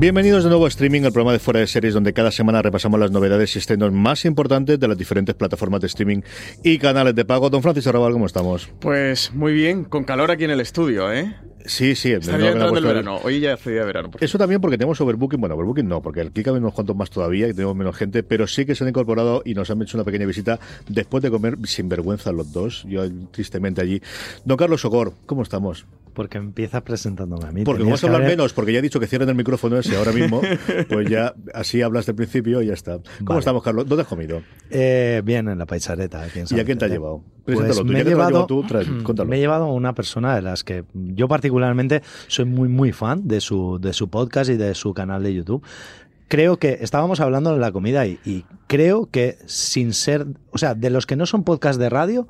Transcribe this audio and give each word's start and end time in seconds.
Bienvenidos 0.00 0.44
de 0.44 0.50
nuevo 0.50 0.64
a 0.64 0.68
Streaming, 0.68 1.02
el 1.02 1.12
programa 1.12 1.32
de 1.32 1.40
Fuera 1.40 1.58
de 1.58 1.66
Series, 1.66 1.92
donde 1.92 2.12
cada 2.12 2.30
semana 2.30 2.62
repasamos 2.62 3.00
las 3.00 3.10
novedades 3.10 3.56
y 3.56 3.58
estrenos 3.58 3.92
más 3.92 4.24
importantes 4.26 4.78
de 4.78 4.86
las 4.86 4.96
diferentes 4.96 5.34
plataformas 5.34 5.80
de 5.80 5.88
streaming 5.88 6.20
y 6.62 6.78
canales 6.78 7.16
de 7.16 7.24
pago. 7.24 7.50
Don 7.50 7.62
Francisco 7.62 7.90
Arrabal, 7.90 8.12
¿cómo 8.12 8.26
estamos? 8.26 8.70
Pues 8.78 9.34
muy 9.34 9.52
bien, 9.52 9.82
con 9.82 10.04
calor 10.04 10.30
aquí 10.30 10.44
en 10.44 10.52
el 10.52 10.60
estudio, 10.60 11.12
¿eh? 11.12 11.34
Sí, 11.64 11.94
sí. 11.94 12.12
Está 12.12 12.38
ya 12.38 12.50
entrando 12.50 12.78
el 12.78 12.84
verano. 12.84 13.20
Hoy 13.22 13.40
ya 13.40 13.56
de 13.56 13.84
verano. 13.84 14.10
Eso 14.20 14.38
también 14.38 14.60
porque 14.60 14.78
tenemos 14.78 15.00
overbooking. 15.00 15.40
Bueno, 15.40 15.54
overbooking 15.54 15.88
no, 15.88 16.02
porque 16.02 16.22
aquí 16.22 16.42
caben 16.42 16.62
unos 16.62 16.74
cuantos 16.74 16.96
más 16.96 17.10
todavía 17.10 17.48
y 17.48 17.52
tenemos 17.52 17.76
menos 17.76 17.96
gente, 17.96 18.22
pero 18.22 18.46
sí 18.46 18.64
que 18.64 18.74
se 18.74 18.84
han 18.84 18.88
incorporado 18.88 19.42
y 19.44 19.54
nos 19.54 19.70
han 19.70 19.80
hecho 19.82 19.96
una 19.96 20.04
pequeña 20.04 20.26
visita 20.26 20.58
después 20.88 21.22
de 21.22 21.30
comer 21.30 21.58
sin 21.64 21.88
vergüenza 21.88 22.32
los 22.32 22.52
dos. 22.52 22.84
Yo 22.88 23.02
tristemente 23.30 23.80
allí. 23.80 24.00
Don 24.44 24.56
Carlos 24.56 24.80
Sogor, 24.80 25.12
¿cómo 25.26 25.42
estamos? 25.42 25.86
Porque 26.14 26.38
empiezas 26.38 26.82
presentándome 26.82 27.46
a 27.46 27.52
mí. 27.52 27.62
Porque 27.62 27.84
vamos 27.84 28.02
a 28.02 28.06
hablar 28.08 28.24
menos, 28.24 28.52
porque 28.52 28.72
ya 28.72 28.80
he 28.80 28.82
dicho 28.82 28.98
que 28.98 29.06
cierren 29.06 29.28
el 29.28 29.36
micrófono 29.36 29.78
ese 29.78 29.96
ahora 29.96 30.10
mismo, 30.10 30.40
pues 30.88 31.08
ya 31.08 31.32
así 31.54 31.80
hablas 31.80 32.06
del 32.06 32.16
principio 32.16 32.60
y 32.60 32.66
ya 32.66 32.72
está. 32.72 32.98
¿Cómo 33.24 33.38
estamos, 33.38 33.62
Carlos? 33.62 33.86
¿Dónde 33.86 34.02
has 34.02 34.08
comido? 34.08 34.42
Eh, 34.68 35.22
bien, 35.24 35.48
en 35.48 35.58
la 35.58 35.66
paisareta. 35.66 36.26
¿Y 36.50 36.58
a 36.58 36.64
quién 36.64 36.76
te 36.76 36.86
ha 36.86 36.88
llevado? 36.88 37.22
Pues 37.44 37.84
me, 37.84 38.00
he 38.00 38.04
llevado, 38.04 38.46
me 39.26 39.36
he 39.36 39.38
llevado 39.38 39.64
a 39.66 39.72
una 39.72 39.94
persona 39.94 40.34
de 40.34 40.42
las 40.42 40.64
que 40.64 40.84
yo 40.92 41.28
particularmente 41.28 41.47
soy 42.26 42.44
muy, 42.44 42.68
muy 42.68 42.92
fan 42.92 43.26
de 43.26 43.40
su, 43.40 43.78
de 43.80 43.92
su 43.92 44.08
podcast 44.08 44.50
y 44.50 44.56
de 44.56 44.74
su 44.74 44.94
canal 44.94 45.22
de 45.22 45.34
YouTube 45.34 45.64
creo 46.28 46.58
que 46.58 46.78
estábamos 46.82 47.20
hablando 47.20 47.52
de 47.52 47.58
la 47.58 47.72
comida 47.72 48.06
y, 48.06 48.20
y, 48.24 48.44
creo 48.66 49.10
que 49.10 49.38
sin 49.46 49.94
ser, 49.94 50.26
o 50.50 50.58
sea, 50.58 50.74
de 50.74 50.90
los 50.90 51.06
que 51.06 51.16
no 51.16 51.24
son 51.24 51.42
podcast 51.42 51.80
de 51.80 51.88
radio, 51.88 52.28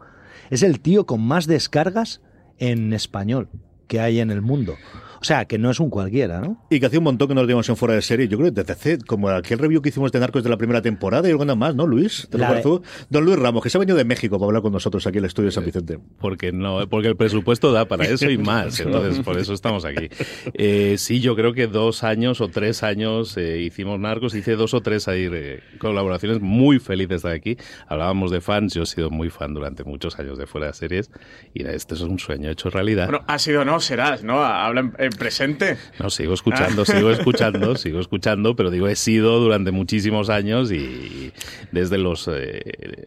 es 0.51 0.63
el 0.63 0.81
tío 0.81 1.05
con 1.05 1.21
más 1.21 1.47
descargas 1.47 2.23
en 2.59 2.93
español 2.93 3.49
que 3.89 4.01
hay 4.01 4.21
en 4.21 4.31
el 4.31 4.43
mundo. 4.43 4.77
O 5.21 5.25
sea, 5.25 5.47
que 5.47 5.59
no 5.59 5.71
es 5.71 5.81
un 5.81 5.91
cualquiera, 5.91 6.41
¿no? 6.41 6.65
Y 6.71 6.81
que 6.81 6.87
hace 6.87 6.99
un 6.99 7.05
montón 7.05 7.29
que 7.29 7.35
nos 7.35 7.47
dimos 7.47 7.69
en 7.69 7.77
fuera 7.77 7.95
de 7.95 8.03
serie. 8.03 8.29
Yo 8.29 8.39
creo 8.39 8.53
que 8.53 8.63
desde 8.63 8.99
como 8.99 9.29
aquel 9.29 9.59
review 9.59 9.83
que 9.83 9.89
hicimos 9.89 10.13
de 10.13 10.21
Narcos 10.21 10.45
de 10.45 10.51
la 10.51 10.57
primera 10.57 10.83
temporada 10.83 11.27
y 11.29 11.31
alguna 11.31 11.55
más, 11.55 11.75
¿no, 11.75 11.87
Luis? 11.87 12.29
¿Te 12.31 12.39
lo 12.39 12.83
Don 13.11 13.25
Luis 13.25 13.39
Ramos, 13.39 13.63
que 13.63 13.71
se 13.71 13.79
ha 13.79 13.81
venido 13.81 13.97
de 13.97 14.05
México 14.05 14.39
para 14.39 14.49
hablar 14.49 14.63
con 14.63 14.73
nosotros 14.73 15.07
aquí 15.07 15.19
en 15.19 15.25
el 15.25 15.29
estudio 15.29 15.49
de 15.49 15.53
San 15.53 15.65
Vicente. 15.65 15.99
Porque 16.21 16.53
no, 16.53 16.89
porque 16.89 17.09
el 17.09 17.17
presupuesto 17.17 17.73
da 17.73 17.87
para 17.87 18.05
eso 18.05 18.31
y 18.31 18.39
más. 18.39 18.81
Entonces, 18.89 19.25
por 19.25 19.39
eso 19.39 19.53
estamos 19.53 19.85
aquí. 19.85 20.09
Eh, 20.55 20.97
sí, 20.99 21.21
yo 21.21 21.35
creo 21.35 21.53
que 21.53 21.67
dos 21.67 22.05
años 22.05 22.41
o 22.41 22.49
tres 22.49 22.83
años 22.83 23.37
eh, 23.37 23.61
hicimos 23.61 23.99
Narcos. 23.99 24.35
Hice 24.35 24.57
dos 24.57 24.75
o 24.75 24.81
tres 24.81 25.09
ahí 25.09 25.29
eh, 25.31 25.61
colaboraciones 25.79 26.41
muy 26.41 26.79
felices 26.79 27.23
de 27.23 27.33
aquí. 27.33 27.57
Hablábamos 27.87 28.31
de 28.31 28.41
fans. 28.41 28.75
Yo 28.75 28.83
he 28.83 28.87
sido 28.87 29.11
muy 29.11 29.31
fan 29.31 29.55
durante 29.55 29.85
muchos 29.85 30.19
años 30.19 30.39
de 30.39 30.47
fuera 30.47 30.69
de 30.69 30.75
series. 30.75 31.11
Y 31.55 31.67
este 31.67 31.95
es 31.95 32.01
un 32.01 32.19
sueño 32.19 32.51
hecho 32.51 32.71
realidad. 32.71 33.07
Bueno, 33.07 33.25
ha 33.27 33.39
sido 33.39 33.65
no, 33.65 33.81
serás, 33.81 34.23
¿no? 34.23 34.43
Habla 34.43 34.93
en 34.99 35.08
presente. 35.13 35.77
No, 35.99 36.11
sigo 36.11 36.35
escuchando, 36.35 36.85
sigo 36.85 37.11
escuchando, 37.11 37.77
sigo 37.77 38.01
escuchando, 38.01 38.57
pero 38.57 38.71
digo, 38.71 38.89
he 38.89 38.97
sido 38.97 39.41
durante 39.41 39.71
muchísimos 39.71 40.31
años 40.31 40.73
y 40.73 41.33
desde 41.73 41.99
las 41.99 42.29
eh, 42.29 42.61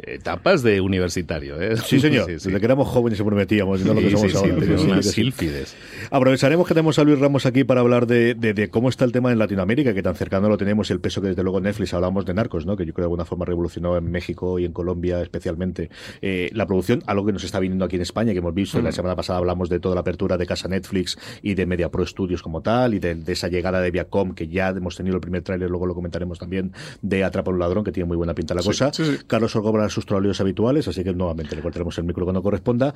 etapas 0.05 0.63
de 0.63 0.81
universitario. 0.81 1.61
¿eh? 1.61 1.77
Sí, 1.77 1.99
señor. 1.99 2.27
Desde 2.31 2.59
que 2.59 2.65
éramos 2.65 2.87
jóvenes 2.87 3.19
y 3.19 3.23
prometíamos, 3.23 3.81
no 3.81 3.93
lo 3.93 4.01
que 4.01 4.11
somos 4.11 4.35
ahora. 4.35 4.55
unas 4.55 5.05
sílfides. 5.05 5.75
Aprovecharemos 6.09 6.67
que 6.67 6.73
tenemos 6.73 6.97
a 6.99 7.03
Luis 7.03 7.19
Ramos 7.19 7.45
aquí 7.45 7.63
para 7.63 7.81
hablar 7.81 8.07
de, 8.07 8.33
de, 8.35 8.69
cómo 8.69 8.89
está 8.89 9.05
el 9.05 9.11
tema 9.11 9.31
en 9.31 9.39
Latinoamérica, 9.39 9.93
que 9.93 10.03
tan 10.03 10.15
cercano 10.15 10.49
lo 10.49 10.57
tenemos 10.57 10.89
y 10.89 10.93
el 10.93 10.99
peso 10.99 11.21
que 11.21 11.29
desde 11.29 11.43
luego 11.43 11.59
Netflix 11.59 11.93
hablamos 11.93 12.25
de 12.25 12.33
narcos, 12.33 12.65
¿no? 12.65 12.77
que 12.77 12.85
yo 12.85 12.93
creo 12.93 13.03
de 13.03 13.07
alguna 13.07 13.25
forma 13.25 13.45
revolucionó 13.45 13.97
en 13.97 14.09
México 14.09 14.59
y 14.59 14.65
en 14.65 14.73
Colombia 14.73 15.21
especialmente 15.21 15.89
eh, 16.21 16.49
la 16.53 16.65
producción, 16.65 17.03
algo 17.05 17.25
que 17.25 17.33
nos 17.33 17.43
está 17.43 17.59
viniendo 17.59 17.85
aquí 17.85 17.95
en 17.95 18.01
España, 18.01 18.33
que 18.33 18.39
hemos 18.39 18.53
visto. 18.53 18.81
La 18.81 18.89
mm. 18.89 18.93
semana 18.93 19.15
pasada 19.15 19.39
hablamos 19.39 19.69
de 19.69 19.79
toda 19.79 19.95
la 19.95 20.01
apertura 20.01 20.37
de 20.37 20.45
Casa 20.45 20.67
Netflix 20.67 21.17
y 21.41 21.55
de 21.55 21.65
Media 21.65 21.89
Pro 21.91 22.05
Studios 22.05 22.41
como 22.41 22.61
tal, 22.61 22.93
y 22.93 22.99
de, 22.99 23.21
esa 23.27 23.47
llegada 23.47 23.81
de 23.81 23.91
Viacom, 23.91 24.33
que 24.33 24.47
ya 24.47 24.69
hemos 24.69 24.95
tenido 24.95 25.15
el 25.15 25.21
primer 25.21 25.41
tráiler, 25.43 25.69
luego 25.69 25.85
lo 25.85 25.93
comentaremos 25.93 26.39
también, 26.39 26.73
de 27.01 27.23
Atrapa 27.23 27.51
un 27.51 27.59
ladrón, 27.59 27.83
que 27.83 27.91
tiene 27.91 28.07
muy 28.07 28.17
buena 28.17 28.33
pinta 28.33 28.53
la 28.53 28.63
cosa. 28.63 28.91
Carlos 29.27 29.55
Orgobra 29.55 29.89
sus 29.89 30.05
trolleos 30.05 30.39
habituales, 30.41 30.87
así 30.87 31.03
que 31.03 31.13
nuevamente 31.13 31.55
le 31.55 31.61
cortaremos 31.61 31.97
el 31.97 32.05
micro 32.05 32.25
cuando 32.25 32.41
corresponda. 32.41 32.93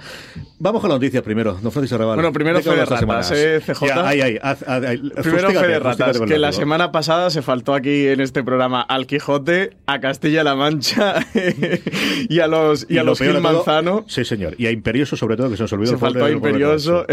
Vamos 0.60 0.82
con 0.82 0.90
las 0.90 0.98
noticias 0.98 1.24
primero, 1.24 1.58
don 1.62 1.72
Francisco 1.72 1.96
Arrabal. 1.96 2.16
Bueno, 2.16 2.34
primero 2.34 2.62
Fede 2.62 2.86
Ratas, 2.86 3.32
eh, 3.32 3.60
CJ. 3.66 5.22
primero 5.22 5.52
Fede 5.52 5.80
Ratas, 5.80 6.20
que 6.22 6.38
la 6.38 6.52
semana 6.52 6.92
pasada 6.92 7.30
se 7.30 7.42
faltó 7.42 7.74
aquí 7.74 8.08
en 8.08 8.22
este 8.22 8.44
programa 8.44 8.82
al 8.82 9.08
Quijote, 9.08 9.78
a 9.86 10.00
Castilla-La 10.00 10.56
Mancha 10.56 11.26
y 12.30 12.40
a 12.40 12.48
los, 12.48 12.86
y, 12.90 12.98
a 12.98 13.04
los 13.04 13.20
Gil 13.20 13.40
Manzano. 13.40 14.06
sí, 14.08 14.26
señor. 14.26 14.56
Y 14.58 14.68
a 14.68 14.72
Imperioso, 14.72 15.16
sobre 15.16 15.36
todo, 15.36 15.50
que 15.50 15.58
se 15.58 15.64
nos 15.64 15.74
olvidó. 15.74 15.92
Se 15.92 15.98
faltó 15.98 16.26
a 16.26 16.32
Imperioso. 16.32 17.06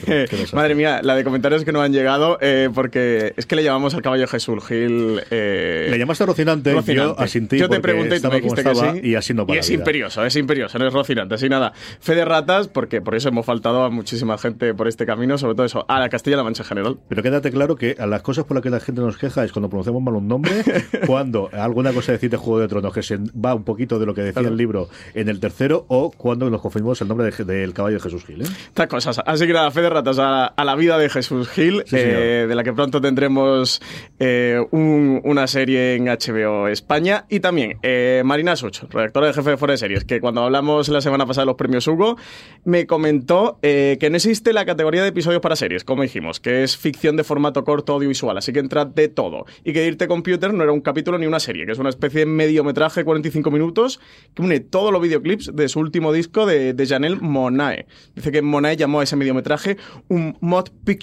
Madre 0.52 0.74
mía, 0.74 1.00
la 1.02 1.14
de 1.14 1.24
comentarios 1.30 1.64
que 1.64 1.70
no 1.70 1.80
han 1.80 1.92
llegado, 1.92 2.38
eh, 2.40 2.70
porque 2.74 3.34
es 3.36 3.46
que 3.46 3.54
le 3.54 3.62
llamamos 3.62 3.94
al 3.94 4.02
caballo 4.02 4.26
Jesús 4.26 4.64
Gil. 4.66 5.20
Eh, 5.30 5.86
le 5.88 5.96
llamaste 5.96 6.26
Rocinante, 6.26 6.72
Rocinante. 6.72 7.56
Yo, 7.56 7.66
yo 7.66 7.68
te 7.68 7.78
pregunté 7.78 8.16
y 8.16 8.20
tú 8.20 8.28
me 8.28 8.40
dijiste 8.40 8.64
que 8.64 8.74
sí. 8.74 8.86
Y 9.04 9.14
así 9.14 9.32
no 9.32 9.46
Y 9.48 9.56
es 9.56 9.70
imperioso, 9.70 10.24
es 10.24 10.34
imperioso, 10.34 10.76
no 10.80 10.88
es 10.88 10.92
Rocinante, 10.92 11.36
así 11.36 11.48
nada. 11.48 11.72
Fe 12.00 12.16
de 12.16 12.24
ratas, 12.24 12.66
porque 12.66 13.00
por 13.00 13.14
eso 13.14 13.28
hemos 13.28 13.46
faltado 13.46 13.84
a 13.84 13.90
muchísima 13.90 14.36
gente 14.38 14.74
por 14.74 14.88
este 14.88 15.06
camino, 15.06 15.38
sobre 15.38 15.54
todo 15.54 15.66
eso, 15.66 15.84
a 15.86 16.00
la 16.00 16.08
Castilla-La 16.08 16.42
Mancha 16.42 16.64
en 16.64 16.68
general. 16.68 16.98
Pero 17.08 17.22
quédate 17.22 17.52
claro 17.52 17.76
que 17.76 17.94
a 17.96 18.08
las 18.08 18.22
cosas 18.22 18.44
por 18.44 18.56
las 18.56 18.64
que 18.64 18.70
la 18.70 18.80
gente 18.80 19.00
nos 19.00 19.16
queja 19.16 19.44
es 19.44 19.52
cuando 19.52 19.68
pronunciamos 19.68 20.02
mal 20.02 20.16
un 20.16 20.26
nombre, 20.26 20.64
cuando 21.06 21.48
alguna 21.52 21.92
cosa 21.92 22.10
decir 22.10 22.30
de 22.30 22.38
Juego 22.38 22.58
de 22.58 22.66
Tronos 22.66 22.92
que 22.92 23.04
se 23.04 23.18
va 23.18 23.54
un 23.54 23.62
poquito 23.62 24.00
de 24.00 24.06
lo 24.06 24.14
que 24.14 24.22
decía 24.22 24.48
el 24.48 24.56
libro 24.56 24.88
en 25.14 25.28
el 25.28 25.38
tercero, 25.38 25.84
o 25.86 26.10
cuando 26.10 26.50
nos 26.50 26.60
confirmamos 26.60 27.00
el 27.00 27.06
nombre 27.06 27.30
del 27.30 27.72
caballo 27.72 27.96
de 27.98 28.02
Jesús 28.02 28.24
Gil. 28.24 28.42
¿eh? 28.42 28.46
Estas 28.66 28.88
cosas. 28.88 29.20
Así 29.24 29.46
que 29.46 29.52
nada, 29.52 29.70
fe 29.70 29.82
de 29.82 29.90
ratas 29.90 30.18
a, 30.18 30.52
la 30.56 30.74
vida 30.74 30.98
de 30.98 31.08
Jesús 31.08 31.19
Gil, 31.28 31.84
eh, 31.92 32.46
de 32.48 32.54
la 32.54 32.64
que 32.64 32.72
pronto 32.72 33.00
tendremos 33.00 33.80
eh, 34.18 34.60
una 34.70 35.46
serie 35.46 35.94
en 35.94 36.06
HBO 36.06 36.68
España. 36.68 37.26
Y 37.28 37.40
también 37.40 37.78
eh, 37.82 38.22
Marina 38.24 38.56
Such, 38.56 38.82
redactora 38.90 39.28
de 39.28 39.32
jefe 39.32 39.50
de 39.50 39.56
Fuera 39.56 39.72
de 39.72 39.78
Series, 39.78 40.04
que 40.04 40.20
cuando 40.20 40.42
hablamos 40.42 40.88
la 40.88 41.00
semana 41.00 41.26
pasada 41.26 41.42
de 41.42 41.46
los 41.46 41.56
premios 41.56 41.86
Hugo, 41.86 42.16
me 42.64 42.86
comentó 42.86 43.58
que 43.60 44.08
no 44.10 44.16
existe 44.16 44.52
la 44.52 44.64
categoría 44.64 45.02
de 45.02 45.08
episodios 45.08 45.40
para 45.40 45.56
series, 45.56 45.84
como 45.84 46.02
dijimos, 46.02 46.40
que 46.40 46.62
es 46.62 46.76
ficción 46.76 47.16
de 47.16 47.24
formato 47.24 47.64
corto 47.64 47.94
audiovisual, 47.94 48.36
así 48.38 48.52
que 48.52 48.60
entra 48.60 48.84
de 48.84 49.08
todo. 49.08 49.46
Y 49.64 49.72
que 49.72 49.86
Irte 49.86 50.08
Computer 50.08 50.52
no 50.52 50.62
era 50.62 50.72
un 50.72 50.80
capítulo 50.80 51.18
ni 51.18 51.26
una 51.26 51.40
serie, 51.40 51.66
que 51.66 51.72
es 51.72 51.78
una 51.78 51.90
especie 51.90 52.20
de 52.20 52.26
mediometraje, 52.26 53.04
45 53.04 53.50
minutos, 53.50 54.00
que 54.34 54.42
une 54.42 54.60
todos 54.60 54.92
los 54.92 55.02
videoclips 55.02 55.54
de 55.54 55.68
su 55.68 55.80
último 55.80 56.12
disco 56.12 56.46
de, 56.46 56.74
de 56.74 56.86
Janelle 56.86 57.16
Monae. 57.20 57.86
Dice 58.14 58.32
que 58.32 58.42
Monae 58.42 58.76
llamó 58.76 59.00
a 59.00 59.04
ese 59.04 59.16
mediometraje 59.16 59.76
un 60.08 60.36
mod 60.40 60.68
picture, 60.84 61.00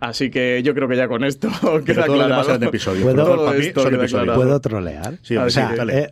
así 0.00 0.30
que 0.30 0.62
yo 0.62 0.74
creo 0.74 0.88
que 0.88 0.96
ya 0.96 1.08
con 1.08 1.24
esto 1.24 1.48
queda 1.84 2.04
claro. 2.04 2.42
¿Puedo, 4.34 4.60
trolear? 4.60 5.18
Sí, 5.22 5.36
o 5.36 5.50
sea, 5.50 5.74
eh, 5.88 6.10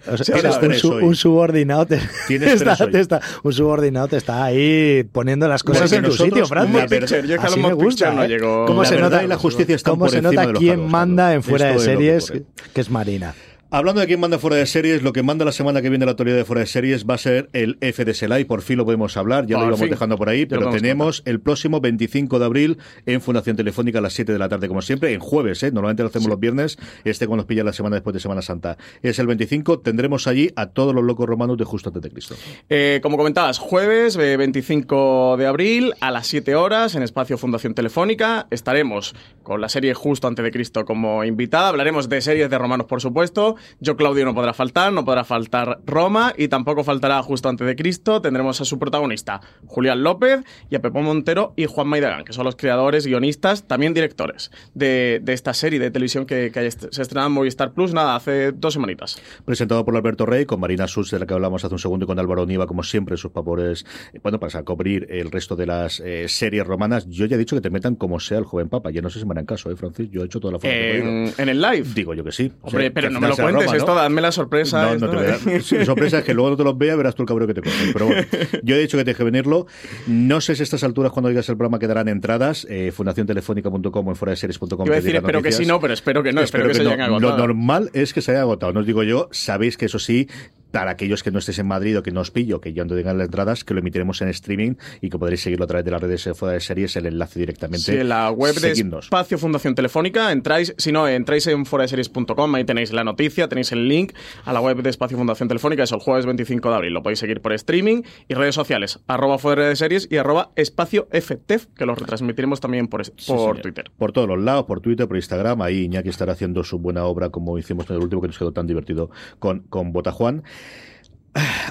un, 1.03 1.15
subordinado 1.15 1.87
te, 1.87 2.01
está, 2.27 3.21
un 3.43 3.53
subordinado 3.53 4.09
te 4.09 4.17
está 4.17 4.45
ahí 4.45 5.05
poniendo 5.13 5.49
las 5.49 5.63
cosas 5.63 5.91
en 5.93 6.05
tu 6.05 6.13
sitio, 6.13 6.47
Francis. 6.47 7.13
Así 7.41 7.61
me 7.61 7.73
gusta. 7.73 8.13
No 8.13 8.27
llegó. 8.27 8.67
¿Cómo 8.67 8.85
se 8.85 8.99
nota, 8.99 9.23
la 9.23 9.37
justicia 9.37 9.77
está 9.77 9.91
¿Cómo 9.91 10.09
se 10.09 10.23
nota 10.23 10.53
quién 10.53 10.87
manda 10.87 11.35
en 11.35 11.43
fuera 11.43 11.67
de 11.67 11.79
series, 11.79 12.33
que 12.73 12.81
es 12.81 12.91
Marina? 12.91 13.35
Hablando 13.71 14.01
de 14.01 14.07
quién 14.07 14.19
manda 14.19 14.39
fuera 14.39 14.57
de 14.57 14.65
series, 14.65 15.03
lo 15.03 15.13
que 15.13 15.23
manda 15.23 15.45
la 15.45 15.53
semana 15.53 15.83
que 15.83 15.91
viene 15.91 16.07
la 16.07 16.13
autoridad 16.13 16.37
de 16.37 16.47
fuera 16.47 16.61
de 16.61 16.67
series 16.67 17.05
va 17.05 17.17
a 17.17 17.19
ser 17.19 17.51
el 17.53 17.77
FDS 17.83 18.23
Live. 18.23 18.47
Por 18.47 18.63
fin 18.63 18.79
lo 18.79 18.87
podemos 18.87 19.19
hablar, 19.19 19.45
ya 19.45 19.59
lo 19.59 19.67
íbamos 19.67 19.91
dejando 19.91 20.17
por 20.17 20.31
ahí, 20.31 20.47
pero 20.47 20.71
tenemos 20.71 21.21
el 21.27 21.39
próximo 21.39 21.79
25 21.79 22.39
de 22.39 22.45
abril 22.47 22.79
en 23.05 23.21
Fundación 23.21 23.57
Telefónica 23.57 23.99
a 23.99 24.01
las 24.01 24.15
7 24.15 24.33
de 24.33 24.39
la 24.39 24.49
tarde, 24.49 24.69
como 24.69 24.81
siempre, 24.81 25.13
en 25.13 25.21
jueves, 25.21 25.63
¿eh? 25.65 25.71
normalmente 25.71 26.03
lo 26.03 26.09
hacemos 26.09 26.29
los 26.29 26.41
viernes, 26.41 26.79
este 27.05 27.27
cuando 27.27 27.43
nos 27.43 27.47
pilla 27.47 27.63
la 27.63 27.75
semana 27.75 27.97
después 27.97 28.15
de 28.15 28.21
Semana 28.21 28.41
Santa. 28.41 28.79
Es 29.03 29.19
el 29.19 29.27
25, 29.27 29.81
tendremos 29.81 30.27
allí 30.29 30.51
a 30.57 30.69
todos 30.69 30.95
los 30.95 31.05
locos 31.05 31.29
romanos 31.29 31.59
de 31.59 31.65
Justo 31.65 31.91
antes 31.91 32.03
de 32.03 32.11
Cristo. 32.11 32.37
Eh, 32.71 33.01
como 33.03 33.19
comentabas, 33.19 33.59
jueves 33.59 34.17
25 34.17 35.37
de 35.37 35.47
abril 35.47 35.93
a 36.01 36.11
las 36.11 36.27
7 36.27 36.55
horas 36.55 36.95
en 36.95 37.03
Espacio 37.03 37.37
Fundación 37.37 37.75
Telefónica 37.75 38.47
estaremos 38.51 39.15
con 39.43 39.61
la 39.61 39.69
serie 39.69 39.93
Justo 39.93 40.27
antes 40.27 40.43
de 40.43 40.51
Cristo 40.51 40.87
como 40.87 41.23
invitada, 41.23 41.69
hablaremos 41.69 42.09
de 42.09 42.23
series 42.23 42.49
de 42.49 42.57
romanos, 42.57 42.87
por 42.87 43.03
supuesto 43.03 43.58
yo 43.81 43.97
Claudio 43.97 44.25
no 44.25 44.35
podrá 44.35 44.53
faltar, 44.53 44.93
no 44.93 45.05
podrá 45.05 45.25
faltar 45.25 45.81
Roma 45.87 46.33
y 46.37 46.49
tampoco 46.49 46.85
faltará 46.85 47.23
justo 47.23 47.49
antes 47.49 47.67
de 47.67 47.77
Cristo. 47.77 48.21
Tendremos 48.21 48.61
a 48.61 48.65
su 48.65 48.79
protagonista, 48.79 49.41
Julián 49.67 50.03
López, 50.03 50.45
y 50.71 50.77
a 50.77 50.83
Pepón 50.83 51.05
Montero 51.05 51.53
y 51.57 51.67
Juan 51.67 51.89
Maidagán, 51.89 52.25
que 52.25 52.33
son 52.33 52.45
los 52.45 52.57
creadores, 52.57 53.07
guionistas, 53.07 53.65
también 53.65 53.95
directores 53.95 54.51
de, 54.75 55.23
esta 55.27 55.55
serie 55.55 55.79
de 55.79 55.91
televisión 55.91 56.27
que, 56.27 56.51
se 56.91 57.03
estrena 57.03 57.27
en 57.27 57.33
Movistar 57.33 57.73
Plus, 57.73 57.95
nada, 57.95 58.17
hace 58.17 58.53
dos 58.53 58.75
semanitas. 58.75 59.21
Presentado 59.45 59.85
por 59.85 59.97
Alberto 59.97 60.27
Rey, 60.27 60.47
con 60.47 60.61
Marina 60.61 60.87
Sus, 60.87 61.11
de 61.11 61.19
la 61.19 61.27
que 61.27 61.35
hablamos 61.35 61.65
hace 61.65 61.75
un 61.75 61.79
segundo, 61.79 62.05
y 62.05 62.07
con 62.07 62.19
Álvaro 62.19 62.47
Niva, 62.47 62.67
como 62.67 62.83
siempre, 62.83 63.17
sus 63.17 63.31
papores, 63.31 63.87
eh, 64.13 64.21
bueno, 64.23 64.39
para 64.39 64.63
cubrir 64.63 65.07
el 65.11 65.31
resto 65.31 65.57
de 65.57 65.67
las 65.67 66.01
eh, 66.01 66.29
series 66.29 66.67
romanas. 66.67 67.07
Yo 67.09 67.27
ya 67.27 67.37
he 67.37 67.39
dicho 67.39 67.57
que 67.57 67.63
te 67.63 67.71
metan 67.71 67.95
como 67.95 68.21
sea 68.21 68.39
el 68.39 68.45
joven 68.45 68.69
papa. 68.69 68.91
Ya 68.91 69.03
no 69.03 69.11
sé 69.11 69.21
si 69.21 69.27
me 69.27 69.33
harán 69.33 69.47
caso, 69.47 69.71
¿eh, 69.71 69.77
Francis? 69.77 70.11
Yo 70.11 70.23
he 70.23 70.27
hecho 70.27 70.41
toda 70.41 70.59
la 70.59 70.69
en, 70.69 71.33
en 71.37 71.49
el 71.49 71.61
live. 71.61 71.87
Digo 71.95 72.15
yo 72.15 72.25
que 72.25 72.33
sí. 72.33 72.53
Hombre, 72.63 72.91
pero 72.91 73.11
no 73.11 73.21
me 73.21 73.29
lo 73.29 73.37
cuentes, 73.37 73.48
esto 73.49 73.95
dame 73.95 74.21
la 74.21 74.33
sorpresa. 74.33 74.95
No, 74.97 75.07
no 75.07 75.11
te 75.11 75.17
voy 75.17 75.85
sorpresa 75.85 76.19
es 76.19 76.25
que 76.25 76.35
luego 76.35 76.51
no 76.51 76.57
te 76.57 76.65
los 76.65 76.77
vea, 76.77 76.97
verás 76.97 77.15
tú 77.15 77.23
el 77.23 77.29
cabrón 77.29 77.49
que 77.49 77.55
te 77.55 77.63
coges. 77.63 77.91
Pero 77.93 78.07
bueno, 78.07 78.23
yo 78.63 78.77
he 78.77 78.79
dicho 78.79 78.97
que 78.97 79.05
te 79.05 79.11
deje 79.11 79.25
venirlo. 79.25 79.67
No 80.07 80.41
sé 80.41 80.55
si 80.55 80.63
a 80.63 80.65
estas 80.65 80.85
alturas, 80.85 81.13
cuando 81.13 81.29
digas 81.29 81.49
el 81.49 81.57
programa, 81.57 81.79
quedarán 81.79 82.09
entradas. 82.09 82.67
Eh, 82.69 82.93
fundaciontelefónica.com 82.93 84.07
o 84.07 84.11
en 84.11 84.17
fuera 84.17 84.31
de 84.31 84.37
series.com. 84.37 84.69
Quiero 84.69 84.95
decir, 84.95 85.17
espero 85.17 85.43
que 85.43 85.53
sí, 85.53 85.67
no, 85.67 85.81
pero 85.81 85.95
espero 85.95 86.23
que 86.23 86.33
no, 86.33 86.41
espero, 86.41 86.69
que, 86.69 86.75
se 86.75 86.83
hayan 86.83 87.01
agotado. 87.01 87.33
Lo 87.33 87.37
normal 87.39 87.91
es 87.93 88.13
que 88.13 88.21
se 88.21 88.33
haya 88.33 88.43
agotado. 88.43 88.73
No 88.73 88.81
os 88.81 88.87
digo 88.87 89.03
yo, 89.03 89.29
sabéis 89.33 89.77
que 89.77 89.87
eso 89.87 89.99
sí, 89.99 90.29
para 90.71 90.91
aquellos 90.93 91.23
que 91.23 91.31
no 91.31 91.39
estéis 91.39 91.59
en 91.59 91.67
Madrid 91.67 91.99
o 91.99 92.03
que 92.03 92.11
no 92.11 92.21
os 92.21 92.31
pillo, 92.31 92.61
que 92.61 92.73
ya 92.73 92.85
no 92.85 92.95
tengan 92.95 93.19
las 93.19 93.27
entradas, 93.27 93.65
que 93.65 93.75
lo 93.75 93.81
emitiremos 93.81 94.21
en 94.23 94.29
streaming 94.29 94.75
y 95.01 95.11
que 95.11 95.19
podréis 95.19 95.43
seguirlo 95.43 95.65
a 95.65 95.69
través 95.69 95.85
de 95.85 95.91
las 95.91 96.01
redes 96.01 96.29
fuera 96.35 96.55
de 96.55 96.61
series, 96.61 96.97
el 96.97 97.07
enlace 97.07 97.39
directamente. 97.39 97.93
Sí, 97.93 97.97
en 97.97 98.09
la 98.09 98.31
web 98.31 98.55
de 98.55 98.73
Espacio 98.73 99.39
Fundación 99.39 99.75
Telefónica, 99.75 100.33
entráis, 100.33 100.75
si 100.77 100.93
no, 100.93 101.09
entráis 101.09 101.47
en 101.47 101.65
series.com 101.65 102.55
ahí 102.55 102.65
tenéis 102.65 102.93
la 102.93 103.05
noticia, 103.05 103.49
tenéis 103.49 103.73
el 103.73 103.89
link 103.89 104.13
a 104.45 104.53
la 104.53 104.61
web 104.61 104.83
de 104.83 104.91
Espacio 104.91 105.17
Fundación 105.17 105.49
Telefónica, 105.49 105.83
es 105.83 105.93
el 105.93 106.01
jueves 106.01 106.27
25 106.27 106.69
de 106.71 106.75
abril, 106.75 106.93
lo 106.93 107.03
podéis 107.03 107.19
seguir 107.19 107.41
por 107.41 107.53
streaming 107.53 108.03
y 108.29 108.35
redes 108.35 108.55
sociales, 108.55 109.01
arroba 109.07 109.39
fuera 109.39 109.69
de 109.69 109.77
series 109.77 110.09
y 110.11 110.17
arroba 110.17 110.51
espacio 110.57 111.09
FTF, 111.11 111.67
que 111.77 111.87
lo 111.87 111.95
retransmitiremos 111.95 112.61
también 112.61 112.89
por, 112.89 113.03
por 113.27 113.61
Twitter. 113.61 113.91
Por 113.97 114.13
todos 114.13 114.29
los 114.29 114.39
lados, 114.39 114.67
por 114.67 114.81
Twitter, 114.81 115.07
por 115.07 115.17
Instagram, 115.17 115.63
ahí 115.63 115.85
Iñaki 115.85 116.09
estará 116.09 116.33
haciendo 116.33 116.65
su 116.65 116.79
buena 116.79 117.05
obra 117.05 117.31
como 117.31 117.59
hicimos 117.59 117.89
en 117.91 117.97
el 117.97 118.03
último 118.03 118.21
que 118.23 118.29
nos 118.29 118.39
quedó 118.39 118.53
tan 118.53 118.67
divertido 118.67 119.11
con, 119.39 119.61
con 119.61 119.93
Botajuan. 119.93 120.43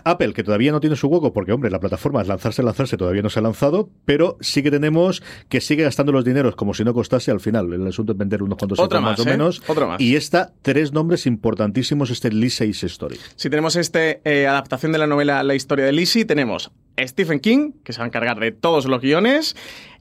Apple, 0.04 0.34
que 0.34 0.44
todavía 0.44 0.72
no 0.72 0.80
tiene 0.80 0.95
su 0.95 1.07
hueco, 1.07 1.34
porque, 1.34 1.51
hombre, 1.51 1.69
la 1.69 1.80
plataforma 1.80 2.22
es 2.22 2.28
lanzarse, 2.28 2.63
lanzarse, 2.63 2.98
todavía 2.98 3.22
no 3.22 3.30
se 3.30 3.39
ha 3.39 3.42
lanzado, 3.42 3.89
pero 4.06 4.38
sí 4.39 4.63
que 4.63 4.72
tenemos 4.72 5.22
que 5.50 5.62
sigue 5.62 5.84
gastando 5.84 6.12
los 6.12 6.24
dineros 6.24 6.56
como 6.56 6.74
si 6.74 6.84
no 6.84 6.94
costase 6.94 7.31
al 7.31 7.39
final. 7.39 7.72
El 7.74 7.86
asunto 7.88 8.13
es 8.13 8.18
vender 8.18 8.44
unos 8.44 8.57
cuantos 8.57 8.80
Otra 8.80 9.01
más, 9.01 9.19
o 9.19 9.24
¿eh? 9.24 9.25
menos. 9.25 9.62
Otra 9.68 9.88
más. 9.88 10.01
Y 10.01 10.16
está 10.16 10.54
tres 10.62 10.94
nombres 10.94 11.25
importantísimos, 11.25 12.10
este 12.10 12.31
Lizzie 12.31 12.69
Story. 12.69 13.18
Si 13.36 13.50
tenemos 13.50 13.75
este 13.75 14.22
eh, 14.24 14.48
adaptación 14.48 14.92
de 14.92 15.00
la 15.00 15.07
novela 15.07 15.44
La 15.44 15.56
historia 15.56 15.86
de 15.86 15.92
Lizzie, 15.92 16.25
tenemos 16.25 16.72
Stephen 17.00 17.39
King, 17.39 17.74
que 17.84 17.94
se 17.94 18.00
va 18.00 18.06
a 18.06 18.07
encargar 18.07 18.39
de 18.39 18.51
todos 18.51 18.86
los 18.86 19.01
guiones, 19.01 19.56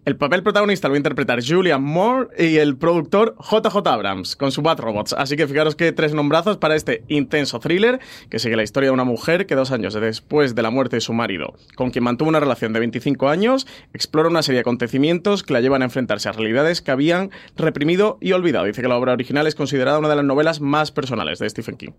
el 0.06 0.16
papel 0.16 0.44
protagonista 0.44 0.88
lo 0.88 0.94
va 0.94 1.34
a 1.34 1.36
Julian 1.44 1.82
Moore 1.82 2.28
y 2.38 2.58
el 2.58 2.76
productor 2.76 3.34
JJ 3.40 3.88
Abrams 3.88 4.36
con 4.36 4.52
su 4.52 4.62
Bat 4.62 4.78
Robots. 4.78 5.12
Así 5.12 5.36
que 5.36 5.48
fijaros 5.48 5.74
que 5.74 5.90
tres 5.90 6.14
nombrazos 6.14 6.58
para 6.58 6.76
este 6.76 7.02
intenso 7.08 7.58
thriller 7.58 7.98
que 8.30 8.38
sigue 8.38 8.54
la 8.54 8.62
historia 8.62 8.90
de 8.90 8.94
una 8.94 9.02
mujer 9.02 9.46
que 9.46 9.56
dos 9.56 9.72
años 9.72 9.94
después 9.94 10.54
de 10.54 10.62
la 10.62 10.70
muerte 10.70 10.94
de 10.94 11.00
su 11.00 11.12
marido, 11.12 11.54
con 11.74 11.90
quien 11.90 12.04
mantuvo 12.04 12.28
una 12.28 12.38
relación 12.38 12.72
de 12.72 12.78
25 12.78 13.28
años, 13.28 13.66
explora 13.92 14.28
una 14.28 14.42
serie 14.42 14.58
de 14.58 14.60
acontecimientos 14.60 15.42
que 15.42 15.52
la 15.52 15.60
llevan 15.60 15.82
a 15.82 15.86
enfrentarse 15.86 16.28
a 16.28 16.32
realidades 16.32 16.82
que 16.82 16.92
habían 16.92 17.32
reprimido 17.56 18.18
y 18.20 18.30
olvidado. 18.30 18.66
Dice 18.66 18.82
que 18.82 18.88
la 18.88 18.96
obra 18.96 19.12
original 19.12 19.48
es 19.48 19.56
considerada 19.56 19.98
una 19.98 20.08
de 20.08 20.14
las 20.14 20.24
novelas 20.24 20.60
más 20.60 20.92
personales 20.92 21.40
de 21.40 21.50
Stephen 21.50 21.76
King. 21.76 21.90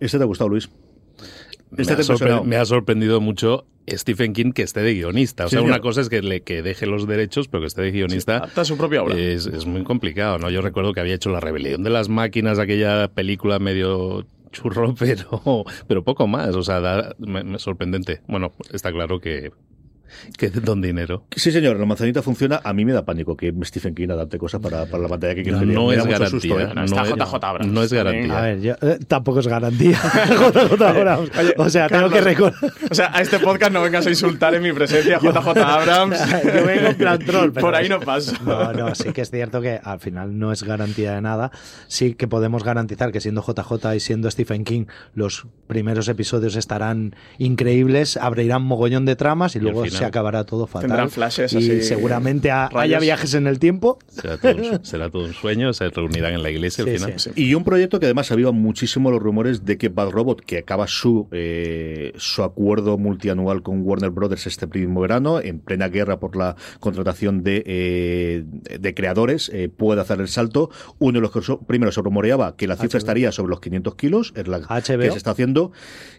¿Este 0.00 0.18
te 0.18 0.24
ha 0.24 0.26
gustado, 0.26 0.50
Luis? 0.50 0.68
Este 1.76 1.96
me, 2.44 2.56
ha 2.56 2.64
sorprendido 2.64 3.20
mucho 3.20 3.66
Stephen 3.88 4.32
King 4.32 4.52
que 4.52 4.62
esté 4.62 4.80
de 4.80 4.94
guionista. 4.94 5.46
O 5.46 5.48
sea, 5.48 5.62
una 5.62 5.80
cosa 5.80 6.00
es 6.00 6.08
que, 6.08 6.22
le, 6.22 6.42
que 6.42 6.62
deje 6.62 6.86
los 6.86 7.06
derechos, 7.06 7.48
pero 7.48 7.60
que 7.62 7.66
esté 7.66 7.82
de 7.82 7.90
guionista. 7.90 8.48
su 8.64 8.76
propia 8.76 9.02
obra. 9.02 9.16
Es, 9.16 9.66
muy 9.66 9.84
complicado, 9.84 10.38
¿no? 10.38 10.50
Yo 10.50 10.62
recuerdo 10.62 10.92
que 10.92 11.00
había 11.00 11.14
hecho 11.14 11.30
La 11.30 11.40
Rebelión 11.40 11.82
de 11.82 11.90
las 11.90 12.08
Máquinas, 12.08 12.58
aquella 12.58 13.08
película 13.08 13.58
medio 13.58 14.26
churro, 14.50 14.94
pero, 14.98 15.64
pero 15.86 16.02
poco 16.04 16.26
más. 16.26 16.54
O 16.54 16.62
sea, 16.62 17.14
me, 17.18 17.58
sorprendente. 17.58 18.20
Bueno, 18.26 18.52
está 18.72 18.92
claro 18.92 19.20
que 19.20 19.52
que 20.36 20.50
don 20.50 20.80
dinero. 20.80 21.24
Sí, 21.34 21.52
señor, 21.52 21.78
la 21.78 21.86
manzanita 21.86 22.22
funciona. 22.22 22.60
A 22.64 22.72
mí 22.72 22.84
me 22.84 22.92
da 22.92 23.04
pánico 23.04 23.36
que 23.36 23.52
Stephen 23.64 23.94
King 23.94 24.10
adapte 24.10 24.38
cosas 24.38 24.60
para, 24.60 24.86
para 24.86 25.02
la 25.02 25.08
pantalla 25.08 25.34
que 25.34 25.50
no, 25.50 25.62
no 25.62 25.92
es 25.92 26.04
garantía. 26.06 26.62
¿eh? 26.62 26.68
No, 26.74 26.84
está 26.84 27.04
JJ 27.04 27.34
Abrams. 27.34 27.72
No 27.72 27.82
es 27.82 27.92
garantía. 27.92 28.38
A 28.38 28.42
ver, 28.42 28.60
yo, 28.60 28.74
eh, 28.80 28.98
tampoco 29.06 29.40
es 29.40 29.46
garantía. 29.46 29.98
JJ 30.28 30.82
Abrams. 30.82 31.30
o 31.56 31.70
sea, 31.70 31.88
tengo 31.88 32.10
que 32.10 32.20
recordar. 32.20 32.72
O 32.90 32.94
sea, 32.94 33.10
a 33.14 33.20
este 33.20 33.38
podcast 33.38 33.72
no 33.72 33.82
vengas 33.82 34.06
a 34.06 34.10
insultar 34.10 34.54
en 34.54 34.62
mi 34.62 34.72
presencia 34.72 35.18
JJ 35.22 35.48
Abrams. 35.58 36.18
yo 36.44 36.66
vengo 36.66 36.88
en 36.88 36.96
plan 36.96 37.18
troll. 37.18 37.52
Por 37.52 37.74
ahí 37.74 37.88
no 37.88 38.00
paso. 38.00 38.32
No, 38.44 38.72
no, 38.72 38.94
sí 38.94 39.12
que 39.12 39.22
es 39.22 39.30
cierto 39.30 39.60
que 39.60 39.80
al 39.82 40.00
final 40.00 40.38
no 40.38 40.52
es 40.52 40.62
garantía 40.62 41.14
de 41.14 41.20
nada. 41.20 41.50
Sí 41.86 42.14
que 42.14 42.28
podemos 42.28 42.64
garantizar 42.64 43.12
que 43.12 43.20
siendo 43.20 43.42
JJ 43.42 43.94
y 43.94 44.00
siendo 44.00 44.30
Stephen 44.30 44.64
King, 44.64 44.86
los 45.14 45.46
primeros 45.66 46.08
episodios 46.08 46.56
estarán 46.56 47.14
increíbles, 47.38 48.16
abrirán 48.16 48.62
mogollón 48.62 49.04
de 49.04 49.16
tramas 49.16 49.56
y 49.56 49.60
luego 49.60 49.84
se 49.98 50.04
acabará 50.04 50.44
todo 50.44 50.66
fatal. 50.66 50.88
Tendrán 50.88 51.10
flashes 51.10 51.52
y 51.52 51.82
seguramente 51.82 52.50
haya 52.50 52.98
viajes 52.98 53.34
en 53.34 53.46
el 53.46 53.58
tiempo. 53.58 53.98
Será 54.82 55.10
todo, 55.10 55.24
un, 55.24 55.34
sueño, 55.34 55.72
se 55.72 55.88
reunirán 55.90 56.34
en 56.34 56.42
la 56.42 56.50
iglesia 56.50 56.84
al 56.84 56.90
final. 56.90 57.14
Y 57.34 57.54
un 57.54 57.64
proyecto 57.64 58.00
que 58.00 58.06
además 58.06 58.30
había 58.30 58.50
muchísimo 58.50 59.10
los 59.10 59.20
rumores 59.20 59.64
de 59.64 59.78
que 59.78 59.88
Bad 59.88 60.10
Robot, 60.10 60.40
que 60.40 60.58
acaba 60.58 60.86
su, 60.86 61.28
eh, 61.32 62.12
su 62.16 62.42
acuerdo 62.42 62.98
multianual 62.98 63.62
con 63.62 63.82
Warner 63.82 64.10
Brothers 64.10 64.46
este 64.46 64.66
mismo 64.66 65.00
verano, 65.00 65.40
en 65.40 65.60
plena 65.60 65.88
guerra 65.88 66.20
por 66.20 66.36
la 66.36 66.56
contratación 66.80 67.42
de, 67.42 67.62
eh, 67.66 68.44
de 68.78 68.94
creadores, 68.94 69.50
eh, 69.52 69.68
puede 69.68 70.00
hacer 70.00 70.20
el 70.20 70.28
salto. 70.28 70.70
Uno 70.98 71.20
de 71.20 71.22
los 71.22 71.32
que 71.32 71.40
primero 71.66 71.92
se 71.92 72.00
rumoreaba 72.00 72.56
que 72.56 72.66
la 72.66 72.76
cifra 72.76 72.98
estaría 72.98 73.32
sobre 73.32 73.50
los 73.50 73.60
500 73.60 73.94
kilos, 73.94 74.32
es 74.36 74.48
la 74.48 74.60
que 74.60 75.10
se 75.10 75.16
está 75.16 75.32
haciendo, 75.32 75.72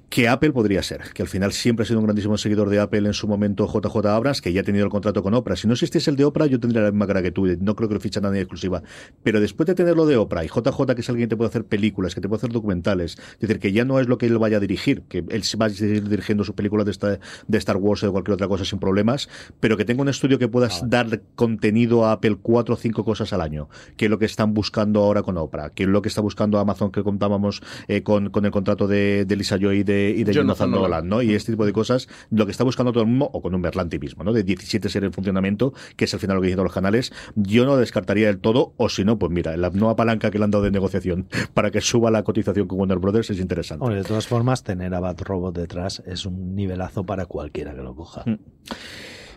que 0.09 0.27
Apple 0.27 0.51
podría 0.51 0.81
ser, 0.83 1.01
que 1.13 1.21
al 1.21 1.27
final 1.27 1.53
siempre 1.53 1.83
ha 1.83 1.85
sido 1.85 1.99
un 1.99 2.05
grandísimo 2.05 2.37
seguidor 2.37 2.69
de 2.69 2.79
Apple 2.79 3.07
en 3.07 3.13
su 3.13 3.27
momento 3.27 3.67
JJ 3.69 4.05
Abrams, 4.07 4.41
que 4.41 4.51
ya 4.53 4.61
ha 4.61 4.63
tenido 4.63 4.85
el 4.85 4.91
contrato 4.91 5.23
con 5.23 5.33
Oprah. 5.33 5.55
Si 5.55 5.67
no 5.67 5.73
existiese 5.73 6.09
el 6.09 6.15
de 6.15 6.25
Oprah, 6.25 6.47
yo 6.47 6.59
tendría 6.59 6.81
la 6.81 6.91
misma 6.91 7.07
cara 7.07 7.21
que 7.21 7.31
tú, 7.31 7.45
no 7.59 7.75
creo 7.75 7.87
que 7.87 7.95
lo 7.95 7.99
fichan 7.99 8.25
a 8.25 8.29
nadie 8.29 8.41
exclusiva. 8.41 8.83
Pero 9.23 9.39
después 9.39 9.67
de 9.67 9.75
tenerlo 9.75 10.05
de 10.05 10.17
Oprah 10.17 10.43
y 10.43 10.47
JJ, 10.47 10.95
que 10.95 11.01
es 11.01 11.09
alguien 11.09 11.27
que 11.27 11.33
te 11.33 11.37
puede 11.37 11.49
hacer 11.49 11.65
películas, 11.65 12.15
que 12.15 12.21
te 12.21 12.27
puede 12.27 12.39
hacer 12.39 12.51
documentales, 12.51 13.17
es 13.33 13.39
decir, 13.39 13.59
que 13.59 13.71
ya 13.71 13.85
no 13.85 13.99
es 13.99 14.07
lo 14.07 14.17
que 14.17 14.25
él 14.25 14.37
vaya 14.37 14.57
a 14.57 14.59
dirigir, 14.59 15.03
que 15.03 15.19
él 15.19 15.43
va 15.61 15.67
a 15.67 15.69
seguir 15.69 16.07
dirigiendo 16.09 16.43
sus 16.43 16.55
películas 16.55 16.85
de, 16.85 16.91
esta, 16.91 17.19
de 17.47 17.57
Star 17.57 17.77
Wars 17.77 18.03
o 18.03 18.07
de 18.07 18.11
cualquier 18.11 18.33
otra 18.33 18.47
cosa 18.47 18.65
sin 18.65 18.79
problemas, 18.79 19.29
pero 19.59 19.77
que 19.77 19.85
tenga 19.85 20.01
un 20.01 20.09
estudio 20.09 20.39
que 20.39 20.47
puedas 20.47 20.87
dar 20.89 21.21
contenido 21.35 22.05
a 22.05 22.13
Apple 22.13 22.37
cuatro 22.41 22.75
o 22.75 22.77
cinco 22.77 23.05
cosas 23.05 23.33
al 23.33 23.41
año, 23.41 23.69
que 23.97 24.05
es 24.05 24.11
lo 24.11 24.19
que 24.19 24.25
están 24.25 24.53
buscando 24.53 25.01
ahora 25.01 25.23
con 25.23 25.37
Oprah, 25.37 25.69
que 25.69 25.83
es 25.83 25.89
lo 25.89 26.01
que 26.01 26.09
está 26.09 26.21
buscando 26.21 26.59
Amazon 26.59 26.91
que 26.91 27.03
contábamos 27.03 27.61
eh, 27.87 28.03
con, 28.03 28.29
con 28.29 28.45
el 28.45 28.51
contrato 28.51 28.87
de, 28.87 29.25
de 29.25 29.35
Lisa 29.35 29.57
Joy 29.57 29.79
y 29.79 29.83
de 29.83 30.09
y 30.15 30.23
de 30.23 30.33
Jonathan, 30.33 30.71
Nolan, 30.71 31.07
¿no? 31.07 31.21
Y 31.21 31.33
este 31.33 31.51
tipo 31.51 31.65
de 31.65 31.73
cosas, 31.73 32.07
lo 32.29 32.45
que 32.45 32.51
está 32.51 32.63
buscando 32.63 32.91
todo 32.91 33.03
el 33.03 33.09
mundo, 33.09 33.29
o 33.31 33.41
con 33.41 33.55
un 33.55 33.58
Berlanti 33.61 33.99
mismo, 33.99 34.23
¿no? 34.23 34.33
De 34.33 34.43
17 34.43 34.89
series 34.89 35.07
en 35.07 35.13
funcionamiento, 35.13 35.73
que 35.95 36.05
es 36.05 36.13
al 36.13 36.19
final 36.19 36.35
lo 36.37 36.41
que 36.41 36.47
dicen 36.47 36.63
los 36.63 36.73
canales, 36.73 37.11
yo 37.35 37.65
no 37.65 37.77
descartaría 37.77 38.27
del 38.27 38.39
todo, 38.39 38.73
o 38.77 38.89
si 38.89 39.03
no, 39.03 39.17
pues 39.17 39.31
mira, 39.31 39.55
la 39.57 39.69
nueva 39.69 39.95
palanca 39.95 40.31
que 40.31 40.37
le 40.37 40.45
han 40.45 40.51
dado 40.51 40.63
de 40.63 40.71
negociación 40.71 41.27
para 41.53 41.71
que 41.71 41.81
suba 41.81 42.11
la 42.11 42.23
cotización 42.23 42.67
con 42.67 42.79
Warner 42.79 42.99
Brothers 42.99 43.29
es 43.31 43.39
interesante. 43.39 43.93
de 43.93 44.03
todas 44.03 44.27
formas, 44.27 44.63
tener 44.63 44.93
a 44.93 44.99
Bat 44.99 45.21
Robot 45.21 45.55
detrás 45.55 46.03
es 46.05 46.25
un 46.25 46.55
nivelazo 46.55 47.05
para 47.05 47.25
cualquiera 47.25 47.73
que 47.73 47.81
lo 47.81 47.95
coja. 47.95 48.23
Mm. 48.25 48.37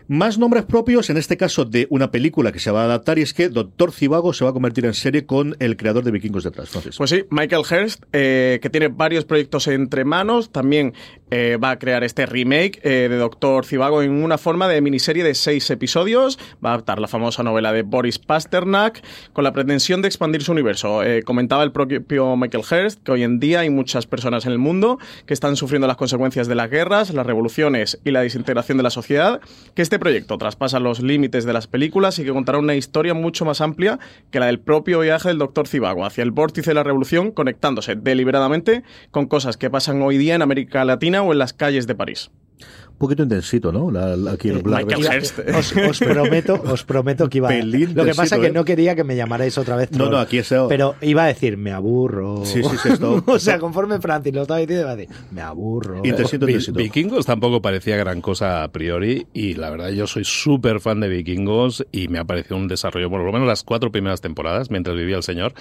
Más 0.07 0.37
nombres 0.37 0.65
propios, 0.65 1.09
en 1.09 1.17
este 1.17 1.37
caso 1.37 1.63
de 1.63 1.87
una 1.89 2.11
película 2.11 2.51
que 2.51 2.59
se 2.59 2.71
va 2.71 2.81
a 2.81 2.85
adaptar, 2.85 3.19
y 3.19 3.21
es 3.21 3.33
que 3.33 3.47
Doctor 3.47 3.93
Cibago 3.93 4.33
se 4.33 4.43
va 4.43 4.49
a 4.49 4.53
convertir 4.53 4.85
en 4.85 4.93
serie 4.93 5.25
con 5.25 5.55
el 5.59 5.77
creador 5.77 6.03
de 6.03 6.11
Vikingos 6.11 6.43
detrás. 6.43 6.71
Pues 6.97 7.09
sí, 7.09 7.23
Michael 7.29 7.61
Hurst, 7.61 8.03
eh, 8.11 8.59
que 8.61 8.69
tiene 8.69 8.89
varios 8.89 9.23
proyectos 9.23 9.67
entre 9.67 10.03
manos, 10.03 10.51
también 10.51 10.93
eh, 11.35 11.57
va 11.57 11.71
a 11.71 11.79
crear 11.79 12.03
este 12.03 12.27
remake 12.27 12.79
eh, 12.83 13.07
de 13.09 13.17
Doctor 13.17 13.65
Cibago 13.65 14.03
en 14.03 14.11
una 14.11 14.37
forma 14.37 14.67
de 14.67 14.81
miniserie 14.81 15.23
de 15.23 15.33
seis 15.33 15.67
episodios. 15.71 16.37
Va 16.63 16.69
a 16.69 16.73
adaptar 16.73 16.99
la 16.99 17.07
famosa 17.07 17.41
novela 17.41 17.73
de 17.73 17.81
Boris 17.81 18.19
Pasternak 18.19 19.03
con 19.33 19.43
la 19.43 19.51
pretensión 19.51 20.03
de 20.03 20.09
expandir 20.09 20.43
su 20.43 20.51
universo. 20.51 21.01
comentaba 21.25 21.63
el 21.63 21.71
propio 21.71 22.35
Michael 22.37 22.63
Hurst 22.69 23.01
que 23.01 23.13
hoy 23.13 23.23
en 23.23 23.39
día 23.39 23.61
hay 23.61 23.71
muchas 23.71 24.05
personas 24.05 24.45
en 24.45 24.51
el 24.51 24.59
mundo 24.59 24.99
que 25.25 25.33
están 25.33 25.55
sufriendo 25.55 25.87
las 25.87 25.97
consecuencias 25.97 26.47
de 26.47 26.53
las 26.53 26.69
guerras, 26.69 27.11
las 27.11 27.25
revoluciones 27.25 27.99
y 28.05 28.11
la 28.11 28.21
desintegración 28.21 28.77
de 28.77 28.83
la 28.83 28.91
sociedad, 28.91 29.41
que 29.73 29.81
este 29.81 29.97
proyecto 29.97 30.37
traspasa 30.37 30.79
los 30.79 31.01
límites 31.01 31.45
de 31.45 31.53
las 31.53 31.65
películas 31.65 32.19
y 32.19 32.25
que 32.25 32.31
contará 32.31 32.59
una 32.59 32.75
historia 32.75 33.15
mucho 33.15 33.43
más 33.43 33.59
amplia 33.59 33.97
que 34.29 34.39
la 34.39 34.45
del 34.45 34.59
propio 34.59 34.99
viaje 34.99 35.29
del 35.29 35.39
Doctor 35.39 35.67
Cibago 35.67 36.05
hacia 36.05 36.23
el 36.23 36.29
vórtice 36.29 36.69
de 36.69 36.75
la 36.75 36.83
revolución, 36.83 37.31
conectándose 37.31 37.95
deliberadamente 37.95 38.83
con 39.09 39.25
cosas 39.25 39.57
que 39.57 39.71
pasan 39.71 39.99
hoy 40.03 40.19
día 40.19 40.35
en 40.35 40.43
América 40.43 40.85
Latina 40.85 41.22
o 41.23 41.31
en 41.33 41.39
las 41.39 41.53
calles 41.53 41.87
de 41.87 41.95
París 41.95 42.31
un 42.93 42.97
poquito 42.99 43.23
intensito, 43.23 43.71
¿no? 43.71 43.91
aquí 44.29 44.49
el 44.49 44.61
Black 44.61 44.93
os, 45.53 45.73
os, 45.75 45.99
prometo, 45.99 46.61
os 46.65 46.83
prometo 46.83 47.29
que 47.29 47.39
iba 47.39 47.49
a... 47.49 47.53
Lo 47.63 48.05
que 48.05 48.13
pasa 48.13 48.35
es 48.35 48.41
que 48.41 48.47
¿eh? 48.47 48.51
no 48.51 48.63
quería 48.63 48.95
que 48.95 49.03
me 49.03 49.15
llamarais 49.15 49.57
otra 49.57 49.75
vez. 49.75 49.91
No, 49.91 50.09
no, 50.09 50.17
aquí 50.17 50.37
es... 50.37 50.53
Pero 50.69 50.95
iba 51.01 51.23
a 51.23 51.27
decir, 51.27 51.57
me 51.57 51.71
aburro. 51.71 52.45
Sí, 52.45 52.63
sí, 52.63 52.77
sí. 52.81 52.89
Esto, 52.89 53.23
o 53.27 53.39
sea, 53.39 53.59
conforme 53.59 53.99
Francis 53.99 54.33
lo 54.33 54.43
estaba 54.43 54.59
diciendo, 54.59 54.83
iba 54.83 54.91
a 54.91 54.95
decir, 54.95 55.15
me 55.31 55.41
aburro. 55.41 56.01
Intensito, 56.03 56.47
intensito. 56.47 56.77
Vikingos 56.77 57.25
tampoco 57.25 57.61
parecía 57.61 57.97
gran 57.97 58.21
cosa 58.21 58.63
a 58.63 58.71
priori 58.71 59.27
y 59.33 59.55
la 59.55 59.69
verdad 59.69 59.89
yo 59.89 60.07
soy 60.07 60.23
súper 60.23 60.79
fan 60.79 60.99
de 60.99 61.09
Vikingos 61.09 61.85
y 61.91 62.07
me 62.07 62.19
ha 62.19 62.25
parecido 62.25 62.57
un 62.57 62.67
desarrollo, 62.67 63.09
por 63.09 63.21
lo 63.21 63.31
menos 63.31 63.47
las 63.47 63.63
cuatro 63.63 63.91
primeras 63.91 64.21
temporadas, 64.21 64.69
mientras 64.69 64.95
vivía 64.95 65.17
el 65.17 65.23
señor, 65.23 65.53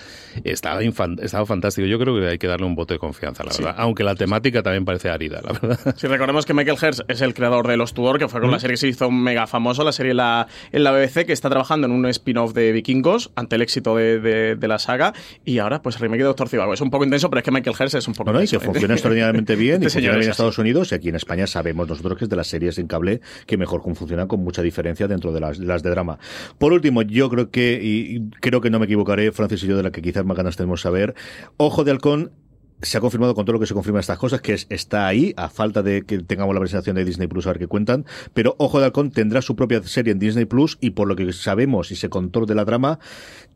estaba, 0.44 0.80
estaba 0.82 1.46
fantástico. 1.46 1.86
Yo 1.86 1.98
creo 1.98 2.18
que 2.18 2.28
hay 2.28 2.38
que 2.38 2.46
darle 2.46 2.66
un 2.66 2.74
voto 2.74 2.94
de 2.94 2.98
confianza, 2.98 3.42
la 3.42 3.52
verdad. 3.52 3.74
Aunque 3.78 4.04
la 4.04 4.14
temática 4.14 4.62
también 4.62 4.84
parece 4.84 5.08
árida, 5.08 5.40
la 5.42 5.52
verdad. 5.58 5.94
Si 5.96 6.06
recordemos 6.06 6.46
que 6.46 6.54
Michael 6.54 6.78
Hertz 6.80 7.02
es 7.08 7.21
el 7.22 7.34
creador 7.34 7.68
de 7.68 7.76
Los 7.76 7.94
Tudor, 7.94 8.18
que 8.18 8.28
fue 8.28 8.40
con 8.40 8.50
la 8.50 8.58
serie 8.58 8.74
que 8.74 8.78
se 8.78 8.88
hizo 8.88 9.10
mega 9.10 9.46
famosa, 9.46 9.84
la 9.84 9.92
serie 9.92 10.14
la, 10.14 10.46
en 10.72 10.84
la 10.84 10.92
BBC, 10.92 11.26
que 11.26 11.32
está 11.32 11.48
trabajando 11.48 11.86
en 11.86 11.92
un 11.92 12.06
spin-off 12.06 12.52
de 12.52 12.72
Vikingos 12.72 13.30
ante 13.36 13.56
el 13.56 13.62
éxito 13.62 13.96
de, 13.96 14.20
de, 14.56 14.68
la 14.68 14.78
saga. 14.78 15.12
Y 15.44 15.58
ahora, 15.58 15.82
pues 15.82 15.98
remake 15.98 16.20
de 16.20 16.24
Doctor 16.24 16.48
Cibago. 16.48 16.74
Es 16.74 16.80
un 16.80 16.90
poco 16.90 17.04
intenso, 17.04 17.30
pero 17.30 17.40
es 17.40 17.44
que 17.44 17.50
Michael 17.50 17.76
Hertz 17.78 17.94
es 17.94 18.08
un 18.08 18.14
poco 18.14 18.30
intenso. 18.30 18.56
y 18.56 18.58
que 18.58 18.64
funciona 18.64 18.94
extraordinariamente 18.94 19.56
bien 19.56 19.82
y 19.82 19.86
este 19.86 19.98
funciona 19.98 20.16
bien 20.16 20.24
en 20.24 20.30
Estados 20.30 20.58
Unidos. 20.58 20.92
Y 20.92 20.94
aquí 20.94 21.08
en 21.08 21.16
España 21.16 21.46
sabemos 21.46 21.88
nosotros 21.88 22.18
que 22.18 22.24
es 22.24 22.30
de 22.30 22.36
las 22.36 22.46
series 22.46 22.78
en 22.78 22.86
cable 22.86 23.20
que 23.46 23.56
mejor 23.56 23.82
funcionan 23.94 24.28
con 24.28 24.40
mucha 24.40 24.62
diferencia 24.62 25.08
dentro 25.08 25.32
de 25.32 25.40
las, 25.40 25.58
las 25.58 25.82
de 25.82 25.90
drama. 25.90 26.18
Por 26.58 26.72
último, 26.72 27.02
yo 27.02 27.28
creo 27.30 27.50
que, 27.50 27.80
y 27.82 28.30
creo 28.40 28.60
que 28.60 28.70
no 28.70 28.78
me 28.78 28.86
equivocaré, 28.86 29.32
Francis 29.32 29.62
y 29.64 29.66
yo, 29.66 29.76
de 29.76 29.82
la 29.82 29.90
que 29.90 30.02
quizás 30.02 30.24
más 30.24 30.36
ganas 30.36 30.56
tenemos 30.56 30.80
saber, 30.80 31.14
Ojo 31.56 31.84
de 31.84 31.90
Halcón 31.90 32.32
se 32.82 32.98
ha 32.98 33.00
confirmado 33.00 33.34
con 33.34 33.44
todo 33.44 33.54
lo 33.54 33.60
que 33.60 33.66
se 33.66 33.74
confirma 33.74 34.00
estas 34.00 34.18
cosas, 34.18 34.40
que 34.40 34.54
es, 34.54 34.66
está 34.68 35.06
ahí, 35.06 35.32
a 35.36 35.48
falta 35.48 35.82
de 35.82 36.02
que 36.02 36.18
tengamos 36.18 36.54
la 36.54 36.60
presentación 36.60 36.96
de 36.96 37.04
Disney 37.04 37.28
Plus 37.28 37.46
a 37.46 37.50
ver 37.50 37.58
qué 37.58 37.66
cuentan, 37.68 38.04
pero 38.34 38.56
Ojo 38.58 38.78
de 38.78 38.86
Halcón 38.86 39.10
tendrá 39.10 39.42
su 39.42 39.56
propia 39.56 39.82
serie 39.84 40.12
en 40.12 40.18
Disney 40.18 40.44
Plus 40.44 40.78
y 40.80 40.90
por 40.90 41.08
lo 41.08 41.16
que 41.16 41.32
sabemos 41.32 41.90
y 41.90 41.96
se 41.96 42.08
contó 42.08 42.44
de 42.46 42.54
la 42.54 42.64
trama, 42.64 42.98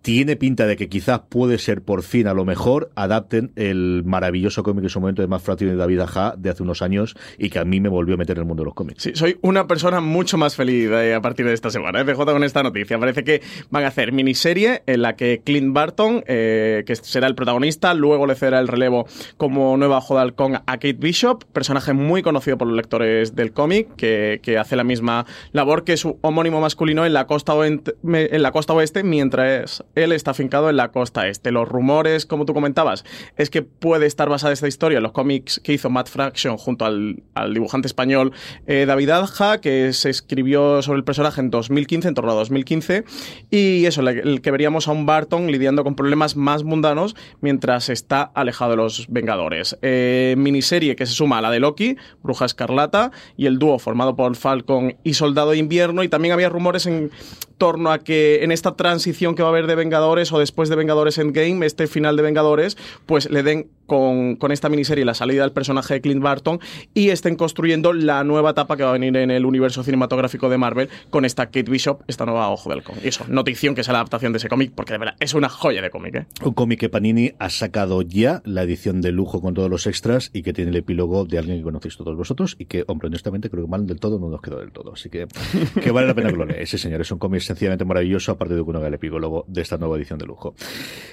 tiene 0.02 0.36
pinta 0.36 0.66
de 0.66 0.76
que 0.76 0.88
quizás 0.88 1.20
puede 1.28 1.58
ser 1.58 1.82
por 1.82 2.02
fin 2.02 2.26
a 2.26 2.34
lo 2.34 2.44
mejor 2.44 2.90
adapten 2.94 3.52
el 3.56 4.02
maravilloso 4.04 4.62
cómic 4.62 4.84
en 4.84 4.90
su 4.90 5.00
momento 5.00 5.22
de 5.22 5.28
más 5.28 5.42
Frattini 5.42 5.72
de 5.72 5.76
David 5.76 6.00
Aja 6.00 6.34
de 6.36 6.50
hace 6.50 6.62
unos 6.62 6.82
años 6.82 7.16
y 7.38 7.50
que 7.50 7.58
a 7.58 7.64
mí 7.64 7.80
me 7.80 7.88
volvió 7.88 8.14
a 8.14 8.18
meter 8.18 8.36
en 8.36 8.42
el 8.42 8.46
mundo 8.46 8.62
de 8.62 8.66
los 8.66 8.74
cómics. 8.74 9.02
Sí, 9.02 9.12
soy 9.14 9.38
una 9.42 9.66
persona 9.66 10.00
mucho 10.00 10.38
más 10.38 10.56
feliz 10.56 10.90
eh, 10.90 11.14
a 11.14 11.20
partir 11.20 11.46
de 11.46 11.52
esta 11.52 11.70
semana, 11.70 12.00
¿eh? 12.00 12.14
con 12.14 12.44
esta 12.44 12.62
noticia. 12.62 12.98
Parece 12.98 13.24
que 13.24 13.42
van 13.70 13.84
a 13.84 13.88
hacer 13.88 14.12
miniserie 14.12 14.82
en 14.86 15.02
la 15.02 15.16
que 15.16 15.42
Clint 15.44 15.72
Barton, 15.72 16.24
eh, 16.26 16.84
que 16.86 16.96
será 16.96 17.26
el 17.26 17.34
protagonista, 17.34 17.94
luego 17.94 18.26
le 18.26 18.34
cederá 18.34 18.60
el 18.60 18.68
relevo 18.68 19.06
como 19.36 19.76
nueva 19.76 19.98
Ojo 19.98 20.16
de 20.16 20.20
Halcón 20.22 20.56
a 20.56 20.62
Kate 20.66 20.94
Bishop, 20.94 21.44
personaje 21.52 21.92
muy 21.92 22.22
conocido 22.22 22.58
por 22.58 22.68
los 22.68 22.76
lectores 22.76 23.34
del 23.34 23.52
cómic, 23.52 23.94
que, 23.96 24.56
hace 24.58 24.76
la 24.76 24.84
misma 24.84 25.26
labor 25.52 25.84
que 25.84 25.96
su 25.96 26.18
homónimo 26.22 26.60
masculino 26.60 27.04
en 27.04 27.12
la 27.12 27.26
costa 27.26 27.54
en 27.66 28.42
la 28.42 28.52
costa 28.52 28.72
oeste 28.72 29.02
mientras 29.02 29.84
él 29.96 30.12
está 30.12 30.30
afincado 30.30 30.70
en 30.70 30.76
la 30.76 30.92
costa 30.92 31.26
este. 31.26 31.50
Los 31.50 31.68
rumores, 31.68 32.26
como 32.26 32.44
tú 32.44 32.54
comentabas, 32.54 33.04
es 33.36 33.50
que 33.50 33.62
puede 33.62 34.06
estar 34.06 34.28
basada 34.28 34.52
esta 34.52 34.68
historia 34.68 34.98
en 34.98 35.02
los 35.02 35.12
cómics 35.12 35.60
que 35.64 35.72
hizo 35.72 35.90
Matt 35.90 36.08
Fraction 36.08 36.56
junto 36.58 36.84
al, 36.84 37.22
dibujante 37.52 37.88
español 37.88 38.32
eh, 38.66 38.84
David 38.86 39.10
Adja, 39.10 39.58
que 39.60 39.92
se 39.92 40.10
escribió 40.10 40.82
sobre 40.82 40.98
el 40.98 41.04
personaje 41.04 41.40
en 41.40 41.50
2015, 41.50 42.08
en 42.08 42.14
torno 42.14 42.32
a 42.32 42.34
2015, 42.34 43.04
y 43.50 43.86
eso, 43.86 44.06
el 44.06 44.42
que 44.42 44.50
veríamos 44.50 44.86
a 44.86 44.92
un 44.92 45.06
Barton 45.06 45.50
lidiando 45.50 45.82
con 45.82 45.96
problemas 45.96 46.36
más 46.36 46.62
mundanos 46.62 47.16
mientras 47.40 47.88
está 47.88 48.22
alejado 48.22 48.72
de 48.72 48.76
los 48.76 49.06
Vengadores. 49.08 49.78
Eh, 49.80 50.34
miniserie 50.36 50.94
que 50.94 51.06
se 51.06 51.12
suma 51.12 51.38
a 51.38 51.40
la 51.40 51.50
de 51.50 51.60
Loki, 51.60 51.96
Bruja 52.22 52.44
Escarlata, 52.44 53.12
y 53.36 53.46
el 53.46 53.58
dúo 53.58 53.78
formado 53.78 54.14
por 54.14 54.36
Falcon 54.36 54.96
y 55.02 55.14
Soldado 55.14 55.52
de 55.52 55.58
Invierno, 55.58 56.02
y 56.02 56.08
también 56.08 56.34
había 56.34 56.50
rumores 56.50 56.86
en 56.86 57.10
torno 57.56 57.90
a 57.90 58.00
que 58.00 58.44
en 58.44 58.52
esta 58.52 58.76
transición 58.76 59.34
que 59.34 59.42
va 59.42 59.48
a 59.48 59.52
haber 59.52 59.66
de 59.66 59.74
Vengadores 59.74 59.85
o 60.32 60.38
después 60.38 60.68
de 60.68 60.76
Vengadores 60.76 61.18
Endgame, 61.18 61.64
este 61.64 61.86
final 61.86 62.16
de 62.16 62.22
Vengadores, 62.22 62.76
pues 63.06 63.30
le 63.30 63.42
den 63.42 63.70
con, 63.86 64.36
esta 64.50 64.68
miniserie 64.68 65.04
la 65.04 65.14
salida 65.14 65.42
del 65.42 65.52
personaje 65.52 65.94
de 65.94 66.00
Clint 66.00 66.22
Barton 66.22 66.60
y 66.94 67.10
estén 67.10 67.36
construyendo 67.36 67.92
la 67.92 68.24
nueva 68.24 68.50
etapa 68.50 68.76
que 68.76 68.82
va 68.82 68.90
a 68.90 68.92
venir 68.92 69.16
en 69.16 69.30
el 69.30 69.44
universo 69.44 69.82
cinematográfico 69.82 70.48
de 70.48 70.58
Marvel 70.58 70.88
con 71.10 71.24
esta 71.24 71.46
Kate 71.46 71.70
Bishop, 71.70 72.02
esta 72.06 72.24
nueva 72.24 72.48
Ojo 72.50 72.70
del 72.70 72.82
cómic. 72.82 73.04
Y 73.04 73.08
eso, 73.08 73.24
notición 73.28 73.74
que 73.74 73.80
es 73.80 73.88
la 73.88 73.94
adaptación 73.94 74.32
de 74.32 74.38
ese 74.38 74.48
cómic, 74.48 74.72
porque 74.74 74.92
de 74.92 74.98
verdad 74.98 75.16
es 75.20 75.34
una 75.34 75.48
joya 75.48 75.82
de 75.82 75.90
cómic. 75.90 76.14
¿eh? 76.16 76.26
Un 76.44 76.54
cómic 76.54 76.80
que 76.80 76.88
Panini 76.88 77.32
ha 77.38 77.50
sacado 77.50 78.02
ya, 78.02 78.42
la 78.44 78.62
edición 78.62 79.00
de 79.00 79.12
lujo 79.12 79.40
con 79.40 79.54
todos 79.54 79.70
los 79.70 79.86
extras 79.86 80.30
y 80.32 80.42
que 80.42 80.52
tiene 80.52 80.70
el 80.70 80.76
epílogo 80.76 81.24
de 81.24 81.38
alguien 81.38 81.58
que 81.58 81.64
conocéis 81.64 81.96
todos 81.96 82.16
vosotros 82.16 82.56
y 82.58 82.66
que, 82.66 82.84
hombre, 82.86 83.08
honestamente 83.08 83.50
creo 83.50 83.64
que 83.64 83.70
mal 83.70 83.86
del 83.86 84.00
todo 84.00 84.18
no 84.18 84.28
nos 84.28 84.40
quedó 84.40 84.60
del 84.60 84.72
todo. 84.72 84.92
Así 84.92 85.10
que, 85.10 85.26
que 85.82 85.90
vale 85.90 86.06
la 86.06 86.14
pena 86.14 86.30
que 86.30 86.36
lo 86.36 86.48
Ese 86.48 86.78
señor 86.78 87.00
es 87.00 87.10
un 87.10 87.18
cómic 87.18 87.40
sencillamente 87.40 87.84
maravilloso, 87.84 88.32
aparte 88.32 88.54
de 88.54 88.62
que 88.62 88.70
uno 88.70 88.78
haga 88.78 88.88
el 88.88 88.94
epílogo 88.94 89.44
de 89.48 89.62
esta 89.62 89.78
nueva 89.78 89.96
edición 89.96 90.18
de 90.18 90.26
lujo. 90.26 90.54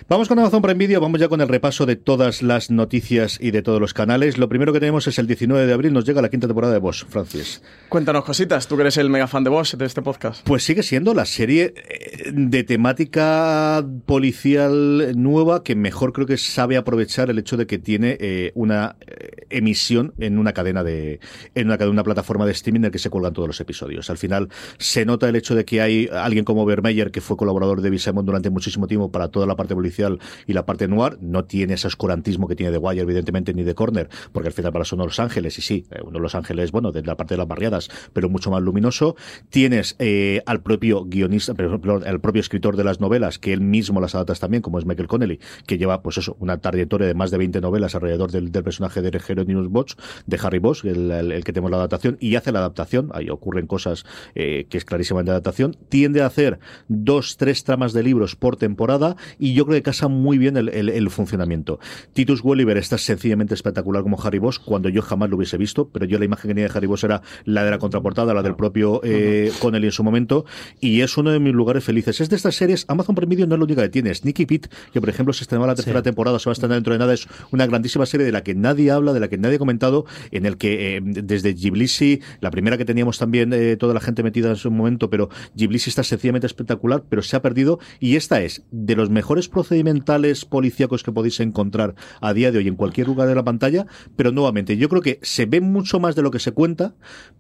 Vamos 0.08 0.28
con 0.28 0.40
Amazon 0.40 0.62
Prime 0.62 0.78
Video, 0.78 1.02
vamos 1.02 1.20
ya 1.20 1.28
con 1.28 1.42
el 1.42 1.48
repaso 1.48 1.86
de 1.86 1.96
todas 1.96 2.42
las 2.42 2.63
noticias 2.72 3.38
y 3.42 3.52
de 3.52 3.62
todos 3.62 3.80
los 3.80 3.94
canales. 3.94 4.38
Lo 4.38 4.50
primero 4.50 4.74
que 4.74 4.80
tenemos 4.80 5.08
es 5.08 5.20
el 5.20 5.28
19 5.28 5.66
de 5.66 5.74
abril, 5.74 5.94
nos 5.94 6.06
llega 6.06 6.22
la 6.22 6.30
quinta 6.30 6.48
temporada 6.48 6.74
de 6.74 6.80
Bosch, 6.80 7.06
Francis. 7.08 7.62
Cuéntanos 7.90 8.24
cositas, 8.24 8.68
tú 8.68 8.76
que 8.76 8.82
eres 8.82 8.98
el 8.98 9.10
mega 9.10 9.28
fan 9.28 9.44
de 9.44 9.50
Bosch 9.50 9.76
de 9.76 9.86
este 9.86 10.02
podcast. 10.02 10.46
Pues 10.46 10.64
sigue 10.64 10.84
siendo 10.84 11.14
la 11.14 11.26
serie 11.26 11.74
eh, 11.76 12.32
de 12.34 12.64
temática 12.64 13.86
policial 14.06 15.14
nueva 15.16 15.64
que 15.64 15.76
mejor 15.76 16.14
creo 16.14 16.28
que 16.28 16.38
sabe 16.38 16.78
aprovechar 16.78 17.30
el 17.30 17.40
hecho 17.40 17.58
de 17.58 17.68
que 17.68 17.80
tiene 17.80 18.18
eh, 18.20 18.52
una 18.56 18.96
eh, 19.02 19.46
emisión 19.50 20.14
en 20.18 20.40
una 20.40 20.54
cadena 20.54 20.84
de 20.84 21.20
en 21.56 21.72
una, 21.72 21.88
una 21.88 22.04
plataforma 22.04 22.46
de 22.46 22.52
streaming 22.52 22.80
en 22.80 22.86
la 22.86 22.92
que 22.92 23.00
se 23.00 23.10
cuelgan 23.10 23.34
todos 23.34 23.48
los 23.48 23.60
episodios. 23.60 24.10
Al 24.10 24.18
final 24.18 24.50
se 24.78 25.06
nota 25.06 25.30
el 25.30 25.36
hecho 25.36 25.56
de 25.56 25.66
que 25.66 25.82
hay 25.82 26.10
alguien 26.12 26.46
como 26.46 26.66
Vermeyer 26.66 27.12
que 27.12 27.22
fue 27.22 27.38
colaborador 27.38 27.82
de 27.82 27.90
Visemon 27.90 28.26
durante 28.26 28.50
muchísimo 28.50 28.88
tiempo 28.88 29.12
para 29.12 29.30
toda 29.30 29.46
la 29.46 29.56
parte 29.56 29.76
policial 29.76 30.20
y 30.48 30.54
la 30.54 30.66
parte 30.66 30.88
noir, 30.88 31.18
no 31.22 31.46
tiene 31.46 31.76
ese 31.76 31.88
oscurantismo 31.88 32.48
que 32.48 32.53
tiene 32.56 32.72
The 32.72 32.78
Wire 32.78 33.02
evidentemente 33.02 33.54
ni 33.54 33.64
de 33.64 33.76
Corner, 33.76 34.10
porque 34.32 34.48
al 34.48 34.54
final 34.54 34.72
para 34.72 34.86
son 34.86 35.00
Los 35.00 35.20
Ángeles 35.20 35.58
y 35.58 35.62
sí, 35.62 35.86
eh, 35.92 36.00
uno 36.04 36.14
de 36.14 36.20
Los 36.20 36.36
Ángeles, 36.36 36.72
bueno, 36.72 36.92
de 36.92 37.04
la 37.04 37.16
parte 37.16 37.36
de 37.36 37.38
las 37.38 37.48
barriadas, 37.48 37.90
pero 38.12 38.30
mucho 38.30 38.52
más 38.52 38.62
luminoso. 38.62 39.16
Tienes 39.50 39.96
eh, 40.00 40.42
al 40.46 40.62
propio 40.62 41.06
guionista, 41.06 41.54
perdón, 41.54 42.04
al 42.06 42.20
propio 42.20 42.40
escritor 42.40 42.76
de 42.76 42.84
las 42.84 43.00
novelas, 43.00 43.40
que 43.40 43.54
él 43.54 43.62
mismo 43.62 44.02
las 44.02 44.16
adapta 44.16 44.34
también, 44.36 44.62
como 44.62 44.80
es 44.80 44.86
Michael 44.86 45.08
Connelly, 45.08 45.40
que 45.66 45.78
lleva 45.78 46.02
pues 46.02 46.18
eso, 46.18 46.36
una 46.40 46.58
trayectoria 46.58 47.08
de 47.08 47.14
más 47.14 47.32
de 47.32 47.38
20 47.38 47.62
novelas 47.62 47.96
alrededor 47.96 48.32
del, 48.32 48.52
personaje 48.52 49.02
de 49.02 49.12
News 49.46 49.70
Bosch, 49.70 49.96
de 50.26 50.40
Harry 50.42 50.60
Bosch, 50.60 50.86
el, 50.86 51.44
que 51.44 51.54
tenemos 51.54 51.72
la 51.72 51.78
adaptación, 51.78 52.18
y 52.20 52.36
hace 52.36 52.52
la 52.52 52.60
adaptación, 52.60 53.10
ahí 53.14 53.30
ocurren 53.30 53.68
cosas 53.68 54.06
eh, 54.36 54.66
que 54.70 54.78
es 54.78 54.86
clarísima 54.86 55.24
de 55.24 55.32
adaptación, 55.32 55.76
tiende 55.90 56.22
a 56.22 56.28
hacer 56.28 56.60
dos, 56.88 57.38
tres 57.38 57.64
tramas 57.64 57.94
de 57.94 58.04
libros 58.04 58.36
por 58.36 58.58
temporada, 58.58 59.16
y 59.40 59.54
yo 59.54 59.66
creo 59.66 59.78
que 59.78 59.84
casa 59.84 60.08
muy 60.08 60.38
bien 60.38 60.58
el, 60.58 61.10
funcionamiento. 61.10 61.80
Titus 62.14 62.42
Welliver 62.44 62.78
está 62.78 62.98
sencillamente 62.98 63.54
espectacular 63.54 64.04
como 64.04 64.22
Harry 64.22 64.40
Bosch, 64.40 64.60
cuando 64.64 64.90
yo 64.90 65.02
jamás 65.02 65.30
lo 65.30 65.38
hubiese 65.38 65.58
visto, 65.58 65.90
pero 65.90 66.06
yo 66.06 66.20
la 66.20 66.26
imagen 66.26 66.50
que 66.50 66.56
tenía 66.56 66.68
de 66.68 66.78
Harry 66.78 66.88
Bosch 66.88 67.04
era 67.04 67.22
la 67.46 67.64
de 67.64 67.72
la 67.72 67.80
contraportada, 67.80 68.34
la 68.34 68.44
del 68.44 68.56
propio 68.56 69.02
eh, 69.04 69.52
Connelly 69.60 69.88
en 69.88 69.92
su 69.92 70.04
momento, 70.04 70.46
y 70.80 71.02
es 71.02 71.18
uno 71.18 71.32
de 71.32 71.40
mis 71.40 71.54
lugares 71.54 71.84
felices. 71.84 72.22
Es 72.22 72.30
de 72.30 72.36
estas 72.36 72.56
series, 72.56 72.86
Amazon 72.88 73.16
Prime 73.16 73.30
Video 73.30 73.48
no 73.48 73.56
es 73.56 73.60
lo 73.60 73.66
único 73.66 73.82
que 73.82 73.90
tiene, 73.90 74.14
Sneaky 74.14 74.46
Pete, 74.46 74.70
que 74.92 75.00
por 75.00 75.10
ejemplo 75.10 75.34
se 75.34 75.44
estrenó 75.44 75.66
la 75.66 75.76
tercera 75.76 76.02
temporada, 76.02 76.40
se 76.40 76.50
va 76.50 76.52
a 76.52 76.54
estrenar 76.54 76.76
dentro 76.76 76.94
de 76.94 77.00
nada, 77.00 77.14
es 77.14 77.28
una 77.52 77.66
grandísima 77.66 78.06
serie 78.06 78.26
de 78.26 78.32
la 78.32 78.44
que 78.44 78.56
nadie 78.56 78.92
habla, 78.92 79.14
de 79.14 79.20
la 79.20 79.28
que 79.28 79.38
nadie 79.38 79.56
ha 79.56 79.60
comentado, 79.60 80.06
en 80.32 80.46
el 80.46 80.58
que 80.58 80.98
eh, 80.98 81.02
desde 81.04 81.56
Giblisi, 81.56 82.22
la 82.42 82.52
primera 82.52 82.78
que 82.78 82.86
teníamos 82.86 83.18
también 83.18 83.54
eh, 83.54 83.78
toda 83.78 83.94
la 83.94 84.00
gente 84.00 84.24
metida 84.24 84.50
en 84.50 84.56
su 84.56 84.72
momento, 84.72 85.10
pero 85.10 85.30
Giblisi 85.56 85.90
está 85.90 86.04
sencillamente 86.04 86.48
espectacular, 86.48 87.04
pero 87.10 87.22
se 87.22 87.36
ha 87.36 87.42
perdido, 87.42 87.80
y 88.00 88.16
esta 88.16 88.42
es 88.42 88.64
de 88.72 88.96
los 88.96 89.10
mejores 89.10 89.48
procedimentales 89.48 90.46
policíacos 90.46 91.04
que 91.04 91.12
podéis 91.12 91.40
encontrar 91.40 91.96
a 92.22 92.33
día 92.34 92.52
de 92.52 92.58
hoy 92.58 92.68
en 92.68 92.76
cualquier 92.76 93.08
lugar 93.08 93.28
de 93.28 93.36
la 93.36 93.44
pantalla, 93.44 93.86
pero 94.16 94.32
nuevamente, 94.32 94.78
yo 94.78 94.90
creo 94.90 95.02
que 95.02 95.20
se 95.22 95.46
ve 95.46 95.62
mucho 95.62 96.00
más 96.00 96.16
de 96.16 96.22
lo 96.22 96.32
que 96.32 96.40
se 96.40 96.52
cuenta, 96.52 96.96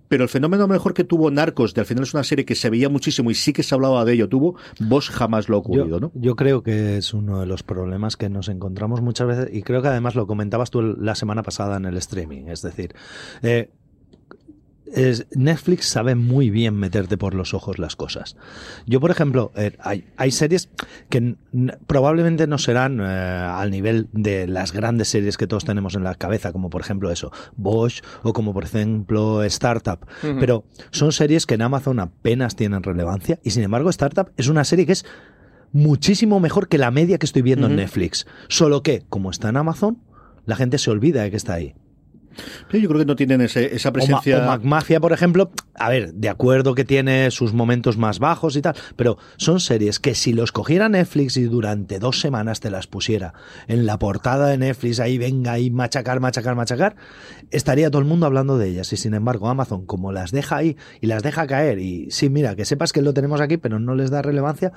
pero 0.08 0.24
el 0.24 0.30
fenómeno 0.30 0.68
mejor 0.68 0.94
que 0.94 1.04
tuvo 1.04 1.32
Narcos, 1.32 1.74
de 1.74 1.82
al 1.82 1.88
final 1.88 2.04
es 2.04 2.14
una 2.14 2.24
serie 2.24 2.46
que 2.46 2.56
se 2.56 2.70
veía 2.70 2.90
muchísimo 2.90 3.32
y 3.32 3.36
sí 3.36 3.54
que 3.54 3.64
se 3.64 3.74
hablaba 3.74 4.06
de 4.06 4.14
ello, 4.14 4.30
tuvo, 4.30 4.56
vos 4.80 5.10
jamás 5.10 5.50
lo 5.50 5.56
ha 5.56 5.60
ocurrido, 5.60 6.00
¿no? 6.00 6.12
Yo 6.16 6.36
creo 6.36 6.64
que 6.64 6.98
es 6.98 7.14
uno 7.14 7.40
de 7.40 7.46
los 7.46 7.64
problemas 7.64 8.18
que 8.18 8.30
nos 8.30 8.50
encontramos 8.50 9.02
muchas 9.02 9.28
veces, 9.28 9.50
y 9.54 9.64
creo 9.64 9.82
que 9.82 9.88
además 9.88 10.16
lo 10.16 10.28
comentabas 10.28 10.72
tú 10.72 10.82
la 10.82 11.16
semana 11.16 11.44
pasada 11.44 11.78
en 11.78 11.86
el 11.86 11.98
streaming. 11.98 12.48
Es 12.48 12.62
decir, 12.62 12.94
eh, 13.42 13.70
Netflix 15.36 15.86
sabe 15.86 16.16
muy 16.16 16.50
bien 16.50 16.76
meterte 16.76 17.18
por 17.18 17.34
los 17.34 17.54
ojos 17.54 17.80
las 17.80 17.96
cosas. 17.96 18.36
Yo, 18.86 19.00
por 19.00 19.12
ejemplo, 19.12 19.52
eh, 19.56 19.76
hay, 19.80 20.32
series 20.32 20.70
que 21.10 21.36
probablemente 21.88 22.48
no 22.48 22.58
serán 22.58 23.00
eh, 23.02 23.04
al 23.04 23.72
nivel 23.72 24.08
de 24.14 24.48
las 24.48 24.72
grandes 24.72 25.10
series 25.10 25.38
que 25.38 25.48
todos 25.48 25.66
tenemos 25.66 25.96
en 25.96 26.04
la 26.04 26.16
cabeza, 26.16 26.52
como 26.52 26.70
por 26.70 26.82
ejemplo 26.82 27.12
eso, 27.12 27.32
Bosch 27.56 28.02
o 28.24 28.34
como 28.34 28.54
por 28.54 28.64
ejemplo 28.64 29.44
Startup, 29.44 30.00
pero 30.40 30.66
son 30.92 31.12
series 31.12 31.46
que 31.46 31.56
en 31.56 31.62
Amazon 31.62 32.00
apenas 32.00 32.56
tienen 32.56 32.84
relevancia 32.84 33.40
y 33.44 33.52
sin 33.52 33.64
embargo 33.64 33.90
Startup 33.90 34.32
es 34.38 34.48
una 34.48 34.64
serie 34.64 34.86
que 34.86 34.94
es 34.94 35.06
muchísimo 35.74 36.40
mejor 36.40 36.68
que 36.70 36.78
la 36.78 36.92
media 36.92 37.18
que 37.18 37.26
estoy 37.26 37.42
viendo 37.42 37.68
en 37.68 37.76
Netflix. 37.76 38.26
Solo 38.48 38.84
que, 38.84 39.04
como 39.10 39.32
está 39.32 39.50
en 39.50 39.58
Amazon, 39.58 39.98
la 40.46 40.56
gente 40.56 40.78
se 40.78 40.92
olvida 40.92 41.24
de 41.24 41.32
que 41.32 41.38
está 41.38 41.54
ahí. 41.54 41.76
Yo 42.72 42.90
creo 42.90 43.00
que 43.00 43.06
no 43.06 43.16
tienen 43.16 43.42
esa 43.42 43.92
presencia. 43.92 44.56
O, 44.56 44.60
Mafia, 44.60 45.00
por 45.00 45.14
ejemplo, 45.14 45.52
a 45.76 45.90
ver, 45.90 46.14
de 46.14 46.30
acuerdo 46.30 46.76
que 46.76 46.86
tiene 46.86 47.32
sus 47.32 47.54
momentos 47.54 47.98
más 47.98 48.20
bajos 48.20 48.56
y 48.56 48.62
tal, 48.62 48.76
pero 48.96 49.18
son 49.38 49.60
series 49.60 50.00
que 50.00 50.16
si 50.16 50.34
los 50.34 50.52
cogiera 50.52 50.90
Netflix 50.90 51.38
y 51.38 51.44
durante 51.44 52.00
dos 52.00 52.20
semanas 52.20 52.60
te 52.60 52.70
las 52.70 52.88
pusiera 52.88 53.34
en 53.68 53.86
la 53.86 54.00
portada 54.00 54.48
de 54.48 54.58
Netflix, 54.58 55.00
ahí 55.00 55.18
venga, 55.18 55.54
ahí 55.54 55.70
machacar, 55.70 56.20
machacar, 56.20 56.56
machacar, 56.56 56.96
estaría 57.54 57.90
todo 57.90 58.02
el 58.02 58.08
mundo 58.08 58.26
hablando 58.26 58.58
de 58.58 58.68
ellas. 58.68 58.92
Y 58.92 58.98
sin 58.98 59.14
embargo, 59.14 59.48
Amazon, 59.48 59.86
como 59.86 60.12
las 60.12 60.32
deja 60.32 60.58
ahí 60.58 60.76
y 61.00 61.08
las 61.08 61.24
deja 61.24 61.48
caer, 61.48 61.80
y 61.80 62.10
sí, 62.12 62.30
mira, 62.30 62.56
que 62.56 62.66
sepas 62.66 62.92
que 62.92 63.02
lo 63.02 63.14
tenemos 63.14 63.40
aquí, 63.40 63.58
pero 63.58 63.80
no 63.80 63.96
les 63.96 64.10
da 64.10 64.22
relevancia, 64.22 64.72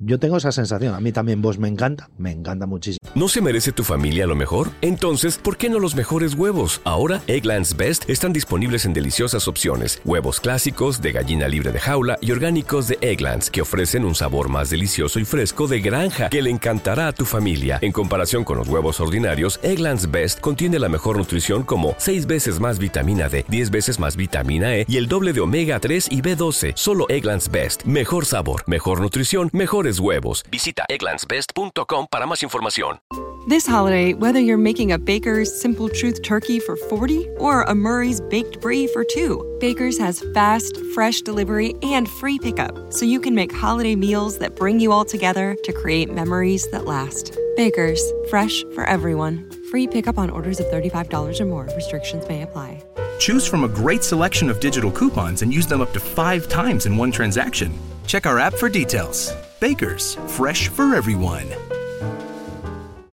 yo 0.00 0.18
tengo 0.18 0.36
esa 0.36 0.52
sensación. 0.52 0.94
A 0.94 1.00
mí 1.00 1.12
también 1.12 1.42
vos 1.42 1.58
me 1.58 1.68
encanta, 1.68 2.10
me 2.18 2.30
encanta 2.30 2.66
muchísimo. 2.66 2.98
¿No 3.14 3.28
se 3.28 3.40
merece 3.40 3.72
tu 3.72 3.82
familia 3.82 4.26
lo 4.26 4.36
mejor? 4.36 4.70
Entonces, 4.80 5.38
¿por 5.38 5.56
qué 5.56 5.68
no 5.68 5.78
los 5.78 5.96
mejores 5.96 6.34
huevos? 6.34 6.80
Ahora, 6.84 7.22
Egglands 7.26 7.76
Best 7.76 8.08
están 8.08 8.32
disponibles 8.32 8.84
en 8.84 8.92
deliciosas 8.92 9.48
opciones. 9.48 10.00
Huevos 10.04 10.40
clásicos, 10.40 11.00
de 11.00 11.12
gallina 11.12 11.48
libre 11.48 11.72
de 11.72 11.80
jaula 11.80 12.18
y 12.20 12.30
orgánicos 12.30 12.86
de 12.88 12.98
Egglands, 13.00 13.50
que 13.50 13.62
ofrecen 13.62 14.04
un 14.04 14.14
sabor 14.14 14.48
más 14.48 14.70
delicioso 14.70 15.18
y 15.18 15.24
fresco 15.24 15.66
de 15.66 15.80
granja 15.80 16.28
que 16.28 16.42
le 16.42 16.50
encantará 16.50 17.08
a 17.08 17.12
tu 17.12 17.24
familia. 17.24 17.78
En 17.80 17.92
comparación 17.92 18.44
con 18.44 18.58
los 18.58 18.68
huevos 18.68 19.00
ordinarios, 19.00 19.58
Egglands 19.62 20.10
Best 20.10 20.40
contiene 20.40 20.78
la 20.78 20.88
mejor 20.88 21.16
nutrición 21.16 21.62
como 21.62 21.94
6 21.98 22.17
veces 22.26 22.60
más 22.60 22.78
vitamina 22.78 23.28
D, 23.28 23.44
10 23.48 23.70
veces 23.70 23.98
más 23.98 24.16
vitamina 24.16 24.76
E 24.76 24.86
y 24.88 24.96
el 24.98 25.08
doble 25.08 25.32
de 25.32 25.40
omega 25.40 25.80
3 25.80 26.08
y 26.12 26.22
B12. 26.22 26.72
Solo 26.76 27.06
Egglands 27.08 27.50
Best. 27.50 27.82
Mejor 27.82 28.26
sabor, 28.26 28.62
mejor 28.66 29.00
nutrición, 29.00 29.50
mejores 29.52 29.98
huevos. 29.98 30.44
Visita 30.50 30.84
egglandsbest.com 30.88 32.06
para 32.10 32.26
más 32.26 32.42
información. 32.42 33.00
This 33.48 33.66
holiday, 33.66 34.12
whether 34.12 34.40
you're 34.40 34.58
making 34.58 34.92
a 34.92 34.98
Baker's 34.98 35.48
Simple 35.48 35.88
Truth 35.88 36.20
turkey 36.22 36.60
for 36.60 36.76
40 36.76 37.26
or 37.38 37.62
a 37.62 37.74
Murray's 37.74 38.20
Baked 38.20 38.60
Brie 38.60 38.86
for 38.86 39.04
two, 39.04 39.42
Baker's 39.58 39.96
has 39.96 40.22
fast, 40.34 40.76
fresh 40.92 41.22
delivery 41.22 41.74
and 41.82 42.06
free 42.06 42.38
pickup, 42.38 42.92
so 42.92 43.06
you 43.06 43.18
can 43.18 43.34
make 43.34 43.50
holiday 43.50 43.96
meals 43.96 44.36
that 44.40 44.54
bring 44.54 44.78
you 44.78 44.92
all 44.92 45.06
together 45.06 45.56
to 45.64 45.72
create 45.72 46.12
memories 46.12 46.68
that 46.72 46.84
last. 46.84 47.38
Baker's, 47.56 48.02
fresh 48.28 48.62
for 48.74 48.84
everyone. 48.84 49.50
Free 49.70 49.86
pickup 49.86 50.18
on 50.18 50.30
orders 50.30 50.60
of 50.60 50.66
$35 50.66 51.40
or 51.40 51.44
more. 51.44 51.68
Restrictions 51.74 52.26
may 52.28 52.42
apply. 52.42 52.82
Choose 53.18 53.46
from 53.46 53.64
a 53.64 53.68
great 53.68 54.02
selection 54.02 54.48
of 54.50 54.60
digital 54.60 54.90
coupons 54.90 55.42
and 55.42 55.52
use 55.52 55.66
them 55.66 55.80
up 55.80 55.92
to 55.92 56.00
five 56.00 56.48
times 56.48 56.86
in 56.86 56.96
one 56.96 57.10
transaction. 57.10 57.72
Check 58.06 58.26
our 58.26 58.38
app 58.38 58.54
for 58.54 58.68
details. 58.68 59.34
Baker's, 59.60 60.16
fresh 60.26 60.68
for 60.68 60.94
everyone. 60.94 61.46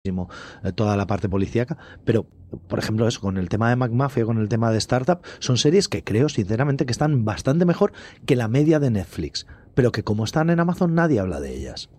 Eh, 0.06 0.72
toda 0.74 0.96
la 0.96 1.08
parte 1.08 1.28
policíaca, 1.28 1.78
pero 2.06 2.28
por 2.68 2.80
ejemplo 2.80 3.08
eso, 3.08 3.22
con 3.22 3.38
el 3.38 3.50
tema 3.50 3.70
de 3.70 3.76
McMafia, 3.76 4.26
con 4.26 4.40
el 4.40 4.50
tema 4.50 4.72
de 4.72 4.78
Startup, 4.78 5.20
son 5.40 5.58
series 5.58 5.88
que 5.88 6.04
creo 6.04 6.30
sinceramente 6.30 6.86
que 6.86 6.92
están 6.92 7.26
bastante 7.26 7.66
mejor 7.66 7.92
que 8.26 8.36
la 8.36 8.48
media 8.48 8.80
de 8.80 8.92
Netflix, 8.92 9.48
pero 9.74 9.92
que 9.92 10.04
como 10.04 10.24
están 10.24 10.50
en 10.50 10.60
Amazon 10.60 10.94
nadie 10.94 11.20
habla 11.20 11.40
de 11.40 11.56
ellas. 11.56 11.90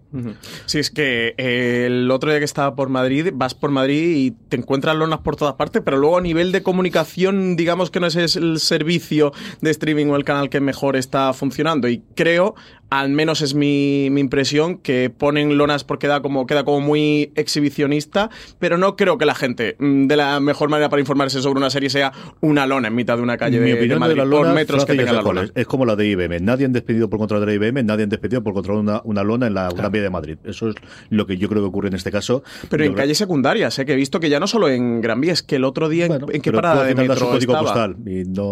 Sí, 0.67 0.79
es 0.79 0.91
que 0.91 1.35
eh, 1.37 1.87
el 1.87 2.11
otro 2.11 2.31
día 2.31 2.39
que 2.39 2.45
estaba 2.45 2.75
por 2.75 2.89
Madrid, 2.89 3.31
vas 3.35 3.55
por 3.55 3.71
Madrid 3.71 4.17
y 4.17 4.31
te 4.31 4.57
encuentras 4.57 4.97
lonas 4.97 5.21
por 5.21 5.37
todas 5.37 5.55
partes, 5.55 5.83
pero 5.85 5.99
luego 5.99 6.19
a 6.19 6.21
nivel 6.21 6.53
de 6.53 6.63
comunicación, 6.63 7.57
digamos 7.57 7.91
que 7.91 8.01
no 8.01 8.07
es 8.07 8.37
el 8.37 8.61
servicio 8.61 9.33
de 9.61 9.71
streaming 9.71 10.07
o 10.07 10.17
el 10.17 10.25
canal 10.25 10.49
que 10.49 10.61
mejor 10.61 10.97
está 10.97 11.33
funcionando. 11.33 11.89
Y 11.89 12.03
creo, 12.15 12.55
al 12.90 13.11
menos 13.11 13.43
es 13.43 13.55
mi, 13.55 14.07
impresión, 14.07 14.78
que 14.78 15.11
ponen 15.11 15.59
lonas 15.59 15.85
porque 15.85 16.07
da 16.07 16.21
como, 16.21 16.47
queda 16.47 16.64
como 16.64 16.81
muy 16.81 17.33
exhibicionista, 17.35 18.31
pero 18.59 18.78
no 18.78 18.97
creo 18.97 19.19
que 19.19 19.26
la 19.26 19.35
gente, 19.35 19.76
mm, 19.78 20.07
de 20.07 20.16
la 20.16 20.40
mejor 20.40 20.69
manera 20.69 20.88
para 20.88 21.00
informarse 21.00 21.43
sobre 21.43 21.59
una 21.59 21.71
serie, 21.71 21.90
sea 21.90 22.12
una 22.40 22.66
lona 22.66 22.88
en 22.88 22.95
mitad 22.95 23.16
de 23.16 23.23
una 23.23 23.37
calle 23.37 23.58
de, 23.61 23.97
Madrid, 23.97 24.23
por 24.30 24.52
metros 24.52 24.84
que 24.84 24.95
tenga 24.95 25.13
la 25.13 25.23
lona. 25.23 25.49
Es 25.54 25.67
como 25.67 25.84
la 25.84 25.97
de 25.97 26.06
IBM. 26.06 26.41
Nadie 26.41 26.67
han 26.67 26.73
despedido 26.73 27.08
por 27.08 27.19
contra 27.19 27.41
de 27.41 27.54
IBM, 27.54 27.84
nadie 27.84 28.04
han 28.04 28.11
despedido 28.11 28.43
por 28.43 28.54
contra 28.54 28.75
una, 28.75 29.00
una 29.04 29.23
lona 29.23 29.47
en 29.47 29.54
la 29.54 29.69
vía 29.91 30.02
de 30.02 30.11
Madrid. 30.11 30.39
Eso 30.45 30.69
es 30.69 30.76
lo 31.11 31.26
que 31.26 31.37
yo 31.37 31.49
creo 31.49 31.63
que 31.63 31.69
ocurre 31.69 31.89
en 31.89 31.95
este 31.95 32.11
caso. 32.11 32.43
Pero 32.69 32.84
en 32.84 32.95
calles 32.95 33.19
secundarias, 33.19 33.78
¿eh? 33.78 33.84
que 33.84 33.93
he 33.93 33.97
visto 33.97 34.21
que 34.21 34.28
ya 34.28 34.41
no 34.41 34.47
solo 34.47 34.69
en 34.69 35.00
Gran 35.00 35.21
Vía, 35.21 35.32
es 35.32 35.43
que 35.43 35.56
el 35.56 35.65
otro 35.65 35.89
día 35.89 36.06
en, 36.06 36.43
qué 36.43 36.52
parada 36.52 36.84
de 36.84 36.95
metro 36.95 37.37
estaba. 37.37 37.95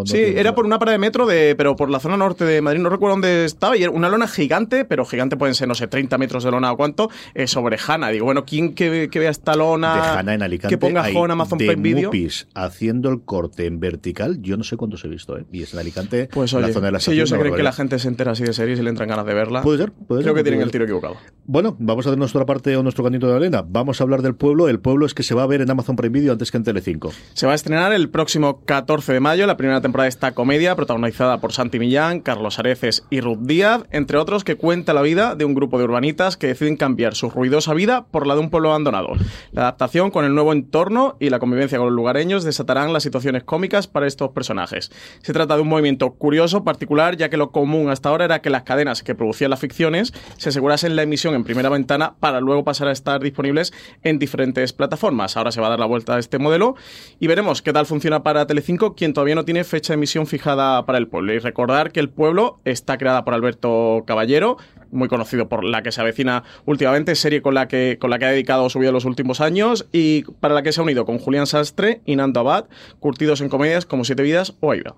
sí, 0.05 0.19
era 0.19 0.55
por 0.55 0.65
una 0.65 0.79
parada 0.79 0.95
de 0.95 0.99
metro, 0.99 1.27
de, 1.27 1.55
pero 1.57 1.77
por 1.77 1.91
la 1.91 2.01
zona 2.01 2.17
norte 2.17 2.45
de 2.45 2.61
Madrid, 2.61 2.81
no 2.81 2.89
recuerdo 2.89 3.15
dónde 3.15 3.45
estaba, 3.45 3.77
y 3.77 3.83
era 3.83 3.93
una 3.93 4.09
lona 4.09 4.24
gigante, 4.27 4.85
pero 4.85 5.05
gigante 5.05 5.37
pueden 5.37 5.55
ser, 5.55 5.69
no 5.69 5.75
sé, 5.75 5.87
30 5.87 6.19
metros 6.19 6.45
de 6.45 6.51
lona 6.51 6.73
o 6.73 6.77
cuánto, 6.77 7.11
eh, 7.35 7.47
sobre 7.47 7.79
Hanna. 7.85 8.09
Digo, 8.09 8.25
bueno, 8.25 8.45
¿quién 8.45 8.75
que, 8.75 9.09
vea 9.13 9.31
esta 9.31 9.55
lona? 9.55 9.95
De 9.95 10.01
Hanna 10.01 10.35
en 10.35 10.43
Alicante. 10.43 10.75
Que 10.75 10.79
ponga 10.79 11.09
en 11.09 11.31
Amazon 11.31 11.59
Prime 11.59 11.77
Video. 11.77 12.11
haciendo 12.55 13.11
el 13.11 13.23
corte 13.23 13.67
en 13.67 13.81
vertical, 13.81 14.41
yo 14.41 14.57
no 14.57 14.65
sé 14.65 14.77
cuántos 14.77 15.05
he 15.05 15.09
visto, 15.09 15.39
¿eh? 15.39 15.45
Y 15.53 15.63
es 15.63 15.73
en 15.73 15.81
Alicante, 15.81 16.29
pues 16.33 16.53
la 16.53 16.73
zona 16.73 16.87
de 16.87 16.93
la 16.93 17.01
Sí, 17.01 17.15
yo 17.15 17.27
sé 17.27 17.39
que 17.39 17.63
la 17.63 17.73
gente 17.73 17.99
se 17.99 18.09
entera 18.09 18.33
así 18.33 18.45
de 18.45 18.53
series 18.53 18.79
y 18.79 18.83
le 18.83 18.91
entran 18.91 19.09
ganas 19.09 19.27
de 19.27 19.35
verla. 19.35 19.63
Puede 19.63 19.79
ser, 19.79 19.93
puede 19.93 20.23
Creo 20.23 20.35
que 20.35 20.43
tienen 20.43 20.63
el 20.63 20.71
tiro 20.71 20.85
equivocado. 20.85 21.17
Bueno, 21.47 21.77
vamos 21.79 22.07
a 22.07 22.11
hacer 22.11 22.19
nuestra 22.19 22.47
parte 22.47 22.77
o 22.77 22.83
nuestro 22.83 23.05
canito 23.05 23.27
de 23.29 23.37
arena. 23.37 23.65
Vamos 23.67 24.01
a 24.01 24.05
hablar 24.05 24.23
del 24.23 24.35
pueblo. 24.35 24.69
El 24.69 24.81
pueblo 24.81 25.07
es 25.07 25.15
que 25.15 25.23
se 25.23 25.35
va 25.35 25.43
a 25.43 25.47
ver 25.47 25.61
en 25.61 25.71
Amazon 25.71 25.97
Prime 25.97 26.19
Video 26.19 26.33
antes 26.33 26.51
que 26.51 26.57
en 26.57 26.65
Telecinco. 26.65 27.13
Se 27.35 27.47
va 27.47 27.53
a 27.53 27.55
estrenar 27.55 27.93
el 27.93 28.09
próximo 28.09 28.63
14 28.65 29.13
de 29.13 29.21
mayo 29.21 29.47
la 29.47 29.57
primera 29.57 29.81
temporada 29.81 30.05
de 30.05 30.11
esta 30.11 30.33
comedia 30.33 30.75
protagonizada 30.77 31.41
por 31.41 31.53
Santi 31.53 31.79
Millán, 31.79 32.21
Carlos 32.21 32.59
Areces 32.59 33.05
y 33.11 33.21
Ruth 33.21 33.41
Díaz, 33.41 33.85
entre 33.91 34.14
otros, 34.17 34.45
que 34.45 34.57
cuenta 34.57 34.93
la 34.93 35.03
vida 35.03 35.35
de 35.35 35.45
un 35.45 35.55
grupo 35.55 35.79
de 35.79 35.85
urbanitas 35.85 36.37
que 36.37 36.47
deciden 36.49 36.77
cambiar 36.77 37.15
su 37.15 37.31
ruidosa 37.31 37.75
vida 37.75 38.07
por 38.07 38.27
la 38.27 38.35
de 38.35 38.41
un 38.41 38.51
pueblo 38.51 38.71
abandonado. 38.71 39.09
La 39.53 39.63
adaptación 39.63 40.11
con 40.11 40.25
el 40.25 40.35
nuevo 40.35 40.53
entorno 40.53 41.17
y 41.21 41.31
la 41.31 41.39
convivencia 41.39 41.79
con 41.79 41.89
los 41.89 41.97
lugareños 41.97 42.45
desatarán 42.45 42.93
las 42.93 43.03
situaciones 43.03 43.45
cómicas 43.45 43.87
para 43.87 44.07
estos 44.07 44.31
personajes. 44.31 44.91
Se 45.23 45.33
trata 45.33 45.57
de 45.57 45.63
un 45.63 45.69
movimiento 45.69 46.13
curioso, 46.15 46.65
particular, 46.65 47.17
ya 47.17 47.29
que 47.29 47.37
lo 47.37 47.51
común 47.51 47.91
hasta 47.91 48.09
ahora 48.09 48.25
era 48.25 48.43
que 48.43 48.51
las 48.51 48.63
cadenas 48.63 49.03
que 49.03 49.15
producían 49.15 49.51
las 49.51 49.61
ficciones 49.61 50.13
se 50.37 50.49
asegurasen 50.51 50.97
la 50.97 51.03
emisión 51.03 51.35
en 51.35 51.45
primera 51.45 51.69
ventana 51.69 52.15
para 52.21 52.41
luego 52.41 52.65
pasar 52.65 52.89
a 52.89 52.93
estar 52.93 53.21
disponibles 53.23 53.73
en 54.03 54.19
diferentes 54.19 54.73
plataformas. 54.73 55.37
Ahora 55.37 55.53
se 55.53 55.61
va 55.61 55.69
a 55.69 55.71
dar 55.71 55.81
la 55.81 55.87
vuelta 55.87 56.17
a 56.17 56.19
este 56.19 56.39
modelo 56.39 56.77
y 57.21 57.27
veremos 57.27 57.63
qué 57.63 57.73
tal 57.73 57.87
funciona 57.87 58.23
para 58.23 58.47
Telecinco, 58.47 58.95
quien 58.95 59.13
todavía 59.13 59.35
no 59.35 59.45
tiene 59.45 59.65
fecha 59.65 59.93
de 59.93 59.95
emisión 59.95 60.27
fijada 60.27 60.85
para 60.87 60.99
el 60.99 61.09
pueblo. 61.09 61.33
Y 61.33 61.39
recordar 61.39 61.93
que 61.93 62.01
el 62.01 62.11
pueblo 62.11 62.61
está 62.65 62.99
creada 62.99 63.25
por 63.25 63.35
Alberto 63.35 64.04
Caballero, 64.05 64.57
muy 64.91 65.09
conocido 65.09 65.49
por 65.49 65.65
la 65.65 65.83
que 65.83 65.93
se 65.93 66.01
avecina 66.01 66.45
últimamente, 66.65 67.15
serie 67.15 67.43
con 67.43 67.55
la 67.55 67.69
que, 67.69 67.99
con 68.01 68.11
la 68.11 68.19
que 68.19 68.25
ha 68.27 68.31
dedicado 68.31 68.69
su 68.71 68.79
vida 68.79 68.93
los 68.93 69.05
últimos 69.05 69.41
años 69.41 69.87
y 69.93 70.25
para 70.41 70.55
la 70.55 70.63
que 70.63 70.73
se 70.73 70.81
ha 70.81 70.85
unido 70.85 71.05
con 71.05 71.19
Julián 71.19 71.47
Sastre 71.47 72.01
y 72.05 72.17
Nando 72.17 72.41
Abad, 72.41 72.67
curtidos 73.01 73.41
en 73.41 73.49
comedias 73.49 73.87
como 73.87 74.05
Siete 74.05 74.23
Vidas 74.23 74.55
o 74.61 74.71
Aida. 74.73 74.95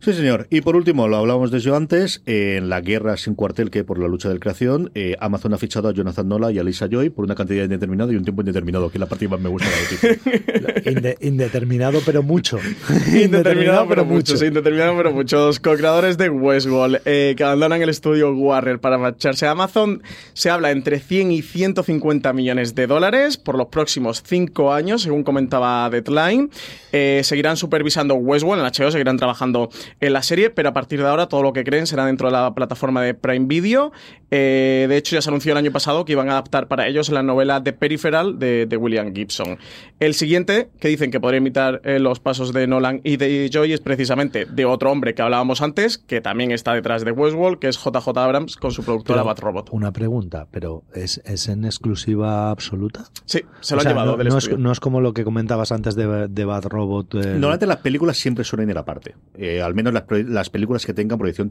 Sí, 0.00 0.12
señor. 0.12 0.46
Y 0.50 0.60
por 0.60 0.76
último, 0.76 1.08
lo 1.08 1.16
hablábamos 1.16 1.50
de 1.50 1.58
eso 1.58 1.74
antes, 1.74 2.22
en 2.26 2.68
la 2.68 2.80
guerra 2.80 3.16
sin 3.16 3.34
cuartel 3.34 3.70
que 3.70 3.84
por 3.84 3.98
la 3.98 4.08
lucha 4.08 4.28
de 4.28 4.38
creación, 4.38 4.90
eh, 4.94 5.16
Amazon 5.20 5.54
ha 5.54 5.58
fichado 5.58 5.88
a 5.88 5.92
Jonathan 5.92 6.28
Nola 6.28 6.52
y 6.52 6.58
a 6.58 6.62
Lisa 6.62 6.86
Joy 6.88 7.10
por 7.10 7.24
una 7.24 7.34
cantidad 7.34 7.64
indeterminada 7.64 8.12
y 8.12 8.16
un 8.16 8.24
tiempo 8.24 8.42
indeterminado, 8.42 8.90
que 8.90 8.98
es 8.98 9.00
la 9.00 9.06
parte 9.06 9.26
que 9.26 9.30
más 9.30 9.40
me 9.40 9.48
gusta 9.48 9.66
de 9.68 11.16
indeterminado, 11.20 12.00
pero 12.04 12.22
mucho. 12.22 12.58
indeterminado, 13.12 13.86
pero 13.88 14.04
mucho. 14.04 14.36
Sí, 14.36 14.46
indeterminado, 14.46 14.96
pero 14.96 15.12
mucho. 15.12 15.46
Los 15.46 15.60
co-creadores 15.60 16.18
de 16.18 16.28
Westworld 16.28 17.00
eh, 17.04 17.34
que 17.36 17.44
abandonan 17.44 17.82
el 17.82 17.88
estudio 17.88 18.32
Warner 18.32 18.78
para 18.78 18.98
marcharse 18.98 19.46
a 19.46 19.52
Amazon, 19.52 20.02
se 20.32 20.50
habla 20.50 20.70
entre 20.70 21.00
100 21.00 21.32
y 21.32 21.42
150 21.42 22.32
millones 22.32 22.74
de 22.74 22.86
dólares 22.86 23.36
por 23.36 23.56
los 23.56 23.68
próximos 23.68 24.22
cinco 24.24 24.72
años, 24.72 25.02
según 25.02 25.24
comentaba 25.24 25.88
Deadline. 25.90 26.50
Eh, 26.92 27.20
seguirán 27.24 27.56
supervisando 27.56 28.14
Westworld 28.14 28.64
en 28.64 28.72
HBO, 28.72 28.90
seguirán 28.90 29.16
trabajando 29.16 29.68
en 30.00 30.12
la 30.12 30.22
serie, 30.22 30.50
pero 30.50 30.68
a 30.68 30.72
partir 30.72 31.00
de 31.00 31.08
ahora 31.08 31.26
todo 31.28 31.42
lo 31.42 31.52
que 31.52 31.64
creen 31.64 31.86
será 31.86 32.06
dentro 32.06 32.28
de 32.28 32.32
la 32.32 32.54
plataforma 32.54 33.02
de 33.02 33.14
Prime 33.14 33.46
Video. 33.46 33.92
Eh, 34.30 34.86
de 34.88 34.96
hecho, 34.96 35.14
ya 35.16 35.22
se 35.22 35.30
anunció 35.30 35.52
el 35.52 35.58
año 35.58 35.72
pasado 35.72 36.04
que 36.04 36.12
iban 36.12 36.28
a 36.28 36.32
adaptar 36.32 36.68
para 36.68 36.86
ellos 36.86 37.08
la 37.10 37.22
novela 37.22 37.62
The 37.62 37.72
Peripheral 37.72 38.38
de, 38.38 38.76
William 38.76 39.14
Gibson. 39.14 39.58
El 40.00 40.14
siguiente, 40.14 40.68
que 40.80 40.88
dicen 40.88 41.10
que 41.10 41.20
podría 41.20 41.38
imitar 41.38 41.80
eh, 41.84 41.98
los 41.98 42.20
pasos 42.20 42.52
de 42.52 42.66
Nolan 42.66 43.00
y 43.04 43.16
de 43.16 43.48
Joy, 43.52 43.72
es 43.72 43.80
precisamente 43.80 44.44
de 44.44 44.64
otro 44.64 44.90
hombre 44.90 45.14
que 45.14 45.22
hablábamos 45.22 45.62
antes, 45.62 45.98
que 45.98 46.20
también 46.20 46.50
está 46.50 46.74
detrás 46.74 47.04
de 47.04 47.12
Westworld, 47.12 47.58
que 47.58 47.68
es 47.68 47.76
JJ 47.76 48.08
Abrams 48.16 48.56
con 48.56 48.72
su 48.72 48.84
productora 48.84 49.22
Bat 49.22 49.38
Robot. 49.38 49.68
Una 49.72 49.92
pregunta, 49.92 50.46
pero 50.50 50.84
¿es, 50.94 51.20
en 51.48 51.64
exclusiva 51.64 52.50
absoluta? 52.50 53.04
Sí, 53.24 53.40
se 53.60 53.74
lo 53.74 53.80
ha 53.80 53.84
llevado 53.84 54.16
no, 54.58 54.72
es, 54.72 54.80
como 54.80 55.00
lo 55.00 55.14
que 55.14 55.24
comentabas 55.24 55.72
antes 55.72 55.94
de, 55.94 56.28
de 56.28 56.44
Bad 56.44 56.64
Robot 56.64 56.76
robot. 56.76 57.14
Normalmente 57.14 57.66
las 57.66 57.78
películas 57.78 58.16
siempre 58.16 58.44
suelen 58.44 58.70
ir 58.70 58.78
aparte. 58.78 59.14
Eh, 59.34 59.62
al 59.62 59.74
menos 59.76 59.94
las, 59.94 60.50
películas 60.50 60.84
que 60.86 60.94
tengan 60.94 61.18
proyección, 61.18 61.48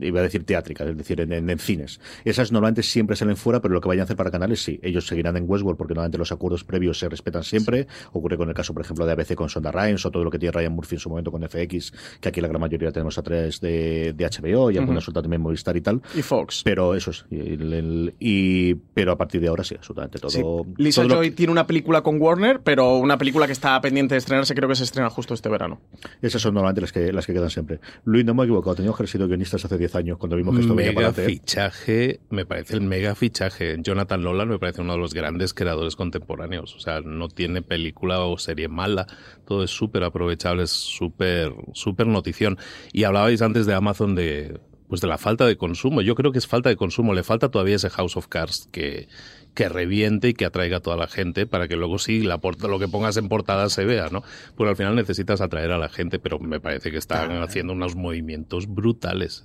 iba 0.00 0.20
a 0.20 0.22
decir 0.22 0.44
teátrica, 0.44 0.84
es 0.84 0.96
decir, 0.96 1.20
en, 1.20 1.58
cines. 1.58 2.00
Esas 2.24 2.52
normalmente 2.52 2.82
siempre 2.82 3.16
salen 3.16 3.36
fuera, 3.36 3.60
pero 3.60 3.74
lo 3.74 3.80
que 3.80 3.88
vayan 3.88 4.02
a 4.02 4.04
hacer 4.04 4.16
para 4.16 4.30
canales, 4.30 4.62
sí. 4.62 4.80
Ellos 4.82 5.06
seguirán 5.06 5.36
en 5.36 5.44
Westworld 5.48 5.76
porque 5.76 5.94
normalmente 5.94 6.18
los 6.18 6.32
acuerdos 6.32 6.64
previos 6.64 6.98
se 6.98 7.08
respetan 7.08 7.44
siempre. 7.44 7.86
Ocurre 8.12 8.36
con 8.36 8.48
el 8.48 8.54
caso, 8.54 8.72
por 8.74 8.82
ejemplo, 8.82 9.06
de 9.06 9.12
ABC 9.12 9.34
con 9.34 9.48
Sonda 9.48 9.70
Rhimes 9.70 10.04
o 10.06 10.10
todo 10.10 10.24
lo 10.24 10.30
que 10.30 10.38
tiene 10.38 10.52
Ryan 10.52 10.72
Murphy 10.72 10.96
en 10.96 11.00
su 11.00 11.10
momento 11.10 11.30
con 11.30 11.42
FX, 11.42 11.92
que 12.20 12.28
aquí 12.28 12.40
la 12.40 12.48
gran 12.48 12.60
mayoría 12.60 12.90
tenemos 12.90 13.18
a 13.18 13.22
través 13.22 13.60
de, 13.60 14.14
HBO 14.18 14.70
y 14.70 14.78
alguna 14.78 15.00
uh 15.00 15.12
también 15.12 15.42
Movistar 15.42 15.76
y 15.76 15.80
tal. 15.80 16.00
Y 16.14 16.22
Fox. 16.22 16.62
Pero 16.64 16.94
eso 16.94 17.10
es. 17.10 17.24
Y, 17.30 18.74
pero 18.74 19.12
a 19.12 19.18
partir 19.18 19.40
de 19.40 19.48
ahora 19.48 19.64
sí, 19.64 19.74
absolutamente 19.74 20.18
todo. 20.18 20.66
Lisa 20.76 21.04
Joy 21.06 21.32
tiene 21.32 21.52
una 21.52 21.66
película 21.66 22.02
con 22.02 22.20
Warner, 22.20 22.60
pero 22.62 22.98
una 22.98 23.18
película 23.18 23.46
que 23.46 23.52
está 23.52 23.80
pendiente 23.80 24.14
de 24.14 24.18
estrenarse, 24.18 24.54
creo 24.54 24.68
que 24.68 24.74
se 24.74 24.84
estrena 24.84 25.10
justo 25.10 25.34
este 25.34 25.48
verano. 25.48 25.80
Esas 26.22 26.42
son 26.42 26.54
normalmente 26.54 26.80
las 26.80 26.92
que, 26.92 27.09
las 27.12 27.26
que 27.26 27.32
quedan 27.32 27.50
siempre. 27.50 27.80
Luis, 28.04 28.24
no 28.24 28.34
me 28.34 28.42
he 28.42 28.46
equivocado, 28.46 28.76
tenía 28.76 28.90
que 28.92 28.96
haber 28.96 29.08
sido 29.08 29.26
guionistas 29.26 29.64
hace 29.64 29.78
10 29.78 29.94
años 29.96 30.18
cuando 30.18 30.36
vimos 30.36 30.54
que 30.54 30.62
esto 30.62 30.74
mega 30.74 30.92
venía 30.92 31.12
para 31.12 31.26
fichaje, 31.26 32.20
me 32.30 32.46
parece 32.46 32.74
el 32.74 32.82
mega 32.82 33.14
fichaje. 33.14 33.76
Jonathan 33.80 34.22
Nolan 34.22 34.48
me 34.48 34.58
parece 34.58 34.80
uno 34.80 34.94
de 34.94 34.98
los 34.98 35.14
grandes 35.14 35.54
creadores 35.54 35.96
contemporáneos. 35.96 36.74
O 36.76 36.80
sea, 36.80 37.00
no 37.00 37.28
tiene 37.28 37.62
película 37.62 38.20
o 38.20 38.38
serie 38.38 38.68
mala. 38.68 39.06
Todo 39.46 39.64
es 39.64 39.70
súper 39.70 40.04
aprovechable, 40.04 40.64
es 40.64 40.70
súper, 40.70 41.52
súper 41.72 42.06
notición. 42.06 42.58
Y 42.92 43.04
hablabais 43.04 43.42
antes 43.42 43.66
de 43.66 43.74
Amazon 43.74 44.14
de 44.14 44.60
pues 44.90 45.00
de 45.00 45.06
la 45.06 45.18
falta 45.18 45.46
de 45.46 45.56
consumo. 45.56 46.02
Yo 46.02 46.16
creo 46.16 46.32
que 46.32 46.38
es 46.38 46.48
falta 46.48 46.68
de 46.68 46.74
consumo. 46.74 47.14
Le 47.14 47.22
falta 47.22 47.48
todavía 47.48 47.76
ese 47.76 47.88
House 47.90 48.16
of 48.16 48.26
Cards 48.26 48.68
que, 48.72 49.06
que 49.54 49.68
reviente 49.68 50.28
y 50.28 50.34
que 50.34 50.44
atraiga 50.44 50.78
a 50.78 50.80
toda 50.80 50.96
la 50.96 51.06
gente 51.06 51.46
para 51.46 51.68
que 51.68 51.76
luego 51.76 51.98
sí 51.98 52.22
la 52.22 52.40
lo 52.68 52.78
que 52.78 52.88
pongas 52.88 53.16
en 53.16 53.28
portada 53.28 53.68
se 53.68 53.84
vea, 53.84 54.08
¿no? 54.10 54.22
Pues 54.56 54.68
al 54.68 54.76
final 54.76 54.94
necesitas 54.96 55.40
atraer 55.40 55.72
a 55.72 55.78
la 55.78 55.88
gente, 55.88 56.18
pero 56.18 56.38
me 56.38 56.60
parece 56.60 56.90
que 56.90 56.98
están 56.98 57.42
haciendo 57.42 57.72
unos 57.72 57.96
movimientos 57.96 58.66
brutales. 58.66 59.42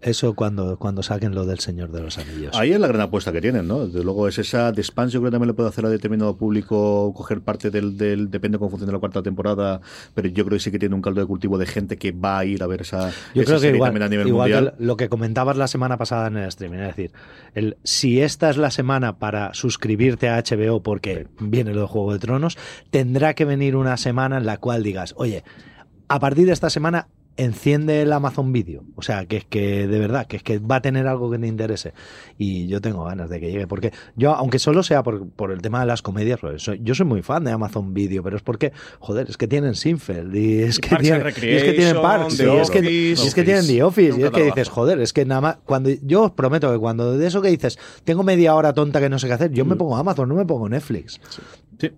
Eso 0.00 0.34
cuando, 0.34 0.78
cuando 0.78 1.02
saquen 1.02 1.34
lo 1.34 1.44
del 1.46 1.58
Señor 1.58 1.90
de 1.90 2.02
los 2.02 2.18
Anillos. 2.18 2.56
Ahí 2.56 2.72
es 2.72 2.80
la 2.80 2.88
gran 2.88 3.02
apuesta 3.02 3.32
que 3.32 3.40
tienen, 3.40 3.66
¿no? 3.66 3.86
Desde 3.86 4.04
luego 4.04 4.28
es 4.28 4.38
esa 4.38 4.72
de 4.72 4.80
expansión 4.80 5.24
que 5.24 5.30
también 5.30 5.48
le 5.48 5.54
puede 5.54 5.68
hacer 5.68 5.84
a 5.86 5.90
determinado 5.90 6.36
público 6.36 7.12
coger 7.14 7.40
parte 7.40 7.70
del, 7.70 7.96
del 7.96 8.30
depende 8.30 8.58
cómo 8.58 8.70
funciona 8.70 8.92
la 8.92 8.98
cuarta 8.98 9.22
temporada, 9.22 9.80
pero 10.14 10.28
yo 10.28 10.44
creo 10.44 10.56
que 10.56 10.62
sí 10.62 10.70
que 10.70 10.78
tiene 10.78 10.94
un 10.94 11.02
caldo 11.02 11.20
de 11.20 11.26
cultivo 11.26 11.58
de 11.58 11.66
gente 11.66 11.96
que 11.96 12.12
va 12.12 12.38
a 12.38 12.44
ir 12.44 12.62
a 12.62 12.66
ver 12.66 12.82
esa, 12.82 13.10
yo 13.34 13.44
creo 13.44 13.60
que 13.60 13.68
igual, 13.70 14.02
a 14.02 14.08
nivel 14.08 14.32
mundial. 14.32 14.74
lo 14.78 14.96
que 14.96 15.08
comentabas 15.08 15.56
la 15.56 15.68
semana 15.68 15.96
pasada 15.96 16.28
en 16.28 16.36
el 16.36 16.48
streaming, 16.48 16.78
es 16.78 16.96
decir, 16.96 17.12
el, 17.54 17.76
si 17.82 18.20
esta 18.20 18.50
es 18.50 18.56
la 18.56 18.70
semana 18.70 19.18
para 19.18 19.35
suscribirte 19.52 20.28
a 20.28 20.42
HBO 20.42 20.82
porque 20.82 21.28
viene 21.40 21.72
lo 21.72 21.82
de 21.82 21.86
Juego 21.86 22.12
de 22.12 22.18
Tronos, 22.18 22.58
tendrá 22.90 23.34
que 23.34 23.44
venir 23.44 23.76
una 23.76 23.96
semana 23.96 24.38
en 24.38 24.46
la 24.46 24.58
cual 24.58 24.82
digas, 24.82 25.14
oye, 25.16 25.44
a 26.08 26.20
partir 26.20 26.46
de 26.46 26.52
esta 26.52 26.70
semana 26.70 27.08
enciende 27.36 28.02
el 28.02 28.12
Amazon 28.12 28.52
Video. 28.52 28.84
O 28.94 29.02
sea, 29.02 29.26
que 29.26 29.38
es 29.38 29.44
que 29.44 29.86
de 29.86 29.98
verdad, 29.98 30.26
que 30.26 30.36
es 30.36 30.42
que 30.42 30.58
va 30.58 30.76
a 30.76 30.82
tener 30.82 31.06
algo 31.06 31.30
que 31.30 31.38
te 31.38 31.46
interese. 31.46 31.92
Y 32.38 32.66
yo 32.66 32.80
tengo 32.80 33.04
ganas 33.04 33.28
de 33.30 33.40
que 33.40 33.50
llegue, 33.50 33.66
porque 33.66 33.92
yo, 34.16 34.34
aunque 34.34 34.58
solo 34.58 34.82
sea 34.82 35.02
por, 35.02 35.28
por 35.30 35.52
el 35.52 35.60
tema 35.60 35.80
de 35.80 35.86
las 35.86 36.02
comedias, 36.02 36.40
pues 36.40 36.70
yo 36.80 36.94
soy 36.94 37.06
muy 37.06 37.22
fan 37.22 37.44
de 37.44 37.52
Amazon 37.52 37.94
Video, 37.94 38.22
pero 38.22 38.36
es 38.36 38.42
porque, 38.42 38.72
joder, 38.98 39.28
es 39.28 39.36
que 39.36 39.46
tienen 39.46 39.74
Sinfeld 39.74 40.34
y 40.34 40.62
es 40.62 40.78
que, 40.78 40.96
tienen, 40.96 41.22
y 41.26 41.48
es 41.48 41.64
que 41.64 41.72
tienen 41.72 42.00
Parks, 42.00 42.40
y 42.40 42.44
es, 42.44 42.70
que, 42.70 43.12
es 43.12 43.34
que 43.34 43.42
tienen 43.42 43.66
The 43.66 43.82
Office, 43.82 44.18
y 44.18 44.22
es 44.22 44.30
que 44.30 44.44
dices, 44.44 44.68
joder, 44.68 45.00
es 45.00 45.12
que 45.12 45.24
nada 45.24 45.40
más, 45.40 45.58
cuando 45.64 45.90
yo 46.02 46.24
os 46.24 46.32
prometo 46.32 46.72
que 46.72 46.78
cuando 46.78 47.16
de 47.16 47.26
eso 47.26 47.42
que 47.42 47.48
dices, 47.48 47.78
tengo 48.04 48.22
media 48.22 48.54
hora 48.54 48.72
tonta 48.72 49.00
que 49.00 49.08
no 49.08 49.18
sé 49.18 49.26
qué 49.26 49.34
hacer, 49.34 49.52
yo 49.52 49.64
me 49.64 49.74
mm. 49.74 49.78
pongo 49.78 49.96
Amazon, 49.96 50.28
no 50.28 50.34
me 50.34 50.44
pongo 50.44 50.68
Netflix. 50.68 51.20
sí. 51.78 51.90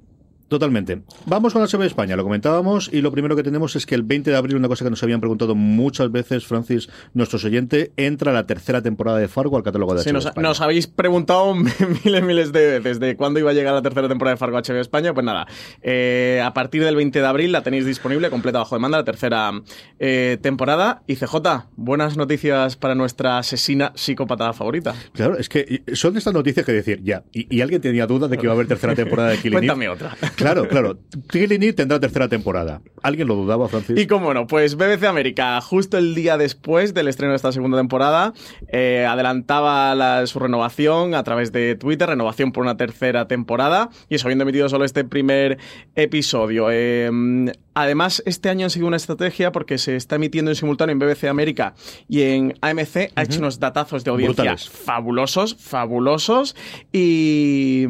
Totalmente. 0.49 1.03
Vamos 1.27 1.53
con 1.53 1.61
la 1.61 1.69
serie 1.69 1.83
de 1.83 1.89
España, 1.89 2.17
lo 2.17 2.25
comentábamos 2.25 2.91
y 2.93 3.03
lo 3.03 3.13
primero 3.13 3.37
que 3.37 3.43
tenemos 3.43 3.77
es 3.77 3.85
que 3.85 3.95
el 3.95 4.03
20 4.03 4.31
de 4.31 4.37
abril, 4.37 4.57
una 4.57 4.69
cosa 4.69 4.85
que 4.85 4.91
nos 4.91 5.03
habían 5.03 5.21
preguntado 5.21 5.55
muchas 5.55 6.11
veces, 6.11 6.47
Francis, 6.47 6.89
nuestro 7.13 7.39
oyente, 7.39 7.93
entra 7.97 8.33
la 8.33 8.47
tercera 8.47 8.81
temporada 8.81 9.19
de 9.19 9.29
Fargo 9.29 9.59
al 9.59 9.63
catálogo 9.63 9.95
de 9.95 10.03
HBO 10.03 10.13
nos, 10.13 10.37
nos, 10.37 10.61
habéis 10.61 10.87
preguntado 10.87 11.55
miles, 12.05 12.23
miles 12.23 12.53
de 12.53 12.81
veces 12.81 12.99
de 12.99 13.17
cuándo 13.17 13.41
iba 13.41 13.51
a 13.51 13.55
llegar 13.55 13.75
la 13.75 13.83
tercera 13.83 14.09
temporada 14.09 14.35
de 14.35 14.39
Fargo 14.39 14.57
a 14.57 14.63
HBO 14.63 14.81
España. 14.81 15.13
Pues 15.13 15.25
nada, 15.25 15.47
eh, 15.83 16.43
a 16.43 16.55
partir 16.55 16.83
del 16.83 16.97
20 16.97 17.21
de 17.21 17.27
abril 17.27 17.53
la 17.53 17.63
tenéis 17.63 17.85
disponible, 17.85 18.31
completa 18.31 18.59
bajo 18.59 18.75
demanda, 18.75 18.99
la 18.99 19.05
tercera 19.05 19.53
eh, 19.99 20.39
temporada. 20.41 21.03
Y 21.07 21.17
CJ, 21.17 21.35
buenas 21.77 22.17
noticias 22.17 22.77
para 22.77 22.95
nuestra 22.95 23.39
asesina 23.39 23.93
psicópata 23.95 24.53
favorita. 24.53 24.95
Claro, 25.13 25.37
es 25.37 25.49
que 25.49 25.83
son 25.93 26.17
estas 26.17 26.33
noticias 26.33 26.65
que 26.65 26.73
decir, 26.73 27.03
ya, 27.03 27.25
y, 27.33 27.61
alguien 27.61 27.81
tenía 27.81 28.07
dudas 28.07 28.31
de 28.31 28.39
que 28.39 28.47
iba 28.47 28.53
a 28.53 28.55
haber 28.55 28.67
tercera 28.69 28.95
temporada 28.97 29.31
de 29.31 29.39
Killing 29.39 29.59
Cuéntame 29.59 29.89
otra. 29.89 30.17
Claro, 30.38 30.68
claro. 30.68 30.98
Killing 31.31 31.74
tendrá 31.74 31.98
tercera 31.98 32.29
temporada. 32.29 32.81
¿Alguien 33.03 33.27
lo 33.27 33.35
dudaba, 33.35 33.68
Francis? 33.68 33.98
Y 33.98 34.07
cómo 34.07 34.33
no, 34.33 34.46
pues 34.46 34.77
BBC 34.77 35.05
América, 35.05 35.61
justo 35.61 35.98
el 35.98 36.14
día 36.14 36.38
después 36.38 36.94
del 36.94 37.09
estreno 37.09 37.33
de 37.33 37.37
esta 37.37 37.51
segunda 37.51 37.77
temporada, 37.77 38.33
eh, 38.72 39.05
adelantaba 39.09 40.24
su 40.27 40.38
renovación 40.38 41.14
a 41.14 41.24
través 41.24 41.51
de 41.51 41.74
Twitter, 41.74 42.09
renovación 42.09 42.53
por 42.53 42.62
una 42.62 42.77
tercera 42.77 43.27
temporada, 43.27 43.90
y 44.09 44.14
eso 44.14 44.27
habiendo 44.27 44.44
emitido 44.44 44.68
solo 44.68 44.85
este 44.85 45.05
primer 45.05 45.59
episodio. 45.96 46.68
Eh, 46.70 47.11
además, 47.74 48.22
este 48.24 48.48
año 48.48 48.66
han 48.66 48.70
seguido 48.70 48.88
una 48.88 48.96
estrategia 48.96 49.51
porque 49.51 49.79
se 49.79 49.96
está 49.96 50.16
emitiendo 50.16 50.51
en 50.53 50.55
simultáneo 50.55 50.92
en 50.92 51.01
BBC 51.01 51.24
América 51.24 51.74
y 52.09 52.22
en 52.22 52.55
AMC, 52.61 53.12
ha 53.16 53.22
hecho 53.22 53.40
unos 53.40 53.59
datazos 53.59 54.05
de 54.05 54.11
audiencia 54.12 54.57
fabulosos, 54.57 55.57
fabulosos, 55.57 56.55
y 56.92 57.87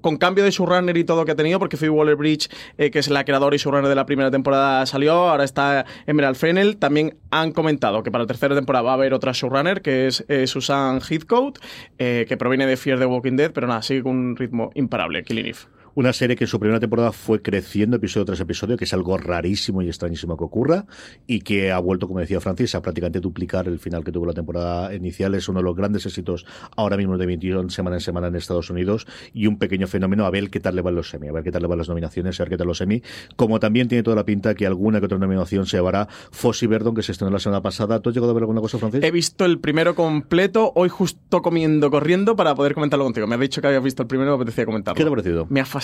con 0.00 0.16
cambio 0.16 0.44
de 0.44 0.50
showrunner 0.50 0.96
y 0.96 1.04
todo 1.04 1.24
que 1.24 1.32
ha 1.32 1.36
tenido, 1.36 1.58
porque 1.58 1.76
Phoebe 1.76 1.90
Waller-Bridge, 1.90 2.48
eh, 2.78 2.90
que 2.90 2.98
es 2.98 3.08
la 3.08 3.24
creadora 3.24 3.54
y 3.56 3.58
showrunner 3.58 3.88
de 3.88 3.94
la 3.94 4.06
primera 4.06 4.30
temporada, 4.30 4.84
salió, 4.86 5.12
ahora 5.12 5.44
está 5.44 5.86
Emerald 6.06 6.36
Fennel. 6.36 6.76
También 6.76 7.16
han 7.30 7.52
comentado 7.52 8.02
que 8.02 8.10
para 8.10 8.24
la 8.24 8.28
tercera 8.28 8.54
temporada 8.54 8.82
va 8.82 8.90
a 8.92 8.94
haber 8.94 9.14
otra 9.14 9.32
showrunner, 9.32 9.82
que 9.82 10.06
es 10.06 10.24
eh, 10.28 10.46
Susan 10.46 11.00
Heathcote, 11.00 11.60
eh, 11.98 12.26
que 12.28 12.36
proviene 12.36 12.66
de 12.66 12.76
Fear 12.76 12.98
the 12.98 13.06
Walking 13.06 13.36
Dead, 13.36 13.52
pero 13.52 13.66
nada, 13.66 13.82
sigue 13.82 14.02
con 14.02 14.16
un 14.16 14.36
ritmo 14.36 14.70
imparable, 14.74 15.22
Killing. 15.24 15.54
Una 15.94 16.14
serie 16.14 16.36
que 16.36 16.44
en 16.44 16.48
su 16.48 16.58
primera 16.58 16.80
temporada 16.80 17.12
fue 17.12 17.42
creciendo 17.42 17.96
episodio 17.96 18.24
tras 18.24 18.40
episodio, 18.40 18.78
que 18.78 18.84
es 18.84 18.94
algo 18.94 19.18
rarísimo 19.18 19.82
y 19.82 19.88
extrañísimo 19.88 20.38
que 20.38 20.44
ocurra, 20.44 20.86
y 21.26 21.40
que 21.40 21.70
ha 21.70 21.78
vuelto, 21.78 22.08
como 22.08 22.20
decía 22.20 22.40
Francis, 22.40 22.74
a 22.74 22.80
prácticamente 22.80 23.20
duplicar 23.20 23.68
el 23.68 23.78
final 23.78 24.02
que 24.02 24.10
tuvo 24.10 24.24
la 24.24 24.32
temporada 24.32 24.94
inicial. 24.94 25.34
Es 25.34 25.50
uno 25.50 25.58
de 25.58 25.64
los 25.64 25.76
grandes 25.76 26.06
éxitos 26.06 26.46
ahora 26.78 26.96
mismo 26.96 27.18
de 27.18 27.26
21 27.26 27.68
semana 27.68 27.96
en 27.96 28.00
semana 28.00 28.28
en 28.28 28.36
Estados 28.36 28.70
Unidos, 28.70 29.06
y 29.34 29.46
un 29.46 29.58
pequeño 29.58 29.86
fenómeno 29.86 30.24
a 30.24 30.30
ver 30.30 30.48
qué 30.48 30.60
tal 30.60 30.76
le 30.76 30.80
van 30.80 30.94
los 30.94 31.10
semi, 31.10 31.28
a 31.28 31.32
ver 31.32 31.42
qué 31.42 31.52
tal 31.52 31.60
le 31.60 31.68
van 31.68 31.76
las 31.76 31.90
nominaciones, 31.90 32.40
a 32.40 32.44
ver 32.44 32.50
qué 32.50 32.56
tal 32.56 32.68
los 32.68 32.78
semi, 32.78 33.02
como 33.36 33.60
también 33.60 33.88
tiene 33.88 34.02
toda 34.02 34.16
la 34.16 34.24
pinta 34.24 34.54
que 34.54 34.66
alguna 34.66 34.98
que 34.98 35.06
otra 35.06 35.18
nominación 35.18 35.66
se 35.66 35.76
llevará 35.76 36.08
Fossi 36.30 36.66
Verdon, 36.66 36.94
que 36.94 37.02
se 37.02 37.12
estrenó 37.12 37.32
la 37.32 37.38
semana 37.38 37.60
pasada. 37.60 38.00
¿Tú 38.00 38.08
has 38.08 38.14
llegado 38.14 38.30
a 38.30 38.34
ver 38.34 38.44
alguna 38.44 38.62
cosa, 38.62 38.78
Francis? 38.78 39.04
He 39.04 39.10
visto 39.10 39.44
el 39.44 39.58
primero 39.58 39.94
completo, 39.94 40.72
hoy 40.74 40.88
justo 40.88 41.42
comiendo, 41.42 41.90
corriendo, 41.90 42.34
para 42.34 42.54
poder 42.54 42.72
comentarlo 42.72 43.04
contigo. 43.04 43.26
Me 43.26 43.34
has 43.34 43.40
dicho 43.42 43.60
que 43.60 43.66
habías 43.66 43.82
visto 43.82 44.02
el 44.02 44.08
primero 44.08 44.30
me 44.30 44.36
apetecía 44.36 44.64
comentarlo. 44.64 44.96
¿Qué 44.96 45.02
te 45.02 45.08
ha 45.08 45.10
parecido? 45.10 45.46
Me 45.50 45.60
ha 45.60 45.66
fascinado. 45.66 45.81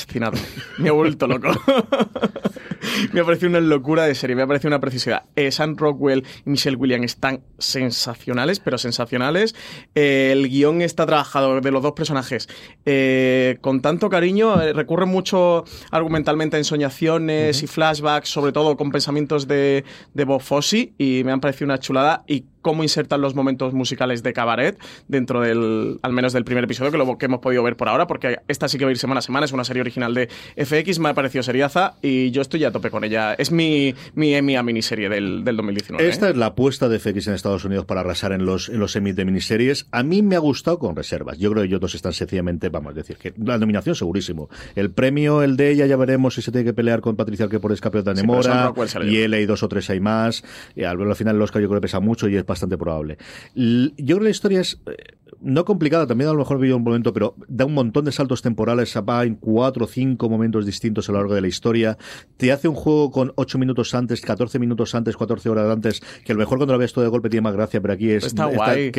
Me 0.78 0.88
ha 0.88 0.92
vuelto 0.92 1.26
loco. 1.26 1.48
me 3.12 3.20
ha 3.20 3.24
parecido 3.24 3.50
una 3.50 3.60
locura 3.60 4.04
de 4.04 4.14
serie, 4.14 4.36
me 4.36 4.42
ha 4.42 4.46
parecido 4.46 4.68
una 4.68 4.80
preciosidad. 4.80 5.24
Eh, 5.36 5.50
Sam 5.50 5.76
Rockwell 5.76 6.24
y 6.44 6.50
Michelle 6.50 6.76
Williams 6.76 7.06
están 7.06 7.40
sensacionales, 7.58 8.60
pero 8.60 8.78
sensacionales. 8.78 9.54
Eh, 9.94 10.30
el 10.32 10.48
guion 10.48 10.82
está 10.82 11.06
trabajado 11.06 11.60
de 11.60 11.70
los 11.70 11.82
dos 11.82 11.92
personajes 11.92 12.48
eh, 12.84 13.58
con 13.60 13.80
tanto 13.80 14.08
cariño, 14.08 14.56
recurre 14.72 15.06
mucho 15.06 15.64
argumentalmente 15.90 16.56
a 16.56 16.58
ensoñaciones 16.58 17.62
y 17.62 17.66
flashbacks, 17.66 18.28
sobre 18.28 18.52
todo 18.52 18.76
con 18.76 18.90
pensamientos 18.90 19.48
de, 19.48 19.84
de 20.14 20.24
Bob 20.24 20.40
Fosse, 20.40 20.92
y 20.98 21.22
me 21.24 21.32
han 21.32 21.40
parecido 21.40 21.66
una 21.66 21.78
chulada. 21.78 22.24
Y 22.26 22.44
cómo 22.62 22.82
insertan 22.82 23.20
los 23.20 23.34
momentos 23.34 23.72
musicales 23.74 24.22
de 24.22 24.32
cabaret 24.32 24.78
dentro 25.08 25.40
del, 25.40 25.98
al 26.02 26.12
menos 26.12 26.32
del 26.32 26.44
primer 26.44 26.64
episodio, 26.64 26.90
que 26.90 26.98
lo 26.98 27.18
que 27.18 27.26
hemos 27.26 27.40
podido 27.40 27.62
ver 27.62 27.76
por 27.76 27.88
ahora, 27.88 28.06
porque 28.06 28.38
esta 28.48 28.68
sí 28.68 28.78
que 28.78 28.84
va 28.84 28.90
a 28.90 28.92
ir 28.92 28.98
semana 28.98 29.20
a 29.20 29.22
semana, 29.22 29.46
es 29.46 29.52
una 29.52 29.64
serie 29.64 29.80
original 29.80 30.14
de 30.14 30.28
FX, 30.56 30.98
me 30.98 31.10
ha 31.10 31.14
parecido 31.14 31.42
seriaza 31.42 31.94
y 32.02 32.30
yo 32.30 32.42
estoy 32.42 32.60
ya 32.60 32.68
a 32.68 32.72
tope 32.72 32.90
con 32.90 33.04
ella. 33.04 33.34
Es 33.34 33.50
mi, 33.50 33.94
mi, 34.14 34.40
mi 34.42 34.62
miniserie 34.62 35.08
del, 35.08 35.44
del 35.44 35.56
2019. 35.56 36.08
Esta 36.08 36.28
¿eh? 36.28 36.30
es 36.30 36.36
la 36.36 36.46
apuesta 36.46 36.88
de 36.88 36.98
FX 36.98 37.28
en 37.28 37.34
Estados 37.34 37.64
Unidos 37.64 37.84
para 37.84 38.00
arrasar 38.00 38.32
en 38.32 38.44
los, 38.44 38.68
en 38.68 38.78
los 38.78 38.92
semis 38.92 39.16
de 39.16 39.24
miniseries. 39.24 39.86
A 39.90 40.02
mí 40.02 40.22
me 40.22 40.36
ha 40.36 40.40
gustado 40.40 40.78
con 40.78 40.96
reservas. 40.96 41.38
Yo 41.38 41.50
creo 41.50 41.62
que 41.62 41.68
ellos 41.68 41.80
dos 41.80 41.94
están 41.94 42.12
sencillamente, 42.12 42.68
vamos 42.68 42.92
a 42.92 42.94
decir, 42.94 43.16
que 43.16 43.32
la 43.42 43.58
nominación 43.58 43.94
segurísimo. 43.94 44.48
El 44.74 44.90
premio, 44.90 45.42
el 45.42 45.56
de 45.56 45.70
ella, 45.70 45.86
ya 45.86 45.96
veremos 45.96 46.34
si 46.34 46.42
se 46.42 46.52
tiene 46.52 46.64
que 46.64 46.74
pelear 46.74 47.00
con 47.00 47.16
Patricia 47.16 47.48
que 47.48 47.60
por 47.60 47.72
escape 47.72 48.02
de 48.02 48.14
Nemora. 48.14 48.72
y 49.04 49.18
él 49.18 49.34
hay 49.34 49.46
dos 49.46 49.62
o 49.62 49.68
tres 49.68 49.88
hay 49.90 50.00
más. 50.00 50.44
Y 50.74 50.84
al, 50.84 51.00
al 51.00 51.16
final 51.16 51.36
el 51.36 51.42
Oscar 51.42 51.62
yo 51.62 51.68
creo 51.68 51.80
que 51.80 51.86
pesa 51.86 52.00
mucho 52.00 52.28
y 52.28 52.36
es 52.36 52.44
bastante 52.48 52.76
probable. 52.76 53.18
Yo 53.54 53.92
creo 53.96 54.18
que 54.18 54.24
la 54.24 54.30
historia 54.30 54.60
es 54.60 54.80
eh, 54.86 54.96
no 55.40 55.64
complicada, 55.64 56.06
también 56.06 56.30
a 56.30 56.32
lo 56.32 56.38
mejor 56.38 56.58
vi 56.58 56.70
un 56.72 56.82
momento, 56.82 57.12
pero 57.12 57.34
da 57.46 57.64
un 57.64 57.74
montón 57.74 58.04
de 58.04 58.12
saltos 58.12 58.42
temporales, 58.42 58.96
va 59.08 59.24
en 59.24 59.36
cuatro 59.36 59.84
o 59.84 59.88
cinco 59.88 60.28
momentos 60.28 60.66
distintos 60.66 61.08
a 61.08 61.12
lo 61.12 61.18
largo 61.18 61.34
de 61.34 61.40
la 61.40 61.48
historia. 61.48 61.96
Te 62.36 62.52
hace 62.52 62.68
un 62.68 62.74
juego 62.74 63.10
con 63.10 63.32
ocho 63.36 63.58
minutos 63.58 63.94
antes, 63.94 64.20
14 64.20 64.58
minutos 64.58 64.94
antes, 64.94 65.16
14 65.16 65.48
horas 65.48 65.70
antes, 65.70 66.00
que 66.24 66.32
a 66.32 66.34
lo 66.34 66.40
mejor 66.40 66.58
cuando 66.58 66.72
lo 66.72 66.78
ves 66.78 66.92
todo 66.92 67.04
de 67.04 67.10
golpe 67.10 67.28
tiene 67.28 67.42
más 67.42 67.54
gracia, 67.54 67.80
pero 67.80 67.94
aquí 67.94 68.10
es. 68.10 68.24
Está, 68.24 68.46
guay. 68.46 68.90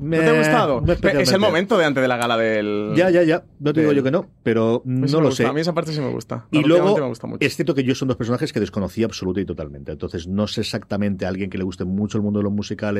¿No 0.00 0.16
te 0.18 0.28
ha 0.28 0.38
gustado? 0.38 0.82
es 1.20 1.32
el 1.32 1.40
momento 1.40 1.76
de 1.76 1.84
antes 1.84 2.00
de 2.00 2.08
la 2.08 2.16
gala 2.16 2.36
del. 2.36 2.92
Ya, 2.96 3.10
ya, 3.10 3.22
ya. 3.22 3.44
No 3.58 3.72
te 3.72 3.80
digo 3.80 3.92
yo 3.92 4.02
que 4.02 4.10
no, 4.10 4.28
pero 4.42 4.82
no 4.84 5.20
lo 5.20 5.30
sé. 5.30 5.46
A 5.46 5.52
mí 5.52 5.60
esa 5.60 5.74
parte 5.74 5.92
sí 5.92 6.00
me 6.00 6.10
gusta. 6.10 6.46
Y 6.50 6.62
luego, 6.62 6.96
es 7.40 7.56
cierto 7.56 7.74
que 7.74 7.84
yo 7.84 7.94
son 7.94 8.08
dos 8.08 8.16
personajes 8.16 8.52
que 8.52 8.60
desconocía 8.60 9.06
absoluta 9.06 9.40
y 9.40 9.44
totalmente. 9.44 9.92
Entonces, 9.92 10.26
no 10.26 10.46
sé 10.46 10.62
exactamente 10.62 11.26
a 11.26 11.28
alguien 11.28 11.50
que 11.50 11.58
le 11.58 11.64
guste 11.64 11.84
mucho 11.84 12.18
el 12.18 12.24
mundo 12.24 12.40
de 12.40 12.44
los 12.44 12.52
musicales, 12.52 12.91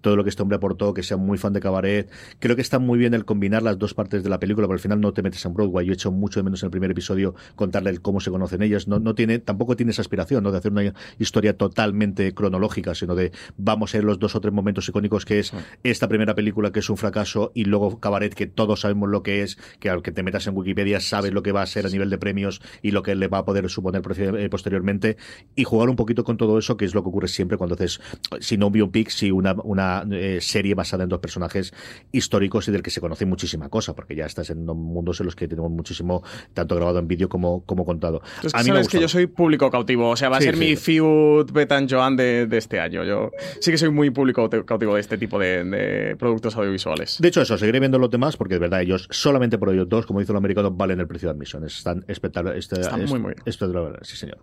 todo 0.00 0.16
lo 0.16 0.24
que 0.24 0.30
este 0.30 0.42
hombre 0.42 0.56
aportó, 0.56 0.94
que 0.94 1.02
sea 1.02 1.16
muy 1.16 1.38
fan 1.38 1.52
de 1.52 1.60
cabaret. 1.60 2.10
Creo 2.38 2.56
que 2.56 2.62
está 2.62 2.78
muy 2.78 2.98
bien 2.98 3.14
el 3.14 3.24
combinar 3.24 3.62
las 3.62 3.78
dos 3.78 3.94
partes 3.94 4.22
de 4.22 4.30
la 4.30 4.38
película, 4.38 4.66
pero 4.66 4.74
al 4.74 4.80
final 4.80 5.00
no 5.00 5.12
te 5.12 5.22
metes 5.22 5.44
en 5.44 5.54
Broadway. 5.54 5.86
Yo 5.86 5.92
he 5.92 5.94
hecho 5.94 6.10
mucho 6.10 6.40
de 6.40 6.44
menos 6.44 6.62
en 6.62 6.68
el 6.68 6.70
primer 6.70 6.90
episodio 6.90 7.34
contarle 7.56 7.98
cómo 7.98 8.20
se 8.20 8.30
conocen 8.30 8.62
ellas. 8.62 8.88
No, 8.88 8.98
no 8.98 9.14
tiene, 9.14 9.38
tampoco 9.38 9.76
tiene 9.76 9.92
esa 9.92 10.02
aspiración 10.02 10.44
¿no? 10.44 10.52
de 10.52 10.58
hacer 10.58 10.72
una 10.72 10.94
historia 11.18 11.56
totalmente 11.56 12.32
cronológica, 12.34 12.94
sino 12.94 13.14
de 13.14 13.32
vamos 13.56 13.94
a 13.94 13.98
ir 13.98 14.04
los 14.04 14.18
dos 14.18 14.34
o 14.34 14.40
tres 14.40 14.52
momentos 14.52 14.88
icónicos 14.88 15.24
que 15.24 15.40
es 15.40 15.52
esta 15.82 16.08
primera 16.08 16.34
película 16.34 16.72
que 16.72 16.80
es 16.80 16.90
un 16.90 16.96
fracaso 16.96 17.52
y 17.54 17.64
luego 17.64 18.00
Cabaret 18.00 18.34
que 18.34 18.46
todos 18.46 18.80
sabemos 18.80 19.08
lo 19.08 19.22
que 19.22 19.42
es, 19.42 19.58
que 19.78 19.90
al 19.90 20.02
que 20.02 20.12
te 20.12 20.22
metas 20.22 20.46
en 20.46 20.56
Wikipedia 20.56 21.00
sabes 21.00 21.32
lo 21.32 21.42
que 21.42 21.52
va 21.52 21.62
a 21.62 21.66
ser 21.66 21.86
a 21.86 21.88
nivel 21.90 22.10
de 22.10 22.18
premios 22.18 22.60
y 22.82 22.90
lo 22.90 23.02
que 23.02 23.14
le 23.14 23.28
va 23.28 23.38
a 23.38 23.44
poder 23.44 23.68
suponer 23.68 24.02
eh, 24.18 24.48
posteriormente 24.48 25.16
y 25.56 25.64
jugar 25.64 25.88
un 25.88 25.96
poquito 25.96 26.24
con 26.24 26.36
todo 26.36 26.58
eso 26.58 26.76
que 26.76 26.84
es 26.84 26.94
lo 26.94 27.02
que 27.02 27.08
ocurre 27.08 27.28
siempre 27.28 27.56
cuando 27.56 27.74
haces 27.74 28.00
si 28.40 28.56
no 28.56 28.68
un 28.68 28.72
biopic, 28.72 29.10
si 29.10 29.30
una, 29.40 29.54
una 29.64 30.06
eh, 30.12 30.38
serie 30.40 30.74
basada 30.74 31.04
en 31.04 31.08
dos 31.08 31.20
personajes 31.20 31.72
históricos 32.12 32.68
y 32.68 32.72
del 32.72 32.82
que 32.82 32.90
se 32.90 33.00
conoce 33.00 33.26
muchísima 33.26 33.68
cosa 33.68 33.94
porque 33.94 34.14
ya 34.14 34.26
estás 34.26 34.50
en 34.50 34.64
mundos 34.64 35.20
en 35.20 35.26
los 35.26 35.36
que 35.36 35.48
tenemos 35.48 35.70
muchísimo 35.70 36.22
tanto 36.54 36.76
grabado 36.76 36.98
en 36.98 37.08
vídeo 37.08 37.28
como, 37.28 37.64
como 37.64 37.84
contado. 37.84 38.22
a 38.52 38.58
mí 38.62 38.64
sabes 38.64 38.88
que 38.88 39.00
yo 39.00 39.08
soy 39.08 39.26
público 39.26 39.70
cautivo, 39.70 40.10
o 40.10 40.16
sea, 40.16 40.28
va 40.28 40.38
a 40.38 40.40
ser 40.40 40.56
mi 40.56 40.76
feud 40.76 41.50
Betan 41.52 41.88
Joan 41.88 42.16
de, 42.16 42.46
de, 42.46 42.58
este 42.58 42.80
año. 42.80 43.04
Yo 43.04 43.30
sí 43.60 43.70
que 43.70 43.78
soy 43.78 43.90
muy 43.90 44.10
público 44.10 44.48
cautivo 44.64 44.94
de 44.94 45.00
este 45.00 45.18
tipo 45.18 45.38
de, 45.38 46.16
productos 46.18 46.56
audiovisuales. 46.56 47.18
De 47.18 47.28
hecho, 47.28 47.42
eso, 47.42 47.56
seguiré 47.58 47.80
viendo 47.80 47.98
los 47.98 48.10
demás 48.10 48.36
porque 48.36 48.54
de 48.54 48.60
verdad 48.60 48.82
ellos, 48.82 49.08
solamente 49.10 49.58
por 49.58 49.70
ellos 49.70 49.88
dos, 49.88 50.06
como 50.06 50.20
dice 50.20 50.32
el 50.32 50.38
americano, 50.38 50.70
valen 50.70 51.00
el 51.00 51.06
precio 51.06 51.28
de 51.28 51.34
admisión. 51.34 51.64
Están 51.64 52.04
espectaculares. 52.08 52.70
Están 52.70 53.04
muy, 53.06 53.18
muy 53.18 53.34
bien. 53.34 53.42
Esto 53.44 53.64
es 53.64 53.70
de 53.70 53.74
la 53.74 53.80
verdad, 53.82 54.00
sí, 54.02 54.16
señor. 54.16 54.38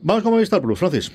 Vamos 0.00 0.22
con 0.22 0.32
Movistar 0.32 0.60
Plus, 0.60 0.78
Francis. 0.78 1.12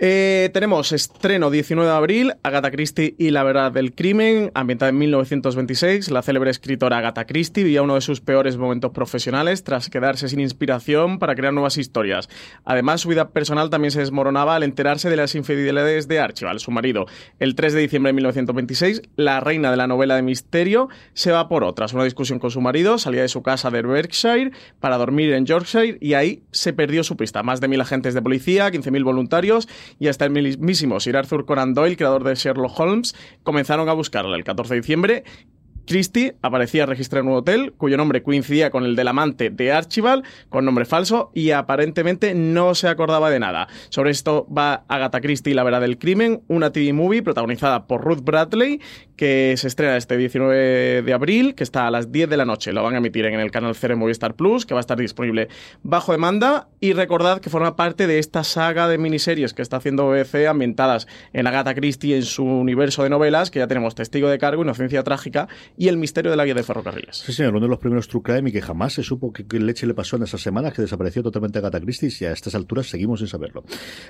Eh, 0.00 0.50
tenemos 0.52 0.92
estreno 0.92 1.50
19 1.50 1.90
de 1.90 1.96
abril, 1.96 2.34
Agatha 2.44 2.70
Christie 2.70 3.16
y 3.18 3.30
la 3.30 3.42
verdad 3.42 3.72
del 3.72 3.96
crimen, 3.96 4.52
ambientada 4.54 4.90
en 4.90 4.98
1926. 4.98 6.12
La 6.12 6.22
célebre 6.22 6.52
escritora 6.52 6.98
Agatha 6.98 7.26
Christie 7.26 7.64
vivía 7.64 7.82
uno 7.82 7.96
de 7.96 8.00
sus 8.00 8.20
peores 8.20 8.56
momentos 8.56 8.92
profesionales 8.92 9.64
tras 9.64 9.90
quedarse 9.90 10.28
sin 10.28 10.38
inspiración 10.38 11.18
para 11.18 11.34
crear 11.34 11.52
nuevas 11.52 11.78
historias. 11.78 12.28
Además, 12.64 13.00
su 13.00 13.08
vida 13.08 13.30
personal 13.30 13.70
también 13.70 13.90
se 13.90 13.98
desmoronaba 13.98 14.54
al 14.54 14.62
enterarse 14.62 15.10
de 15.10 15.16
las 15.16 15.34
infidelidades 15.34 16.06
de 16.06 16.20
Archibald, 16.20 16.60
su 16.60 16.70
marido. 16.70 17.06
El 17.40 17.56
3 17.56 17.72
de 17.72 17.80
diciembre 17.80 18.10
de 18.10 18.14
1926, 18.14 19.02
la 19.16 19.40
reina 19.40 19.72
de 19.72 19.78
la 19.78 19.88
novela 19.88 20.14
de 20.14 20.22
misterio 20.22 20.90
se 21.12 21.32
va 21.32 21.48
por 21.48 21.64
otras. 21.64 21.92
Una 21.92 22.04
discusión 22.04 22.38
con 22.38 22.52
su 22.52 22.60
marido, 22.60 22.98
salía 22.98 23.22
de 23.22 23.28
su 23.28 23.42
casa 23.42 23.68
de 23.72 23.82
Berkshire 23.82 24.52
para 24.78 24.96
dormir 24.96 25.32
en 25.32 25.44
Yorkshire 25.44 25.98
y 26.00 26.14
ahí 26.14 26.44
se 26.52 26.72
perdió 26.72 27.02
su 27.02 27.16
pista. 27.16 27.42
Más 27.42 27.60
de 27.60 27.66
mil 27.66 27.80
agentes 27.80 28.14
de 28.14 28.22
policía, 28.22 28.70
15.000 28.70 29.02
voluntarios 29.02 29.66
y 29.98 30.08
hasta 30.08 30.24
el 30.24 30.30
mismísimo 30.30 31.00
Sir 31.00 31.16
Arthur 31.16 31.44
Conan 31.44 31.74
Doyle, 31.74 31.96
creador 31.96 32.24
de 32.24 32.34
Sherlock 32.34 32.78
Holmes, 32.78 33.14
comenzaron 33.42 33.88
a 33.88 33.92
buscarla 33.92 34.36
el 34.36 34.44
14 34.44 34.74
de 34.74 34.80
diciembre 34.80 35.24
Christie 35.88 36.36
aparecía 36.42 36.84
registrado 36.84 37.24
en 37.24 37.32
un 37.32 37.38
hotel 37.38 37.72
cuyo 37.72 37.96
nombre 37.96 38.22
coincidía 38.22 38.70
con 38.70 38.84
el 38.84 38.94
del 38.94 39.08
amante 39.08 39.48
de 39.48 39.72
Archibald, 39.72 40.22
con 40.50 40.66
nombre 40.66 40.84
falso, 40.84 41.30
y 41.34 41.50
aparentemente 41.52 42.34
no 42.34 42.74
se 42.74 42.88
acordaba 42.88 43.30
de 43.30 43.40
nada. 43.40 43.68
Sobre 43.88 44.10
esto 44.10 44.46
va 44.54 44.84
Agatha 44.88 45.22
Christie 45.22 45.54
la 45.54 45.64
verdad 45.64 45.80
del 45.80 45.98
crimen, 45.98 46.42
una 46.46 46.72
TV 46.72 46.92
movie 46.92 47.22
protagonizada 47.22 47.86
por 47.86 48.02
Ruth 48.02 48.20
Bradley, 48.22 48.80
que 49.16 49.54
se 49.56 49.66
estrena 49.66 49.96
este 49.96 50.16
19 50.16 51.02
de 51.02 51.12
abril, 51.12 51.54
que 51.56 51.64
está 51.64 51.88
a 51.88 51.90
las 51.90 52.12
10 52.12 52.30
de 52.30 52.36
la 52.36 52.44
noche. 52.44 52.72
Lo 52.72 52.84
van 52.84 52.94
a 52.94 52.98
emitir 52.98 53.24
en 53.24 53.40
el 53.40 53.50
canal 53.50 53.74
0 53.74 53.96
Movistar 53.96 54.34
Plus, 54.34 54.64
que 54.64 54.74
va 54.74 54.80
a 54.80 54.82
estar 54.82 54.98
disponible 54.98 55.48
bajo 55.82 56.12
demanda. 56.12 56.68
Y 56.80 56.92
recordad 56.92 57.40
que 57.40 57.50
forma 57.50 57.74
parte 57.74 58.06
de 58.06 58.20
esta 58.20 58.44
saga 58.44 58.86
de 58.86 58.98
miniseries 58.98 59.54
que 59.54 59.62
está 59.62 59.78
haciendo 59.78 60.08
BBC 60.08 60.46
ambientadas 60.46 61.08
en 61.32 61.46
Agatha 61.48 61.74
Christie 61.74 62.14
en 62.14 62.22
su 62.22 62.44
universo 62.44 63.02
de 63.02 63.10
novelas, 63.10 63.50
que 63.50 63.58
ya 63.58 63.66
tenemos 63.66 63.96
Testigo 63.96 64.28
de 64.28 64.38
Cargo, 64.38 64.62
Inocencia 64.62 65.02
Trágica 65.02 65.48
y 65.78 65.86
El 65.86 65.96
misterio 65.96 66.32
de 66.32 66.36
la 66.36 66.44
guía 66.44 66.54
de 66.54 66.64
ferrocarriles. 66.64 67.16
Sí, 67.16 67.32
señor, 67.32 67.54
uno 67.54 67.66
de 67.66 67.68
los 67.68 67.78
primeros 67.78 68.08
True 68.08 68.22
Crime 68.22 68.50
y 68.50 68.52
que 68.52 68.60
jamás 68.60 68.94
se 68.94 69.04
supo 69.04 69.32
qué, 69.32 69.60
leche 69.60 69.86
le 69.86 69.94
pasó 69.94 70.16
en 70.16 70.24
esas 70.24 70.40
semanas, 70.40 70.72
que 70.72 70.82
desapareció 70.82 71.22
totalmente 71.22 71.60
Agatha 71.60 71.80
Christie 71.80 72.10
y 72.20 72.24
a 72.24 72.32
estas 72.32 72.56
alturas 72.56 72.88
seguimos 72.88 73.20
sin 73.20 73.28
saberlo. 73.28 73.62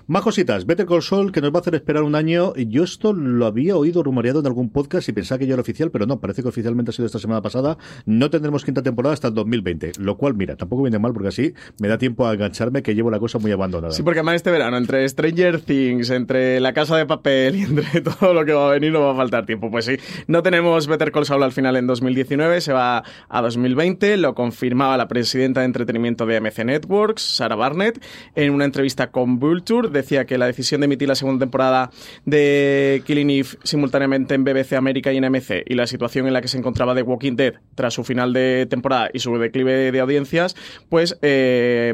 Más 0.06 0.22
cositas, 0.22 0.64
Better 0.64 0.86
Call 0.86 1.02
Saul, 1.02 1.30
que 1.30 1.42
nos 1.42 1.52
va 1.52 1.58
a 1.58 1.60
hacer 1.60 1.74
esperar 1.74 2.04
un 2.04 2.14
año. 2.14 2.54
Yo 2.54 2.84
esto 2.84 3.12
lo 3.12 3.44
había 3.44 3.76
oído 3.76 4.02
rumoreado 4.02 4.40
en 4.40 4.46
algún 4.46 4.70
podcast 4.70 5.10
y 5.10 5.12
pensaba 5.12 5.38
que 5.38 5.46
ya 5.46 5.52
era 5.52 5.60
oficial, 5.60 5.90
pero 5.90 6.06
no, 6.06 6.20
parece 6.20 6.40
que 6.40 6.48
oficialmente 6.48 6.90
ha 6.90 6.94
sido 6.94 7.04
esta 7.04 7.18
semana 7.18 7.42
pasada. 7.42 7.76
No 8.06 8.30
tendremos 8.30 8.64
quinta 8.64 8.82
temporada 8.82 9.12
hasta 9.12 9.28
el 9.28 9.34
2020, 9.34 9.92
lo 9.98 10.16
cual, 10.16 10.34
mira, 10.34 10.56
tampoco 10.56 10.84
viene 10.84 10.98
mal 10.98 11.12
porque 11.12 11.28
así 11.28 11.52
me 11.80 11.88
da 11.88 11.98
tiempo 11.98 12.26
a 12.26 12.32
engancharme 12.32 12.82
que 12.82 12.94
llevo 12.94 13.10
la 13.10 13.18
cosa 13.18 13.38
muy 13.38 13.52
abandonada. 13.52 13.92
Sí, 13.92 14.02
porque 14.02 14.20
además 14.20 14.36
este 14.36 14.50
verano, 14.50 14.78
entre 14.78 15.06
Stranger 15.06 15.60
Things, 15.60 16.08
entre 16.08 16.60
La 16.60 16.72
Casa 16.72 16.96
de 16.96 17.04
Papel 17.04 17.56
y 17.56 17.62
entre 17.64 18.00
todo 18.18 18.32
lo 18.32 18.46
que 18.46 18.54
va 18.54 18.68
a 18.68 18.72
venir, 18.72 18.90
no 18.90 19.00
va 19.00 19.12
a 19.12 19.16
faltar 19.16 19.44
tiempo. 19.44 19.70
Pues 19.70 19.84
sí, 19.84 19.96
no 20.28 20.42
tenemos 20.42 20.86
Better 20.86 21.12
Call 21.12 21.26
Saul 21.26 21.42
al 21.42 21.52
final 21.58 21.74
en 21.74 21.88
2019 21.88 22.60
se 22.60 22.72
va 22.72 23.02
a 23.28 23.42
2020, 23.42 24.16
lo 24.16 24.36
confirmaba 24.36 24.96
la 24.96 25.08
presidenta 25.08 25.60
de 25.60 25.66
entretenimiento 25.66 26.24
de 26.24 26.36
AMC 26.36 26.58
Networks, 26.64 27.20
Sarah 27.22 27.56
Barnett, 27.56 28.00
en 28.36 28.52
una 28.52 28.64
entrevista 28.64 29.10
con 29.10 29.40
Vulture, 29.40 29.88
decía 29.88 30.24
que 30.24 30.38
la 30.38 30.46
decisión 30.46 30.80
de 30.80 30.84
emitir 30.84 31.08
la 31.08 31.16
segunda 31.16 31.40
temporada 31.40 31.90
de 32.24 33.02
Killing 33.06 33.30
Eve 33.30 33.48
simultáneamente 33.64 34.36
en 34.36 34.44
BBC 34.44 34.74
América 34.74 35.12
y 35.12 35.16
en 35.16 35.24
AMC 35.24 35.64
y 35.66 35.74
la 35.74 35.88
situación 35.88 36.28
en 36.28 36.32
la 36.32 36.42
que 36.42 36.46
se 36.46 36.58
encontraba 36.58 36.94
The 36.94 37.02
Walking 37.02 37.34
Dead 37.34 37.54
tras 37.74 37.94
su 37.94 38.04
final 38.04 38.32
de 38.32 38.66
temporada 38.70 39.10
y 39.12 39.18
su 39.18 39.36
declive 39.36 39.90
de 39.90 39.98
audiencias, 39.98 40.54
pues 40.88 41.18
eh, 41.22 41.92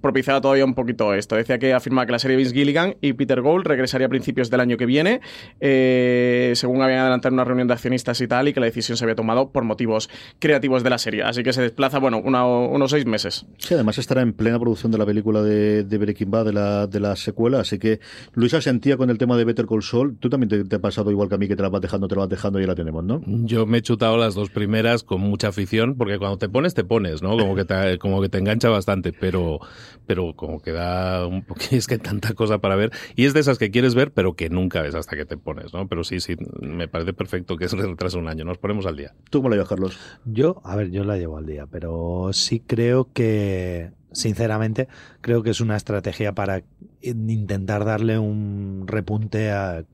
propiciaba 0.00 0.40
todavía 0.40 0.64
un 0.64 0.74
poquito 0.74 1.12
esto. 1.12 1.36
Decía 1.36 1.58
que 1.58 1.74
afirmaba 1.74 2.06
que 2.06 2.12
la 2.12 2.18
serie 2.18 2.38
Vince 2.38 2.54
Gilligan 2.54 2.96
y 3.02 3.12
Peter 3.12 3.42
Gould 3.42 3.66
regresaría 3.66 4.06
a 4.06 4.10
principios 4.10 4.48
del 4.48 4.60
año 4.60 4.78
que 4.78 4.86
viene, 4.86 5.20
eh, 5.60 6.52
según 6.54 6.80
habían 6.80 7.00
adelantado 7.00 7.34
una 7.34 7.44
reunión 7.44 7.68
de 7.68 7.74
accionistas 7.74 8.18
y 8.22 8.28
tal, 8.28 8.48
y 8.48 8.54
que 8.54 8.60
la 8.60 8.66
decisión 8.66 8.93
se 8.96 9.04
había 9.04 9.14
tomado 9.14 9.50
por 9.50 9.64
motivos 9.64 10.10
creativos 10.38 10.82
de 10.82 10.90
la 10.90 10.98
serie. 10.98 11.22
Así 11.22 11.42
que 11.42 11.52
se 11.52 11.62
desplaza, 11.62 11.98
bueno, 11.98 12.18
unos 12.18 12.90
seis 12.90 13.06
meses. 13.06 13.46
Sí, 13.58 13.74
además 13.74 13.98
estará 13.98 14.22
en 14.22 14.32
plena 14.32 14.58
producción 14.58 14.92
de 14.92 14.98
la 14.98 15.06
película 15.06 15.42
de, 15.42 15.84
de 15.84 15.98
Breaking 15.98 16.30
Bad, 16.30 16.46
de 16.46 16.52
la, 16.52 16.86
de 16.86 17.00
la 17.00 17.16
secuela. 17.16 17.60
Así 17.60 17.78
que 17.78 18.00
Luisa 18.34 18.60
sentía 18.60 18.96
con 18.96 19.10
el 19.10 19.18
tema 19.18 19.36
de 19.36 19.44
Better 19.44 19.66
Call 19.66 19.82
Saul. 19.82 20.16
Tú 20.18 20.28
también 20.28 20.68
te, 20.68 20.76
ha 20.76 20.78
pasado 20.78 21.10
igual 21.10 21.28
que 21.28 21.34
a 21.34 21.38
mí, 21.38 21.48
que 21.48 21.56
te 21.56 21.62
la 21.62 21.68
vas 21.68 21.80
dejando, 21.80 22.08
te 22.08 22.14
la 22.14 22.22
vas 22.22 22.28
dejando 22.28 22.58
y 22.58 22.62
ya 22.62 22.68
la 22.68 22.74
tenemos, 22.74 23.04
¿no? 23.04 23.22
Yo 23.26 23.66
me 23.66 23.78
he 23.78 23.82
chutado 23.82 24.16
las 24.16 24.34
dos 24.34 24.50
primeras 24.50 25.02
con 25.02 25.20
mucha 25.20 25.48
afición, 25.48 25.96
porque 25.96 26.18
cuando 26.18 26.38
te 26.38 26.48
pones, 26.48 26.74
te 26.74 26.84
pones, 26.84 27.22
¿no? 27.22 27.36
Como 27.36 27.54
que 27.54 27.64
te, 27.64 27.98
como 27.98 28.20
que 28.20 28.28
te 28.28 28.38
engancha 28.38 28.68
bastante, 28.68 29.12
pero, 29.12 29.60
pero 30.06 30.34
como 30.34 30.60
que 30.60 30.72
da 30.72 31.26
un 31.26 31.44
poquito, 31.44 31.76
es 31.76 31.86
que 31.86 31.98
tanta 31.98 32.34
cosa 32.34 32.58
para 32.58 32.76
ver. 32.76 32.90
Y 33.16 33.26
es 33.26 33.34
de 33.34 33.40
esas 33.40 33.58
que 33.58 33.70
quieres 33.70 33.94
ver, 33.94 34.12
pero 34.12 34.34
que 34.34 34.50
nunca 34.50 34.82
ves 34.82 34.94
hasta 34.94 35.16
que 35.16 35.24
te 35.24 35.36
pones, 35.36 35.72
¿no? 35.72 35.88
Pero 35.88 36.04
sí, 36.04 36.20
sí, 36.20 36.36
me 36.60 36.88
parece 36.88 37.12
perfecto 37.12 37.56
que 37.56 37.68
se 37.68 37.76
retrase 37.76 38.18
un 38.18 38.28
año. 38.28 38.44
Nos 38.44 38.58
ponemos 38.58 38.73
al 38.86 38.96
día. 38.96 39.14
¿Tú 39.30 39.42
cómo 39.42 39.54
la 39.54 39.64
Carlos? 39.64 39.98
Yo, 40.24 40.60
a 40.64 40.76
ver, 40.76 40.90
yo 40.90 41.04
la 41.04 41.16
llevo 41.16 41.38
al 41.38 41.46
día, 41.46 41.66
pero 41.66 42.30
sí 42.32 42.60
creo 42.60 43.08
que, 43.12 43.92
sinceramente, 44.12 44.88
creo 45.20 45.42
que 45.42 45.50
es 45.50 45.60
una 45.60 45.76
estrategia 45.76 46.34
para 46.34 46.62
intentar 47.00 47.84
darle 47.84 48.18
un 48.18 48.84
repunte 48.86 49.50
a 49.50 49.84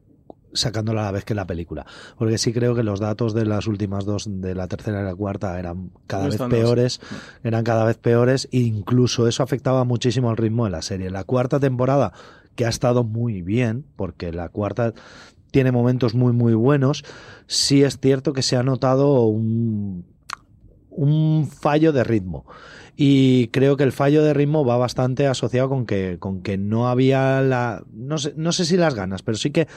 sacándola 0.53 1.03
a 1.03 1.05
la 1.05 1.13
vez 1.13 1.25
que 1.25 1.35
la 1.35 1.47
película. 1.47 1.87
Porque 2.19 2.39
sí 2.39 2.53
creo 2.53 2.75
que 2.75 2.83
los 2.83 3.01
datos 3.01 3.35
de 3.35 3.47
las 3.47 3.67
últimas 3.67 4.05
dos, 4.05 4.27
de 4.29 4.55
la 4.55 4.69
tercera 4.69 5.01
y 5.01 5.05
la 5.05 5.15
cuarta, 5.15 5.59
eran 5.59 5.91
cada 6.07 6.27
vez 6.27 6.39
peores, 6.49 7.01
eran 7.43 7.65
cada 7.65 7.85
vez 7.85 7.99
peores, 7.99 8.49
e 8.53 8.59
incluso 8.59 9.29
eso 9.29 9.43
afectaba 9.43 9.85
muchísimo 9.85 10.31
al 10.31 10.37
ritmo 10.37 10.65
de 10.65 10.71
la 10.71 10.83
serie. 10.83 11.11
La 11.11 11.25
cuarta 11.25 11.61
temporada, 11.61 12.13
que 12.57 12.67
ha 12.67 12.69
estado 12.69 13.05
muy 13.05 13.43
bien, 13.43 13.85
porque 13.97 14.33
la 14.33 14.49
cuarta 14.49 14.93
tiene 15.51 15.73
momentos 15.73 16.15
muy, 16.15 16.33
muy 16.33 16.55
buenos. 16.55 17.05
Sí 17.47 17.83
es 17.83 17.99
cierto 17.99 18.33
que 18.33 18.43
se 18.43 18.57
ha 18.57 18.63
notado 18.63 19.25
un, 19.25 20.05
un 20.91 21.49
fallo 21.49 21.93
de 21.93 22.05
ritmo. 22.05 22.45
Y 22.97 23.49
creo 23.49 23.77
que 23.77 23.85
el 23.85 23.93
fallo 23.93 24.23
de 24.23 24.35
ritmo 24.35 24.65
va 24.65 24.77
bastante 24.77 25.27
asociado 25.27 25.69
con 25.69 25.87
que, 25.87 26.19
con 26.19 26.43
que 26.43 26.59
no 26.59 26.89
había 26.89 27.41
la. 27.41 27.83
No 27.93 28.19
sé, 28.19 28.35
no 28.37 28.53
sé 28.53 28.65
si 28.65 28.77
las 28.77 28.95
ganas, 28.95 29.23
pero 29.23 29.39
sí 29.39 29.51
que 29.51 29.69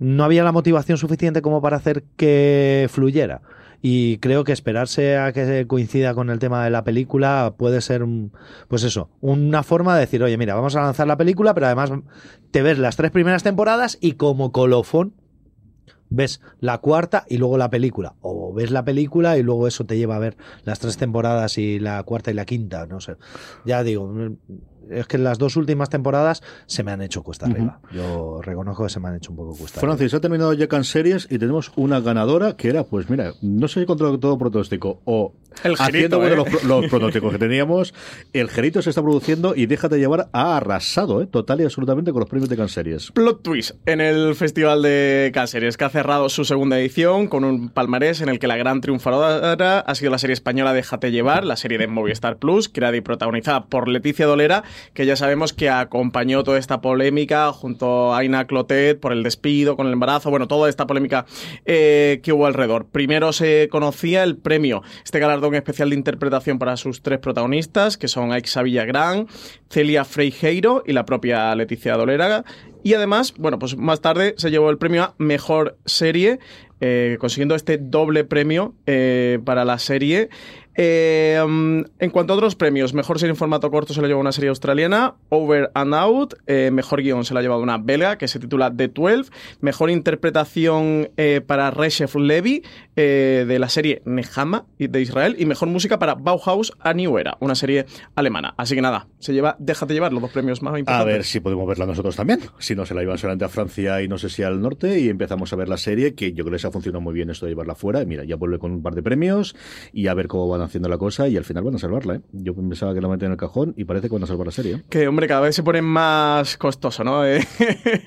no 0.00 0.24
había 0.24 0.44
la 0.44 0.52
motivación 0.52 0.98
suficiente 0.98 1.42
como 1.42 1.62
para 1.62 1.76
hacer 1.76 2.04
que 2.16 2.88
fluyera. 2.90 3.42
Y 3.80 4.18
creo 4.18 4.44
que 4.44 4.52
esperarse 4.52 5.16
a 5.16 5.32
que 5.32 5.66
coincida 5.66 6.14
con 6.14 6.30
el 6.30 6.38
tema 6.38 6.64
de 6.64 6.70
la 6.70 6.84
película 6.84 7.54
puede 7.56 7.80
ser, 7.80 8.04
pues 8.68 8.82
eso, 8.82 9.10
una 9.20 9.62
forma 9.62 9.94
de 9.94 10.00
decir, 10.00 10.22
oye, 10.22 10.36
mira, 10.36 10.54
vamos 10.54 10.74
a 10.76 10.82
lanzar 10.82 11.06
la 11.06 11.16
película, 11.16 11.54
pero 11.54 11.66
además 11.66 11.90
te 12.50 12.62
ves 12.62 12.78
las 12.78 12.96
tres 12.96 13.10
primeras 13.10 13.42
temporadas 13.42 13.98
y 14.00 14.12
como 14.12 14.52
colofón 14.52 15.14
ves 16.10 16.40
la 16.60 16.78
cuarta 16.78 17.24
y 17.28 17.36
luego 17.36 17.58
la 17.58 17.70
película. 17.70 18.14
O 18.20 18.52
ves 18.52 18.70
la 18.70 18.84
película 18.84 19.38
y 19.38 19.42
luego 19.42 19.66
eso 19.68 19.84
te 19.84 19.96
lleva 19.96 20.16
a 20.16 20.20
ver 20.20 20.36
las 20.64 20.78
tres 20.78 20.96
temporadas 20.96 21.58
y 21.58 21.78
la 21.78 22.02
cuarta 22.02 22.30
y 22.30 22.34
la 22.34 22.44
quinta. 22.44 22.86
No 22.86 23.00
sé. 23.00 23.16
Ya 23.64 23.82
digo, 23.82 24.12
es 24.90 25.06
que 25.06 25.18
las 25.18 25.38
dos 25.38 25.56
últimas 25.56 25.90
temporadas 25.90 26.42
se 26.66 26.82
me 26.82 26.92
han 26.92 27.02
hecho 27.02 27.22
cuesta 27.22 27.46
arriba. 27.46 27.80
Yo 27.92 28.40
reconozco 28.42 28.84
que 28.84 28.90
se 28.90 29.00
me 29.00 29.08
han 29.08 29.16
hecho 29.16 29.30
un 29.30 29.36
poco 29.36 29.56
cuesta 29.56 29.80
Francis, 29.80 30.14
ha 30.14 30.20
terminado 30.20 30.52
ya 30.52 30.68
con 30.68 30.84
series 30.84 31.26
y 31.30 31.38
tenemos 31.38 31.72
una 31.76 32.00
ganadora 32.00 32.56
que 32.56 32.68
era, 32.68 32.84
pues 32.84 33.10
mira, 33.10 33.32
no 33.42 33.68
sé 33.68 33.80
si 33.80 33.86
contra 33.86 34.16
todo 34.18 34.38
pronóstico 34.38 35.00
o 35.04 35.34
el 35.64 35.74
haciendo 35.78 36.26
¿eh? 36.26 36.36
los, 36.36 36.86
pronósticos 36.86 37.32
que 37.32 37.38
teníamos, 37.38 37.94
el 38.32 38.48
Gerito 38.48 38.82
se 38.82 38.90
está 38.90 39.02
produciendo 39.02 39.54
y 39.56 39.66
déjate 39.66 39.98
llevar, 39.98 40.28
ha 40.32 40.56
arrasado, 40.56 41.22
¿eh? 41.22 41.26
total 41.26 41.60
y 41.60 41.64
absolutamente 41.64 42.12
con 42.12 42.20
los 42.20 42.28
premios 42.28 42.48
de 42.48 42.56
Canseries. 42.56 43.10
Plot 43.12 43.42
twist 43.42 43.76
en 43.86 44.00
el 44.00 44.34
Festival 44.34 44.82
de 44.82 45.30
Canseries, 45.34 45.76
que 45.76 45.84
ha 45.84 45.90
cerrado 45.90 46.28
su 46.28 46.44
segunda 46.44 46.78
edición 46.78 47.26
con 47.26 47.44
un 47.44 47.70
palmarés 47.70 48.20
en 48.20 48.28
el 48.28 48.38
que 48.38 48.46
la 48.46 48.56
gran 48.56 48.80
triunfadora 48.80 49.80
ha 49.80 49.94
sido 49.94 50.10
la 50.10 50.18
serie 50.18 50.34
española 50.34 50.72
Déjate 50.72 51.10
llevar, 51.10 51.44
la 51.44 51.56
serie 51.56 51.78
de 51.78 51.86
Movistar 51.88 52.38
Plus, 52.38 52.68
creada 52.68 52.96
y 52.96 53.00
protagonizada 53.00 53.66
por 53.66 53.88
Leticia 53.88 54.26
Dolera 54.26 54.64
que 54.94 55.06
ya 55.06 55.16
sabemos 55.16 55.52
que 55.52 55.70
acompañó 55.70 56.44
toda 56.44 56.58
esta 56.58 56.80
polémica 56.80 57.52
junto 57.52 58.12
a 58.12 58.18
Aina 58.18 58.46
Clotet 58.46 59.00
por 59.00 59.12
el 59.12 59.22
despido, 59.22 59.76
con 59.76 59.86
el 59.86 59.92
embarazo, 59.92 60.30
bueno, 60.30 60.48
toda 60.48 60.68
esta 60.68 60.86
polémica 60.86 61.26
eh, 61.64 62.20
que 62.22 62.32
hubo 62.32 62.46
alrededor. 62.46 62.86
Primero 62.86 63.32
se 63.32 63.68
conocía 63.70 64.22
el 64.22 64.36
premio, 64.36 64.82
este 65.04 65.18
galardón 65.18 65.54
especial 65.54 65.90
de 65.90 65.96
interpretación 65.96 66.58
para 66.58 66.76
sus 66.76 67.02
tres 67.02 67.18
protagonistas, 67.18 67.96
que 67.96 68.08
son 68.08 68.32
Aixa 68.32 68.62
Villagrán, 68.62 69.26
Celia 69.70 70.04
Freijeiro 70.04 70.82
y 70.86 70.92
la 70.92 71.04
propia 71.04 71.54
Leticia 71.54 71.96
Dolera. 71.96 72.44
Y 72.82 72.94
además, 72.94 73.34
bueno, 73.36 73.58
pues 73.58 73.76
más 73.76 74.00
tarde 74.00 74.34
se 74.36 74.50
llevó 74.50 74.70
el 74.70 74.78
premio 74.78 75.02
a 75.02 75.14
Mejor 75.18 75.76
Serie, 75.84 76.38
eh, 76.80 77.16
consiguiendo 77.18 77.56
este 77.56 77.76
doble 77.76 78.24
premio 78.24 78.74
eh, 78.86 79.40
para 79.44 79.64
la 79.64 79.78
serie. 79.78 80.28
Eh, 80.80 81.44
mm, 81.44 81.80
en 81.98 82.10
cuanto 82.10 82.32
a 82.32 82.36
otros 82.36 82.54
premios, 82.54 82.94
mejor 82.94 83.18
serie 83.18 83.30
en 83.30 83.36
formato 83.36 83.68
corto 83.68 83.92
se 83.92 84.00
la 84.00 84.06
llevó 84.06 84.20
una 84.20 84.30
serie 84.30 84.50
australiana, 84.50 85.16
Over 85.28 85.72
and 85.74 85.92
Out, 85.92 86.34
eh, 86.46 86.70
mejor 86.72 87.02
guion 87.02 87.24
se 87.24 87.34
la 87.34 87.40
ha 87.40 87.42
llevado 87.42 87.62
una 87.62 87.78
belga 87.78 88.16
que 88.16 88.28
se 88.28 88.38
titula 88.38 88.72
The 88.72 88.86
12, 88.86 89.28
mejor 89.60 89.90
interpretación 89.90 91.10
eh, 91.16 91.40
para 91.44 91.72
Reshef 91.72 92.14
Levy 92.14 92.62
de 92.94 93.58
la 93.60 93.68
serie 93.68 94.02
Nehama 94.06 94.66
de 94.76 95.00
Israel 95.00 95.36
y 95.38 95.46
mejor 95.46 95.68
música 95.68 96.00
para 96.00 96.16
Bauhaus 96.16 96.72
a 96.80 96.94
New 96.94 97.16
Era, 97.16 97.36
una 97.38 97.54
serie 97.54 97.86
alemana. 98.16 98.54
Así 98.56 98.74
que 98.74 98.82
nada, 98.82 99.06
se 99.20 99.32
lleva, 99.32 99.54
déjate 99.60 99.94
llevar 99.94 100.12
los 100.12 100.20
dos 100.20 100.32
premios 100.32 100.62
más 100.62 100.76
importantes. 100.76 101.12
A 101.12 101.16
ver 101.16 101.24
si 101.24 101.38
podemos 101.38 101.66
verla 101.68 101.86
nosotros 101.86 102.16
también. 102.16 102.40
Si 102.58 102.74
no, 102.74 102.84
se 102.86 102.94
la 102.94 103.02
llevan 103.02 103.18
solamente 103.18 103.44
a 103.44 103.48
Francia 103.48 104.02
y 104.02 104.08
no 104.08 104.18
sé 104.18 104.28
si 104.28 104.42
al 104.42 104.60
norte 104.60 104.98
y 104.98 105.08
empezamos 105.08 105.52
a 105.52 105.56
ver 105.56 105.68
la 105.68 105.76
serie, 105.76 106.14
que 106.14 106.32
yo 106.32 106.44
creo 106.44 106.54
que 106.54 106.58
se 106.58 106.66
ha 106.66 106.72
funcionado 106.72 107.00
muy 107.00 107.14
bien 107.14 107.30
esto 107.30 107.46
de 107.46 107.52
llevarla 107.52 107.76
fuera. 107.76 108.04
Mira, 108.04 108.24
ya 108.24 108.34
vuelve 108.34 108.58
con 108.58 108.72
un 108.72 108.82
par 108.82 108.96
de 108.96 109.02
premios 109.02 109.54
y 109.92 110.08
a 110.08 110.14
ver 110.14 110.26
cómo 110.26 110.48
van 110.48 110.62
a 110.62 110.67
haciendo 110.68 110.88
la 110.88 110.98
cosa 110.98 111.28
y 111.28 111.36
al 111.36 111.44
final 111.44 111.64
van 111.64 111.74
a 111.74 111.78
salvarla. 111.78 112.16
¿eh? 112.16 112.20
Yo 112.32 112.54
pensaba 112.54 112.94
que 112.94 113.00
la 113.00 113.08
meten 113.08 113.26
en 113.26 113.32
el 113.32 113.38
cajón 113.38 113.74
y 113.76 113.84
parece 113.84 114.08
que 114.08 114.14
van 114.14 114.22
a 114.22 114.26
salvar 114.26 114.46
la 114.46 114.52
serie. 114.52 114.82
Que, 114.88 115.08
hombre, 115.08 115.26
cada 115.26 115.40
vez 115.40 115.54
se 115.54 115.62
pone 115.62 115.82
más 115.82 116.56
costoso, 116.56 117.04
¿no? 117.04 117.26
Eh, 117.26 117.46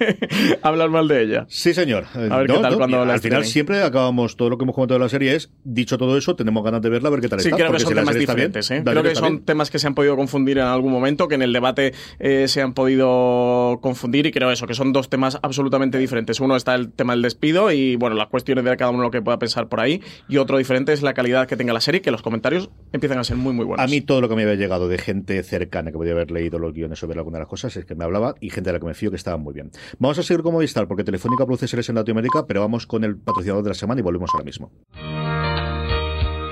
hablar 0.61 0.89
mal 0.89 1.07
de 1.07 1.23
ella. 1.23 1.45
Sí, 1.49 1.73
señor. 1.73 2.05
A 2.13 2.37
ver 2.37 2.47
qué 2.47 2.57
tal 2.59 2.77
cuando 2.77 3.01
Al 3.01 3.19
final 3.19 3.45
siempre 3.45 3.81
acabamos, 3.83 4.37
todo 4.37 4.49
lo 4.49 4.57
que 4.57 4.63
hemos 4.63 4.75
comentado 4.75 4.99
de 4.99 5.05
la 5.05 5.09
serie 5.09 5.35
es, 5.35 5.51
dicho 5.63 5.97
todo 5.97 6.17
eso, 6.17 6.35
tenemos 6.35 6.63
ganas 6.63 6.81
de 6.81 6.89
verla, 6.89 7.09
a 7.09 7.11
ver 7.11 7.21
qué 7.21 7.29
tal 7.29 7.39
sí, 7.39 7.49
está. 7.49 7.57
creo 7.57 7.71
que 7.71 7.79
son 7.79 7.93
temas 7.93 8.15
diferentes. 8.15 8.71
¿eh? 8.71 8.81
Creo 8.83 9.03
que 9.03 9.15
son 9.15 9.43
temas 9.43 9.69
que 9.71 9.79
se 9.79 9.87
han 9.87 9.95
podido 9.95 10.15
confundir 10.15 10.57
en 10.57 10.65
algún 10.65 10.91
momento, 10.91 11.27
que 11.27 11.35
en 11.35 11.41
el 11.41 11.53
debate 11.53 11.93
eh, 12.19 12.47
se 12.47 12.61
han 12.61 12.73
podido 12.73 13.79
confundir 13.81 14.25
y 14.25 14.31
creo 14.31 14.51
eso, 14.51 14.67
que 14.67 14.73
son 14.73 14.93
dos 14.93 15.09
temas 15.09 15.39
absolutamente 15.41 15.97
diferentes. 15.97 16.39
Uno 16.39 16.55
está 16.55 16.75
el 16.75 16.91
tema 16.91 17.13
del 17.13 17.21
despido 17.21 17.71
y, 17.71 17.95
bueno, 17.95 18.15
las 18.15 18.27
cuestiones 18.27 18.63
de 18.63 18.77
cada 18.77 18.91
uno 18.91 19.03
lo 19.03 19.11
que 19.11 19.21
pueda 19.21 19.39
pensar 19.39 19.67
por 19.67 19.79
ahí 19.79 20.01
y 20.27 20.37
otro 20.37 20.57
diferente 20.57 20.93
es 20.93 21.01
la 21.01 21.13
calidad 21.13 21.47
que 21.47 21.55
tenga 21.55 21.73
la 21.73 21.81
serie, 21.81 22.01
que 22.01 22.11
los 22.11 22.21
comentarios 22.21 22.50
empiezan 22.91 23.19
a 23.19 23.23
ser 23.23 23.37
muy, 23.37 23.53
muy 23.53 23.65
buenos. 23.65 23.83
A 23.83 23.87
mí 23.87 24.01
todo 24.01 24.21
lo 24.21 24.29
que 24.29 24.35
me 24.35 24.43
había 24.43 24.55
llegado 24.55 24.87
de 24.87 24.97
gente 24.97 25.41
cercana 25.43 25.91
que 25.91 25.97
podía 25.97 26.13
haber 26.13 26.31
leído 26.31 26.59
los 26.59 26.73
guiones 26.73 26.99
sobre 26.99 27.17
alguna 27.17 27.37
de 27.37 27.41
las 27.41 27.49
cosas 27.49 27.75
es 27.77 27.85
que 27.85 27.95
me 27.95 28.03
hablaba 28.03 28.35
y 28.39 28.49
gente 28.49 28.69
de 28.69 28.73
la 28.73 28.79
que 28.79 28.85
me 28.85 28.93
fío 28.93 29.09
que 29.09 29.17
estaba 29.17 29.37
muy 29.37 29.53
bien. 29.53 29.71
Vamos 29.99 30.17
a 30.19 30.23
seguir 30.23 30.41
como 30.41 30.57
Movistar 30.57 30.87
porque 30.87 31.03
Telefónica 31.03 31.45
produce 31.45 31.67
series 31.67 31.89
en 31.89 31.95
Latinoamérica, 31.95 32.45
pero 32.45 32.61
vamos 32.61 32.85
con 32.85 33.03
el 33.03 33.17
patrocinador 33.17 33.63
de 33.63 33.69
la 33.69 33.75
semana 33.75 33.99
y 33.99 34.03
volvemos 34.03 34.29
ahora 34.33 34.45
mismo. 34.45 34.71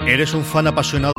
¿Eres 0.08 0.34
un 0.34 0.44
fan 0.44 0.68
apasionado? 0.68 1.19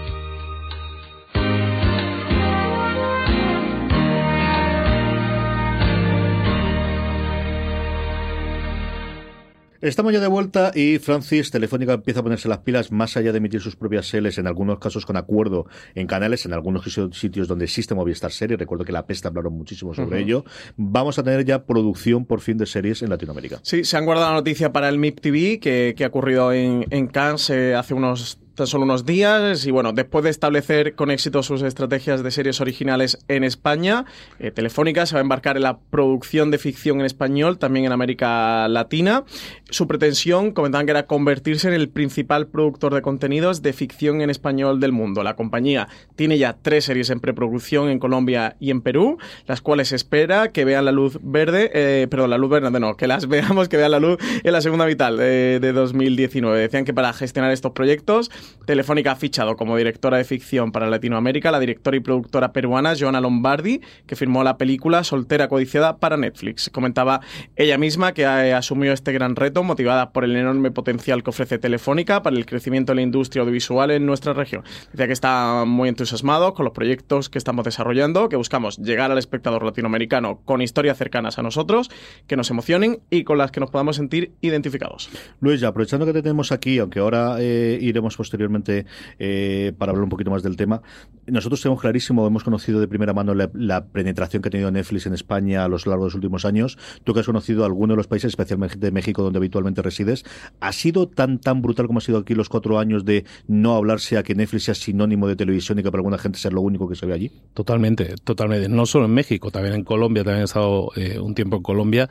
Estamos 9.81 10.13
ya 10.13 10.19
de 10.19 10.27
vuelta 10.27 10.71
y 10.75 10.99
Francis 10.99 11.49
Telefónica 11.49 11.93
empieza 11.93 12.19
a 12.19 12.23
ponerse 12.23 12.47
las 12.47 12.59
pilas 12.59 12.91
más 12.91 13.17
allá 13.17 13.31
de 13.31 13.39
emitir 13.39 13.61
sus 13.61 13.75
propias 13.75 14.05
series, 14.05 14.37
en 14.37 14.45
algunos 14.45 14.77
casos 14.77 15.07
con 15.07 15.17
acuerdo 15.17 15.65
en 15.95 16.05
canales, 16.05 16.45
en 16.45 16.53
algunos 16.53 16.83
sitios 17.13 17.47
donde 17.47 17.65
existe 17.65 17.95
Movistar 17.95 18.31
Series. 18.31 18.59
Recuerdo 18.59 18.85
que 18.85 18.91
la 18.91 19.07
pesta 19.07 19.29
hablaron 19.29 19.53
muchísimo 19.53 19.95
sobre 19.95 20.19
ello. 20.19 20.45
Vamos 20.77 21.17
a 21.17 21.23
tener 21.23 21.45
ya 21.45 21.65
producción 21.65 22.25
por 22.25 22.41
fin 22.41 22.59
de 22.59 22.67
series 22.67 23.01
en 23.01 23.09
Latinoamérica. 23.09 23.59
Sí, 23.63 23.83
se 23.83 23.97
han 23.97 24.05
guardado 24.05 24.29
la 24.29 24.35
noticia 24.35 24.71
para 24.71 24.87
el 24.87 24.99
MIP 24.99 25.19
TV 25.19 25.59
que, 25.59 25.95
ha 26.03 26.07
ocurrido 26.07 26.53
en, 26.53 26.85
en 26.91 27.07
Cannes 27.07 27.49
eh, 27.49 27.73
hace 27.73 27.95
unos 27.95 28.40
tan 28.55 28.67
solo 28.67 28.83
unos 28.83 29.05
días 29.05 29.65
y 29.65 29.71
bueno, 29.71 29.93
después 29.93 30.23
de 30.23 30.29
establecer 30.29 30.95
con 30.95 31.11
éxito 31.11 31.41
sus 31.43 31.61
estrategias 31.61 32.23
de 32.23 32.31
series 32.31 32.59
originales 32.61 33.19
en 33.27 33.43
España, 33.43 34.05
eh, 34.39 34.51
Telefónica 34.51 35.05
se 35.05 35.15
va 35.15 35.19
a 35.19 35.21
embarcar 35.21 35.57
en 35.57 35.63
la 35.63 35.79
producción 35.79 36.51
de 36.51 36.57
ficción 36.57 36.99
en 36.99 37.05
español 37.05 37.57
también 37.57 37.85
en 37.85 37.91
América 37.91 38.67
Latina. 38.67 39.23
Su 39.69 39.87
pretensión, 39.87 40.51
comentaban 40.51 40.85
que 40.85 40.91
era 40.91 41.05
convertirse 41.05 41.67
en 41.67 41.73
el 41.73 41.89
principal 41.89 42.47
productor 42.47 42.93
de 42.93 43.01
contenidos 43.01 43.61
de 43.61 43.73
ficción 43.73 44.21
en 44.21 44.29
español 44.29 44.79
del 44.79 44.91
mundo. 44.91 45.23
La 45.23 45.35
compañía 45.35 45.87
tiene 46.15 46.37
ya 46.37 46.57
tres 46.61 46.85
series 46.85 47.09
en 47.09 47.19
preproducción 47.19 47.89
en 47.89 47.99
Colombia 47.99 48.57
y 48.59 48.71
en 48.71 48.81
Perú, 48.81 49.17
las 49.47 49.61
cuales 49.61 49.91
espera 49.91 50.51
que 50.51 50.65
vean 50.65 50.85
la 50.85 50.91
luz 50.91 51.19
verde, 51.21 51.71
eh, 51.73 52.07
perdón, 52.09 52.31
la 52.31 52.37
luz 52.37 52.49
verde 52.49 52.79
no, 52.79 52.97
que 52.97 53.07
las 53.07 53.27
veamos 53.29 53.69
que 53.69 53.77
vean 53.77 53.91
la 53.91 53.99
luz 53.99 54.17
en 54.43 54.51
la 54.51 54.61
segunda 54.61 54.85
mitad 54.85 55.15
de, 55.15 55.59
de 55.59 55.71
2019. 55.71 56.59
Decían 56.59 56.85
que 56.85 56.93
para 56.93 57.13
gestionar 57.13 57.51
estos 57.51 57.71
proyectos 57.71 58.29
Telefónica 58.65 59.11
ha 59.11 59.15
fichado 59.15 59.55
como 59.55 59.77
directora 59.77 60.17
de 60.17 60.23
ficción 60.23 60.71
para 60.71 60.89
Latinoamérica 60.89 61.51
la 61.51 61.59
directora 61.59 61.97
y 61.97 61.99
productora 61.99 62.53
peruana 62.53 62.93
Joana 62.97 63.21
Lombardi, 63.21 63.81
que 64.05 64.15
firmó 64.15 64.43
la 64.43 64.57
película 64.57 65.03
Soltera 65.03 65.47
Codiciada 65.47 65.97
para 65.97 66.17
Netflix. 66.17 66.69
Comentaba 66.69 67.21
ella 67.55 67.77
misma 67.77 68.13
que 68.13 68.25
asumió 68.25 68.93
este 68.93 69.11
gran 69.11 69.35
reto 69.35 69.63
motivada 69.63 70.11
por 70.11 70.23
el 70.23 70.35
enorme 70.35 70.71
potencial 70.71 71.23
que 71.23 71.29
ofrece 71.29 71.57
Telefónica 71.57 72.21
para 72.23 72.35
el 72.35 72.45
crecimiento 72.45 72.91
de 72.91 72.97
la 72.97 73.01
industria 73.01 73.41
audiovisual 73.41 73.91
en 73.91 74.05
nuestra 74.05 74.33
región. 74.33 74.63
Decía 74.91 75.07
que 75.07 75.13
está 75.13 75.65
muy 75.65 75.89
entusiasmado 75.89 76.53
con 76.53 76.65
los 76.65 76.73
proyectos 76.73 77.29
que 77.29 77.37
estamos 77.37 77.65
desarrollando, 77.65 78.29
que 78.29 78.35
buscamos 78.35 78.77
llegar 78.77 79.11
al 79.11 79.17
espectador 79.17 79.63
latinoamericano 79.63 80.41
con 80.45 80.61
historias 80.61 80.97
cercanas 80.97 81.39
a 81.39 81.43
nosotros, 81.43 81.89
que 82.27 82.35
nos 82.35 82.49
emocionen 82.49 82.99
y 83.09 83.23
con 83.23 83.37
las 83.37 83.51
que 83.51 83.59
nos 83.59 83.71
podamos 83.71 83.95
sentir 83.95 84.31
identificados. 84.41 85.09
Luis, 85.39 85.63
aprovechando 85.63 86.05
que 86.05 86.13
te 86.13 86.21
tenemos 86.21 86.51
aquí, 86.51 86.79
aunque 86.79 86.99
ahora 86.99 87.37
eh, 87.39 87.77
iremos 87.81 88.15
posteriormente 88.31 88.85
eh, 89.19 89.73
para 89.77 89.91
hablar 89.91 90.05
un 90.05 90.09
poquito 90.09 90.31
más 90.31 90.41
del 90.41 90.55
tema. 90.55 90.81
Nosotros 91.27 91.61
tenemos 91.61 91.81
clarísimo, 91.81 92.25
hemos 92.25 92.43
conocido 92.43 92.79
de 92.79 92.87
primera 92.87 93.13
mano 93.13 93.33
la, 93.35 93.85
penetración 93.91 94.41
que 94.41 94.47
ha 94.47 94.51
tenido 94.51 94.71
Netflix 94.71 95.05
en 95.05 95.13
España 95.13 95.65
a 95.65 95.67
lo 95.67 95.77
largo 95.77 96.03
de 96.03 96.07
los 96.07 96.15
últimos 96.15 96.45
años. 96.45 96.77
Tú 97.03 97.13
que 97.13 97.19
has 97.19 97.25
conocido 97.25 97.65
alguno 97.65 97.93
de 97.93 97.97
los 97.97 98.07
países, 98.07 98.29
especialmente 98.29 98.77
de 98.77 98.91
México, 98.91 99.21
donde 99.21 99.37
habitualmente 99.37 99.81
resides, 99.81 100.23
¿ha 100.61 100.71
sido 100.71 101.07
tan 101.07 101.39
tan 101.39 101.61
brutal 101.61 101.87
como 101.87 101.99
ha 101.99 102.01
sido 102.01 102.19
aquí 102.19 102.33
los 102.33 102.49
cuatro 102.49 102.79
años 102.79 103.05
de 103.05 103.25
no 103.47 103.75
hablarse 103.75 104.17
a 104.17 104.23
que 104.23 104.33
Netflix 104.33 104.63
sea 104.63 104.75
sinónimo 104.75 105.27
de 105.27 105.35
televisión 105.35 105.79
y 105.79 105.83
que 105.83 105.91
para 105.91 105.99
alguna 105.99 106.17
gente 106.17 106.39
sea 106.39 106.51
lo 106.51 106.61
único 106.61 106.87
que 106.87 106.95
se 106.95 107.05
ve 107.05 107.13
allí? 107.13 107.31
Totalmente, 107.53 108.15
totalmente. 108.23 108.69
No 108.69 108.85
solo 108.85 109.05
en 109.05 109.13
México, 109.13 109.51
también 109.51 109.75
en 109.75 109.83
Colombia, 109.83 110.23
también 110.23 110.41
he 110.41 110.45
estado 110.45 110.91
eh, 110.95 111.19
un 111.19 111.35
tiempo 111.35 111.57
en 111.57 111.63
Colombia 111.63 112.09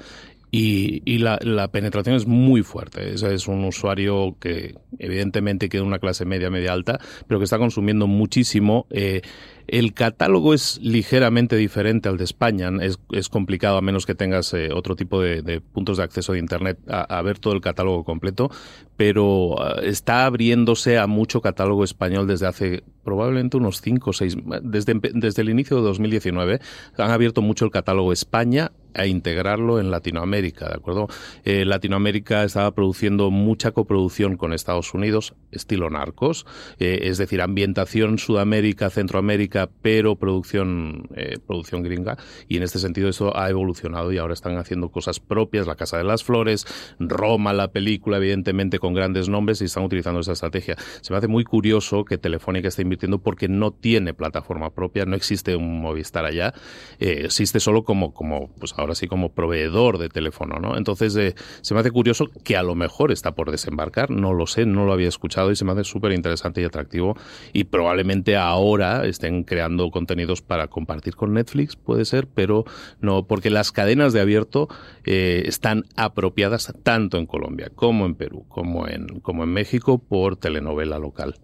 y, 0.52 1.18
la, 1.18 1.68
penetración 1.68 2.16
es 2.16 2.26
muy 2.26 2.62
fuerte. 2.62 3.14
Es, 3.14 3.22
es 3.22 3.46
un 3.46 3.64
usuario 3.64 4.36
que 4.40 4.74
evidentemente 4.98 5.68
queda 5.68 5.82
una 5.82 5.98
clase 5.98 6.24
media, 6.24 6.50
media 6.50 6.72
alta, 6.72 6.98
pero 7.26 7.38
que 7.38 7.44
está 7.44 7.58
consumiendo 7.58 8.06
muchísimo. 8.06 8.86
Eh, 8.90 9.22
el 9.70 9.94
catálogo 9.94 10.52
es 10.52 10.80
ligeramente 10.82 11.54
diferente 11.54 12.08
al 12.08 12.16
de 12.16 12.24
España. 12.24 12.70
Es, 12.80 13.28
complicado 13.28 13.76
a 13.76 13.80
menos 13.80 14.04
que 14.04 14.16
tengas 14.16 14.52
eh, 14.52 14.70
otro 14.72 14.96
tipo 14.96 15.20
de, 15.20 15.60
puntos 15.60 15.98
de 15.98 16.02
acceso 16.02 16.32
de 16.32 16.40
Internet 16.40 16.78
a, 16.88 17.22
ver 17.22 17.38
todo 17.38 17.54
el 17.54 17.60
catálogo 17.60 18.02
completo, 18.02 18.50
pero 18.96 19.62
ah, 19.62 19.80
está 19.82 20.26
abriéndose 20.26 20.98
a 20.98 21.06
mucho 21.06 21.40
catálogo 21.40 21.84
español 21.84 22.26
desde 22.26 22.46
hace 22.46 22.82
probablemente 23.04 23.56
unos 23.56 23.80
5 23.80 24.10
o 24.10 24.12
6, 24.12 24.36
desde, 24.62 24.94
desde 25.14 25.42
el 25.42 25.50
inicio 25.50 25.76
de 25.76 25.82
2019 25.84 26.60
han 26.96 27.10
abierto 27.10 27.40
mucho 27.40 27.64
el 27.64 27.70
catálogo 27.70 28.12
España 28.12 28.72
a 28.94 29.06
integrarlo 29.06 29.80
en 29.80 29.90
Latinoamérica, 29.90 30.68
¿de 30.68 30.74
acuerdo? 30.74 31.08
Eh, 31.44 31.64
Latinoamérica 31.64 32.44
estaba 32.44 32.72
produciendo 32.72 33.30
mucha 33.30 33.70
coproducción 33.72 34.36
con 34.36 34.52
Estados 34.52 34.94
Unidos, 34.94 35.34
estilo 35.52 35.90
narcos, 35.90 36.46
eh, 36.78 37.00
es 37.02 37.18
decir, 37.18 37.40
ambientación 37.40 38.18
Sudamérica, 38.18 38.90
Centroamérica, 38.90 39.59
pero 39.66 40.16
producción, 40.16 41.08
eh, 41.16 41.38
producción 41.46 41.82
gringa, 41.82 42.16
y 42.48 42.56
en 42.56 42.62
este 42.62 42.78
sentido 42.78 43.08
eso 43.08 43.36
ha 43.36 43.48
evolucionado 43.50 44.12
y 44.12 44.18
ahora 44.18 44.34
están 44.34 44.56
haciendo 44.58 44.90
cosas 44.90 45.20
propias, 45.20 45.66
La 45.66 45.74
Casa 45.74 45.98
de 45.98 46.04
las 46.04 46.24
Flores, 46.24 46.66
Roma, 46.98 47.52
la 47.52 47.68
película, 47.68 48.18
evidentemente 48.18 48.78
con 48.78 48.94
grandes 48.94 49.28
nombres, 49.28 49.60
y 49.62 49.64
están 49.64 49.84
utilizando 49.84 50.20
esa 50.20 50.32
estrategia. 50.32 50.76
Se 51.00 51.12
me 51.12 51.18
hace 51.18 51.28
muy 51.28 51.44
curioso 51.44 52.04
que 52.04 52.18
Telefónica 52.18 52.68
esté 52.68 52.82
invirtiendo 52.82 53.18
porque 53.18 53.48
no 53.48 53.72
tiene 53.72 54.14
plataforma 54.14 54.70
propia, 54.70 55.04
no 55.04 55.16
existe 55.16 55.56
un 55.56 55.80
Movistar 55.80 56.24
allá, 56.24 56.52
existe 56.98 57.60
solo 57.60 57.84
como, 57.84 58.12
como 58.12 58.48
pues 58.58 58.74
ahora 58.76 58.94
sí 58.94 59.06
como 59.06 59.32
proveedor 59.32 59.98
de 59.98 60.08
teléfono, 60.08 60.58
¿no? 60.60 60.76
Entonces 60.76 61.16
eh, 61.16 61.34
se 61.60 61.74
me 61.74 61.80
hace 61.80 61.90
curioso 61.90 62.26
que 62.44 62.56
a 62.56 62.62
lo 62.62 62.74
mejor 62.74 63.12
está 63.12 63.34
por 63.34 63.50
desembarcar, 63.50 64.10
no 64.10 64.32
lo 64.32 64.46
sé, 64.46 64.66
no 64.66 64.84
lo 64.84 64.92
había 64.92 65.08
escuchado 65.08 65.50
y 65.50 65.56
se 65.56 65.64
me 65.64 65.72
hace 65.72 65.84
súper 65.84 66.12
interesante 66.12 66.60
y 66.60 66.64
atractivo 66.64 67.16
y 67.52 67.64
probablemente 67.64 68.36
ahora 68.36 69.06
estén 69.06 69.39
creando 69.44 69.90
contenidos 69.90 70.42
para 70.42 70.68
compartir 70.68 71.16
con 71.16 71.34
Netflix, 71.34 71.76
puede 71.76 72.04
ser, 72.04 72.26
pero 72.26 72.64
no, 73.00 73.26
porque 73.26 73.50
las 73.50 73.72
cadenas 73.72 74.12
de 74.12 74.20
abierto 74.20 74.68
eh, 75.04 75.42
están 75.46 75.84
apropiadas 75.96 76.72
tanto 76.82 77.18
en 77.18 77.26
Colombia 77.26 77.70
como 77.74 78.06
en 78.06 78.14
Perú, 78.14 78.44
como 78.48 78.86
en, 78.88 79.20
como 79.20 79.44
en 79.44 79.50
México 79.50 79.98
por 79.98 80.36
telenovela 80.36 80.98
local. 80.98 81.36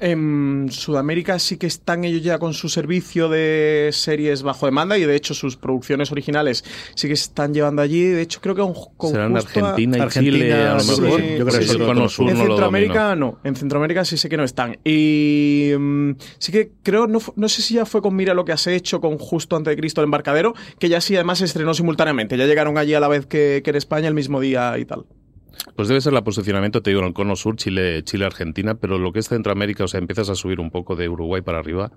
En 0.00 0.68
Sudamérica 0.70 1.38
sí 1.38 1.56
que 1.56 1.66
están 1.66 2.04
ellos 2.04 2.22
ya 2.22 2.38
con 2.38 2.52
su 2.52 2.68
servicio 2.68 3.28
de 3.28 3.90
series 3.92 4.42
bajo 4.42 4.66
demanda 4.66 4.98
y 4.98 5.04
de 5.04 5.14
hecho 5.14 5.34
sus 5.34 5.56
producciones 5.56 6.10
originales 6.10 6.64
sí 6.94 7.08
que 7.08 7.16
se 7.16 7.24
están 7.24 7.54
llevando 7.54 7.82
allí. 7.82 8.02
De 8.02 8.22
hecho 8.22 8.40
creo 8.40 8.54
que 8.54 8.74
con 8.96 9.10
Serán 9.10 9.36
Argentina 9.36 9.98
y 9.98 10.08
Chile 10.08 10.54
a 10.54 10.74
lo 10.74 10.84
mejor. 10.84 11.22
Yo 11.22 11.46
creo 11.46 11.60
que 11.60 12.30
en 12.30 12.36
Centroamérica 12.36 13.14
no, 13.14 13.38
en 13.44 13.56
Centroamérica 13.56 14.04
sí 14.04 14.16
sé 14.16 14.28
que 14.28 14.36
no 14.36 14.44
están. 14.44 14.78
Y 14.84 15.72
mm, 15.78 16.12
sí 16.38 16.52
que 16.52 16.72
creo, 16.82 17.06
no, 17.06 17.20
no 17.36 17.48
sé 17.48 17.62
si 17.62 17.74
ya 17.74 17.86
fue 17.86 18.02
con 18.02 18.16
Mira 18.16 18.34
lo 18.34 18.44
que 18.44 18.52
has 18.52 18.66
hecho 18.66 19.00
con 19.00 19.18
Justo 19.18 19.56
antes 19.56 19.72
de 19.72 19.76
Cristo 19.76 20.00
el 20.00 20.06
embarcadero, 20.06 20.54
que 20.78 20.88
ya 20.88 21.00
sí 21.00 21.14
además 21.14 21.38
se 21.38 21.44
estrenó 21.44 21.74
simultáneamente. 21.74 22.36
Ya 22.36 22.46
llegaron 22.46 22.78
allí 22.78 22.94
a 22.94 23.00
la 23.00 23.08
vez 23.08 23.26
que, 23.26 23.62
que 23.62 23.70
en 23.70 23.76
España 23.76 24.08
el 24.08 24.14
mismo 24.14 24.40
día 24.40 24.76
y 24.78 24.84
tal. 24.84 25.06
Pues 25.76 25.88
debe 25.88 26.00
ser 26.00 26.14
el 26.14 26.22
posicionamiento, 26.22 26.82
te 26.82 26.90
digo, 26.90 27.00
en 27.00 27.08
el 27.08 27.14
cono 27.14 27.36
sur, 27.36 27.56
Chile, 27.56 28.02
Chile, 28.02 28.24
Argentina, 28.24 28.74
pero 28.74 28.98
lo 28.98 29.12
que 29.12 29.20
es 29.20 29.28
Centroamérica, 29.28 29.84
o 29.84 29.88
sea, 29.88 29.98
empiezas 29.98 30.28
a 30.28 30.34
subir 30.34 30.60
un 30.60 30.70
poco 30.70 30.96
de 30.96 31.08
Uruguay 31.08 31.42
para 31.42 31.58
arriba, 31.58 31.92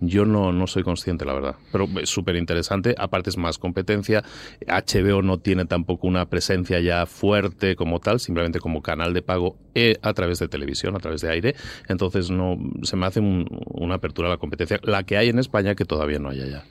yo 0.00 0.24
no, 0.24 0.52
no 0.52 0.66
soy 0.66 0.82
consciente, 0.82 1.24
la 1.24 1.34
verdad. 1.34 1.56
Pero 1.72 1.86
es 2.00 2.08
súper 2.08 2.36
interesante, 2.36 2.94
aparte 2.96 3.30
es 3.30 3.36
más 3.36 3.58
competencia, 3.58 4.24
HBO 4.66 5.22
no 5.22 5.38
tiene 5.38 5.66
tampoco 5.66 6.06
una 6.06 6.26
presencia 6.26 6.80
ya 6.80 7.04
fuerte 7.06 7.76
como 7.76 8.00
tal, 8.00 8.20
simplemente 8.20 8.60
como 8.60 8.82
canal 8.82 9.12
de 9.12 9.22
pago 9.22 9.56
eh, 9.74 9.96
a 10.02 10.14
través 10.14 10.38
de 10.38 10.48
televisión, 10.48 10.96
a 10.96 10.98
través 10.98 11.20
de 11.20 11.30
aire, 11.30 11.54
entonces 11.88 12.30
no 12.30 12.58
se 12.82 12.96
me 12.96 13.06
hace 13.06 13.20
una 13.20 13.96
apertura 13.96 14.28
a 14.28 14.30
la 14.30 14.38
competencia, 14.38 14.80
la 14.82 15.02
que 15.02 15.16
hay 15.16 15.28
en 15.28 15.38
España 15.38 15.74
que 15.74 15.84
todavía 15.84 16.18
no 16.18 16.30
hay 16.30 16.40
allá. 16.40 16.64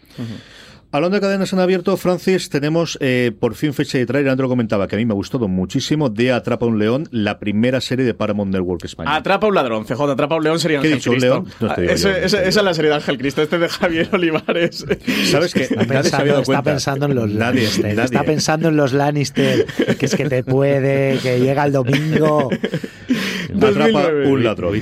Hablando 0.92 1.16
de 1.16 1.22
cadenas 1.22 1.52
en 1.52 1.60
abierto, 1.60 1.98
Francis, 1.98 2.50
tenemos 2.50 2.98
eh, 3.02 3.32
por 3.38 3.56
fin 3.56 3.74
fecha 3.74 3.98
de 3.98 4.06
trailer. 4.06 4.32
Andro 4.32 4.48
comentaba 4.48 4.88
que 4.88 4.96
a 4.96 4.98
mí 4.98 5.06
me 5.06 5.12
ha 5.12 5.16
gustado 5.16 5.48
muchísimo 5.48 6.10
de 6.10 6.32
Atrapa 6.32 6.66
un 6.66 6.80
León, 6.80 7.08
la 7.12 7.38
primera 7.40 7.82
serie 7.82 8.06
de 8.06 8.14
Paramount 8.14 8.54
Network 8.54 8.86
España. 8.86 9.14
Atrapa 9.14 9.48
un 9.48 9.56
ladrón, 9.56 9.84
CJ, 9.86 10.12
Atrapa 10.12 10.36
un 10.36 10.44
león 10.44 10.60
sería 10.60 10.80
Ángel 10.80 11.02
Cristo. 11.02 11.14
León? 11.16 11.48
Ah, 11.62 11.76
esa, 11.80 12.18
es 12.18 12.56
la 12.56 12.74
serie 12.74 12.90
de 12.90 12.96
Ángel 12.96 13.18
Cristo, 13.18 13.42
este 13.42 13.58
de 13.58 13.68
Javier 13.68 14.10
Olivares. 14.14 14.86
¿Sabes 15.26 15.54
qué? 15.54 15.64
Está 15.64 15.86
pensando, 15.86 16.40
está 16.40 16.62
pensando 16.62 17.06
en 17.08 17.16
los 17.16 17.32
Lannister. 17.32 18.00
Está 18.00 18.24
pensando 18.24 18.70
en 18.70 18.78
los 18.78 18.94
Lannister, 18.94 19.66
que 20.00 20.06
es 20.06 20.16
que 20.16 20.30
te 20.30 20.44
puede, 20.44 21.20
que 21.20 21.40
llega 21.40 21.66
el 21.66 21.74
domingo. 21.74 22.50
Atrapa 23.62 24.08
un 24.26 24.44
ladrón. 24.44 24.74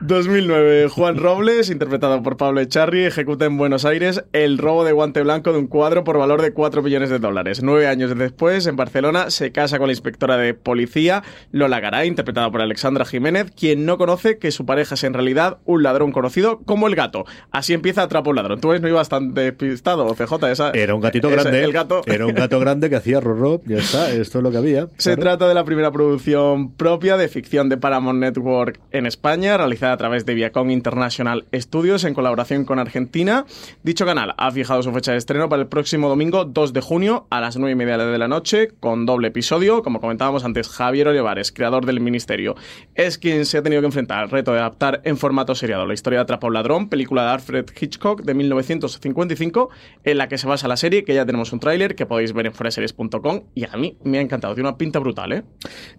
2009. 0.00 0.88
Juan 0.88 1.16
Robles, 1.16 1.70
interpretado 1.70 2.22
por 2.22 2.36
Pablo 2.36 2.60
Echarri, 2.60 3.04
ejecuta 3.04 3.44
en 3.44 3.56
Buenos 3.56 3.84
Aires 3.84 4.24
el 4.32 4.58
robo 4.58 4.84
de 4.84 4.92
guante 4.92 5.22
blanco 5.22 5.52
de 5.52 5.58
un 5.58 5.66
cuadro 5.66 6.04
por 6.04 6.18
valor 6.18 6.42
de 6.42 6.52
4 6.52 6.82
millones 6.82 7.10
de 7.10 7.18
dólares. 7.18 7.62
Nueve 7.62 7.86
años 7.86 8.16
después, 8.16 8.66
en 8.66 8.76
Barcelona, 8.76 9.30
se 9.30 9.52
casa 9.52 9.78
con 9.78 9.88
la 9.88 9.92
inspectora 9.92 10.36
de 10.36 10.54
policía 10.54 11.22
Lola 11.50 11.80
Garay, 11.80 12.08
interpretada 12.08 12.50
por 12.50 12.60
Alexandra 12.60 13.04
Jiménez, 13.04 13.50
quien 13.56 13.86
no 13.86 13.98
conoce 13.98 14.38
que 14.38 14.50
su 14.50 14.66
pareja 14.66 14.94
es 14.94 15.04
en 15.04 15.14
realidad 15.14 15.58
un 15.64 15.82
ladrón 15.82 16.12
conocido 16.12 16.60
como 16.64 16.86
el 16.86 16.94
gato. 16.94 17.24
Así 17.50 17.72
empieza 17.72 18.02
Atrapa 18.02 18.30
un 18.30 18.36
ladrón. 18.36 18.60
Tú 18.60 18.68
ves, 18.68 18.80
no 18.80 18.88
iba 18.88 18.98
bastante 18.98 19.52
pistado, 19.52 20.14
CJ. 20.14 20.50
Esa, 20.50 20.70
era 20.70 20.94
un 20.94 21.00
gatito 21.00 21.28
grande. 21.30 21.64
el 21.64 21.72
gato. 21.72 22.02
Era 22.06 22.26
un 22.26 22.34
gato 22.34 22.60
grande 22.60 22.90
que 22.90 22.96
hacía 22.96 23.20
rorro. 23.20 23.60
Ya 23.66 23.78
está, 23.78 24.10
esto 24.12 24.38
es 24.38 24.44
lo 24.44 24.50
que 24.50 24.58
había. 24.58 24.88
Se 24.98 25.16
trata 25.16 25.48
de 25.48 25.54
la 25.54 25.64
primera 25.64 25.90
producción 25.90 26.72
propia 26.72 27.16
de 27.16 27.28
ficción 27.28 27.63
de 27.68 27.76
Paramount 27.76 28.20
Network 28.20 28.80
en 28.90 29.06
España, 29.06 29.56
realizada 29.56 29.92
a 29.92 29.96
través 29.96 30.26
de 30.26 30.34
Viacom 30.34 30.70
International 30.70 31.44
Studios 31.54 32.04
en 32.04 32.14
colaboración 32.14 32.64
con 32.64 32.78
Argentina. 32.78 33.46
Dicho 33.82 34.06
canal 34.06 34.34
ha 34.36 34.50
fijado 34.50 34.82
su 34.82 34.92
fecha 34.92 35.12
de 35.12 35.18
estreno 35.18 35.48
para 35.48 35.62
el 35.62 35.68
próximo 35.68 36.08
domingo 36.08 36.44
2 36.44 36.72
de 36.72 36.80
junio 36.80 37.26
a 37.30 37.40
las 37.40 37.56
9 37.56 37.72
y 37.72 37.74
media 37.74 37.98
de 37.98 38.18
la 38.18 38.28
noche, 38.28 38.68
con 38.80 39.06
doble 39.06 39.28
episodio. 39.28 39.82
Como 39.82 40.00
comentábamos 40.00 40.44
antes, 40.44 40.68
Javier 40.68 41.08
Olivares, 41.08 41.52
creador 41.52 41.86
del 41.86 42.00
Ministerio, 42.00 42.54
es 42.94 43.18
quien 43.18 43.46
se 43.46 43.58
ha 43.58 43.62
tenido 43.62 43.82
que 43.82 43.86
enfrentar 43.86 44.18
al 44.18 44.30
reto 44.30 44.52
de 44.52 44.58
adaptar 44.58 45.00
en 45.04 45.16
formato 45.16 45.54
seriado 45.54 45.86
la 45.86 45.94
historia 45.94 46.18
de 46.18 46.22
Atrapa 46.22 46.46
un 46.46 46.54
ladrón, 46.54 46.88
película 46.88 47.24
de 47.24 47.30
Alfred 47.30 47.66
Hitchcock 47.78 48.22
de 48.22 48.34
1955, 48.34 49.70
en 50.04 50.18
la 50.18 50.28
que 50.28 50.38
se 50.38 50.46
basa 50.46 50.68
la 50.68 50.76
serie, 50.76 51.04
que 51.04 51.14
ya 51.14 51.24
tenemos 51.24 51.52
un 51.52 51.60
tráiler 51.60 51.94
que 51.94 52.06
podéis 52.06 52.32
ver 52.32 52.46
en 52.46 52.52
foreseries.com 52.52 53.42
y 53.54 53.64
a 53.64 53.76
mí 53.76 53.96
me 54.04 54.18
ha 54.18 54.20
encantado, 54.20 54.54
tiene 54.54 54.68
una 54.68 54.78
pinta 54.78 54.98
brutal, 54.98 55.32
¿eh? 55.32 55.44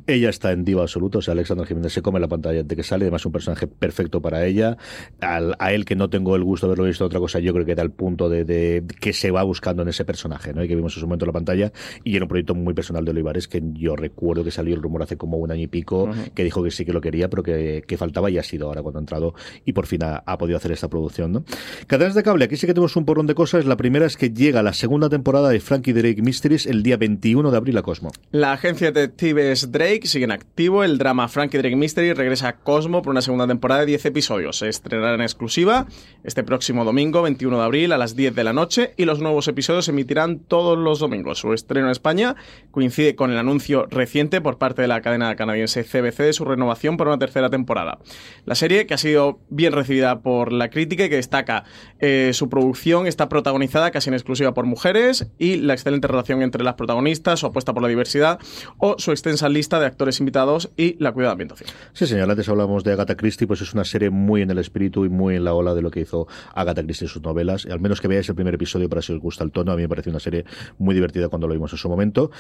Ella 0.07 0.29
está 0.29 0.51
en 0.51 0.65
diva 0.65 0.81
absoluto, 0.81 1.19
o 1.19 1.21
sea, 1.21 1.31
Alexandra 1.31 1.54
Isabel 1.55 1.67
Jiménez 1.67 1.93
se 1.93 2.01
come 2.01 2.19
la 2.19 2.27
pantalla 2.27 2.63
de 2.63 2.75
que 2.75 2.83
sale, 2.83 3.05
además 3.05 3.25
un 3.25 3.31
personaje 3.31 3.67
perfecto 3.67 4.21
para 4.21 4.45
ella. 4.45 4.77
a 5.21 5.73
él 5.73 5.85
que 5.85 5.95
no 5.95 6.09
tengo 6.09 6.35
el 6.35 6.43
gusto 6.43 6.67
de 6.67 6.71
haberlo 6.71 6.85
visto 6.85 7.05
otra 7.05 7.19
cosa, 7.19 7.39
yo 7.39 7.53
creo 7.53 7.65
que 7.65 7.75
da 7.75 7.83
el 7.83 7.91
punto 7.91 8.29
de, 8.29 8.83
que 8.99 9.13
se 9.13 9.31
va 9.31 9.43
buscando 9.43 9.83
en 9.83 9.89
ese 9.89 10.05
personaje, 10.05 10.53
¿no? 10.53 10.63
Y 10.63 10.67
que 10.67 10.75
vimos 10.75 10.95
en 10.95 11.01
su 11.01 11.07
momento 11.07 11.25
en 11.25 11.27
la 11.27 11.33
pantalla. 11.33 11.71
Y 12.03 12.15
era 12.15 12.25
un 12.25 12.29
proyecto 12.29 12.55
muy 12.55 12.73
personal 12.73 13.05
de 13.05 13.11
Olivares 13.11 13.47
que 13.47 13.61
yo 13.73 13.95
recuerdo 13.95 14.43
que 14.43 14.51
salió 14.51 14.75
el 14.75 14.81
rumor 14.81 15.03
hace 15.03 15.17
como 15.17 15.37
un 15.37 15.51
año 15.51 15.63
y 15.63 15.67
pico, 15.67 16.09
que 16.33 16.43
dijo 16.43 16.63
que 16.63 16.71
sí 16.71 16.85
que 16.85 16.93
lo 16.93 17.01
quería, 17.01 17.29
pero 17.29 17.43
que, 17.43 17.95
faltaba 17.95 18.29
y 18.29 18.37
ha 18.37 18.43
sido 18.43 18.67
ahora 18.67 18.81
cuando 18.81 18.99
ha 18.99 19.01
entrado 19.01 19.35
y 19.63 19.71
por 19.71 19.85
fin 19.85 20.01
ha, 20.03 20.37
podido 20.37 20.57
hacer 20.57 20.73
esta 20.73 20.89
producción, 20.89 21.31
¿no? 21.31 21.45
Cadenas 21.87 22.13
de 22.13 22.23
cable, 22.23 22.43
aquí 22.43 22.57
sí 22.57 22.67
que 22.67 22.73
tenemos 22.73 22.97
un 22.97 23.05
porrón 23.05 23.25
de 23.25 23.35
cosas. 23.35 23.65
La 23.65 23.77
primera 23.77 24.05
es 24.05 24.17
que 24.17 24.31
llega 24.31 24.61
la 24.61 24.73
segunda 24.73 25.07
temporada 25.07 25.49
de 25.49 25.61
Frankie 25.61 25.93
Drake 25.93 26.21
Mysteries 26.21 26.65
el 26.65 26.83
día 26.83 26.97
21 26.97 27.51
de 27.51 27.57
abril 27.57 27.77
a 27.77 27.83
Cosmo. 27.83 28.11
La 28.31 28.51
agencia 28.51 28.91
de 28.91 29.01
detectives 29.01 29.71
Drake 29.71 30.07
sigue 30.07 30.25
en 30.25 30.31
activo. 30.31 30.83
El 30.83 30.97
drama 30.97 31.27
Frankie 31.29 31.44
Drake 31.49 31.75
Mystery 31.75 32.13
regresa 32.13 32.47
a 32.49 32.55
Cosmo 32.57 33.01
por 33.01 33.11
una 33.11 33.21
segunda 33.21 33.47
temporada 33.47 33.81
de 33.81 33.87
10 33.87 34.05
episodios. 34.05 34.57
Se 34.57 34.69
estrenará 34.69 35.15
en 35.15 35.21
exclusiva 35.21 35.87
este 36.23 36.43
próximo 36.43 36.83
domingo, 36.83 37.21
21 37.21 37.57
de 37.57 37.63
abril, 37.63 37.91
a 37.91 37.97
las 37.97 38.15
10 38.15 38.35
de 38.35 38.43
la 38.43 38.53
noche, 38.53 38.93
y 38.97 39.05
los 39.05 39.19
nuevos 39.19 39.47
episodios 39.47 39.85
se 39.85 39.91
emitirán 39.91 40.39
todos 40.39 40.77
los 40.77 40.99
domingos. 40.99 41.39
Su 41.39 41.53
estreno 41.53 41.87
en 41.87 41.91
España 41.91 42.35
coincide 42.71 43.15
con 43.15 43.31
el 43.31 43.37
anuncio 43.37 43.85
reciente 43.89 44.41
por 44.41 44.57
parte 44.57 44.81
de 44.81 44.87
la 44.87 45.01
cadena 45.01 45.35
canadiense 45.35 45.83
CBC 45.83 46.17
de 46.17 46.33
su 46.33 46.45
renovación 46.45 46.97
por 46.97 47.07
una 47.07 47.19
tercera 47.19 47.49
temporada. 47.49 47.99
La 48.45 48.55
serie, 48.55 48.85
que 48.87 48.93
ha 48.93 48.97
sido 48.97 49.39
bien 49.49 49.73
recibida 49.73 50.21
por 50.21 50.51
la 50.51 50.69
crítica 50.69 51.05
y 51.05 51.09
que 51.09 51.15
destaca 51.15 51.63
eh, 51.99 52.31
su 52.33 52.49
producción, 52.49 53.07
está 53.07 53.29
protagonizada 53.29 53.91
casi 53.91 54.09
en 54.09 54.15
exclusiva 54.15 54.53
por 54.53 54.65
mujeres 54.65 55.27
y 55.37 55.57
la 55.57 55.73
excelente 55.73 56.07
relación 56.07 56.41
entre 56.41 56.63
las 56.63 56.75
protagonistas, 56.75 57.39
su 57.39 57.45
apuesta 57.45 57.73
por 57.73 57.83
la 57.83 57.89
diversidad 57.89 58.39
o 58.77 58.95
su 58.97 59.11
extensa 59.11 59.49
lista 59.49 59.79
de 59.79 59.85
actores 59.85 60.19
invitados 60.19 60.71
y 60.77 60.95
la 60.99 61.11
cuidada 61.11 61.34
ambientación. 61.35 61.69
Sí, 61.93 62.07
señor, 62.07 62.29
antes 62.29 62.49
hablamos 62.49 62.83
de 62.83 62.93
Agatha 62.93 63.15
Christie, 63.15 63.47
pues 63.47 63.61
es 63.61 63.73
una 63.73 63.85
serie 63.85 64.09
muy 64.09 64.41
en 64.41 64.51
el 64.51 64.57
espíritu 64.57 65.05
y 65.05 65.09
muy 65.09 65.35
en 65.35 65.43
la 65.43 65.53
ola 65.53 65.73
de 65.73 65.81
lo 65.81 65.91
que 65.91 66.01
hizo 66.01 66.27
Agatha 66.53 66.83
Christie 66.83 67.05
en 67.05 67.09
sus 67.09 67.21
novelas. 67.21 67.65
Al 67.65 67.79
menos 67.79 68.01
que 68.01 68.07
veáis 68.07 68.27
el 68.29 68.35
primer 68.35 68.55
episodio 68.55 68.89
para 68.89 69.01
si 69.01 69.13
os 69.13 69.19
gusta 69.19 69.43
el 69.43 69.51
tono, 69.51 69.71
a 69.71 69.75
mí 69.75 69.83
me 69.83 69.89
parece 69.89 70.09
una 70.09 70.19
serie 70.19 70.45
muy 70.77 70.95
divertida 70.95 71.29
cuando 71.29 71.47
lo 71.47 71.53
vimos 71.53 71.71
en 71.71 71.77
su 71.77 71.89
momento. 71.89 72.31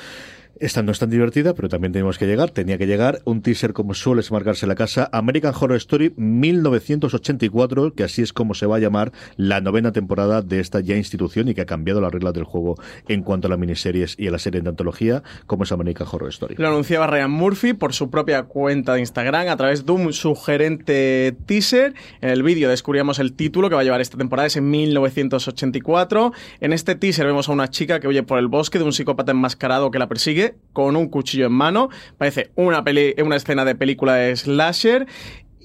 Esta 0.57 0.81
no 0.81 0.93
es 0.93 0.99
tan 0.99 1.09
divertida, 1.09 1.53
pero 1.53 1.67
también 1.67 1.91
tenemos 1.91 2.17
que 2.17 2.25
llegar, 2.25 2.49
tenía 2.49 2.77
que 2.77 2.87
llegar 2.87 3.21
un 3.25 3.41
teaser 3.41 3.73
como 3.73 3.93
suele 3.93 4.21
marcarse 4.31 4.65
la 4.67 4.75
casa, 4.75 5.09
American 5.11 5.53
Horror 5.53 5.75
Story 5.75 6.13
1984, 6.15 7.93
que 7.93 8.03
así 8.03 8.21
es 8.21 8.31
como 8.31 8.53
se 8.53 8.65
va 8.65 8.77
a 8.77 8.79
llamar 8.79 9.11
la 9.35 9.59
novena 9.59 9.91
temporada 9.91 10.41
de 10.41 10.61
esta 10.61 10.79
ya 10.79 10.95
institución 10.95 11.49
y 11.49 11.53
que 11.53 11.61
ha 11.61 11.65
cambiado 11.65 11.99
las 11.99 12.13
reglas 12.13 12.33
del 12.33 12.45
juego 12.45 12.75
en 13.09 13.23
cuanto 13.23 13.47
a 13.47 13.49
las 13.49 13.59
miniseries 13.59 14.15
y 14.17 14.27
a 14.27 14.31
la 14.31 14.39
serie 14.39 14.61
de 14.61 14.69
antología, 14.69 15.23
como 15.45 15.63
es 15.65 15.71
American 15.73 16.07
Horror 16.09 16.29
Story. 16.29 16.55
Lo 16.57 16.69
anunciaba 16.69 17.07
Ryan 17.07 17.31
Murphy 17.31 17.73
por 17.73 17.93
su 17.93 18.09
propia 18.09 18.43
cuenta 18.43 18.84
de 18.93 18.99
Instagram 18.99 19.49
a 19.49 19.57
través 19.57 19.85
de 19.85 19.91
un 19.91 20.13
sugerente 20.13 21.35
teaser. 21.45 21.93
En 22.21 22.29
el 22.29 22.43
vídeo 22.43 22.69
descubríamos 22.69 23.19
el 23.19 23.33
título 23.33 23.69
que 23.69 23.75
va 23.75 23.81
a 23.81 23.83
llevar 23.83 24.01
esta 24.01 24.17
temporada, 24.17 24.47
es 24.47 24.55
en 24.55 24.69
1984. 24.69 26.33
En 26.61 26.73
este 26.73 26.95
teaser 26.95 27.25
vemos 27.25 27.49
a 27.49 27.51
una 27.51 27.69
chica 27.69 27.99
que 27.99 28.07
huye 28.07 28.23
por 28.23 28.39
el 28.39 28.47
bosque 28.47 28.77
de 28.77 28.85
un 28.85 28.93
psicópata 28.93 29.31
enmascarado 29.31 29.91
que 29.91 29.99
la 29.99 30.07
persigue 30.07 30.55
con 30.73 30.95
un 30.95 31.09
cuchillo 31.09 31.47
en 31.47 31.53
mano. 31.53 31.89
Parece 32.17 32.51
una, 32.55 32.83
una 33.23 33.35
escena 33.35 33.65
de 33.65 33.75
película 33.75 34.15
de 34.15 34.35
slasher 34.35 35.07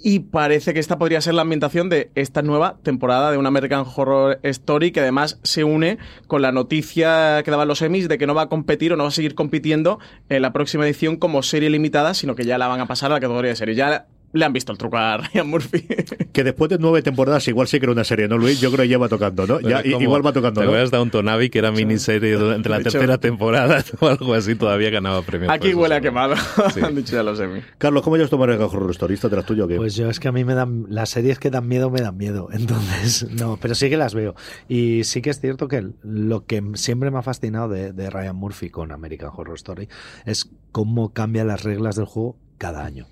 y 0.02 0.20
parece 0.20 0.72
que 0.74 0.80
esta 0.80 0.98
podría 0.98 1.20
ser 1.20 1.34
la 1.34 1.42
ambientación 1.42 1.88
de 1.88 2.10
esta 2.14 2.42
nueva 2.42 2.78
temporada 2.82 3.30
de 3.30 3.38
un 3.38 3.46
American 3.46 3.84
Horror 3.84 4.40
Story 4.42 4.92
que 4.92 5.00
además 5.00 5.38
se 5.42 5.64
une 5.64 5.98
con 6.26 6.42
la 6.42 6.52
noticia 6.52 7.42
que 7.44 7.50
daban 7.50 7.68
los 7.68 7.82
Emmys 7.82 8.08
de 8.08 8.18
que 8.18 8.26
no 8.26 8.34
va 8.34 8.42
a 8.42 8.48
competir 8.48 8.92
o 8.92 8.96
no 8.96 9.04
va 9.04 9.08
a 9.08 9.12
seguir 9.12 9.34
compitiendo 9.34 9.98
en 10.28 10.42
la 10.42 10.52
próxima 10.52 10.86
edición 10.86 11.16
como 11.16 11.42
serie 11.42 11.70
limitada, 11.70 12.14
sino 12.14 12.34
que 12.34 12.44
ya 12.44 12.58
la 12.58 12.68
van 12.68 12.80
a 12.80 12.86
pasar 12.86 13.10
a 13.10 13.14
la 13.14 13.20
categoría 13.20 13.50
de 13.50 13.56
serie. 13.56 13.74
Ya 13.74 14.06
le 14.32 14.44
han 14.44 14.52
visto 14.52 14.72
el 14.72 14.78
truco 14.78 14.96
a 14.96 15.18
Ryan 15.18 15.48
Murphy. 15.48 15.86
Que 16.32 16.44
después 16.44 16.70
de 16.70 16.78
nueve 16.78 17.02
temporadas 17.02 17.46
igual 17.48 17.66
sí 17.66 17.80
que 17.80 17.86
era 17.86 17.92
una 17.92 18.04
serie, 18.04 18.28
¿no, 18.28 18.38
Luis? 18.38 18.60
Yo 18.60 18.70
creo 18.70 18.84
que 18.84 18.88
ya 18.88 18.98
va 18.98 19.08
tocando, 19.08 19.46
¿no? 19.46 19.60
Ya, 19.60 19.84
igual 19.84 20.24
va 20.24 20.32
tocando, 20.32 20.60
¿no? 20.60 20.70
Te 20.70 20.78
acuerdas 20.78 20.90
de 20.92 21.10
Tonavi 21.10 21.50
que 21.50 21.58
era 21.58 21.72
miniserie 21.72 22.34
durante 22.34 22.68
la 22.68 22.80
tercera 22.80 23.18
temporada 23.18 23.84
o 24.00 24.06
algo 24.06 24.34
así, 24.34 24.54
todavía 24.54 24.90
ganaba 24.90 25.22
premios. 25.22 25.52
Aquí 25.52 25.74
huele 25.74 25.96
a 25.96 26.00
quemado, 26.00 26.34
han 26.82 26.94
dicho 26.94 27.16
ya 27.16 27.22
los 27.22 27.38
semi. 27.38 27.60
Carlos, 27.78 28.02
¿cómo 28.02 28.16
llevas 28.16 28.30
tu 28.30 28.42
el 28.42 28.50
horror 28.60 28.94
storista? 28.94 29.28
¿Te 29.28 29.36
las 29.36 29.44
tuyo 29.44 29.64
o 29.64 29.68
qué? 29.68 29.76
Pues 29.76 29.96
yo 29.96 30.08
es 30.08 30.20
que 30.20 30.28
a 30.28 30.32
mí 30.32 30.44
me 30.44 30.54
dan, 30.54 30.86
las 30.88 31.10
series 31.10 31.38
que 31.38 31.50
dan 31.50 31.66
miedo 31.66 31.90
me 31.90 32.00
dan 32.00 32.16
miedo, 32.16 32.48
entonces, 32.52 33.28
no, 33.30 33.58
pero 33.60 33.74
sí 33.74 33.90
que 33.90 33.96
las 33.96 34.14
veo. 34.14 34.34
Y 34.68 35.02
sí 35.04 35.20
que 35.20 35.30
es 35.30 35.40
cierto 35.40 35.66
que 35.66 35.88
lo 36.02 36.46
que 36.46 36.62
siempre 36.74 37.10
me 37.10 37.18
ha 37.18 37.22
fascinado 37.22 37.68
de, 37.68 37.92
de 37.92 38.08
Ryan 38.08 38.36
Murphy 38.36 38.70
con 38.70 38.92
American 38.92 39.30
Horror 39.34 39.56
Story 39.56 39.88
es 40.24 40.48
cómo 40.70 41.12
cambia 41.12 41.44
las 41.44 41.64
reglas 41.64 41.96
del 41.96 42.06
juego 42.06 42.36
cada 42.58 42.84
año. 42.84 43.06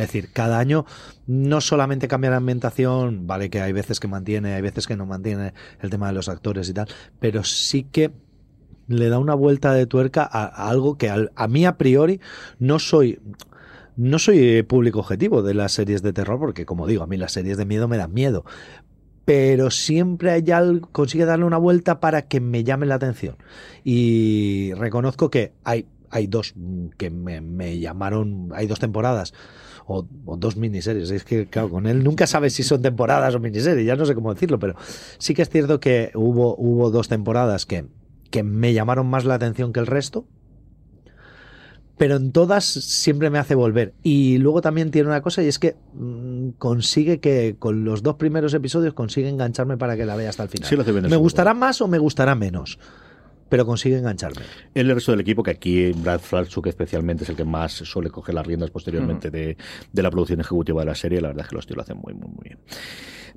Es 0.00 0.06
decir, 0.06 0.30
cada 0.32 0.58
año 0.58 0.86
no 1.26 1.60
solamente 1.60 2.08
cambia 2.08 2.30
la 2.30 2.38
ambientación, 2.38 3.26
vale 3.26 3.50
que 3.50 3.60
hay 3.60 3.72
veces 3.72 4.00
que 4.00 4.08
mantiene, 4.08 4.54
hay 4.54 4.62
veces 4.62 4.86
que 4.86 4.96
no 4.96 5.04
mantiene 5.04 5.52
el 5.82 5.90
tema 5.90 6.06
de 6.06 6.14
los 6.14 6.30
actores 6.30 6.70
y 6.70 6.72
tal, 6.72 6.88
pero 7.18 7.44
sí 7.44 7.84
que 7.84 8.10
le 8.88 9.10
da 9.10 9.18
una 9.18 9.34
vuelta 9.34 9.74
de 9.74 9.84
tuerca 9.84 10.22
a, 10.22 10.70
algo 10.70 10.96
que 10.96 11.10
a, 11.10 11.48
mí 11.48 11.66
a 11.66 11.76
priori 11.76 12.18
no 12.58 12.78
soy 12.78 13.20
no 13.96 14.18
soy 14.18 14.62
público 14.62 15.00
objetivo 15.00 15.42
de 15.42 15.52
las 15.52 15.72
series 15.72 16.00
de 16.00 16.14
terror 16.14 16.38
porque 16.38 16.64
como 16.64 16.86
digo, 16.86 17.02
a 17.02 17.06
mí 17.06 17.18
las 17.18 17.32
series 17.32 17.58
de 17.58 17.66
miedo 17.66 17.86
me 17.86 17.98
dan 17.98 18.14
miedo, 18.14 18.46
pero 19.26 19.70
siempre 19.70 20.30
hay 20.30 20.50
algo, 20.50 20.88
consigue 20.92 21.26
darle 21.26 21.44
una 21.44 21.58
vuelta 21.58 22.00
para 22.00 22.22
que 22.22 22.40
me 22.40 22.64
llame 22.64 22.86
la 22.86 22.94
atención. 22.94 23.36
Y 23.84 24.72
reconozco 24.78 25.28
que 25.28 25.52
hay, 25.62 25.86
hay 26.08 26.26
dos 26.26 26.54
que 26.96 27.10
me 27.10 27.78
llamaron, 27.78 28.48
hay 28.54 28.66
dos 28.66 28.78
temporadas 28.78 29.34
o, 29.90 30.36
dos 30.36 30.56
miniseries. 30.56 31.10
Es 31.10 31.24
que, 31.24 31.46
claro, 31.46 31.68
con 31.70 31.86
él 31.86 32.04
nunca 32.04 32.26
sabes 32.26 32.54
si 32.54 32.62
son 32.62 32.80
temporadas 32.82 33.34
o 33.34 33.40
miniseries, 33.40 33.86
ya 33.86 33.96
no 33.96 34.06
sé 34.06 34.14
cómo 34.14 34.32
decirlo, 34.32 34.58
pero 34.58 34.76
sí 35.18 35.34
que 35.34 35.42
es 35.42 35.50
cierto 35.50 35.80
que 35.80 36.12
hubo, 36.14 36.54
hubo 36.56 36.90
dos 36.90 37.08
temporadas 37.08 37.66
que, 37.66 37.86
que 38.30 38.42
me 38.42 38.72
llamaron 38.72 39.08
más 39.08 39.24
la 39.24 39.34
atención 39.34 39.72
que 39.72 39.80
el 39.80 39.86
resto. 39.86 40.26
Pero 41.98 42.16
en 42.16 42.32
todas 42.32 42.64
siempre 42.64 43.28
me 43.28 43.38
hace 43.38 43.54
volver. 43.54 43.92
Y 44.02 44.38
luego 44.38 44.62
también 44.62 44.90
tiene 44.90 45.08
una 45.08 45.20
cosa 45.20 45.42
y 45.42 45.48
es 45.48 45.58
que 45.58 45.76
mm, 45.92 46.50
consigue 46.56 47.20
que 47.20 47.56
con 47.58 47.84
los 47.84 48.02
dos 48.02 48.14
primeros 48.14 48.54
episodios 48.54 48.94
consigue 48.94 49.28
engancharme 49.28 49.76
para 49.76 49.98
que 49.98 50.06
la 50.06 50.16
vea 50.16 50.30
hasta 50.30 50.44
el 50.44 50.48
final. 50.48 51.10
me 51.10 51.16
gustará 51.16 51.52
más 51.52 51.82
o 51.82 51.88
me 51.88 51.98
gustará 51.98 52.34
menos 52.34 52.78
pero 53.50 53.66
consigue 53.66 53.98
engancharme. 53.98 54.42
El 54.72 54.88
resto 54.94 55.10
del 55.10 55.20
equipo, 55.20 55.42
que 55.42 55.50
aquí 55.50 55.92
Brad 55.92 56.20
Falchuk 56.20 56.68
especialmente 56.68 57.24
es 57.24 57.30
el 57.30 57.36
que 57.36 57.44
más 57.44 57.72
suele 57.72 58.08
coger 58.08 58.34
las 58.34 58.46
riendas 58.46 58.70
posteriormente 58.70 59.30
de, 59.30 59.58
de, 59.92 60.02
la 60.02 60.10
producción 60.10 60.40
ejecutiva 60.40 60.80
de 60.80 60.86
la 60.86 60.94
serie, 60.94 61.20
la 61.20 61.28
verdad 61.28 61.44
es 61.44 61.50
que 61.50 61.56
los 61.56 61.66
tíos 61.66 61.76
lo 61.76 61.82
hacen 61.82 61.98
muy, 61.98 62.14
muy, 62.14 62.28
muy 62.28 62.44
bien. 62.44 62.58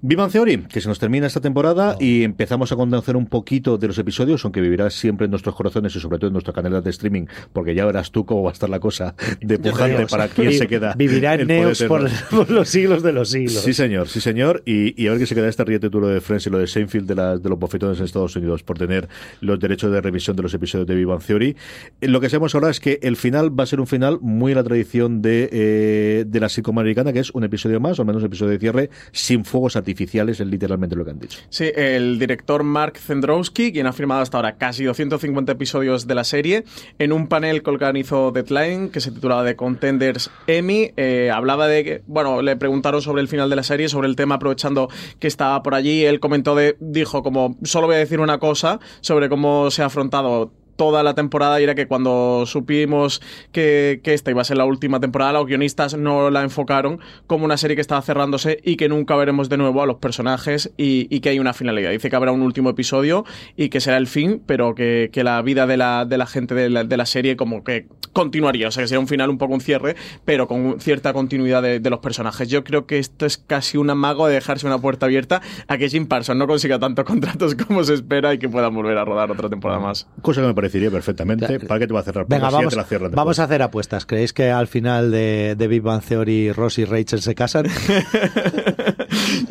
Vivan 0.06 0.30
Theory, 0.30 0.58
que 0.64 0.82
se 0.82 0.90
nos 0.90 1.00
termina 1.00 1.28
esta 1.28 1.40
temporada 1.40 1.96
oh. 1.98 2.04
y 2.04 2.24
empezamos 2.24 2.74
a 2.74 2.76
conocer 2.76 3.16
un 3.16 3.26
poquito 3.26 3.78
de 3.78 3.88
los 3.88 3.98
episodios, 3.98 4.44
aunque 4.44 4.60
vivirá 4.60 4.90
siempre 4.90 5.24
en 5.24 5.32
nuestros 5.32 5.56
corazones 5.56 5.96
y 5.96 6.02
sobre 6.02 6.18
todo 6.18 6.28
en 6.28 6.34
nuestra 6.34 6.52
canal 6.52 6.84
de 6.84 6.90
streaming, 6.90 7.28
porque 7.54 7.74
ya 7.74 7.86
verás 7.86 8.12
tú 8.12 8.26
cómo 8.26 8.44
va 8.44 8.50
a 8.50 8.52
estar 8.52 8.70
la 8.70 8.82
cosa 8.82 9.16
de 9.40 9.58
pujante 9.60 10.06
para 10.08 10.28
quién 10.28 10.52
se 10.52 10.68
queda. 10.68 10.94
Vivirá 10.98 11.36
en 11.36 11.48
Neos 11.48 11.82
por, 11.88 12.02
los 12.50 12.68
siglos 12.68 13.02
de 13.02 13.14
los 13.14 13.30
siglos. 13.30 13.62
Sí, 13.64 13.74
señor, 13.74 14.10
sí, 14.10 14.20
señor. 14.20 14.62
Y, 14.66 15.08
a 15.08 15.12
ver 15.12 15.20
qué 15.20 15.26
se 15.26 15.36
queda 15.36 15.48
este 15.48 15.64
duro 15.64 16.10
de 16.10 16.20
Friends 16.20 16.48
y 16.48 16.50
lo 16.50 16.58
de 16.58 16.68
Seinfeld 16.68 17.08
de, 17.08 17.40
de 17.40 17.50
los 17.50 17.58
bofetones 17.58 17.98
en 18.00 18.04
Estados 18.04 18.36
Unidos 18.36 18.62
por 18.62 18.78
tener 18.78 19.08
los 19.40 19.58
derechos 19.58 19.90
de 19.90 20.02
revisión 20.02 20.36
de 20.36 20.44
los 20.44 20.54
episodios 20.54 20.86
de 20.86 20.96
Vivan 20.96 21.20
Theory. 21.20 21.56
Eh, 22.02 22.10
lo 22.10 22.20
que 22.20 22.30
sabemos 22.30 22.54
ahora 22.56 22.70
es 22.72 22.82
que 22.82 23.00
el 23.04 23.16
final 23.16 23.58
va 23.58 23.64
a 23.64 23.68
ser 23.68 23.80
un 23.80 23.88
final 23.88 24.20
muy 24.20 24.52
a 24.52 24.56
la 24.56 24.66
tradición 24.66 25.22
de, 25.22 25.48
eh, 25.50 26.26
de 26.28 26.40
la 26.42 26.50
psicoamericana, 26.50 27.14
que 27.14 27.20
es 27.20 27.32
un 27.32 27.46
episodio 27.46 27.80
más, 27.80 28.00
o 28.00 28.02
al 28.02 28.08
menos 28.08 28.22
un 28.22 28.28
episodio 28.28 28.52
de 28.52 28.60
cierre, 28.60 28.90
sin 29.14 29.46
fuegos 29.46 29.78
artificiales, 29.78 29.93
es 29.94 30.40
literalmente 30.42 30.96
lo 30.96 31.06
que 31.06 31.12
han 31.12 31.20
dicho. 31.20 31.40
Sí, 31.50 31.72
el 31.76 32.20
director 32.20 32.64
Mark 32.64 32.98
Zendrowski, 32.98 33.72
quien 33.72 33.88
ha 33.88 33.94
firmado 33.94 34.22
hasta 34.22 34.38
ahora 34.38 34.58
casi 34.58 34.84
250 34.84 35.52
episodios 35.52 36.08
de 36.08 36.16
la 36.16 36.24
serie, 36.24 36.64
en 37.00 37.12
un 37.12 37.28
panel 37.28 37.64
que 37.64 37.70
organizó 37.70 38.32
Deadline, 38.32 38.90
que 38.90 39.00
se 39.00 39.12
titulaba 39.12 39.46
The 39.46 39.56
Contenders 39.56 40.30
Emmy, 40.48 40.92
eh, 40.98 41.32
hablaba 41.34 41.68
de 41.68 41.84
que, 41.84 42.02
bueno, 42.08 42.42
le 42.42 42.56
preguntaron 42.56 43.02
sobre 43.02 43.22
el 43.22 43.28
final 43.28 43.50
de 43.50 43.56
la 43.56 43.64
serie, 43.64 43.90
sobre 43.90 44.08
el 44.08 44.16
tema, 44.16 44.36
aprovechando 44.36 44.90
que 45.20 45.28
estaba 45.28 45.62
por 45.64 45.76
allí, 45.76 46.06
él 46.06 46.20
comentó 46.20 46.56
de, 46.56 46.76
dijo 46.80 47.24
como, 47.24 47.58
solo 47.64 47.88
voy 47.88 47.96
a 47.96 48.00
decir 48.00 48.20
una 48.20 48.40
cosa 48.40 48.80
sobre 49.02 49.30
cómo 49.30 49.72
se 49.72 49.84
ha 49.84 49.86
afrontado 49.86 50.52
toda 50.76 51.04
la 51.04 51.14
temporada 51.14 51.60
y 51.60 51.64
era 51.64 51.76
que 51.76 51.88
cuando 51.88 52.46
supimos 52.46 53.22
que, 53.52 54.02
esta 54.04 54.32
iba 54.32 54.42
a 54.42 54.46
ser 54.46 54.58
la 54.58 54.66
última 54.66 55.00
temporada, 55.00 55.34
los 55.34 55.48
guionistas 55.48 55.96
no 55.96 56.30
la 56.30 56.44
enfocaron 56.44 57.00
como 57.28 57.46
una 57.46 57.58
serie 57.58 57.76
que 57.76 57.82
estaba 57.82 58.02
cerrándose 58.02 58.60
y 58.64 58.76
que 58.76 58.90
nunca 58.90 59.16
veremos 59.16 59.50
de 59.50 59.58
nuevo 59.58 59.82
a 59.82 59.86
los 59.86 59.98
personajes 59.98 60.72
y, 60.78 61.20
que 61.20 61.30
hay 61.30 61.40
una 61.40 61.54
finalidad. 61.54 61.92
Dice 61.92 62.10
que 62.10 62.16
habrá 62.16 62.32
un 62.32 62.42
último 62.42 62.70
episodio 62.70 63.26
y 63.56 63.70
que 63.70 63.80
será 63.80 63.98
el 63.98 64.08
fin, 64.08 64.42
pero 64.46 64.76
que, 64.76 65.10
la 65.24 65.42
vida 65.42 65.66
de 65.68 65.78
la, 65.78 66.06
de 66.06 66.18
la 66.18 66.26
gente 66.26 66.54
de 66.54 66.70
la, 66.70 66.84
de 66.84 66.98
la 66.98 67.06
serie 67.06 67.38
como 67.38 67.64
que 67.64 67.88
continuaría, 68.14 68.68
o 68.68 68.72
sea 68.72 68.84
que 68.84 68.88
sería 68.88 69.00
un 69.00 69.08
final 69.08 69.30
un 69.30 69.38
poco 69.38 69.54
un 69.54 69.62
cierre, 69.62 69.96
pero 70.24 70.48
con 70.48 70.80
cierta 70.80 71.14
continuidad 71.14 71.62
de, 71.62 71.90
los 71.90 72.00
personajes. 72.00 72.48
Yo 72.48 72.64
creo 72.64 72.86
que 72.86 73.00
esto 73.00 73.26
es 73.26 73.38
casi 73.38 73.78
un 73.78 73.90
amago 73.90 74.28
de 74.28 74.36
dejarse 74.36 74.66
una 74.66 74.80
puerta 74.80 75.08
abierta 75.08 75.42
a 75.68 75.78
que 75.78 75.90
Jim 75.90 76.08
Parsons 76.08 76.38
no 76.38 76.48
consiga 76.48 76.80
tantos 76.80 77.06
contratos 77.14 77.56
como 77.56 77.84
se 77.84 77.96
espera 77.96 78.34
y 78.34 78.40
que 78.40 78.48
pueda 78.48 78.70
volver 78.70 78.98
a 78.98 79.06
rodar 79.06 79.32
otra 79.32 79.50
temporada 79.50 79.80
más. 79.80 80.08
Cosa 80.22 80.42
que 80.42 80.48
me 80.48 80.54
parecería 80.64 80.90
perfectamente. 80.90 81.60
¿Para 81.60 81.80
qué 81.80 81.88
te 81.88 81.94
va 81.94 82.00
a 82.00 82.04
cerrar? 82.04 82.26
Venga, 82.28 82.50
vamos, 82.50 82.76
vamos 83.12 83.40
a 83.40 83.44
hacer 83.44 83.62
apuestas. 83.62 84.06
¿Creéis 84.06 84.32
que 84.32 84.50
al 84.50 84.68
final 84.68 85.12
de, 85.12 85.56
de 85.58 85.68
Big 85.68 85.82
Bang 85.82 86.02
Theory 86.02 86.54
Ross 86.54 86.80
y 86.80 86.86
Rachel 86.86 87.22
se 87.22 87.36
casan? 87.36 87.66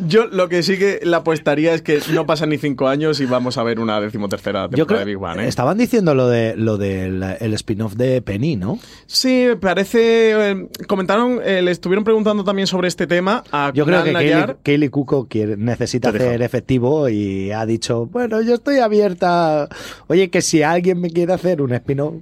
Yo 0.07 0.27
lo 0.27 0.49
que 0.49 0.63
sí 0.63 0.77
que 0.77 0.99
la 1.03 1.17
apuestaría 1.17 1.73
es 1.73 1.81
que 1.81 1.99
no 2.13 2.25
pasan 2.25 2.49
ni 2.49 2.57
cinco 2.57 2.87
años 2.87 3.19
y 3.19 3.25
vamos 3.25 3.57
a 3.57 3.63
ver 3.63 3.79
una 3.79 3.99
decimotercera 3.99 4.69
temporada 4.69 4.99
de 4.99 5.05
Big 5.05 5.17
Bang. 5.17 5.39
¿eh? 5.39 5.47
Estaban 5.47 5.77
diciendo 5.77 6.15
lo 6.15 6.27
de 6.27 6.55
lo 6.55 6.77
del 6.77 7.23
el 7.39 7.53
spin-off 7.53 7.93
de 7.95 8.21
Penny, 8.21 8.55
¿no? 8.55 8.79
Sí, 9.05 9.47
parece. 9.59 10.51
Eh, 10.51 10.67
comentaron, 10.87 11.39
eh, 11.43 11.61
le 11.61 11.71
estuvieron 11.71 12.03
preguntando 12.03 12.43
también 12.43 12.67
sobre 12.67 12.87
este 12.87 13.07
tema 13.07 13.43
a 13.51 13.71
Yo 13.73 13.85
creo 13.85 14.03
que 14.03 14.13
Kaylee, 14.13 14.55
Kaylee 14.63 14.89
Cuco 14.89 15.27
quiere, 15.27 15.57
necesita 15.57 16.09
hacer 16.09 16.41
efectivo 16.41 17.09
y 17.09 17.51
ha 17.51 17.65
dicho, 17.65 18.07
bueno, 18.07 18.41
yo 18.41 18.55
estoy 18.55 18.77
abierta. 18.77 19.69
Oye, 20.07 20.29
que 20.29 20.41
si 20.41 20.63
alguien 20.63 20.99
me 20.99 21.09
quiere 21.09 21.33
hacer 21.33 21.61
un 21.61 21.73
spin-off, 21.73 22.15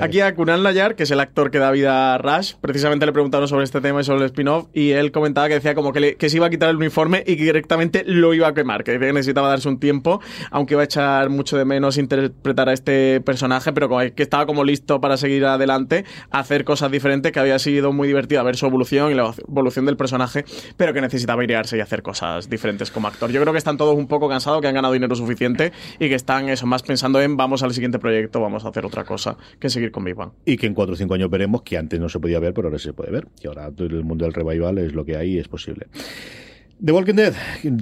Aquí 0.00 0.20
a 0.20 0.34
Kunal 0.34 0.62
Nayar, 0.62 0.96
que 0.96 1.04
es 1.04 1.10
el 1.10 1.20
actor 1.20 1.50
que 1.50 1.58
da 1.58 1.70
vida 1.70 2.14
a 2.14 2.18
Rush, 2.18 2.54
precisamente 2.60 3.06
le 3.06 3.12
preguntaron 3.12 3.48
sobre 3.48 3.64
este 3.64 3.80
tema 3.80 4.00
y 4.00 4.04
sobre 4.04 4.20
el 4.20 4.26
spin-off, 4.26 4.66
y 4.72 4.90
él 4.90 5.12
comentaba 5.12 5.48
que 5.48 5.54
decía 5.54 5.74
como 5.74 5.92
que, 5.92 6.16
que, 6.16 6.28
se 6.28 6.36
iba 6.36 6.46
a 6.46 6.50
quitar 6.50 6.70
el 6.70 6.76
uniforme 6.76 7.22
y 7.26 7.36
que 7.36 7.44
directamente 7.44 8.04
lo 8.06 8.34
iba 8.34 8.48
a 8.48 8.54
quemar, 8.54 8.84
que 8.84 8.98
necesitaba 8.98 9.48
darse 9.48 9.68
un 9.68 9.78
tiempo, 9.78 10.20
aunque 10.50 10.74
iba 10.74 10.82
a 10.82 10.84
echar 10.84 11.30
mucho 11.30 11.56
de 11.56 11.64
menos 11.64 11.98
interpretar 11.98 12.68
a 12.68 12.72
este 12.72 13.20
personaje, 13.20 13.72
pero 13.72 13.88
que 14.14 14.22
estaba 14.22 14.46
como 14.46 14.64
listo 14.64 15.00
para 15.00 15.16
seguir 15.16 15.44
adelante, 15.44 16.04
hacer 16.30 16.64
cosas 16.64 16.90
diferentes, 16.90 17.32
que 17.32 17.40
había 17.40 17.58
sido 17.58 17.92
muy 17.92 18.08
divertido 18.08 18.42
ver 18.44 18.56
su 18.56 18.66
evolución 18.66 19.10
y 19.10 19.14
la 19.14 19.32
evolución 19.48 19.86
del 19.86 19.96
personaje, 19.96 20.44
pero 20.76 20.92
que 20.92 21.00
necesitaba 21.00 21.42
airearse 21.42 21.76
y 21.76 21.80
hacer 21.80 22.02
cosas 22.02 22.48
diferentes 22.48 22.90
como 22.90 23.08
actor. 23.08 23.30
Yo 23.30 23.40
creo 23.40 23.52
que 23.52 23.58
están 23.58 23.76
todos 23.76 23.96
un 23.96 24.08
poco 24.08 24.28
cansados, 24.28 24.60
que 24.60 24.68
han 24.68 24.74
ganado 24.74 24.92
dinero 24.94 25.14
suficiente 25.14 25.72
y 25.98 26.08
que 26.08 26.14
están 26.14 26.48
eso 26.48 26.66
más 26.66 26.82
pensando 26.82 27.20
en 27.20 27.36
vamos 27.36 27.62
al 27.62 27.72
siguiente 27.72 27.98
proyecto, 27.98 28.40
vamos 28.40 28.64
a 28.64 28.68
hacer 28.68 28.84
otra 28.84 29.04
cosa 29.04 29.36
seguir 29.70 29.90
con 29.90 30.04
Big 30.04 30.14
Bang. 30.14 30.32
Y 30.44 30.56
que 30.56 30.66
en 30.66 30.74
4 30.74 30.94
o 30.94 30.96
5 30.96 31.14
años 31.14 31.30
veremos 31.30 31.62
que 31.62 31.76
antes 31.76 31.98
no 32.00 32.08
se 32.08 32.20
podía 32.20 32.38
ver, 32.38 32.54
pero 32.54 32.68
ahora 32.68 32.78
se 32.78 32.92
puede 32.92 33.10
ver. 33.10 33.28
Y 33.42 33.46
ahora 33.46 33.70
el 33.76 34.04
mundo 34.04 34.24
del 34.24 34.34
revival 34.34 34.78
es 34.78 34.94
lo 34.94 35.04
que 35.04 35.16
hay 35.16 35.34
y 35.34 35.38
es 35.38 35.48
posible. 35.48 35.86
The 36.78 36.92
Walking 36.92 37.14
Dead, 37.14 37.32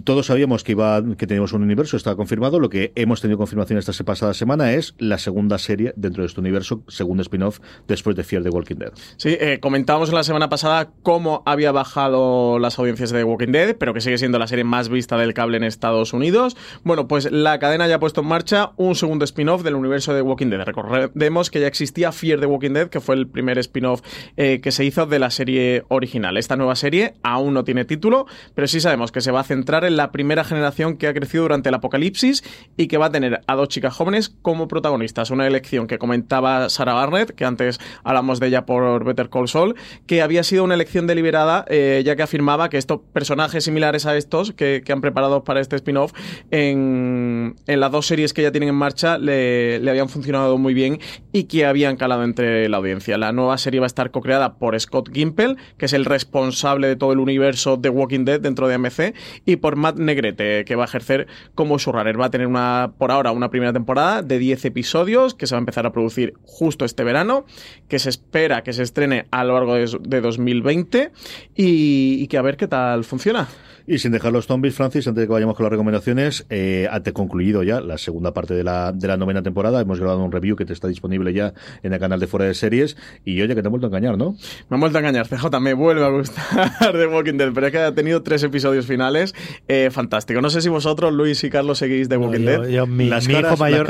todos 0.04 0.26
sabíamos 0.26 0.62
que 0.62 0.70
iba 0.70 1.02
que 1.18 1.26
teníamos 1.26 1.52
un 1.52 1.64
universo, 1.64 1.96
estaba 1.96 2.14
confirmado. 2.14 2.60
Lo 2.60 2.68
que 2.68 2.92
hemos 2.94 3.20
tenido 3.20 3.38
confirmación 3.38 3.76
esta 3.76 3.92
pasada 4.04 4.34
semana 4.34 4.72
es 4.72 4.94
la 4.98 5.18
segunda 5.18 5.58
serie 5.58 5.92
dentro 5.96 6.22
de 6.22 6.28
este 6.28 6.40
universo, 6.40 6.84
segundo 6.86 7.22
spin-off 7.22 7.58
después 7.88 8.14
de 8.14 8.22
Fear 8.22 8.44
the 8.44 8.50
Walking 8.50 8.76
Dead. 8.76 8.92
Sí, 9.16 9.36
eh, 9.40 9.58
comentábamos 9.60 10.12
la 10.12 10.22
semana 10.22 10.48
pasada 10.48 10.92
cómo 11.02 11.42
había 11.44 11.72
bajado 11.72 12.60
las 12.60 12.78
audiencias 12.78 13.10
de 13.10 13.18
The 13.18 13.24
Walking 13.24 13.50
Dead, 13.50 13.76
pero 13.76 13.94
que 13.94 14.00
sigue 14.00 14.16
siendo 14.16 14.38
la 14.38 14.46
serie 14.46 14.62
más 14.62 14.88
vista 14.88 15.18
del 15.18 15.34
cable 15.34 15.56
en 15.56 15.64
Estados 15.64 16.12
Unidos. 16.12 16.56
Bueno, 16.84 17.08
pues 17.08 17.32
la 17.32 17.58
cadena 17.58 17.88
ya 17.88 17.96
ha 17.96 18.00
puesto 18.00 18.20
en 18.20 18.28
marcha 18.28 18.74
un 18.76 18.94
segundo 18.94 19.24
spin-off 19.24 19.64
del 19.64 19.74
universo 19.74 20.12
de 20.12 20.20
The 20.20 20.22
Walking 20.22 20.50
Dead. 20.50 20.62
Recordemos 20.62 21.50
que 21.50 21.58
ya 21.58 21.66
existía 21.66 22.12
Fear 22.12 22.38
the 22.38 22.46
Walking 22.46 22.70
Dead, 22.70 22.88
que 22.90 23.00
fue 23.00 23.16
el 23.16 23.26
primer 23.26 23.58
spin-off 23.58 24.02
eh, 24.36 24.60
que 24.60 24.70
se 24.70 24.84
hizo 24.84 25.06
de 25.06 25.18
la 25.18 25.30
serie 25.30 25.82
original. 25.88 26.36
Esta 26.36 26.54
nueva 26.54 26.76
serie 26.76 27.14
aún 27.24 27.54
no 27.54 27.64
tiene 27.64 27.84
título, 27.84 28.26
pero 28.54 28.68
sí 28.68 28.83
sabemos 28.84 29.12
que 29.12 29.20
se 29.20 29.32
va 29.32 29.40
a 29.40 29.44
centrar 29.44 29.84
en 29.84 29.96
la 29.96 30.12
primera 30.12 30.44
generación 30.44 30.96
que 30.96 31.08
ha 31.08 31.14
crecido 31.14 31.42
durante 31.42 31.70
el 31.70 31.74
apocalipsis 31.74 32.44
y 32.76 32.86
que 32.86 32.98
va 32.98 33.06
a 33.06 33.10
tener 33.10 33.40
a 33.46 33.54
dos 33.56 33.68
chicas 33.68 33.94
jóvenes 33.94 34.28
como 34.42 34.68
protagonistas. 34.68 35.30
Una 35.30 35.46
elección 35.46 35.86
que 35.86 35.98
comentaba 35.98 36.68
Sarah 36.68 36.94
Barnett, 36.94 37.34
que 37.34 37.44
antes 37.44 37.80
hablamos 38.04 38.40
de 38.40 38.48
ella 38.48 38.66
por 38.66 39.04
Better 39.04 39.30
Call 39.30 39.48
Saul, 39.48 39.74
que 40.06 40.22
había 40.22 40.44
sido 40.44 40.64
una 40.64 40.74
elección 40.74 41.06
deliberada, 41.06 41.64
eh, 41.68 42.02
ya 42.04 42.14
que 42.14 42.22
afirmaba 42.22 42.70
que 42.70 42.78
estos 42.78 43.00
personajes 43.12 43.64
similares 43.64 44.06
a 44.06 44.16
estos 44.16 44.52
que, 44.52 44.84
han 44.94 45.00
preparado 45.00 45.42
para 45.42 45.60
este 45.60 45.74
spin-off 45.74 46.12
en, 46.52 47.56
las 47.66 47.90
dos 47.90 48.06
series 48.06 48.32
que 48.32 48.42
ya 48.42 48.52
tienen 48.52 48.68
en 48.68 48.74
marcha 48.76 49.18
le, 49.18 49.76
habían 49.88 50.08
funcionado 50.08 50.56
muy 50.56 50.74
bien 50.74 51.00
y 51.32 51.44
que 51.44 51.66
habían 51.66 51.96
calado 51.96 52.22
entre 52.22 52.68
la 52.68 52.76
audiencia. 52.76 53.18
La 53.18 53.32
nueva 53.32 53.58
serie 53.58 53.80
va 53.80 53.86
a 53.86 53.88
estar 53.88 54.10
co-creada 54.10 54.54
por 54.58 54.78
Scott 54.78 55.10
Gimple, 55.12 55.56
que 55.78 55.86
es 55.86 55.94
el 55.94 56.04
responsable 56.04 56.86
de 56.86 56.96
todo 56.96 57.12
el 57.12 57.18
universo 57.18 57.76
de 57.76 57.88
Walking 57.88 58.24
Dead 58.24 58.40
dentro 58.40 58.68
de 58.68 58.73
AMC, 58.74 59.14
y 59.44 59.56
por 59.56 59.76
Matt 59.76 59.98
Negrete, 59.98 60.64
que 60.64 60.76
va 60.76 60.84
a 60.84 60.86
ejercer 60.86 61.26
como 61.54 61.78
showrunner. 61.78 62.20
Va 62.20 62.26
a 62.26 62.30
tener 62.30 62.46
una, 62.46 62.92
por 62.98 63.10
ahora 63.10 63.32
una 63.32 63.50
primera 63.50 63.72
temporada 63.72 64.22
de 64.22 64.38
10 64.38 64.64
episodios 64.66 65.34
que 65.34 65.46
se 65.46 65.54
va 65.54 65.58
a 65.58 65.60
empezar 65.60 65.86
a 65.86 65.92
producir 65.92 66.34
justo 66.44 66.84
este 66.84 67.04
verano, 67.04 67.46
que 67.88 67.98
se 67.98 68.08
espera 68.08 68.62
que 68.62 68.72
se 68.72 68.82
estrene 68.82 69.26
a 69.30 69.44
lo 69.44 69.54
largo 69.54 69.74
de, 69.74 70.20
2020 70.20 71.12
y, 71.54 72.16
y 72.20 72.26
que 72.28 72.38
a 72.38 72.42
ver 72.42 72.56
qué 72.56 72.68
tal 72.68 73.04
funciona. 73.04 73.48
Y 73.86 73.98
sin 73.98 74.12
dejar 74.12 74.32
los 74.32 74.46
zombies, 74.46 74.74
Francis, 74.74 75.06
antes 75.06 75.22
de 75.22 75.26
que 75.26 75.32
vayamos 75.32 75.56
con 75.56 75.64
las 75.64 75.70
recomendaciones, 75.70 76.46
eh, 76.48 76.88
ha 76.90 77.02
concluido 77.12 77.62
ya 77.62 77.80
la 77.80 77.98
segunda 77.98 78.32
parte 78.32 78.54
de 78.54 78.64
la, 78.64 78.92
de 78.92 79.06
la 79.08 79.18
novena 79.18 79.42
temporada. 79.42 79.80
Hemos 79.80 80.00
grabado 80.00 80.24
un 80.24 80.32
review 80.32 80.56
que 80.56 80.64
te 80.64 80.72
está 80.72 80.88
disponible 80.88 81.34
ya 81.34 81.52
en 81.82 81.92
el 81.92 82.00
canal 82.00 82.18
de 82.18 82.26
Fuera 82.26 82.46
de 82.46 82.54
Series. 82.54 82.96
Y 83.26 83.42
oye, 83.42 83.54
que 83.54 83.60
te 83.60 83.68
he 83.68 83.70
vuelto 83.70 83.86
a 83.86 83.88
engañar, 83.88 84.16
¿no? 84.16 84.36
Me 84.70 84.76
ha 84.78 84.80
vuelto 84.80 84.96
a 84.96 85.00
engañar, 85.00 85.28
CJ. 85.28 85.60
Me 85.60 85.74
vuelve 85.74 86.04
a 86.04 86.08
gustar 86.08 86.70
The 86.92 87.06
Walking 87.06 87.34
Dead, 87.34 87.52
pero 87.52 87.66
es 87.66 87.72
que 87.72 87.78
ha 87.78 87.94
tenido 87.94 88.22
tres 88.22 88.42
episodios 88.42 88.86
finales. 88.86 89.34
Eh, 89.68 89.90
fantástico. 89.92 90.40
No 90.40 90.48
sé 90.48 90.62
si 90.62 90.70
vosotros, 90.70 91.12
Luis 91.12 91.44
y 91.44 91.50
Carlos, 91.50 91.78
seguís 91.78 92.08
The 92.08 92.16
Walking 92.16 92.44
Dead. 92.46 92.86
mi, 92.86 93.06
hijo 93.06 93.56
mayor. 93.58 93.86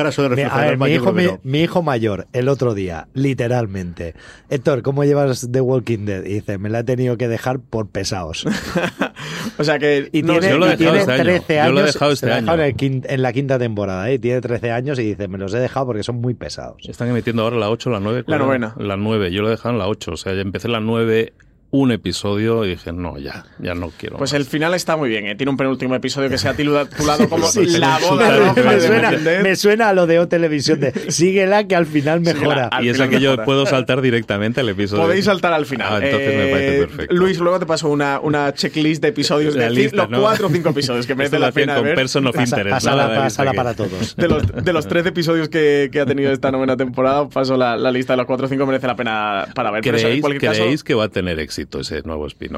mi, 0.77 0.93
hijo, 0.93 1.15
mi, 1.45 1.61
hijo 1.61 1.83
mayor, 1.83 2.27
el 2.33 2.49
otro 2.49 2.75
día, 2.75 3.07
literalmente. 3.15 4.15
Héctor, 4.51 4.83
¿cómo 4.83 5.05
llevas 5.05 5.49
The 5.53 5.61
Walking 5.61 6.05
Dead? 6.05 6.25
Y 6.25 6.35
dice, 6.35 6.59
me 6.59 6.69
la 6.69 6.81
he 6.81 6.85
tenido 6.85 7.17
que 7.17 7.29
dejar 7.29 7.61
por 7.61 7.89
pesados. 7.89 8.45
o 9.59 9.65
sea 9.65 9.79
que 9.79 10.09
y 10.13 10.23
tiene, 10.23 10.49
yo 10.49 10.59
lo 10.59 10.67
he 10.67 10.77
dejado 10.77 11.05
13 11.23 11.61
años. 11.61 11.69
Yo 11.69 11.73
lo 11.73 11.81
he 11.81 11.85
dejado 11.85 12.13
este 12.13 12.33
año. 12.33 12.53
En, 12.55 13.23
la 13.23 13.33
quinta 13.33 13.59
temporada, 13.59 14.11
¿eh? 14.11 14.19
Tiene 14.19 14.41
13 14.41 14.71
años 14.71 14.99
y 14.99 15.05
dice, 15.05 15.29
me 15.29 15.39
los 15.39 15.53
he 15.55 15.59
dejado 15.59 15.87
porque 15.87 16.03
son 16.03 16.21
muy 16.21 16.35
pesados. 16.35 16.83
Están 16.89 17.09
emitiendo 17.09 17.43
ahora 17.43 17.57
la 17.57 17.71
8 17.71 17.91
la 17.91 18.01
9. 18.01 18.25
La 18.27 18.39
novena. 18.39 18.75
La 18.79 18.97
9. 18.97 19.31
Yo 19.33 19.43
lo 19.43 19.49
he 19.49 19.53
dejado 19.53 19.75
en 19.75 19.79
la 19.79 19.89
8. 19.89 20.13
O 20.13 20.17
sea, 20.17 20.35
ya 20.35 20.41
empecé 20.41 20.69
la 20.69 20.81
9 20.81 21.33
un 21.75 21.91
episodio 21.91 22.65
y 22.65 22.69
dije, 22.69 22.93
no, 22.93 23.19
ya, 23.19 23.47
ya 23.59 23.75
no 23.75 23.91
quiero. 23.91 24.17
Pues 24.17 24.33
el 24.33 24.45
final 24.45 24.75
está 24.75 24.97
muy 24.97 25.09
bien, 25.09 25.27
¿eh? 25.27 25.35
tiene 25.35 25.51
un 25.51 25.57
penúltimo 25.57 25.97
episodio 25.97 26.31
que 26.31 26.39
se 26.39 26.49
ha 26.49 26.55
titulado 26.55 26.87
como 27.29 27.49
La 27.67 27.99
boda 27.99 28.55
me, 28.55 28.81
suena, 28.81 29.11
me 29.43 29.57
suena 29.57 29.89
a 29.89 29.93
lo 29.93 30.07
de 30.07 30.21
O 30.21 30.29
Televisión 30.29 30.79
de 30.79 30.93
síguela 31.11 31.67
que 31.67 31.75
al 31.75 31.87
final 31.87 32.21
mejora. 32.21 32.71
y 32.81 32.91
es 32.91 33.01
aquello, 33.01 33.45
puedo 33.45 33.67
saltar 33.67 34.03
directamente 34.03 34.61
el 34.61 34.69
episodio. 34.69 35.03
Podéis 35.03 35.25
saltar 35.25 35.53
al 35.53 35.67
final. 35.67 35.89
Ah, 35.91 36.07
entonces 36.07 36.37
me 36.37 36.47
parece 36.47 36.77
eh, 36.77 36.79
perfecto. 36.87 37.15
Luis, 37.15 37.39
luego 37.41 37.59
te 37.59 37.67
paso 37.67 37.89
una, 37.89 38.21
una 38.21 38.55
checklist 38.55 39.03
de 39.03 39.09
episodios 39.09 39.55
de 39.55 39.69
los 39.69 40.07
cuatro 40.21 40.47
o 40.47 40.51
cinco 40.51 40.69
episodios 40.69 41.09
que 41.09 41.15
merece 41.17 41.41
la 41.41 41.51
pena 41.51 41.75
con 41.75 41.85
ver. 41.85 41.97
Person 41.97 42.25
of 42.29 42.37
Interest. 42.37 42.71
Pásala, 42.71 43.53
para 43.53 43.75
todos. 43.75 44.15
De 44.15 44.29
los, 44.29 44.47
de 44.47 44.73
los 44.73 44.87
tres 44.87 45.05
episodios 45.07 45.49
que, 45.49 45.89
que, 45.91 46.01
ha 46.01 46.07
tenido 46.07 46.31
esta 46.31 46.53
novena 46.53 46.77
temporada, 46.77 47.29
paso 47.29 47.57
la, 47.57 47.77
la, 47.77 47.91
lista 47.91 48.13
de 48.13 48.19
los 48.19 48.27
cuatro 48.27 48.47
o 48.47 48.49
cinco, 48.49 48.65
merece 48.65 48.87
la 48.87 48.95
pena 48.95 49.49
para 49.57 49.73
ver. 49.73 49.83
¿Creéis, 49.83 50.25
¿creéis 50.39 50.85
que 50.85 50.95
va 50.95 51.05
a 51.05 51.09
tener 51.09 51.41
éxito 51.41 51.64
ese 51.81 52.03
nuevo 52.03 52.27
spin 52.27 52.53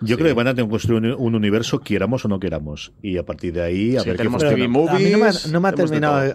yo 0.00 0.16
creo 0.16 0.28
que 0.28 0.34
van 0.34 0.48
a 0.48 0.54
tener 0.54 0.66
que 0.66 0.70
construir 0.70 1.14
un, 1.14 1.34
universo, 1.34 1.80
quieramos 1.80 2.24
o 2.24 2.28
no 2.28 2.38
queramos. 2.38 2.92
Y 3.02 3.16
a 3.16 3.24
partir 3.24 3.54
de 3.54 3.62
ahí, 3.62 3.96
a 3.96 4.02
ver 4.02 4.16
tenemos 4.16 4.42
TV 4.42 4.68
movies. 4.68 4.90
A 4.90 4.98
mí 4.98 5.10
no 5.52 5.60
me, 5.60 5.68
ha 5.68 5.72
terminado. 5.72 6.24
Eh, 6.24 6.34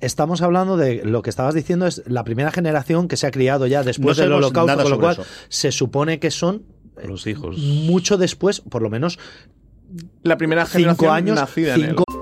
estamos 0.00 0.40
hablando 0.42 0.76
de 0.76 1.04
lo 1.04 1.22
que 1.22 1.30
estabas 1.30 1.54
diciendo, 1.54 1.86
es 1.86 2.02
la 2.06 2.24
primera 2.24 2.50
generación 2.50 3.08
que 3.08 3.16
se 3.16 3.26
ha 3.26 3.30
criado 3.30 3.66
ya 3.66 3.82
después 3.82 4.16
del 4.16 4.32
holocausto, 4.32 4.82
con 4.82 4.90
lo 4.90 4.98
cual 4.98 5.18
se 5.48 5.72
supone 5.72 6.18
que 6.20 6.30
son 6.30 6.62
los 7.04 7.26
hijos. 7.26 7.58
Mucho 7.58 8.16
después, 8.16 8.60
por 8.60 8.82
lo 8.82 8.90
menos. 8.90 9.18
La 10.22 10.38
primera 10.38 10.64
generación 10.64 10.96
cinco 10.96 11.12
años, 11.12 11.36
nacida 11.36 11.74
cinco, 11.74 12.04
en 12.08 12.21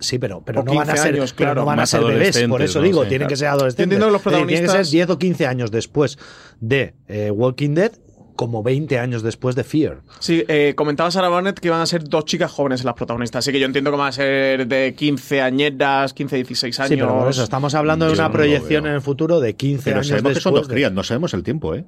Sí, 0.00 0.18
pero, 0.18 0.42
pero 0.44 0.62
no 0.62 0.74
van 0.74 0.90
a 0.90 0.96
ser, 0.96 1.18
claro, 1.34 1.62
no 1.62 1.66
van 1.66 1.80
a 1.80 1.86
ser 1.86 2.04
bebés, 2.04 2.44
por 2.48 2.62
eso 2.62 2.80
digo, 2.80 3.06
tienen 3.06 3.28
que 3.28 3.36
ser 3.36 3.48
adolescentes. 3.48 3.98
Los 3.98 4.22
protagonistas... 4.22 4.48
Tienen 4.48 4.78
que 4.78 4.84
ser 4.84 4.92
10 4.92 5.10
o 5.10 5.18
15 5.18 5.46
años 5.46 5.70
después 5.70 6.18
de 6.60 6.94
eh, 7.08 7.30
Walking 7.30 7.74
Dead 7.74 7.92
como 8.38 8.62
20 8.62 9.00
años 9.00 9.24
después 9.24 9.56
de 9.56 9.64
Fear. 9.64 10.02
Sí, 10.20 10.44
eh, 10.46 10.74
comentaba 10.76 11.10
Sarah 11.10 11.28
Barnett 11.28 11.58
que 11.58 11.66
iban 11.66 11.80
a 11.80 11.86
ser 11.86 12.04
dos 12.04 12.24
chicas 12.24 12.52
jóvenes 12.52 12.84
las 12.84 12.94
protagonistas, 12.94 13.40
así 13.40 13.50
que 13.50 13.58
yo 13.58 13.66
entiendo 13.66 13.90
que 13.90 13.96
van 13.96 14.08
a 14.08 14.12
ser 14.12 14.68
de 14.68 14.94
15 14.94 15.42
añedas, 15.42 16.14
15, 16.14 16.36
16 16.36 16.80
años. 16.80 16.88
Sí, 16.88 16.96
pero 16.96 17.18
por 17.18 17.28
eso 17.28 17.42
estamos 17.42 17.74
hablando 17.74 18.06
de 18.06 18.12
una 18.12 18.30
proyección 18.30 18.86
en 18.86 18.92
el 18.92 19.00
futuro 19.00 19.40
de 19.40 19.56
15 19.56 19.90
años 19.92 20.06
sabemos 20.06 20.34
después. 20.34 20.36
que 20.36 20.42
son 20.42 20.54
dos 20.54 20.68
crías, 20.68 20.92
no 20.92 21.02
sabemos 21.02 21.34
el 21.34 21.42
tiempo, 21.42 21.74
¿eh? 21.74 21.84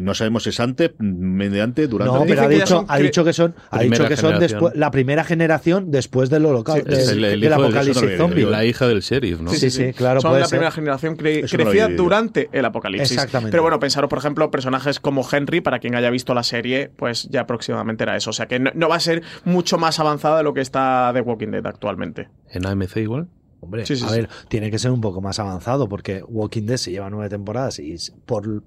No 0.00 0.14
sabemos 0.14 0.44
si 0.44 0.50
es 0.50 0.60
antes, 0.60 0.92
mediante, 0.98 1.86
durante. 1.86 2.14
No, 2.14 2.24
pero 2.24 2.42
ha 2.42 2.48
dicho, 2.48 2.84
ha 2.88 2.98
dicho 2.98 3.24
que 3.24 3.32
son, 3.32 3.54
ha 3.70 3.80
dicho 3.80 4.06
que 4.08 4.16
son 4.16 4.38
después, 4.38 4.74
la 4.74 4.90
primera 4.90 5.24
generación 5.24 5.90
después 5.90 6.30
del 6.30 6.46
holocausto, 6.46 6.90
sí, 6.94 7.20
del, 7.20 7.40
del, 7.40 7.52
apocalipsis 7.52 8.16
zombie. 8.16 8.44
La 8.44 8.64
hija 8.64 8.86
del 8.86 9.00
sheriff, 9.00 9.40
¿no? 9.40 9.50
Sí, 9.50 9.58
sí, 9.58 9.70
sí, 9.70 9.92
claro. 9.92 10.20
Son 10.20 10.38
la 10.38 10.46
primera 10.46 10.70
generación 10.70 11.16
cre 11.16 11.42
crecida 11.42 11.88
durante 11.88 12.48
el 12.52 12.64
apocalipsis. 12.64 13.12
Exactamente. 13.12 13.50
Pero 13.50 13.62
bueno, 13.62 13.78
pensaros, 13.80 14.08
por 14.08 14.18
ejemplo, 14.18 14.50
personajes 14.50 15.00
como 15.00 15.26
Henry, 15.30 15.60
para 15.60 15.78
quien 15.78 15.94
haya 15.94 16.10
visto 16.10 16.32
la 16.32 16.42
serie, 16.42 16.90
pues 16.96 17.28
ya 17.30 17.46
próximamente 17.46 18.04
era 18.04 18.16
eso. 18.16 18.30
O 18.30 18.34
sea 18.34 18.46
que 18.46 18.58
no, 18.58 18.70
no 18.74 18.88
va 18.88 18.96
a 18.96 19.00
ser 19.00 19.22
mucho 19.44 19.78
más 19.78 19.98
avanzada 20.00 20.38
de 20.38 20.42
lo 20.44 20.54
que 20.54 20.60
está 20.60 21.10
The 21.12 21.20
Walking 21.20 21.48
Dead 21.48 21.66
actualmente. 21.66 22.28
¿En 22.50 22.66
AMC 22.66 22.96
igual? 22.98 23.28
Hombre, 23.62 23.84
a 23.84 24.10
ver, 24.10 24.28
tiene 24.48 24.72
que 24.72 24.78
ser 24.80 24.90
un 24.90 25.00
poco 25.00 25.20
más 25.20 25.38
avanzado 25.38 25.88
porque 25.88 26.24
Walking 26.26 26.66
Dead 26.66 26.78
se 26.78 26.90
lleva 26.90 27.08
nueve 27.10 27.28
temporadas 27.28 27.78
y 27.78 27.94
por 28.26 28.64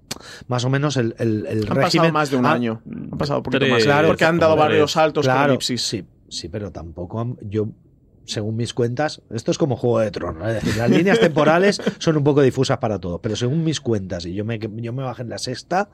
más 0.47 0.63
o 0.63 0.69
menos 0.69 0.95
el, 0.95 1.13
el, 1.19 1.45
el 1.47 1.69
han 1.69 1.75
régimen... 1.75 1.81
pasado 1.81 2.11
más 2.13 2.31
de 2.31 2.37
un 2.37 2.45
año. 2.45 2.81
Han 2.89 3.17
pasado 3.17 3.39
un 3.39 3.43
poquito 3.43 3.67
más. 3.67 3.83
Claro, 3.83 4.07
porque 4.07 4.23
han 4.23 4.39
dado 4.39 4.55
varios 4.55 4.93
saltos 4.93 5.25
claro, 5.25 5.41
con 5.41 5.49
elipsis. 5.49 5.81
Sí, 5.81 6.05
sí, 6.29 6.47
pero 6.47 6.71
tampoco 6.71 7.19
han, 7.19 7.37
yo 7.41 7.67
según 8.23 8.55
mis 8.55 8.73
cuentas, 8.73 9.21
esto 9.31 9.51
es 9.51 9.57
como 9.57 9.75
Juego 9.75 9.99
de 9.99 10.11
Tronos, 10.11 10.47
es 10.47 10.53
decir, 10.55 10.77
las 10.77 10.89
líneas 10.89 11.19
temporales 11.19 11.81
son 11.99 12.15
un 12.15 12.23
poco 12.23 12.41
difusas 12.41 12.77
para 12.77 12.97
todo, 12.97 13.19
pero 13.19 13.35
según 13.35 13.65
mis 13.65 13.81
cuentas, 13.81 14.25
y 14.25 14.33
yo 14.33 14.45
me, 14.45 14.59
yo 14.59 14.93
me 14.93 15.03
bajé 15.03 15.23
en 15.23 15.29
la 15.29 15.37
sexta, 15.37 15.89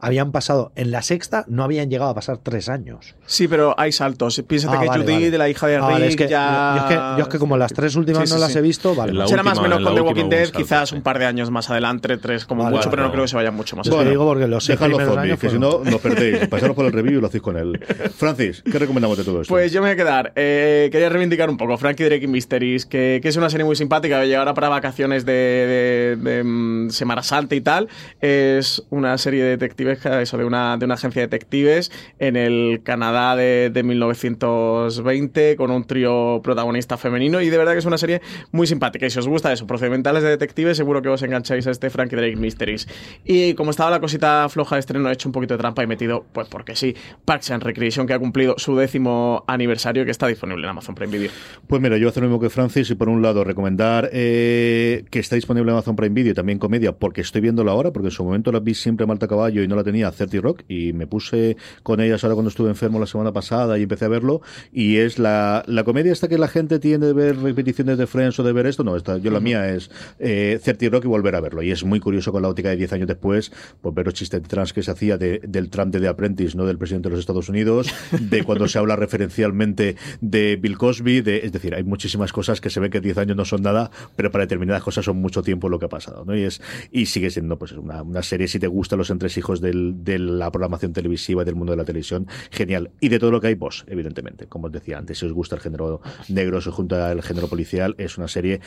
habían 0.00 0.32
pasado, 0.32 0.72
en 0.76 0.90
la 0.90 1.02
sexta 1.02 1.44
no 1.48 1.64
habían 1.64 1.90
llegado 1.90 2.10
a 2.10 2.14
pasar 2.14 2.38
tres 2.42 2.68
años. 2.68 3.14
Sí, 3.26 3.48
pero 3.48 3.74
hay 3.78 3.92
saltos. 3.92 4.42
Piénsate 4.46 4.76
Ah, 4.76 4.80
que 4.80 4.86
vale, 4.88 5.02
Judy, 5.04 5.12
vale. 5.14 5.30
de 5.30 5.38
la 5.38 5.48
hija 5.48 5.66
de 5.66 5.76
Ah, 5.76 5.80
Rick, 5.80 5.90
vale, 5.90 6.06
es 6.08 6.16
que, 6.16 6.28
ya... 6.28 6.74
yo, 6.76 6.82
es 6.82 6.88
que, 6.88 6.94
yo 7.18 7.22
es 7.22 7.28
que 7.28 7.38
como 7.38 7.56
las 7.56 7.72
tres 7.72 7.96
últimas 7.96 8.28
Sí, 8.28 8.34
no 8.34 8.36
sí, 8.38 8.40
las 8.42 8.56
he 8.56 8.60
visto, 8.60 8.94
vale. 8.94 9.12
Vale. 9.12 9.28
Será 9.28 9.42
más 9.42 9.58
o 9.58 9.62
menos 9.62 9.78
en 9.78 9.84
con 9.84 9.94
The 9.94 10.00
Walking 10.00 10.28
Dead, 10.28 10.48
quizás 10.50 10.92
un 10.92 11.02
par 11.02 11.18
de 11.18 11.26
años 11.26 11.50
más 11.50 11.68
adelante, 11.70 12.16
tres 12.18 12.44
como 12.46 12.62
Vale, 12.64 12.76
mucho, 12.76 12.90
pero 12.90 13.02
no 13.02 13.10
creo 13.10 13.24
que 13.24 13.28
se 13.28 13.36
vayan 13.36 13.54
mucho 13.54 13.76
más. 13.76 13.88
Que 13.88 13.94
Bueno, 13.94 14.10
digo 14.10 14.24
porque 14.26 14.46
los 14.46 14.64
seis 14.64 14.78
primeros 14.78 15.02
zombies, 15.06 15.24
años 15.24 15.38
que 15.40 15.50
si 15.50 15.58
no, 15.58 15.80
nos 15.84 16.00
perdéis. 16.00 16.46
Pasaros 16.48 16.76
por 16.76 16.86
el 16.86 16.92
review 16.92 17.18
y 17.18 17.20
lo 17.20 17.26
hacéis 17.26 17.42
con 17.42 17.56
él. 17.56 17.78
Francis, 18.16 18.62
¿qué 18.70 18.78
recomendamos 18.78 19.18
de 19.18 19.24
todo 19.24 19.42
esto? 19.42 19.52
Pues 19.52 19.72
yo 19.72 19.80
me 19.82 19.88
voy 19.88 19.94
a 19.94 19.96
quedar. 19.96 20.32
Eh, 20.36 20.88
quería 20.92 21.08
reivindicar 21.08 21.50
un 21.50 21.56
poco 21.56 21.76
Frankie 21.76 22.04
Drake 22.04 22.26
Mysteries, 22.28 22.86
que, 22.86 23.20
que 23.22 23.28
es 23.28 23.36
una 23.36 23.50
serie 23.50 23.64
muy 23.64 23.76
simpática. 23.76 24.24
Llega 24.24 24.38
ahora 24.38 24.54
para 24.54 24.68
vacaciones 24.68 25.24
de, 25.24 25.32
de- 25.32 26.16
de, 26.16 26.44
mm, 26.44 26.90
Semana 26.90 27.22
Santa 27.22 27.54
y 27.54 27.60
tal. 27.60 27.88
Es 28.20 28.82
una 28.90 29.18
serie 29.18 29.42
de 29.44 29.50
detectives, 29.50 29.85
eso, 29.92 30.38
de 30.38 30.44
una, 30.44 30.76
de 30.76 30.84
una 30.84 30.94
agencia 30.94 31.22
de 31.22 31.26
detectives 31.26 31.90
en 32.18 32.36
el 32.36 32.80
Canadá 32.82 33.36
de, 33.36 33.70
de 33.70 33.82
1920, 33.82 35.56
con 35.56 35.70
un 35.70 35.84
trío 35.84 36.40
protagonista 36.42 36.96
femenino. 36.96 37.40
Y 37.40 37.48
de 37.48 37.58
verdad 37.58 37.72
que 37.72 37.78
es 37.78 37.84
una 37.84 37.98
serie 37.98 38.20
muy 38.52 38.66
simpática. 38.66 39.06
Y 39.06 39.10
si 39.10 39.18
os 39.18 39.28
gusta 39.28 39.52
eso, 39.52 39.66
procedimentales 39.66 40.22
de 40.22 40.30
detectives, 40.30 40.76
seguro 40.76 41.02
que 41.02 41.08
os 41.08 41.22
engancháis 41.22 41.66
a 41.66 41.70
este 41.70 41.90
Frankie 41.90 42.16
Drake 42.16 42.36
Mysteries. 42.36 42.88
Y 43.24 43.54
como 43.54 43.70
estaba 43.70 43.90
la 43.90 44.00
cosita 44.00 44.48
floja 44.48 44.76
de 44.76 44.80
estreno, 44.80 45.08
he 45.08 45.12
hecho 45.12 45.28
un 45.28 45.32
poquito 45.32 45.54
de 45.54 45.58
trampa 45.58 45.82
y 45.82 45.86
metido, 45.86 46.24
pues 46.32 46.48
porque 46.48 46.74
sí, 46.74 46.94
Parks 47.24 47.50
and 47.50 47.62
Recreation, 47.62 48.06
que 48.06 48.14
ha 48.14 48.18
cumplido 48.18 48.54
su 48.58 48.76
décimo 48.76 49.44
aniversario, 49.46 50.04
que 50.04 50.10
está 50.10 50.26
disponible 50.26 50.64
en 50.64 50.70
Amazon 50.70 50.94
Prime 50.94 51.12
Video. 51.16 51.30
Pues 51.66 51.80
mira, 51.80 51.96
yo 51.98 52.08
hacer 52.08 52.22
lo 52.22 52.28
mismo 52.28 52.40
que 52.40 52.50
Francis 52.50 52.90
y 52.90 52.94
por 52.94 53.08
un 53.08 53.22
lado 53.22 53.44
recomendar 53.44 54.10
eh, 54.12 55.04
que 55.10 55.18
está 55.18 55.36
disponible 55.36 55.70
en 55.70 55.76
Amazon 55.76 55.96
Prime 55.96 56.14
Video 56.14 56.32
y 56.32 56.34
también 56.34 56.58
comedia 56.58 56.92
porque 56.92 57.20
estoy 57.20 57.40
viéndola 57.40 57.72
ahora, 57.72 57.92
porque 57.92 58.08
en 58.08 58.12
su 58.12 58.24
momento 58.24 58.52
la 58.52 58.60
vi 58.60 58.74
siempre 58.74 59.04
a 59.04 59.06
Malta 59.06 59.28
Caballo 59.28 59.62
y 59.62 59.68
no 59.68 59.75
la 59.76 59.84
tenía, 59.84 60.10
30 60.10 60.38
Rock, 60.40 60.62
y 60.68 60.92
me 60.92 61.06
puse 61.06 61.56
con 61.82 62.00
ellas 62.00 62.24
ahora 62.24 62.34
cuando 62.34 62.48
estuve 62.50 62.68
enfermo 62.68 62.98
la 62.98 63.06
semana 63.06 63.32
pasada 63.32 63.78
y 63.78 63.82
empecé 63.82 64.04
a 64.06 64.08
verlo, 64.08 64.40
y 64.72 64.96
es 64.96 65.18
la, 65.18 65.62
la 65.66 65.84
comedia 65.84 66.12
esta 66.12 66.28
que 66.28 66.38
la 66.38 66.48
gente 66.48 66.78
tiende 66.78 67.08
de 67.08 67.12
ver 67.12 67.36
repeticiones 67.38 67.98
de 67.98 68.06
Friends 68.06 68.38
o 68.40 68.42
de 68.42 68.52
ver 68.52 68.66
esto, 68.66 68.82
no, 68.84 68.96
esta, 68.96 69.18
yo 69.18 69.30
la 69.30 69.40
mía 69.40 69.68
es 69.74 69.90
eh, 70.18 70.58
30 70.62 70.88
Rock 70.90 71.04
y 71.04 71.08
volver 71.08 71.34
a 71.36 71.40
verlo, 71.40 71.62
y 71.62 71.70
es 71.70 71.84
muy 71.84 72.00
curioso 72.00 72.32
con 72.32 72.42
la 72.42 72.48
óptica 72.48 72.70
de 72.70 72.76
10 72.76 72.92
años 72.94 73.08
después, 73.08 73.52
pues 73.80 73.94
ver 73.94 74.06
los 74.06 74.14
chistes 74.14 74.42
trans 74.42 74.72
que 74.72 74.82
se 74.82 74.90
hacía 74.90 75.16
de- 75.18 75.40
del 75.46 75.70
Trump 75.70 75.92
de 75.92 76.00
The 76.00 76.08
Apprentice, 76.08 76.56
no 76.56 76.64
del 76.66 76.78
presidente 76.78 77.08
de 77.08 77.12
los 77.12 77.20
Estados 77.20 77.48
Unidos, 77.48 77.88
de 78.20 78.42
cuando 78.44 78.68
se 78.68 78.78
habla 78.78 78.96
referencialmente 78.96 79.96
de 80.20 80.56
Bill 80.56 80.78
Cosby, 80.78 81.20
de, 81.20 81.38
es 81.38 81.52
decir, 81.52 81.74
hay 81.74 81.84
muchísimas 81.84 82.32
cosas 82.32 82.60
que 82.60 82.70
se 82.70 82.80
ve 82.80 82.90
que 82.90 83.00
10 83.00 83.18
años 83.18 83.36
no 83.36 83.44
son 83.44 83.62
nada, 83.62 83.90
pero 84.16 84.30
para 84.30 84.44
determinadas 84.44 84.82
cosas 84.82 85.04
son 85.04 85.16
mucho 85.18 85.42
tiempo 85.42 85.68
lo 85.68 85.78
que 85.78 85.86
ha 85.86 85.88
pasado, 85.88 86.24
¿no? 86.24 86.36
Y 86.36 86.42
es 86.44 86.60
y 86.90 87.06
sigue 87.06 87.30
siendo 87.30 87.58
pues 87.58 87.72
una, 87.72 88.02
una 88.02 88.22
serie 88.22 88.48
si 88.48 88.58
te 88.58 88.66
gustan 88.66 88.98
los 88.98 89.10
entresijos 89.10 89.60
del, 89.66 90.04
de 90.04 90.18
la 90.18 90.50
programación 90.50 90.92
televisiva 90.92 91.42
y 91.42 91.44
del 91.44 91.54
mundo 91.54 91.72
de 91.72 91.76
la 91.76 91.84
televisión, 91.84 92.26
genial. 92.50 92.90
Y 93.00 93.08
de 93.08 93.18
todo 93.18 93.30
lo 93.30 93.40
que 93.40 93.48
hay 93.48 93.54
vos, 93.54 93.84
evidentemente, 93.88 94.46
como 94.46 94.66
os 94.66 94.72
decía 94.72 94.98
antes, 94.98 95.18
si 95.18 95.26
os 95.26 95.32
gusta 95.32 95.56
el 95.56 95.60
género 95.60 96.00
negro, 96.28 96.60
si 96.60 96.68
os 96.68 96.74
junta 96.74 97.12
el 97.12 97.22
género 97.22 97.48
policial, 97.48 97.94
es 97.98 98.18
una 98.18 98.28
serie. 98.28 98.60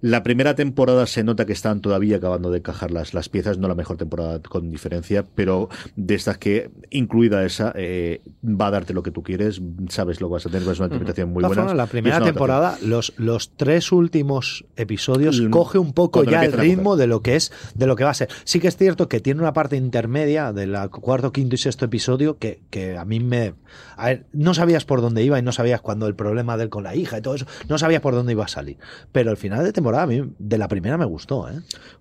La 0.00 0.22
primera 0.22 0.54
temporada 0.54 1.06
se 1.06 1.24
nota 1.24 1.46
que 1.46 1.52
están 1.52 1.80
todavía 1.80 2.16
acabando 2.16 2.50
de 2.50 2.58
encajar 2.58 2.90
las, 2.90 3.14
las 3.14 3.28
piezas, 3.28 3.58
no 3.58 3.68
la 3.68 3.74
mejor 3.74 3.96
temporada 3.96 4.40
con 4.40 4.70
diferencia, 4.70 5.24
pero 5.34 5.68
de 5.96 6.14
estas 6.14 6.38
que, 6.38 6.70
incluida 6.90 7.44
esa, 7.44 7.72
eh, 7.76 8.20
va 8.44 8.66
a 8.66 8.70
darte 8.70 8.94
lo 8.94 9.02
que 9.02 9.10
tú 9.10 9.22
quieres, 9.22 9.60
sabes 9.88 10.20
lo 10.20 10.28
que 10.28 10.32
vas 10.32 10.46
a 10.46 10.50
tener, 10.50 10.68
es 10.68 10.78
una 10.78 10.86
interpretación 10.86 11.32
muy 11.32 11.44
buena. 11.44 11.74
la 11.74 11.86
primera 11.86 12.20
temporada, 12.20 12.78
los, 12.82 13.12
los 13.16 13.50
tres 13.56 13.92
últimos 13.92 14.64
episodios 14.76 15.40
coge 15.50 15.78
un 15.78 15.92
poco 15.92 16.24
ya 16.24 16.44
el 16.44 16.52
ritmo 16.52 16.96
de 16.96 17.06
lo 17.06 17.22
que 17.22 17.36
es, 17.36 17.52
de 17.74 17.86
lo 17.86 17.96
que 17.96 18.04
va 18.04 18.10
a 18.10 18.14
ser. 18.14 18.28
Sí 18.44 18.60
que 18.60 18.68
es 18.68 18.76
cierto 18.76 19.08
que 19.08 19.20
tiene 19.20 19.40
una 19.40 19.52
parte 19.52 19.76
intermedia 19.76 20.41
del 20.52 20.74
cuarto, 20.90 21.30
quinto 21.30 21.54
y 21.54 21.58
sexto 21.58 21.84
episodio 21.84 22.38
que, 22.38 22.62
que 22.70 22.96
a 22.96 23.04
mí 23.04 23.20
me. 23.20 23.54
A 23.96 24.06
ver, 24.06 24.24
no 24.32 24.54
sabías 24.54 24.84
por 24.84 25.00
dónde 25.02 25.22
iba 25.22 25.38
y 25.38 25.42
no 25.42 25.52
sabías 25.52 25.80
cuando 25.82 26.06
el 26.06 26.14
problema 26.14 26.56
de 26.56 26.64
él 26.64 26.70
con 26.70 26.82
la 26.82 26.96
hija 26.96 27.18
y 27.18 27.20
todo 27.22 27.34
eso, 27.34 27.46
no 27.68 27.78
sabías 27.78 28.00
por 28.00 28.14
dónde 28.14 28.32
iba 28.32 28.44
a 28.44 28.48
salir. 28.48 28.78
Pero 29.12 29.30
el 29.30 29.36
final 29.36 29.62
de 29.62 29.72
temporada 29.72 30.04
a 30.04 30.06
mí 30.06 30.22
de 30.38 30.58
la 30.58 30.66
primera 30.68 30.96
me 30.98 31.04
gustó, 31.04 31.48
¿eh? 31.48 31.60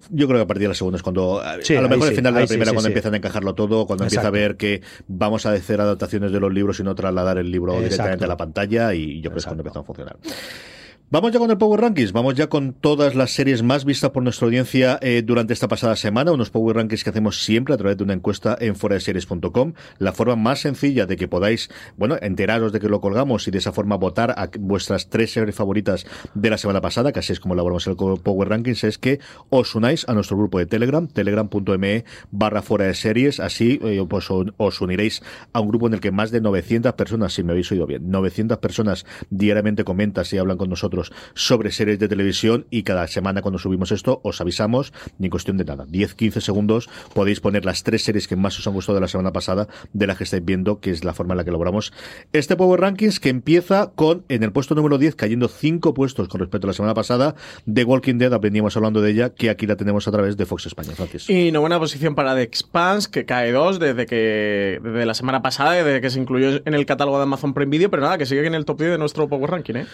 Yo 0.09 0.27
creo 0.27 0.39
que 0.39 0.43
a 0.43 0.47
partir 0.47 0.63
de 0.63 0.69
la 0.69 0.73
segunda 0.75 0.95
es 0.97 1.03
cuando. 1.03 1.41
a- 1.41 1.61
Sí, 1.61 1.75
a 1.75 1.81
lo 1.81 1.89
mejor 1.89 2.05
sí, 2.05 2.09
el 2.11 2.15
final 2.15 2.33
de 2.33 2.39
la 2.41 2.47
primera, 2.47 2.69
sí, 2.71 2.75
cuando 2.75 2.87
empiezan 2.87 3.13
a 3.13 3.17
encajarlo 3.17 3.53
todo, 3.53 3.85
cuando 3.85 4.05
empieza 4.05 4.27
a 4.27 4.31
ver 4.31 4.55
que 4.57 4.81
vamos 5.07 5.45
a 5.45 5.51
hacer 5.51 5.81
adaptaciones 5.81 6.31
de 6.31 6.39
los 6.39 6.53
libros 6.53 6.79
y 6.79 6.83
no 6.83 6.95
trasladar 6.95 7.37
el 7.37 7.51
libro 7.51 7.73
Exacto. 7.73 7.89
directamente 7.89 8.25
a 8.25 8.27
la 8.29 8.37
pantalla, 8.37 8.93
y 8.93 9.17
yo 9.17 9.29
creo 9.29 9.33
que 9.33 9.39
es 9.39 9.45
cuando 9.45 9.61
empezó 9.61 9.79
a 9.79 9.83
funcionar. 9.83 10.17
Vamos 11.11 11.33
ya 11.33 11.39
con 11.39 11.51
el 11.51 11.57
Power 11.57 11.81
Rankings, 11.81 12.13
vamos 12.13 12.35
ya 12.35 12.47
con 12.47 12.71
todas 12.71 13.15
las 13.15 13.31
series 13.31 13.63
más 13.63 13.83
vistas 13.83 14.11
por 14.11 14.23
nuestra 14.23 14.45
audiencia 14.45 14.97
eh, 15.01 15.21
durante 15.25 15.51
esta 15.51 15.67
pasada 15.67 15.97
semana, 15.97 16.31
unos 16.31 16.51
Power 16.51 16.77
Rankings 16.77 17.03
que 17.03 17.09
hacemos 17.09 17.43
siempre 17.43 17.73
a 17.73 17.77
través 17.77 17.97
de 17.97 18.05
una 18.05 18.13
encuesta 18.13 18.57
en 18.57 18.77
foradeseries.com, 18.77 19.73
la 19.99 20.13
forma 20.13 20.37
más 20.37 20.61
sencilla 20.61 21.05
de 21.07 21.17
que 21.17 21.27
podáis, 21.27 21.69
bueno, 21.97 22.15
enteraros 22.21 22.71
de 22.71 22.79
que 22.79 22.87
lo 22.87 23.01
colgamos 23.01 23.45
y 23.45 23.51
de 23.51 23.57
esa 23.57 23.73
forma 23.73 23.97
votar 23.97 24.31
a 24.37 24.49
vuestras 24.57 25.09
tres 25.09 25.33
series 25.33 25.53
favoritas 25.53 26.05
de 26.33 26.49
la 26.49 26.57
semana 26.57 26.79
pasada, 26.79 27.11
que 27.11 27.19
así 27.19 27.33
es 27.33 27.41
como 27.41 27.55
elaboramos 27.55 27.85
el 27.87 27.97
Power 27.97 28.47
Rankings, 28.47 28.85
es 28.85 28.97
que 28.97 29.19
os 29.49 29.75
unáis 29.75 30.07
a 30.07 30.13
nuestro 30.13 30.37
grupo 30.37 30.59
de 30.59 30.65
Telegram, 30.65 31.09
telegram.me 31.09 32.05
barra 32.31 32.61
fuera 32.61 32.85
de 32.85 32.93
series, 32.93 33.41
así 33.41 33.81
eh, 33.83 34.01
pues 34.09 34.29
os 34.29 34.79
uniréis 34.79 35.21
a 35.51 35.59
un 35.59 35.67
grupo 35.67 35.87
en 35.87 35.95
el 35.95 35.99
que 35.99 36.11
más 36.11 36.31
de 36.31 36.39
900 36.39 36.93
personas, 36.93 37.33
si 37.33 37.43
me 37.43 37.51
habéis 37.51 37.69
oído 37.69 37.85
bien, 37.85 38.09
900 38.09 38.59
personas 38.59 39.05
diariamente 39.29 39.83
comentan 39.83 40.23
y 40.31 40.37
hablan 40.37 40.55
con 40.55 40.69
nosotros 40.69 41.00
sobre 41.33 41.71
series 41.71 41.99
de 41.99 42.07
televisión 42.07 42.67
y 42.69 42.83
cada 42.83 43.07
semana 43.07 43.41
cuando 43.41 43.59
subimos 43.59 43.91
esto 43.91 44.21
os 44.23 44.41
avisamos, 44.41 44.93
ni 45.17 45.29
cuestión 45.29 45.57
de 45.57 45.65
nada, 45.65 45.85
10-15 45.85 46.41
segundos 46.41 46.89
podéis 47.13 47.39
poner 47.39 47.65
las 47.65 47.83
tres 47.83 48.03
series 48.03 48.27
que 48.27 48.35
más 48.35 48.59
os 48.59 48.67
han 48.67 48.73
gustado 48.73 48.95
de 48.95 49.01
la 49.01 49.07
semana 49.07 49.31
pasada, 49.31 49.67
de 49.93 50.07
las 50.07 50.17
que 50.17 50.25
estáis 50.25 50.43
viendo, 50.43 50.79
que 50.79 50.91
es 50.91 51.03
la 51.03 51.13
forma 51.13 51.33
en 51.33 51.37
la 51.37 51.43
que 51.43 51.49
elaboramos 51.49 51.93
este 52.33 52.55
Power 52.55 52.81
Rankings 52.81 53.19
que 53.19 53.29
empieza 53.29 53.91
con, 53.95 54.25
en 54.29 54.43
el 54.43 54.51
puesto 54.51 54.75
número 54.75 54.97
10, 54.97 55.15
cayendo 55.15 55.47
5 55.47 55.93
puestos 55.93 56.27
con 56.27 56.39
respecto 56.39 56.67
a 56.67 56.69
la 56.69 56.73
semana 56.73 56.93
pasada, 56.93 57.35
de 57.65 57.83
Walking 57.83 58.17
Dead, 58.17 58.33
aprendíamos 58.33 58.75
hablando 58.75 59.01
de 59.01 59.11
ella, 59.11 59.29
que 59.29 59.49
aquí 59.49 59.67
la 59.67 59.75
tenemos 59.75 60.07
a 60.07 60.11
través 60.11 60.37
de 60.37 60.45
Fox 60.45 60.65
España. 60.65 60.91
Francis. 60.95 61.29
Y 61.29 61.51
buena 61.61 61.79
posición 61.79 62.15
para 62.15 62.35
The 62.35 62.41
Expanse, 62.41 63.09
que 63.09 63.25
cae 63.25 63.51
dos 63.51 63.79
desde 63.79 64.05
que 64.05 64.79
desde 64.83 65.05
la 65.05 65.13
semana 65.13 65.41
pasada, 65.41 65.71
desde 65.73 66.01
que 66.01 66.09
se 66.09 66.19
incluyó 66.19 66.61
en 66.65 66.73
el 66.73 66.85
catálogo 66.85 67.17
de 67.17 67.23
Amazon 67.23 67.53
Prime 67.53 67.69
Video, 67.69 67.89
pero 67.89 68.01
nada, 68.01 68.17
que 68.17 68.25
sigue 68.25 68.45
en 68.45 68.55
el 68.55 68.65
top 68.65 68.79
10 68.79 68.91
de 68.91 68.97
nuestro 68.97 69.29
Power 69.29 69.51
Ranking, 69.51 69.75
¿eh? 69.75 69.85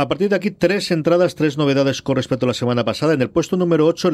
A 0.00 0.06
partir 0.06 0.28
de 0.28 0.36
aquí, 0.36 0.52
tres 0.52 0.92
entradas, 0.92 1.34
tres 1.34 1.58
novedades 1.58 2.02
con 2.02 2.14
respecto 2.14 2.46
a 2.46 2.48
la 2.48 2.54
semana 2.54 2.84
pasada. 2.84 3.14
En 3.14 3.20
el 3.20 3.30
puesto 3.30 3.56
número 3.56 3.84
8, 3.86 4.10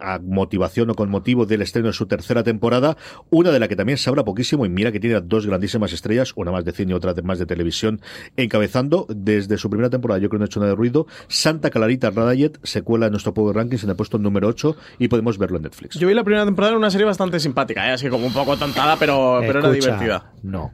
a 0.00 0.18
motivación 0.22 0.88
o 0.88 0.94
con 0.94 1.10
motivo 1.10 1.44
del 1.44 1.60
estreno 1.60 1.88
de 1.88 1.92
su 1.92 2.06
tercera 2.06 2.42
temporada, 2.42 2.96
una 3.28 3.50
de 3.50 3.58
la 3.60 3.68
que 3.68 3.76
también 3.76 3.98
se 3.98 4.08
habla 4.08 4.24
poquísimo, 4.24 4.64
y 4.64 4.70
mira 4.70 4.92
que 4.92 5.00
tiene 5.00 5.20
dos 5.20 5.46
grandísimas 5.46 5.92
estrellas, 5.92 6.32
una 6.36 6.52
más 6.52 6.64
de 6.64 6.72
cine 6.72 6.92
y 6.92 6.94
otra 6.94 7.12
de- 7.12 7.20
más 7.20 7.38
de 7.38 7.44
televisión, 7.44 8.00
encabezando 8.38 9.06
desde 9.10 9.58
su 9.58 9.68
primera 9.68 9.90
temporada, 9.90 10.18
yo 10.20 10.30
creo 10.30 10.38
que 10.38 10.40
no 10.40 10.44
ha 10.44 10.46
hecho 10.46 10.60
nada 10.60 10.70
de 10.70 10.76
ruido, 10.76 11.06
Santa 11.28 11.68
Clarita 11.68 12.08
Radayet, 12.08 12.58
secuela 12.62 13.04
de 13.04 13.10
nuestro 13.10 13.34
Power 13.34 13.56
Rankings 13.56 13.84
en 13.84 13.90
el 13.90 13.96
puesto 13.96 14.16
número 14.16 14.48
8, 14.48 14.74
y 14.98 15.08
podemos 15.08 15.36
verlo 15.36 15.58
en 15.58 15.64
Netflix. 15.64 15.98
Yo 15.98 16.08
vi 16.08 16.14
la 16.14 16.24
primera 16.24 16.46
temporada 16.46 16.72
en 16.72 16.78
una 16.78 16.90
serie 16.90 17.04
bastante 17.04 17.38
simpática, 17.40 17.86
¿eh? 17.90 17.92
así 17.92 18.08
como 18.08 18.26
un 18.26 18.32
poco 18.32 18.56
tontada, 18.56 18.96
pero, 18.98 19.36
pero 19.42 19.58
era 19.58 19.70
divertida. 19.70 20.32
No. 20.42 20.72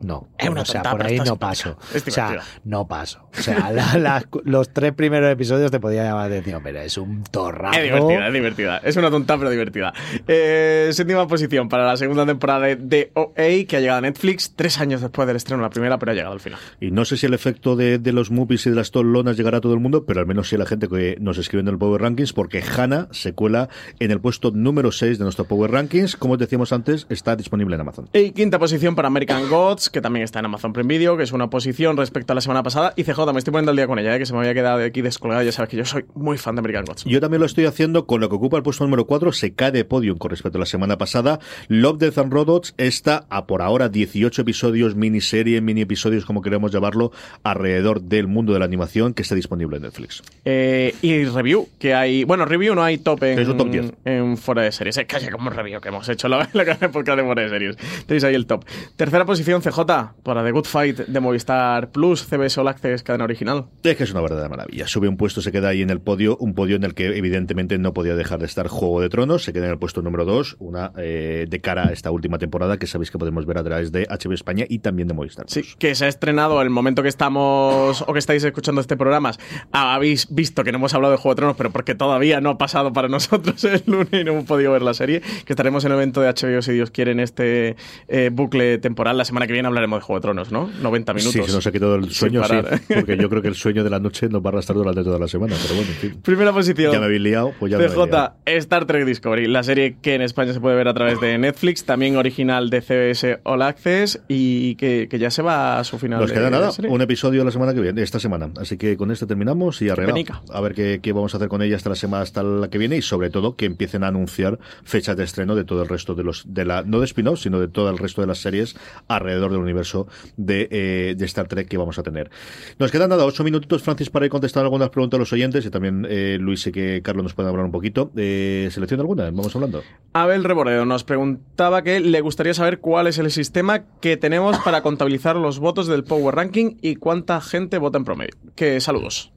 No. 0.00 0.28
o 0.38 0.64
sea, 0.64 0.82
por 0.82 1.04
ahí 1.04 1.18
no 1.18 1.36
paso. 1.36 1.76
o 1.94 2.10
sea, 2.10 2.40
no 2.64 2.88
paso. 2.88 3.28
O 3.38 3.42
sea, 3.42 4.22
los 4.44 4.72
tres 4.72 4.92
primeros 4.92 5.30
episodios 5.30 5.70
te 5.70 5.78
podía 5.78 6.04
llamar 6.04 6.30
de 6.30 6.38
atención, 6.38 6.62
pero 6.62 6.80
es 6.80 6.96
un 6.98 7.22
torrazo. 7.24 7.78
Es 7.78 7.84
divertida, 7.84 8.26
es 8.26 8.32
divertida. 8.32 8.78
Es 8.78 8.96
una 8.96 9.10
tonta, 9.10 9.36
pero 9.38 9.50
divertida. 9.50 9.92
Eh, 10.26 10.90
séptima 10.92 11.26
posición 11.28 11.68
para 11.68 11.86
la 11.86 11.96
segunda 11.96 12.24
temporada 12.24 12.66
de 12.74 13.12
OA, 13.14 13.66
que 13.68 13.76
ha 13.76 13.80
llegado 13.80 13.98
a 13.98 14.00
Netflix 14.02 14.54
tres 14.56 14.80
años 14.80 15.00
después 15.00 15.26
del 15.26 15.36
estreno 15.36 15.62
de 15.62 15.66
la 15.66 15.70
primera, 15.70 15.98
pero 15.98 16.12
ha 16.12 16.14
llegado 16.14 16.32
al 16.32 16.40
final. 16.40 16.58
Y 16.80 16.90
no 16.90 17.04
sé 17.04 17.16
si 17.16 17.26
el 17.26 17.34
efecto 17.34 17.76
de, 17.76 17.98
de 17.98 18.12
los 18.12 18.30
movies 18.30 18.66
y 18.66 18.70
de 18.70 18.76
las 18.76 18.90
tolonas 18.90 19.36
llegará 19.36 19.58
a 19.58 19.60
todo 19.60 19.74
el 19.74 19.80
mundo, 19.80 20.04
pero 20.06 20.20
al 20.20 20.26
menos 20.26 20.48
sí 20.48 20.56
a 20.56 20.58
la 20.58 20.66
gente 20.66 20.88
que 20.88 21.16
nos 21.20 21.38
escribe 21.38 21.60
en 21.60 21.68
el 21.68 21.78
Power 21.78 22.00
Rankings, 22.00 22.32
porque 22.32 22.62
Hannah 22.62 23.08
se 23.10 23.34
cuela 23.34 23.68
en 23.98 24.10
el 24.10 24.20
puesto 24.20 24.50
número 24.50 24.92
6 24.92 25.18
de 25.18 25.24
nuestro 25.24 25.44
Power 25.44 25.70
Rankings. 25.70 26.16
Como 26.16 26.34
os 26.34 26.38
decíamos 26.38 26.72
antes, 26.72 27.06
está 27.10 27.36
disponible 27.36 27.74
en 27.74 27.82
Amazon. 27.82 28.08
Y 28.12 28.30
quinta 28.30 28.58
posición 28.58 28.94
para 28.94 29.08
American 29.08 29.48
Gods, 29.48 29.89
que 29.90 30.00
también 30.00 30.24
está 30.24 30.38
en 30.38 30.46
Amazon 30.46 30.72
Prime 30.72 30.88
Video, 30.88 31.16
que 31.16 31.22
es 31.22 31.32
una 31.32 31.50
posición 31.50 31.96
respecto 31.96 32.32
a 32.32 32.34
la 32.34 32.40
semana 32.40 32.62
pasada. 32.62 32.92
Y 32.96 33.04
CJ, 33.04 33.32
me 33.32 33.38
estoy 33.38 33.52
poniendo 33.52 33.70
al 33.70 33.76
día 33.76 33.86
con 33.86 33.98
ella, 33.98 34.14
¿eh? 34.14 34.18
que 34.18 34.26
se 34.26 34.32
me 34.32 34.40
había 34.40 34.54
quedado 34.54 34.84
aquí 34.84 35.02
descolgada. 35.02 35.42
Ya 35.42 35.52
sabes 35.52 35.68
que 35.68 35.76
yo 35.76 35.84
soy 35.84 36.04
muy 36.14 36.38
fan 36.38 36.54
de 36.54 36.60
American 36.60 36.84
Gods. 36.84 37.04
Yo 37.04 37.20
también 37.20 37.40
lo 37.40 37.46
estoy 37.46 37.66
haciendo 37.66 38.06
con 38.06 38.20
lo 38.20 38.28
que 38.28 38.36
ocupa 38.36 38.56
el 38.56 38.62
puesto 38.62 38.84
número 38.84 39.06
4. 39.06 39.32
Se 39.32 39.54
cae 39.54 39.72
de 39.72 39.84
podium 39.84 40.18
con 40.18 40.30
respecto 40.30 40.58
a 40.58 40.60
la 40.60 40.66
semana 40.66 40.98
pasada. 40.98 41.38
Love, 41.68 41.98
Death 41.98 42.18
and 42.18 42.32
Robots 42.32 42.74
está 42.76 43.26
a 43.30 43.46
por 43.46 43.62
ahora 43.62 43.88
18 43.88 44.42
episodios, 44.42 44.94
miniserie, 44.94 45.60
mini 45.60 45.82
episodios, 45.82 46.24
como 46.24 46.42
queremos 46.42 46.72
llamarlo, 46.72 47.12
alrededor 47.42 48.02
del 48.02 48.26
mundo 48.26 48.52
de 48.52 48.58
la 48.58 48.64
animación 48.64 49.14
que 49.14 49.22
está 49.22 49.34
disponible 49.34 49.76
en 49.76 49.82
Netflix. 49.82 50.22
Eh, 50.44 50.94
y 51.02 51.24
review, 51.24 51.68
que 51.78 51.94
hay. 51.94 52.24
Bueno, 52.24 52.44
review 52.44 52.74
no 52.74 52.82
hay 52.82 52.98
top 52.98 53.22
en, 53.24 53.94
en 54.04 54.36
fuera 54.36 54.62
de 54.62 54.72
series. 54.72 54.96
Es 54.96 55.06
casi 55.06 55.28
como 55.28 55.50
review 55.50 55.80
que 55.80 55.88
hemos 55.88 56.08
hecho 56.08 56.28
la, 56.28 56.48
la 56.52 56.64
podcast 56.64 57.18
de 57.18 57.24
fuera 57.24 57.42
de 57.42 57.48
series. 57.48 57.76
Tenéis 58.06 58.24
ahí 58.24 58.34
el 58.34 58.46
top. 58.46 58.64
Tercera 58.96 59.24
posición, 59.24 59.62
CJ, 59.62 59.79
para 59.86 60.44
The 60.44 60.50
Good 60.50 60.64
Fight 60.64 60.98
de 60.98 61.20
Movistar 61.20 61.90
Plus, 61.90 62.26
CBS 62.26 62.60
All 62.60 62.68
Access, 62.68 63.02
cadena 63.02 63.24
original. 63.24 63.66
Es 63.82 63.96
que 63.96 64.04
es 64.04 64.12
una 64.12 64.20
verdadera 64.20 64.48
maravilla. 64.48 64.86
Sube 64.86 65.08
un 65.08 65.16
puesto, 65.16 65.40
se 65.40 65.52
queda 65.52 65.68
ahí 65.68 65.80
en 65.80 65.88
el 65.88 66.00
podio, 66.00 66.36
un 66.36 66.54
podio 66.54 66.76
en 66.76 66.84
el 66.84 66.94
que 66.94 67.16
evidentemente 67.16 67.78
no 67.78 67.94
podía 67.94 68.14
dejar 68.14 68.40
de 68.40 68.46
estar 68.46 68.68
Juego 68.68 69.00
de 69.00 69.08
Tronos, 69.08 69.42
se 69.42 69.52
queda 69.52 69.64
en 69.66 69.70
el 69.70 69.78
puesto 69.78 70.02
número 70.02 70.26
2, 70.26 70.56
una 70.58 70.92
eh, 70.98 71.46
de 71.48 71.60
cara 71.60 71.88
a 71.88 71.92
esta 71.92 72.10
última 72.10 72.38
temporada 72.38 72.78
que 72.78 72.86
sabéis 72.86 73.10
que 73.10 73.18
podemos 73.18 73.46
ver 73.46 73.56
a 73.56 73.64
través 73.64 73.90
de 73.90 74.06
HBO 74.06 74.34
España 74.34 74.66
y 74.68 74.80
también 74.80 75.08
de 75.08 75.14
Movistar. 75.14 75.46
Sí, 75.48 75.62
que 75.78 75.94
se 75.94 76.04
ha 76.04 76.08
estrenado 76.08 76.60
el 76.60 76.68
momento 76.68 77.02
que 77.02 77.08
estamos 77.08 78.02
o 78.06 78.12
que 78.12 78.18
estáis 78.18 78.44
escuchando 78.44 78.82
este 78.82 78.98
programa. 78.98 79.32
Habéis 79.72 80.28
visto 80.30 80.62
que 80.62 80.72
no 80.72 80.78
hemos 80.78 80.92
hablado 80.92 81.12
de 81.12 81.18
Juego 81.18 81.34
de 81.34 81.38
Tronos, 81.38 81.56
pero 81.56 81.70
porque 81.70 81.94
todavía 81.94 82.42
no 82.42 82.50
ha 82.50 82.58
pasado 82.58 82.92
para 82.92 83.08
nosotros 83.08 83.64
el 83.64 83.82
lunes 83.86 84.12
y 84.12 84.24
no 84.24 84.32
hemos 84.32 84.44
podido 84.44 84.72
ver 84.72 84.82
la 84.82 84.92
serie, 84.92 85.22
que 85.44 85.52
estaremos 85.52 85.84
en 85.86 85.92
el 85.92 85.98
evento 85.98 86.20
de 86.20 86.28
HBO 86.28 86.60
si 86.60 86.72
Dios 86.72 86.90
quiere 86.90 87.12
en 87.12 87.20
este 87.20 87.76
eh, 88.08 88.30
bucle 88.30 88.78
temporal. 88.78 89.16
La 89.16 89.24
semana 89.24 89.46
que 89.46 89.54
viene 89.54 89.69
hablaremos 89.70 90.00
de 90.00 90.02
Juego 90.02 90.18
de 90.18 90.22
Tronos, 90.22 90.52
¿no? 90.52 90.70
90 90.82 91.14
minutos. 91.14 91.32
Sí, 91.32 91.42
se 91.42 91.52
nos 91.52 91.66
ha 91.66 91.72
quitado 91.72 91.94
el 91.96 92.10
sueño, 92.10 92.42
sí, 92.44 92.54
porque 92.94 93.16
yo 93.16 93.28
creo 93.28 93.42
que 93.42 93.48
el 93.48 93.54
sueño 93.54 93.84
de 93.84 93.90
la 93.90 93.98
noche 93.98 94.28
nos 94.28 94.42
va 94.42 94.46
a 94.46 94.52
arrastrar 94.52 94.76
durante 94.76 95.02
toda 95.02 95.18
la 95.18 95.28
semana, 95.28 95.56
pero 95.62 95.74
bueno, 95.74 95.90
en 95.90 95.96
fin. 95.96 96.20
Primera 96.22 96.52
posición. 96.52 96.92
Ya 96.92 96.98
me 96.98 97.06
habéis 97.06 97.20
liado, 97.20 97.52
pues 97.58 97.72
ya 97.72 97.78
CJ, 97.78 98.32
Star 98.46 98.84
Trek 98.86 99.04
Discovery, 99.04 99.46
la 99.46 99.62
serie 99.62 99.96
que 100.00 100.14
en 100.14 100.22
España 100.22 100.52
se 100.52 100.60
puede 100.60 100.76
ver 100.76 100.88
a 100.88 100.94
través 100.94 101.20
de 101.20 101.38
Netflix, 101.38 101.84
también 101.84 102.16
original 102.16 102.70
de 102.70 102.80
CBS 102.82 103.40
All 103.44 103.62
Access 103.62 104.20
y 104.28 104.74
que, 104.76 105.08
que 105.08 105.18
ya 105.18 105.30
se 105.30 105.42
va 105.42 105.78
a 105.78 105.84
su 105.84 105.98
final. 105.98 106.20
Nos 106.20 106.32
queda 106.32 106.50
nada, 106.50 106.70
un 106.88 107.00
episodio 107.00 107.44
la 107.44 107.50
semana 107.50 107.74
que 107.74 107.80
viene, 107.80 108.02
esta 108.02 108.20
semana. 108.20 108.50
Así 108.56 108.76
que 108.76 108.96
con 108.96 109.10
esto 109.10 109.26
terminamos 109.26 109.80
y 109.82 109.88
arreglamos. 109.88 110.50
A 110.52 110.60
ver 110.60 110.74
qué, 110.74 111.00
qué, 111.02 111.12
vamos 111.12 111.34
a 111.34 111.36
hacer 111.36 111.48
con 111.48 111.62
ella 111.62 111.76
hasta 111.76 111.90
la 111.90 111.96
semana, 111.96 112.22
hasta 112.22 112.42
la 112.42 112.68
que 112.68 112.78
viene 112.78 112.96
y 112.96 113.02
sobre 113.02 113.30
todo 113.30 113.56
que 113.56 113.66
empiecen 113.66 114.04
a 114.04 114.08
anunciar 114.08 114.58
fechas 114.84 115.16
de 115.16 115.24
estreno 115.24 115.54
de 115.54 115.64
todo 115.64 115.82
el 115.82 115.88
resto 115.88 116.14
de 116.14 116.24
los, 116.24 116.44
de 116.46 116.64
la, 116.64 116.82
no 116.82 117.00
de 117.00 117.06
spin-off, 117.06 117.40
sino 117.40 117.60
de 117.60 117.68
todo 117.68 117.90
el 117.90 117.98
resto 117.98 118.20
de 118.20 118.26
las 118.26 118.38
series 118.38 118.76
alrededor 119.08 119.52
universo 119.60 120.06
de, 120.36 120.68
eh, 120.70 121.14
de 121.16 121.24
Star 121.26 121.48
Trek 121.48 121.68
que 121.68 121.76
vamos 121.76 121.98
a 121.98 122.02
tener. 122.02 122.30
Nos 122.78 122.90
quedan 122.90 123.10
nada, 123.10 123.24
ocho 123.24 123.44
minutitos, 123.44 123.82
Francis, 123.82 124.10
para 124.10 124.26
ir 124.26 124.30
contestando 124.30 124.66
algunas 124.66 124.90
preguntas 124.90 125.18
a 125.18 125.20
los 125.20 125.32
oyentes 125.32 125.64
y 125.64 125.70
también 125.70 126.06
eh, 126.08 126.38
Luis 126.40 126.66
y 126.66 126.72
que 126.72 127.00
Carlos 127.02 127.22
nos 127.24 127.34
pueda 127.34 127.48
hablar 127.48 127.64
un 127.64 127.72
poquito. 127.72 128.10
Eh, 128.16 128.68
¿Selección 128.70 129.00
alguna? 129.00 129.24
Vamos 129.24 129.54
hablando. 129.54 129.82
Abel 130.12 130.44
Reboredo 130.44 130.84
nos 130.84 131.04
preguntaba 131.04 131.82
que 131.82 132.00
le 132.00 132.20
gustaría 132.20 132.54
saber 132.54 132.80
cuál 132.80 133.06
es 133.06 133.18
el 133.18 133.30
sistema 133.30 133.84
que 134.00 134.16
tenemos 134.16 134.58
para 134.58 134.82
contabilizar 134.82 135.36
los 135.36 135.58
votos 135.58 135.86
del 135.86 136.04
Power 136.04 136.34
Ranking 136.34 136.76
y 136.82 136.96
cuánta 136.96 137.40
gente 137.40 137.78
vota 137.78 137.98
en 137.98 138.04
promedio. 138.04 138.34
Que 138.54 138.80
saludos 138.80 139.32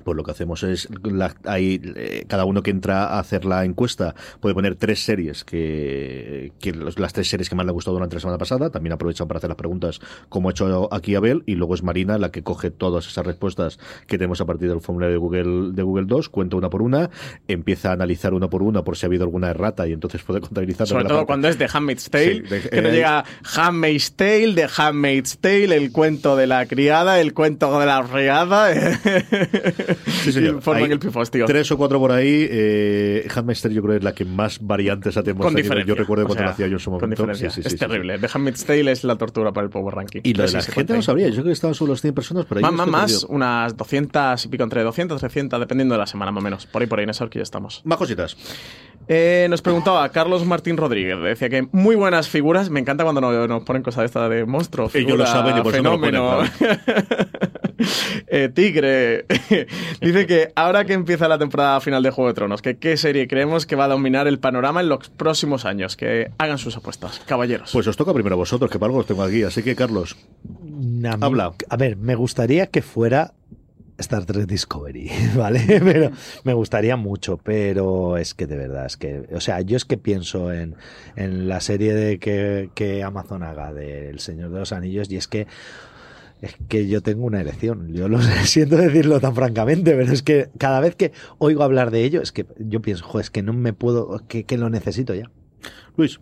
pues 0.00 0.16
lo 0.16 0.24
que 0.24 0.30
hacemos 0.30 0.62
es, 0.62 0.88
hay, 1.44 1.80
eh, 1.96 2.24
cada 2.28 2.44
uno 2.44 2.62
que 2.62 2.70
entra 2.70 3.04
a 3.04 3.18
hacer 3.18 3.44
la 3.44 3.64
encuesta 3.64 4.14
puede 4.40 4.54
poner 4.54 4.76
tres 4.76 5.04
series, 5.04 5.44
que, 5.44 6.52
que 6.58 6.72
las 6.72 7.12
tres 7.12 7.28
series 7.28 7.48
que 7.48 7.54
más 7.54 7.64
le 7.64 7.70
han 7.70 7.74
gustado 7.74 7.94
durante 7.94 8.16
la 8.16 8.20
semana 8.20 8.38
pasada, 8.38 8.70
también 8.70 8.92
aprovechan 8.92 9.28
para 9.28 9.38
hacer 9.38 9.50
las 9.50 9.56
preguntas 9.56 10.00
como 10.28 10.48
ha 10.48 10.52
hecho 10.52 10.92
aquí 10.92 11.14
Abel, 11.14 11.42
y 11.46 11.54
luego 11.54 11.74
es 11.74 11.82
Marina 11.82 12.18
la 12.18 12.30
que 12.30 12.42
coge 12.42 12.70
todas 12.70 13.06
esas 13.06 13.26
respuestas 13.26 13.78
que 14.06 14.18
tenemos 14.18 14.40
a 14.40 14.46
partir 14.46 14.68
del 14.68 14.80
formulario 14.80 15.14
de 15.14 15.18
Google, 15.18 15.72
de 15.72 15.82
Google 15.82 16.06
2, 16.06 16.28
cuenta 16.28 16.56
una 16.56 16.70
por 16.70 16.82
una, 16.82 17.10
empieza 17.48 17.90
a 17.90 17.92
analizar 17.92 18.34
una 18.34 18.48
por 18.48 18.62
una 18.62 18.82
por 18.82 18.96
si 18.96 19.06
ha 19.06 19.08
habido 19.08 19.24
alguna 19.24 19.50
errata 19.50 19.86
y 19.86 19.92
entonces 19.92 20.22
puede 20.22 20.40
contabilizar. 20.40 20.86
Sobre 20.86 21.04
todo 21.04 21.26
cuando 21.26 21.48
es 21.48 21.58
de 21.58 21.68
Handmaid's 21.72 22.10
Tale, 22.10 22.42
que 22.42 22.82
no 22.82 22.88
eh, 22.88 22.92
llega 22.92 23.24
Handmaid's 23.56 24.12
Tale, 24.14 24.54
de 24.54 24.68
Handmaid's 24.76 25.38
Tale, 25.38 25.76
el 25.76 25.92
cuento 25.92 26.36
de 26.36 26.46
la 26.46 26.66
criada, 26.66 27.20
el 27.20 27.34
cuento 27.34 27.78
de 27.78 27.86
la 27.86 28.02
regada. 28.02 28.70
Sí, 30.06 30.32
señor. 30.32 30.62
Forman 30.62 30.90
el 30.92 30.98
pifostio. 30.98 31.46
Tres 31.46 31.70
o 31.70 31.76
cuatro 31.76 31.98
por 31.98 32.12
ahí. 32.12 32.46
Eh, 32.50 33.28
Handmaid's 33.34 33.62
yo 33.62 33.82
creo 33.82 33.92
que 33.92 33.98
es 33.98 34.04
la 34.04 34.14
que 34.14 34.24
más 34.24 34.58
variantes 34.60 35.16
ha 35.16 35.22
tenido. 35.22 35.44
Con 35.44 35.54
diferencia. 35.54 35.88
Yo 35.88 35.94
recuerdo 35.94 36.26
cuando 36.26 36.44
lo 36.44 36.50
hacía 36.50 36.66
yo 36.66 36.74
en 36.74 36.78
su 36.78 36.90
momento. 36.90 37.34
Sí, 37.34 37.50
sí, 37.50 37.60
es 37.64 37.76
terrible. 37.76 38.18
The 38.18 38.28
Handmaid's 38.32 38.64
Tale 38.64 38.90
es 38.90 39.04
la 39.04 39.16
tortura 39.16 39.52
para 39.52 39.64
el 39.66 39.70
Power 39.70 39.94
Ranking. 39.94 40.20
Y 40.24 40.34
lo 40.34 40.44
de 40.44 40.52
la 40.52 40.62
gente 40.62 40.94
no 40.94 41.02
sabría. 41.02 41.28
Yo 41.28 41.34
creo 41.36 41.46
que 41.46 41.52
estaban 41.52 41.74
solo 41.74 41.92
los 41.92 42.00
100 42.00 42.14
personas, 42.14 42.46
pero 42.48 42.60
Más, 42.60 42.72
más, 42.72 42.88
más. 42.88 43.24
Unas 43.24 43.76
200 43.76 44.44
y 44.44 44.48
pico, 44.48 44.64
entre 44.64 44.82
200 44.82 45.20
300, 45.20 45.60
dependiendo 45.60 45.94
de 45.94 45.98
la 45.98 46.06
semana 46.06 46.32
más 46.32 46.40
o 46.40 46.44
menos. 46.44 46.66
Por 46.66 46.82
ahí, 46.82 46.88
por 46.88 46.98
ahí, 46.98 47.04
en 47.04 47.10
esa 47.10 47.28
ya 47.30 47.42
estamos. 47.42 47.82
Más 47.84 47.98
cositas. 47.98 48.36
Eh, 49.08 49.46
nos 49.50 49.62
preguntaba 49.62 50.08
Carlos 50.10 50.44
Martín 50.44 50.76
Rodríguez, 50.76 51.18
decía 51.20 51.48
que 51.48 51.66
muy 51.72 51.96
buenas 51.96 52.28
figuras. 52.28 52.70
Me 52.70 52.80
encanta 52.80 53.02
cuando 53.02 53.20
nos, 53.20 53.48
nos 53.48 53.64
ponen 53.64 53.82
cosas 53.82 54.02
de 54.02 54.06
esta 54.06 54.28
de 54.28 54.44
monstruo. 54.44 54.90
Ellos 54.94 55.18
lo 55.18 55.26
saben 55.26 55.58
y 55.58 55.62
por 55.62 55.72
fenómeno. 55.72 56.42
Eso 56.42 56.52
eh, 58.26 58.48
tigre. 58.52 59.26
Dice 60.00 60.26
que 60.26 60.52
ahora 60.54 60.84
que 60.84 60.92
empieza 60.92 61.28
la 61.28 61.38
temporada 61.38 61.80
final 61.80 62.02
de 62.02 62.10
Juego 62.10 62.28
de 62.28 62.34
Tronos, 62.34 62.62
que 62.62 62.76
qué 62.76 62.96
serie 62.96 63.28
creemos 63.28 63.66
que 63.66 63.76
va 63.76 63.84
a 63.84 63.88
dominar 63.88 64.26
el 64.26 64.38
panorama 64.38 64.80
en 64.80 64.88
los 64.88 65.08
próximos 65.10 65.64
años. 65.64 65.96
Que 65.96 66.30
hagan 66.38 66.58
sus 66.58 66.76
apuestas, 66.76 67.20
caballeros. 67.26 67.70
Pues 67.72 67.86
os 67.86 67.96
toca 67.96 68.12
primero 68.12 68.34
a 68.34 68.38
vosotros, 68.38 68.70
que 68.70 68.78
para 68.78 68.88
algo 68.88 68.98
los 68.98 69.06
tengo 69.06 69.22
aquí. 69.22 69.42
Así 69.42 69.62
que, 69.62 69.74
Carlos, 69.74 70.16
habla. 71.20 71.52
A 71.68 71.76
ver, 71.76 71.96
me 71.96 72.14
gustaría 72.14 72.66
que 72.66 72.82
fuera 72.82 73.32
Star 74.00 74.24
Trek 74.24 74.46
Discovery, 74.46 75.10
¿vale? 75.36 75.60
Pero 75.66 76.10
me 76.44 76.54
gustaría 76.54 76.96
mucho, 76.96 77.36
pero 77.36 78.16
es 78.16 78.34
que 78.34 78.46
de 78.46 78.56
verdad, 78.56 78.86
es 78.86 78.96
que, 78.96 79.28
o 79.32 79.40
sea, 79.40 79.60
yo 79.60 79.76
es 79.76 79.84
que 79.84 79.98
pienso 79.98 80.52
en, 80.52 80.74
en 81.16 81.48
la 81.48 81.60
serie 81.60 81.94
de 81.94 82.18
que, 82.18 82.70
que 82.74 83.02
Amazon 83.02 83.42
haga 83.42 83.72
del 83.72 84.18
Señor 84.20 84.50
de 84.50 84.58
los 84.60 84.72
Anillos 84.72 85.10
y 85.10 85.16
es 85.16 85.28
que 85.28 85.46
es 86.42 86.56
que 86.68 86.88
yo 86.88 87.02
tengo 87.02 87.24
una 87.24 87.40
erección. 87.40 87.92
Yo 87.92 88.08
lo 88.08 88.20
siento 88.44 88.76
decirlo 88.76 89.20
tan 89.20 89.34
francamente, 89.34 89.94
pero 89.94 90.12
es 90.12 90.22
que 90.22 90.48
cada 90.58 90.80
vez 90.80 90.96
que 90.96 91.12
oigo 91.38 91.62
hablar 91.62 91.90
de 91.90 92.04
ello, 92.04 92.22
es 92.22 92.32
que 92.32 92.46
yo 92.58 92.80
pienso, 92.80 93.04
joder, 93.04 93.24
es 93.24 93.30
que 93.30 93.42
no 93.42 93.52
me 93.52 93.72
puedo, 93.72 94.22
que, 94.28 94.44
que 94.44 94.58
lo 94.58 94.70
necesito 94.70 95.14
ya. 95.14 95.30
Luis 95.96 96.20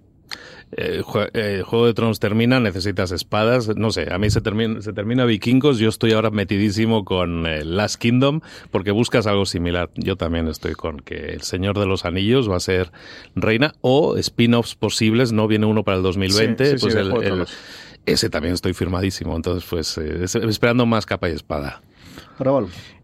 el 0.72 1.04
eh, 1.32 1.62
Juego 1.64 1.86
de 1.86 1.94
Tronos 1.94 2.20
termina, 2.20 2.60
necesitas 2.60 3.10
espadas, 3.10 3.74
no 3.76 3.90
sé, 3.90 4.12
a 4.12 4.18
mí 4.18 4.28
se 4.28 4.40
termina, 4.40 4.82
se 4.82 4.92
termina 4.92 5.24
Vikingos, 5.24 5.78
yo 5.78 5.88
estoy 5.88 6.12
ahora 6.12 6.30
metidísimo 6.30 7.04
con 7.04 7.46
eh, 7.46 7.64
Last 7.64 7.96
Kingdom 7.96 8.40
porque 8.70 8.90
buscas 8.90 9.26
algo 9.26 9.46
similar. 9.46 9.90
Yo 9.94 10.16
también 10.16 10.46
estoy 10.48 10.74
con 10.74 11.00
que 11.00 11.32
El 11.32 11.42
Señor 11.42 11.78
de 11.78 11.86
los 11.86 12.04
Anillos 12.04 12.50
va 12.50 12.56
a 12.56 12.60
ser 12.60 12.92
reina 13.34 13.74
o 13.80 14.16
spin-offs 14.18 14.74
posibles, 14.74 15.32
no 15.32 15.48
viene 15.48 15.66
uno 15.66 15.84
para 15.84 15.96
el 15.96 16.02
2020, 16.02 16.76
pues 16.78 16.94
el, 16.94 17.46
ese 18.12 18.30
también 18.30 18.54
estoy 18.54 18.74
firmadísimo, 18.74 19.34
entonces 19.36 19.68
pues 19.68 19.98
eh, 19.98 20.24
esperando 20.48 20.86
más 20.86 21.06
capa 21.06 21.28
y 21.28 21.32
espada. 21.32 21.80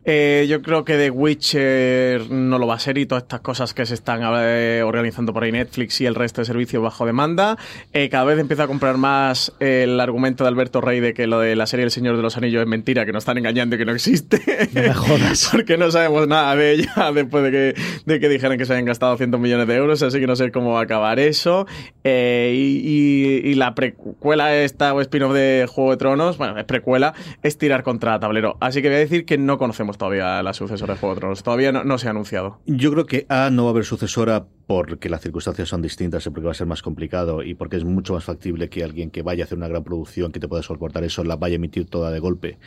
Eh, 0.07 0.46
yo 0.48 0.61
creo 0.61 0.84
que 0.84 0.96
The 0.98 1.11
Witcher 1.11 2.30
no 2.30 2.59
lo 2.59 2.66
va 2.66 2.74
a 2.74 2.78
ser 2.78 2.98
y 2.98 3.07
todas 3.07 3.24
estas 3.24 3.40
cosas 3.40 3.72
que 3.72 3.86
se 3.86 3.94
están 3.94 4.20
eh, 4.22 4.82
organizando 4.84 5.32
por 5.32 5.44
ahí 5.44 5.52
Netflix 5.52 6.00
y 6.02 6.07
el 6.07 6.14
resto 6.14 6.42
de 6.42 6.44
servicios 6.44 6.82
bajo 6.82 7.07
demanda. 7.07 7.57
Eh, 7.92 8.11
cada 8.11 8.24
vez 8.24 8.38
empieza 8.38 8.64
a 8.64 8.66
comprar 8.66 8.98
más 8.98 9.52
el 9.61 9.98
argumento 9.98 10.44
de 10.44 10.48
Alberto 10.48 10.82
Rey 10.82 11.00
de 11.00 11.14
que 11.14 11.26
lo 11.26 11.40
de 11.40 11.57
la 11.57 11.66
serie 11.66 11.84
El 11.84 11.90
Señor 11.90 12.16
de 12.16 12.22
los 12.22 12.36
Anillos 12.36 12.61
es 12.61 12.68
mentira, 12.68 13.07
que 13.07 13.12
nos 13.12 13.22
están 13.22 13.38
engañando 13.38 13.76
y 13.76 13.78
que 13.78 13.86
no 13.86 13.92
existe. 13.92 14.42
No 14.74 14.82
me 14.82 14.94
jodas. 14.94 15.48
Porque 15.52 15.78
no 15.78 15.90
sabemos 15.90 16.28
nada 16.28 16.55
de 16.55 16.72
ella 16.72 17.12
después 17.14 17.44
de 17.44 17.50
que, 17.50 17.74
de 18.05 18.20
que 18.20 18.28
dijeran 18.28 18.59
que 18.59 18.66
se 18.66 18.74
hayan 18.74 18.84
gastado 18.84 19.16
cientos 19.16 19.40
millones 19.40 19.66
de 19.66 19.74
euros, 19.74 20.02
así 20.02 20.20
que 20.20 20.26
no 20.26 20.36
sé 20.36 20.50
cómo 20.52 20.72
va 20.72 20.80
a 20.80 20.82
acabar 20.82 21.18
eso. 21.18 21.66
y, 22.05 23.55
la 23.55 23.74
precuela 23.74 24.55
esta 24.57 24.92
o 24.92 25.00
spin-off 25.00 25.32
de 25.32 25.66
Juego 25.70 25.92
de 25.92 25.96
Tronos, 25.96 26.38
bueno, 26.38 26.59
es 26.59 26.64
precuela, 26.64 27.14
es 27.42 27.57
tirar 27.57 27.84
contra 27.84 28.18
tablero. 28.18 28.57
Así 28.61 28.82
que 28.82 28.88
voy 28.88 28.96
a 28.96 28.98
decir 28.98 29.24
que 29.24 29.38
no 29.38 29.59
conocemos 29.59 29.93
todavía 29.97 30.42
la 30.42 30.53
sucesora 30.53 30.95
de 30.95 31.01
Juego 31.01 31.14
de 31.14 31.20
Tronos. 31.20 31.42
Todavía 31.42 31.72
no, 31.72 31.99
se 31.99 32.07
ha 32.07 32.11
anunciado. 32.11 32.61
Yo 32.66 32.90
creo 32.92 33.07
que 33.07 33.26
A 33.28 33.51
no 33.51 33.64
va 33.64 33.70
a 33.70 33.72
haber 33.72 33.84
sucesora 33.84 34.47
porque 34.66 35.09
las 35.09 35.20
circunstancias 35.20 35.68
son 35.68 35.82
distintas 35.82 36.26
y 36.26 36.30
porque 36.30 36.47
va 36.47 36.53
a 36.53 36.55
ser 36.55 36.66
más 36.66 36.82
complicado 36.82 37.42
y 37.42 37.55
porque 37.55 37.76
es 37.76 37.84
mucho 37.84 38.14
más 38.14 38.24
factible 38.24 38.68
que 38.68 38.82
alguien 38.82 39.11
que 39.11 39.22
vaya 39.22 39.45
a 39.45 39.47
hacer 39.47 39.59
una 39.59 39.68
gran 39.68 39.84
producción 39.84 40.32
que 40.32 40.40
te 40.40 40.49
pueda 40.49 40.62
soportar 40.62 41.05
eso 41.05 41.22
la 41.24 41.36
vaya 41.36 41.55
a 41.55 41.57
emitir 41.57 41.86
toda 41.86 42.11
de 42.11 42.18
golpe 42.18 42.59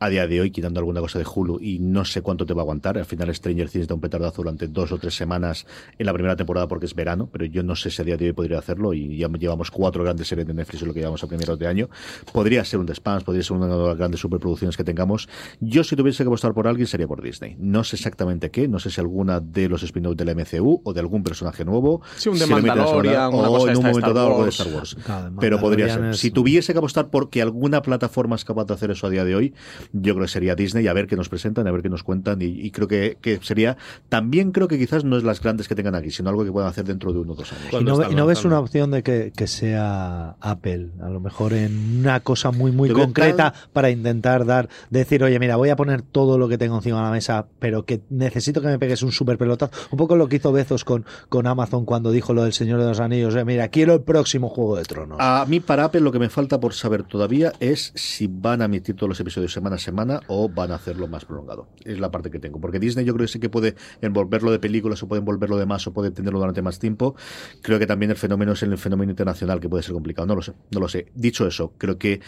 a 0.00 0.08
día 0.08 0.26
de 0.26 0.40
hoy 0.40 0.50
quitando 0.50 0.80
alguna 0.80 1.00
cosa 1.00 1.18
de 1.18 1.26
Hulu 1.26 1.58
y 1.60 1.78
no 1.78 2.04
sé 2.04 2.22
cuánto 2.22 2.46
te 2.46 2.54
va 2.54 2.62
a 2.62 2.64
aguantar 2.64 2.96
al 2.96 3.04
final 3.04 3.34
Stranger 3.34 3.68
Things 3.68 3.86
da 3.86 3.94
un 3.94 4.00
petardazo 4.00 4.42
durante 4.42 4.66
dos 4.66 4.92
o 4.92 4.98
tres 4.98 5.14
semanas 5.14 5.66
en 5.98 6.06
la 6.06 6.12
primera 6.12 6.36
temporada 6.36 6.68
porque 6.68 6.86
es 6.86 6.94
verano 6.94 7.28
pero 7.30 7.44
yo 7.44 7.62
no 7.62 7.76
sé 7.76 7.90
si 7.90 8.00
a 8.00 8.04
día 8.04 8.16
de 8.16 8.26
hoy 8.26 8.32
podría 8.32 8.58
hacerlo 8.58 8.94
y 8.94 9.18
ya 9.18 9.28
llevamos 9.28 9.70
cuatro 9.70 10.02
grandes 10.02 10.28
series 10.28 10.46
de 10.46 10.54
Netflix 10.54 10.82
en 10.82 10.88
lo 10.88 10.94
que 10.94 11.00
llevamos 11.00 11.22
a 11.22 11.26
primeros 11.26 11.58
de 11.58 11.66
año 11.66 11.90
podría 12.32 12.64
ser 12.64 12.80
un 12.80 12.86
The 12.86 12.94
Spans 12.94 13.24
podría 13.24 13.42
ser 13.42 13.56
una 13.56 13.66
de 13.66 13.76
las 13.76 13.96
grandes 13.96 14.20
superproducciones 14.20 14.76
que 14.76 14.84
tengamos 14.84 15.28
yo 15.60 15.84
si 15.84 15.96
tuviese 15.96 16.24
que 16.24 16.28
apostar 16.28 16.54
por 16.54 16.66
alguien 16.72 16.86
sería 16.86 17.06
por 17.06 17.22
Disney 17.22 17.56
no 17.58 17.84
sé 17.84 17.96
exactamente 17.96 18.50
qué 18.50 18.68
no 18.68 18.78
sé 18.78 18.90
si 18.90 19.00
alguna 19.00 19.40
de 19.40 19.68
los 19.68 19.82
spin-offs 19.82 20.16
del 20.16 20.34
MCU 20.34 20.80
o 20.84 20.92
de 20.92 21.00
algún 21.00 21.22
personaje 21.22 21.64
nuevo 21.64 22.02
Sí, 22.16 22.28
un 22.28 22.38
de 22.38 22.46
Mandalorian, 22.46 23.34
una 23.34 23.48
cosa 23.48 23.72
en 23.72 23.78
un 23.78 23.84
momento 23.84 24.12
dado 24.12 24.26
algo 24.28 24.44
de 24.44 24.50
Star 24.50 24.68
Wars. 24.68 24.96
Pero 25.40 25.60
podría 25.60 25.92
ser. 25.92 26.16
Si 26.16 26.30
tuviese 26.30 26.72
que 26.72 26.78
apostar 26.78 27.08
porque 27.08 27.42
alguna 27.42 27.82
plataforma 27.82 28.36
es 28.36 28.44
capaz 28.44 28.66
de 28.66 28.74
hacer 28.74 28.90
eso 28.90 29.06
a 29.06 29.10
día 29.10 29.24
de 29.24 29.34
hoy, 29.34 29.54
yo 29.92 30.14
creo 30.14 30.26
que 30.26 30.32
sería 30.32 30.54
Disney, 30.54 30.86
a 30.86 30.92
ver 30.92 31.06
qué 31.06 31.16
nos 31.16 31.28
presentan, 31.28 31.66
a 31.66 31.72
ver 31.72 31.82
qué 31.82 31.88
nos 31.88 32.02
cuentan, 32.02 32.38
y, 32.40 32.70
creo 32.70 32.88
que, 32.88 33.18
que, 33.20 33.40
sería. 33.42 33.76
También 34.08 34.52
creo 34.52 34.68
que 34.68 34.78
quizás 34.78 35.04
no 35.04 35.16
es 35.16 35.24
las 35.24 35.40
grandes 35.40 35.68
que 35.68 35.74
tengan 35.74 35.94
aquí, 35.94 36.10
sino 36.10 36.30
algo 36.30 36.44
que 36.44 36.52
puedan 36.52 36.68
hacer 36.68 36.84
dentro 36.84 37.12
de 37.12 37.20
uno 37.20 37.32
o 37.32 37.36
dos 37.36 37.52
años. 37.52 37.80
¿Y 37.80 37.84
no, 37.84 37.96
no 37.96 38.26
ves 38.26 38.44
una 38.44 38.58
opción 38.58 38.90
de 38.90 39.02
que, 39.02 39.32
que, 39.34 39.46
sea 39.46 40.36
Apple? 40.40 40.90
A 41.02 41.08
lo 41.08 41.20
mejor 41.20 41.52
en 41.52 42.00
una 42.00 42.20
cosa 42.20 42.50
muy, 42.50 42.72
muy 42.72 42.90
concreta 42.90 43.54
para 43.72 43.90
intentar 43.90 44.44
dar, 44.44 44.68
decir, 44.90 45.22
oye, 45.24 45.38
mira, 45.38 45.56
voy 45.56 45.70
a 45.70 45.76
poner 45.76 46.02
todo 46.02 46.38
lo 46.38 46.48
que 46.48 46.58
tengo 46.62 46.76
encima 46.76 46.98
de 46.98 47.02
la 47.02 47.10
mesa, 47.10 47.48
pero 47.58 47.84
que 47.84 48.02
necesito 48.08 48.60
que 48.60 48.68
me 48.68 48.78
pegues 48.78 49.02
un 49.02 49.10
super 49.10 49.36
pelotazo. 49.36 49.72
Un 49.90 49.98
poco 49.98 50.14
lo 50.14 50.28
que 50.28 50.36
hizo 50.36 50.52
Bezos 50.52 50.84
con, 50.84 51.04
con 51.28 51.48
Amazon 51.48 51.84
cuando 51.84 52.12
dijo 52.12 52.34
lo 52.34 52.44
del 52.44 52.52
Señor 52.52 52.78
de 52.78 52.86
los 52.86 53.00
Anillos, 53.00 53.34
eh, 53.34 53.44
mira, 53.44 53.66
quiero 53.66 53.94
el 53.94 54.02
próximo 54.02 54.48
Juego 54.48 54.76
de 54.76 54.84
Tronos. 54.84 55.18
A 55.20 55.44
mí 55.48 55.58
para 55.58 55.86
Apple 55.86 56.02
lo 56.02 56.12
que 56.12 56.20
me 56.20 56.28
falta 56.28 56.60
por 56.60 56.72
saber 56.74 57.02
todavía 57.02 57.52
es 57.58 57.90
si 57.96 58.28
van 58.28 58.62
a 58.62 58.66
emitir 58.66 58.94
todos 58.94 59.08
los 59.08 59.18
episodios 59.18 59.52
semana 59.52 59.74
a 59.74 59.78
semana 59.80 60.20
o 60.28 60.48
van 60.48 60.70
a 60.70 60.76
hacerlo 60.76 61.08
más 61.08 61.24
prolongado. 61.24 61.66
Es 61.84 61.98
la 61.98 62.12
parte 62.12 62.30
que 62.30 62.38
tengo. 62.38 62.60
Porque 62.60 62.78
Disney 62.78 63.04
yo 63.04 63.12
creo 63.12 63.26
que 63.26 63.32
sí 63.32 63.40
que 63.40 63.50
puede 63.50 63.74
envolverlo 64.00 64.52
de 64.52 64.60
películas 64.60 65.02
o 65.02 65.08
puede 65.08 65.18
envolverlo 65.18 65.56
de 65.56 65.66
más 65.66 65.84
o 65.88 65.92
puede 65.92 66.12
tenerlo 66.12 66.38
durante 66.38 66.62
más 66.62 66.78
tiempo. 66.78 67.16
Creo 67.60 67.80
que 67.80 67.88
también 67.88 68.12
el 68.12 68.16
fenómeno 68.16 68.52
es 68.52 68.62
el 68.62 68.78
fenómeno 68.78 69.10
internacional 69.10 69.58
que 69.58 69.68
puede 69.68 69.82
ser 69.82 69.94
complicado. 69.94 70.28
No 70.28 70.36
lo 70.36 70.42
sé, 70.42 70.52
no 70.70 70.78
lo 70.78 70.88
sé. 70.88 71.06
Dicho 71.16 71.44
eso, 71.44 71.72
creo 71.76 71.98
que 71.98 72.20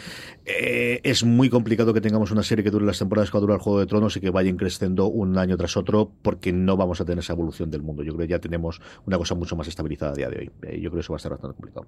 eh, 0.45 0.99
es 1.03 1.23
muy 1.23 1.49
complicado 1.49 1.93
que 1.93 2.01
tengamos 2.01 2.31
una 2.31 2.43
serie 2.43 2.65
que 2.65 2.71
dure 2.71 2.85
las 2.85 2.99
temporadas 2.99 3.29
que 3.29 3.37
va 3.37 3.39
a 3.39 3.41
durar 3.41 3.55
el 3.55 3.61
Juego 3.61 3.79
de 3.79 3.85
Tronos 3.85 4.17
vayan 4.29 4.57
creciendo 4.57 5.07
un 5.07 5.37
año 5.37 5.57
tras 5.57 5.77
otro 5.77 6.11
porque 6.21 6.51
no 6.51 6.77
vamos 6.77 7.01
a 7.01 7.05
tener 7.05 7.19
esa 7.19 7.33
evolución 7.33 7.71
del 7.71 7.81
mundo. 7.81 8.03
Yo 8.03 8.13
creo 8.13 8.27
que 8.27 8.31
ya 8.31 8.39
tenemos 8.39 8.81
una 9.05 9.17
cosa 9.17 9.35
mucho 9.35 9.55
más 9.55 9.67
estabilizada 9.67 10.11
a 10.11 10.15
día 10.15 10.29
de 10.29 10.37
hoy. 10.39 10.51
Eh, 10.63 10.79
yo 10.79 10.89
creo 10.89 10.93
que 10.93 10.99
eso 10.99 11.13
va 11.13 11.17
a 11.17 11.19
ser 11.19 11.31
bastante 11.31 11.55
complicado. 11.55 11.87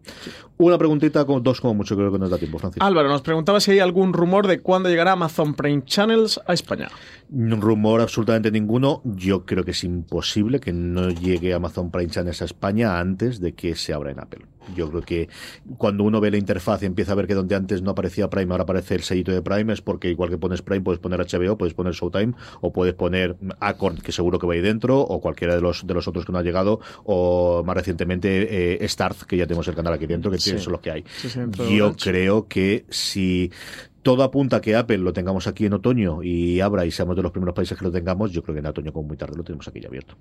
Una 0.58 0.78
preguntita, 0.78 1.26
con 1.26 1.44
dos 1.44 1.62
como 1.62 1.74
mucho, 1.74 1.96
creo 1.96 2.12
que 2.12 2.20
nos 2.20 2.30
da 2.30 2.38
tiempo, 2.38 2.60
Francis. 2.60 2.82
Álvaro, 2.82 3.10
nos 3.10 3.22
preguntaba 3.22 3.60
si 3.60 3.72
hay 3.72 3.80
algún 3.80 4.14
rumor 4.14 4.48
de 4.48 4.62
cuándo 4.62 4.90
llegará 4.90 5.14
Amazon 5.14 5.54
Prime 5.54 5.84
Channels 5.86 6.40
a 6.46 6.54
España. 6.54 6.90
Rumor 7.30 8.02
absolutamente 8.02 8.52
ninguno. 8.52 9.02
Yo 9.04 9.46
creo 9.46 9.64
que 9.64 9.72
es 9.72 9.84
imposible 9.84 10.60
que 10.60 10.74
no 10.74 11.10
llegue 11.10 11.54
Amazon 11.54 11.92
Prime 11.92 12.10
Channels 12.10 12.42
a 12.42 12.46
España 12.46 13.00
antes 13.00 13.40
de 13.40 13.54
que 13.54 13.76
se 13.76 13.94
abra 13.94 14.12
en 14.12 14.20
Apple. 14.20 14.46
Yo 14.76 14.90
creo 14.90 15.02
que 15.02 15.30
cuando 15.78 16.04
uno 16.04 16.20
ve 16.20 16.32
la 16.32 16.38
interfaz 16.38 16.84
y 16.84 16.86
empieza 16.86 17.14
a 17.14 17.16
ver 17.16 17.28
que 17.28 17.34
donde 17.34 17.56
antes 17.56 17.82
no 17.82 17.92
aparecía 17.92 18.30
Prime, 18.30 18.52
ahora 18.52 18.64
aparece 18.64 18.96
el 18.96 19.04
sellito 19.04 19.32
de 19.32 19.42
Prime, 19.42 19.72
es 19.72 19.82
porque 19.82 20.10
igual 20.10 20.30
que 20.30 20.38
pones 20.38 20.62
Prime, 20.62 20.82
puedes 20.82 21.00
poner 21.00 21.20
HBO, 21.20 21.58
puedes 21.58 21.74
poner 21.74 21.94
Showtime, 21.94 22.34
o 22.62 22.74
puedes 22.74 22.94
poner 22.94 23.38
Acorn, 23.60 23.98
que 23.98 24.12
seguro 24.12 24.40
que 24.40 24.48
va 24.48 24.54
ahí 24.54 24.62
dentro, 24.62 25.00
o 25.00 25.22
cualquiera 25.22 25.56
de 25.56 25.62
los, 25.62 25.88
de 25.88 25.94
los 25.94 26.08
otros 26.08 26.26
que 26.26 26.32
no 26.32 26.40
ha 26.40 26.44
llegado, 26.44 26.80
o 27.06 27.64
más 27.66 27.76
recientemente 27.76 28.84
eh, 28.84 28.88
Starz, 28.88 29.24
que 29.24 29.38
ya 29.38 29.48
tenemos 29.48 29.68
el 29.68 29.76
canal 29.76 29.94
aquí 29.94 30.06
dentro, 30.06 30.32
que 30.32 30.38
son 30.38 30.72
los 30.72 30.82
que 30.82 30.92
hay. 30.92 31.06
Yo 31.70 31.96
creo 31.96 32.48
que 32.48 32.86
si 32.90 33.52
todo 34.08 34.24
apunta 34.24 34.56
a 34.56 34.62
que 34.62 34.74
Apple 34.74 35.00
lo 35.00 35.12
tengamos 35.12 35.48
aquí 35.48 35.66
en 35.66 35.74
otoño 35.74 36.24
y 36.24 36.62
abra 36.62 36.86
y 36.86 36.92
seamos 36.92 37.18
de 37.18 37.24
los 37.24 37.34
primeros 37.34 37.54
países 37.54 37.78
que 37.78 37.84
lo 37.84 37.92
tengamos, 37.92 38.32
yo 38.32 38.42
creo 38.42 38.56
que 38.56 38.60
en 38.60 38.66
otoño 38.68 38.94
como 38.94 39.10
muy 39.10 39.18
tarde 39.18 39.36
lo 39.36 39.44
tenemos 39.44 39.68
aquí 39.68 39.82
ya 39.82 39.90
abierto. 39.90 40.16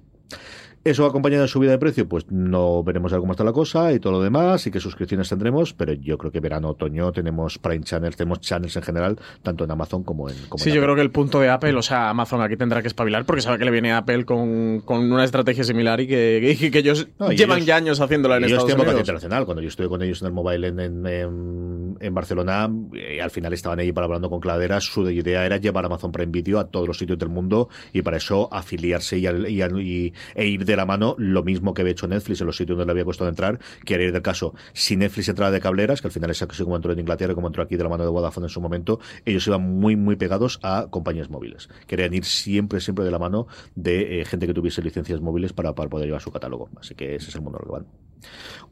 Eso 0.87 1.05
acompañado 1.05 1.43
de 1.43 1.49
subida 1.49 1.73
de 1.73 1.79
precio, 1.79 2.09
pues 2.09 2.31
no 2.31 2.85
veremos 2.85 3.13
cómo 3.13 3.33
está 3.33 3.43
la 3.43 3.53
cosa 3.53 3.93
y 3.93 3.99
todo 3.99 4.13
lo 4.13 4.23
demás 4.23 4.65
y 4.69 4.71
qué 4.71 4.79
suscripciones 4.79 5.29
tendremos, 5.29 5.73
pero 5.73 5.93
yo 5.95 6.17
creo 6.17 6.31
que 6.31 6.39
verano, 6.39 6.69
otoño 6.69 7.11
tenemos 7.11 7.59
Prime 7.59 7.83
Channels, 7.83 8.17
tenemos 8.17 8.41
channels 8.41 8.77
en 8.77 8.83
general, 8.83 9.19
tanto 9.43 9.65
en 9.65 9.71
Amazon 9.73 10.05
como 10.05 10.31
en 10.31 10.37
como 10.49 10.63
Sí, 10.63 10.71
yo 10.71 10.81
creo 10.81 10.95
que 10.95 11.01
el 11.01 11.11
punto 11.11 11.41
de 11.41 11.49
Apple, 11.49 11.75
o 11.75 11.83
sea, 11.83 12.11
Amazon 12.11 12.41
aquí 12.41 12.57
tendrá 12.57 12.83
que 12.83 12.89
espabilar 12.89 13.25
porque 13.25 13.43
sabe 13.43 13.59
que 13.59 13.65
le 13.65 13.73
viene 13.73 13.91
a 13.91 13.99
Apple 13.99 14.25
con, 14.25 14.81
con 14.83 15.11
una 15.11 15.25
estrategia 15.25 15.65
similar 15.65 16.01
y 16.01 16.07
que, 16.07 16.71
que, 16.73 16.79
ellos 16.79 17.09
llevan 17.37 17.63
ya 17.63 17.75
años 17.75 18.01
haciéndola 18.01 18.37
en 18.37 18.45
Estados 18.45 18.73
Unidos. 18.73 19.01
internacional, 19.01 19.45
cuando 19.45 19.63
yo 19.63 19.69
estuve 19.69 19.89
con 19.89 20.03
ellos 20.03 20.23
en 20.23 20.29
el 20.29 20.35
mobile 20.35 20.69
en, 20.69 20.79
en, 20.79 21.97
en, 21.99 22.15
Barcelona, 22.15 22.71
eh, 22.95 23.21
al 23.21 23.31
final 23.33 23.53
estaban 23.53 23.76
ahí 23.79 23.93
para 23.93 24.07
hablando 24.07 24.31
con 24.31 24.41
Cladera, 24.41 24.81
su 24.81 25.09
idea 25.11 25.45
era 25.45 25.57
llevar 25.57 25.85
Amazon 25.85 26.13
Prime 26.13 26.33
Video 26.33 26.59
a 26.59 26.69
todos 26.69 26.87
los 26.87 26.99
sitios 26.99 27.19
del 27.19 27.29
mundo 27.29 27.69
y 27.93 28.03
para 28.03 28.17
eso 28.17 28.49
afiliarse 28.53 29.19
y, 29.19 29.27
y, 29.27 30.13
e 30.35 30.47
ir 30.47 30.65
de 30.65 30.77
la 30.77 30.87
mano 30.87 31.15
lo 31.19 31.43
mismo 31.43 31.75
que 31.75 31.83
había 31.83 31.93
hecho 31.93 32.07
Netflix 32.07 32.41
en 32.41 32.47
los 32.47 32.57
sitios 32.57 32.79
donde 32.79 32.87
le 32.87 32.93
había 32.93 33.05
costado 33.05 33.29
entrar, 33.29 33.59
que 33.85 33.95
era 33.95 34.05
ir 34.05 34.13
del 34.13 34.23
caso, 34.23 34.55
si 34.73 34.97
Netflix 34.97 35.29
entraba 35.29 35.51
de 35.51 35.61
cableras, 35.61 36.01
que 36.01 36.09
al 36.09 36.13
final 36.13 36.31
es 36.31 36.43
así 36.43 36.65
como 36.65 36.77
entró 36.77 36.93
en 36.93 36.99
Inglaterra, 36.99 37.35
como 37.35 37.47
entró 37.47 37.63
aquí 37.63 37.77
de 37.77 37.83
la 37.83 37.89
mano 37.89 38.05
de 38.05 38.11
Vodafone 38.11 38.47
en 38.47 38.51
su 38.51 38.61
momento, 38.61 39.01
ellos 39.25 39.47
iban 39.47 39.63
muy, 39.63 39.97
muy 39.97 40.17
pegados 40.17 40.59
a 40.63 40.87
compañías 40.91 41.31
móviles. 41.31 41.69
Querían 41.87 42.15
ir 42.15 42.25
siempre, 42.25 42.81
siempre 42.81 43.05
de 43.05 43.11
la 43.11 43.19
mano 43.19 43.47
de 43.75 44.21
eh, 44.21 44.25
gente 44.25 44.47
que 44.47 44.55
tuviese 44.55 44.83
licencias 44.83 45.21
móviles 45.21 45.53
para, 45.53 45.75
para 45.75 45.89
poder 45.89 46.07
llevar 46.07 46.23
su 46.23 46.31
catálogo. 46.31 46.69
Así 46.81 46.95
que 46.95 47.17
ese 47.17 47.29
es 47.29 47.35
el 47.35 47.43
mundo 47.43 47.59
en 47.61 47.67
que 47.67 47.73
van. 47.73 48.06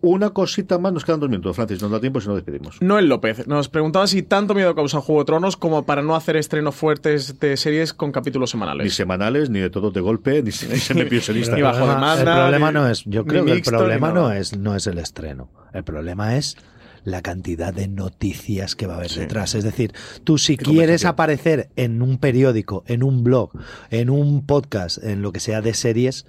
Una 0.00 0.30
cosita 0.30 0.78
más, 0.78 0.92
nos 0.92 1.04
quedan 1.04 1.20
dos 1.20 1.30
minutos, 1.30 1.56
Francis, 1.56 1.80
nos 1.80 1.90
da 1.90 1.98
tiempo 1.98 2.20
si 2.20 2.28
no 2.28 2.34
despedimos. 2.34 2.82
Noel 2.82 3.08
López 3.08 3.46
nos 3.46 3.70
preguntaba 3.70 4.06
si 4.06 4.22
tanto 4.22 4.54
miedo 4.54 4.74
causa 4.74 5.00
Juego 5.00 5.22
de 5.22 5.24
Tronos 5.24 5.56
como 5.56 5.86
para 5.86 6.02
no 6.02 6.14
hacer 6.14 6.36
estrenos 6.36 6.74
fuertes 6.74 7.40
de 7.40 7.56
series 7.56 7.94
con 7.94 8.12
capítulos 8.12 8.50
semanales. 8.50 8.84
Ni 8.84 8.90
semanales, 8.90 9.48
ni 9.48 9.60
de 9.60 9.70
todos 9.70 9.94
de 9.94 10.00
golpe, 10.00 10.42
ni, 10.42 10.50
ni 10.50 11.04
ni 11.04 11.62
bajo 11.62 11.88
demanda. 11.88 12.18
El 12.18 12.24
problema 12.24 12.72
no 12.72 12.88
es, 12.88 13.04
yo 13.06 13.24
creo 13.24 13.46
que 13.46 13.52
el 13.52 13.62
problema 13.62 14.12
no 14.12 14.30
es, 14.30 14.56
no 14.56 14.76
es 14.76 14.86
el 14.86 14.98
estreno. 14.98 15.48
El 15.72 15.84
problema 15.84 16.36
es 16.36 16.58
la 17.04 17.22
cantidad 17.22 17.72
de 17.72 17.86
noticias 17.86 18.74
que 18.74 18.86
va 18.86 18.94
a 18.94 18.96
haber 18.96 19.10
detrás. 19.10 19.54
Es 19.54 19.64
decir, 19.64 19.92
tú 20.24 20.38
si 20.38 20.56
quieres 20.56 21.04
aparecer 21.04 21.70
en 21.76 22.02
un 22.02 22.18
periódico, 22.18 22.82
en 22.86 23.02
un 23.02 23.22
blog, 23.22 23.50
en 23.90 24.10
un 24.10 24.44
podcast, 24.44 25.02
en 25.02 25.22
lo 25.22 25.32
que 25.32 25.40
sea 25.40 25.60
de 25.60 25.74
series, 25.74 26.26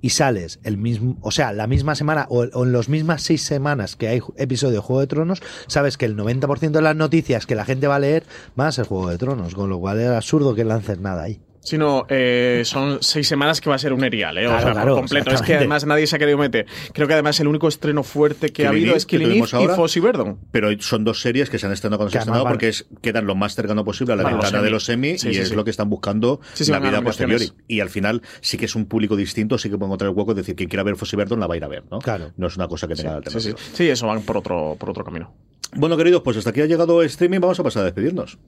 y 0.00 0.10
sales 0.10 0.60
el 0.62 0.76
mismo, 0.78 1.16
o 1.20 1.30
sea, 1.30 1.52
la 1.52 1.66
misma 1.66 1.94
semana 1.94 2.26
o, 2.30 2.44
en 2.44 2.72
las 2.72 2.88
mismas 2.88 3.22
seis 3.22 3.42
semanas 3.42 3.96
que 3.96 4.08
hay 4.08 4.20
episodio 4.36 4.74
de 4.74 4.80
Juego 4.80 5.00
de 5.00 5.06
Tronos, 5.06 5.42
sabes 5.66 5.96
que 5.96 6.06
el 6.06 6.16
90% 6.16 6.70
de 6.70 6.82
las 6.82 6.96
noticias 6.96 7.46
que 7.46 7.54
la 7.54 7.64
gente 7.64 7.86
va 7.86 7.96
a 7.96 8.00
leer 8.00 8.24
van 8.56 8.68
a 8.68 8.72
ser 8.72 8.86
Juego 8.86 9.08
de 9.08 9.18
Tronos, 9.18 9.54
con 9.54 9.68
lo 9.68 9.78
cual 9.78 10.00
es 10.00 10.08
absurdo 10.08 10.54
que 10.54 10.64
lances 10.64 10.98
nada 10.98 11.24
ahí 11.24 11.40
sino 11.60 12.06
eh, 12.08 12.62
son 12.64 12.98
seis 13.02 13.28
semanas 13.28 13.60
que 13.60 13.68
va 13.68 13.76
a 13.76 13.78
ser 13.78 13.92
un 13.92 14.02
erial, 14.04 14.38
¿eh? 14.38 14.46
o 14.46 14.60
sea, 14.60 14.72
por 14.72 14.94
completo. 14.94 15.30
Es 15.30 15.42
que 15.42 15.54
además 15.54 15.84
nadie 15.86 16.06
se 16.06 16.16
ha 16.16 16.18
querido 16.18 16.38
meter. 16.38 16.66
Creo 16.92 17.06
que 17.06 17.14
además 17.14 17.38
el 17.40 17.48
único 17.48 17.68
estreno 17.68 18.02
fuerte 18.02 18.50
que 18.50 18.66
ha 18.66 18.70
habido 18.70 18.94
es 18.94 19.06
Killing 19.06 19.30
Eve 19.30 19.64
y 19.64 19.68
Fossy 19.68 20.00
Verdon. 20.00 20.38
Pero 20.50 20.68
son 20.80 21.04
dos 21.04 21.20
series 21.20 21.50
que 21.50 21.58
se 21.58 21.66
han 21.66 21.72
estrenado 21.72 21.98
cuando 21.98 22.10
se 22.10 22.18
han 22.18 22.22
estrenado 22.22 22.48
porque 22.48 22.68
es, 22.68 22.86
quedan 23.02 23.26
lo 23.26 23.34
más 23.34 23.54
cercano 23.54 23.84
posible 23.84 24.14
a 24.14 24.16
la 24.16 24.24
ventana 24.24 24.62
de 24.62 24.70
los 24.70 24.84
semi 24.84 25.16
y 25.22 25.36
es 25.36 25.54
lo 25.54 25.64
que 25.64 25.70
están 25.70 25.90
buscando 25.90 26.40
la 26.68 26.78
vida 26.78 27.02
posterior. 27.02 27.40
Y 27.68 27.80
al 27.80 27.90
final 27.90 28.22
sí 28.40 28.56
que 28.56 28.64
es 28.64 28.74
un 28.74 28.86
público 28.86 29.16
distinto, 29.16 29.58
sí 29.58 29.68
que 29.68 29.76
pueden 29.76 29.90
encontrar 29.90 30.10
el 30.10 30.16
hueco, 30.16 30.32
es 30.32 30.36
decir, 30.36 30.56
quien 30.56 30.68
quiera 30.68 30.82
ver 30.82 30.96
Fossy 30.96 31.16
Verdon 31.16 31.40
la 31.40 31.46
va 31.46 31.54
a 31.54 31.56
ir 31.56 31.64
a 31.64 31.68
ver, 31.68 31.84
¿no? 31.90 31.98
Claro. 31.98 32.32
No 32.36 32.46
es 32.46 32.56
una 32.56 32.68
cosa 32.68 32.88
que 32.88 32.94
tenga 32.94 33.16
alternativa. 33.16 33.58
Sí, 33.72 33.88
eso 33.88 34.06
van 34.06 34.22
por 34.22 34.38
otro, 34.38 34.76
por 34.78 34.90
otro 34.90 35.04
camino. 35.04 35.32
Bueno, 35.76 35.96
queridos, 35.96 36.22
pues 36.22 36.36
hasta 36.36 36.50
aquí 36.50 36.60
ha 36.60 36.66
llegado 36.66 37.02
streaming. 37.02 37.40
Vamos 37.40 37.60
a 37.60 37.62
pasar 37.62 37.82
a 37.82 37.84
despedirnos. 37.84 38.38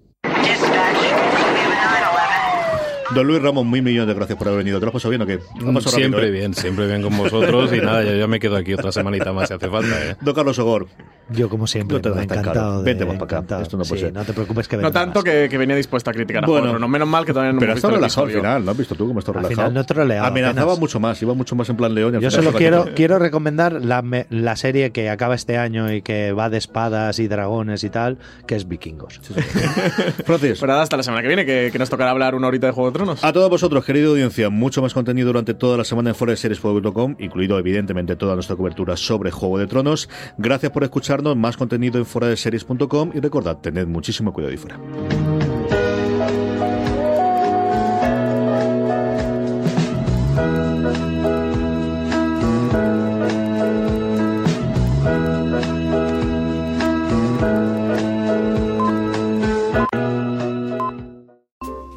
Don 3.14 3.26
Luis 3.26 3.42
Ramos, 3.42 3.66
muy 3.66 3.82
millones 3.82 4.08
de 4.08 4.14
gracias 4.14 4.38
por 4.38 4.48
haber 4.48 4.58
venido. 4.58 4.78
¿Te 4.78 4.86
lo 4.86 4.88
has 4.88 4.94
pasado 4.94 5.10
bien 5.10 5.20
o 5.22 5.26
qué? 5.26 5.38
Siempre 5.90 6.28
¿eh? 6.28 6.30
bien, 6.30 6.54
siempre 6.54 6.86
bien 6.86 7.02
con 7.02 7.16
vosotros. 7.16 7.70
y 7.74 7.78
nada, 7.78 8.02
yo 8.02 8.16
ya 8.16 8.26
me 8.26 8.40
quedo 8.40 8.56
aquí 8.56 8.72
otra 8.72 8.90
semanita 8.90 9.34
más 9.34 9.48
si 9.48 9.54
hace 9.54 9.68
falta. 9.68 10.10
¿eh? 10.10 10.16
Don 10.22 10.34
Carlos 10.34 10.58
Ogor. 10.58 10.88
Yo, 11.35 11.49
como 11.49 11.66
siempre, 11.66 11.97
no 11.97 12.03
te 12.03 12.11
me 12.11 12.22
encantado. 12.22 12.83
Vente 12.83 13.05
más 13.05 13.16
para 13.18 13.39
acá. 13.41 13.62
Esto 13.62 13.76
no 13.76 13.85
puede 13.85 14.01
ser. 14.01 14.12
No 14.12 14.24
te 14.24 14.33
preocupes 14.33 14.68
que 14.68 14.76
No 14.76 14.93
tanto 14.93 15.22
que, 15.22 15.49
que, 15.49 15.59
venía 15.59 15.76
dispuesto 15.76 16.11
a 16.11 16.12
criticar 16.12 16.45
a 16.45 16.47
bueno, 16.47 16.78
no 16.78 16.89
menos 16.89 17.09
mal 17.09 17.24
que 17.24 17.33
todavía 17.33 17.53
no 17.53 17.61
Pero 17.61 17.74
está 17.74 17.91
relajado 17.91 18.26
al 18.26 18.33
final, 18.33 18.64
¿no 18.64 18.70
has 18.70 18.76
visto 18.76 18.95
tú 18.95 19.07
cómo 19.07 19.18
está 19.18 19.33
relajado? 19.33 19.62
Al 19.62 19.85
final 19.85 20.16
no 20.18 20.24
Amenazaba 20.24 20.76
mucho 20.76 21.01
más, 21.01 21.20
iba 21.22 21.35
mucho 21.35 21.57
más 21.57 21.68
en 21.68 21.76
plan 21.76 21.95
león. 21.95 22.18
Yo 22.20 22.30
solo 22.30 22.53
quiero, 22.53 22.87
quiero 22.95 23.18
recomendar 23.18 23.85
la, 23.85 24.03
la 24.30 24.57
serie 24.57 24.91
que 24.91 25.11
acaba 25.11 25.35
este 25.35 25.57
año 25.59 25.93
y 25.93 26.03
que 26.03 26.33
va 26.33 26.51
de 26.51 26.59
espadas 26.59 27.18
y 27.18 27.28
dragones 27.28 27.85
y 27.85 27.91
tal, 27.91 28.18
que 28.47 28.57
es 28.57 28.68
Vikingos. 28.68 29.20
Francis. 30.24 30.59
Pero 30.61 30.74
hasta 30.74 30.97
la 30.97 31.03
semana 31.03 31.22
que 31.22 31.28
viene, 31.28 31.47
que, 31.47 31.70
que 31.72 31.78
nos 31.78 31.91
tocará 31.91 32.11
hablar 32.11 32.35
una 32.35 32.49
horita 32.49 32.66
de 32.66 32.72
Juego 32.72 32.91
de 32.91 32.95
Tronos. 32.95 33.24
A 33.24 33.33
todos 33.33 33.51
vosotros, 33.51 33.85
querida 33.85 34.09
audiencia, 34.09 34.51
mucho 34.51 34.83
más 34.83 34.95
contenido 34.95 35.28
durante 35.28 35.55
toda 35.55 35.76
la 35.76 35.85
semana 35.85 36.11
en 36.11 36.16
foreseries.com, 36.16 37.16
incluido 37.18 37.59
evidentemente 37.59 38.16
toda 38.16 38.35
nuestra 38.35 38.57
cobertura 38.57 38.97
sobre 38.97 39.30
Juego 39.30 39.59
de 39.59 39.66
Tronos. 39.66 40.09
Gracias 40.39 40.72
por 40.72 40.85
escucharnos, 40.85 41.22
más 41.37 41.57
contenido 41.57 41.99
en 41.99 42.07
foreseries.com 42.07 43.12
y 43.14 43.20
recordad, 43.20 43.59
tened 43.59 43.87
muchísimo 43.87 44.33
cuidado 44.33 44.53
y 44.53 44.57
fuera. 44.57 44.79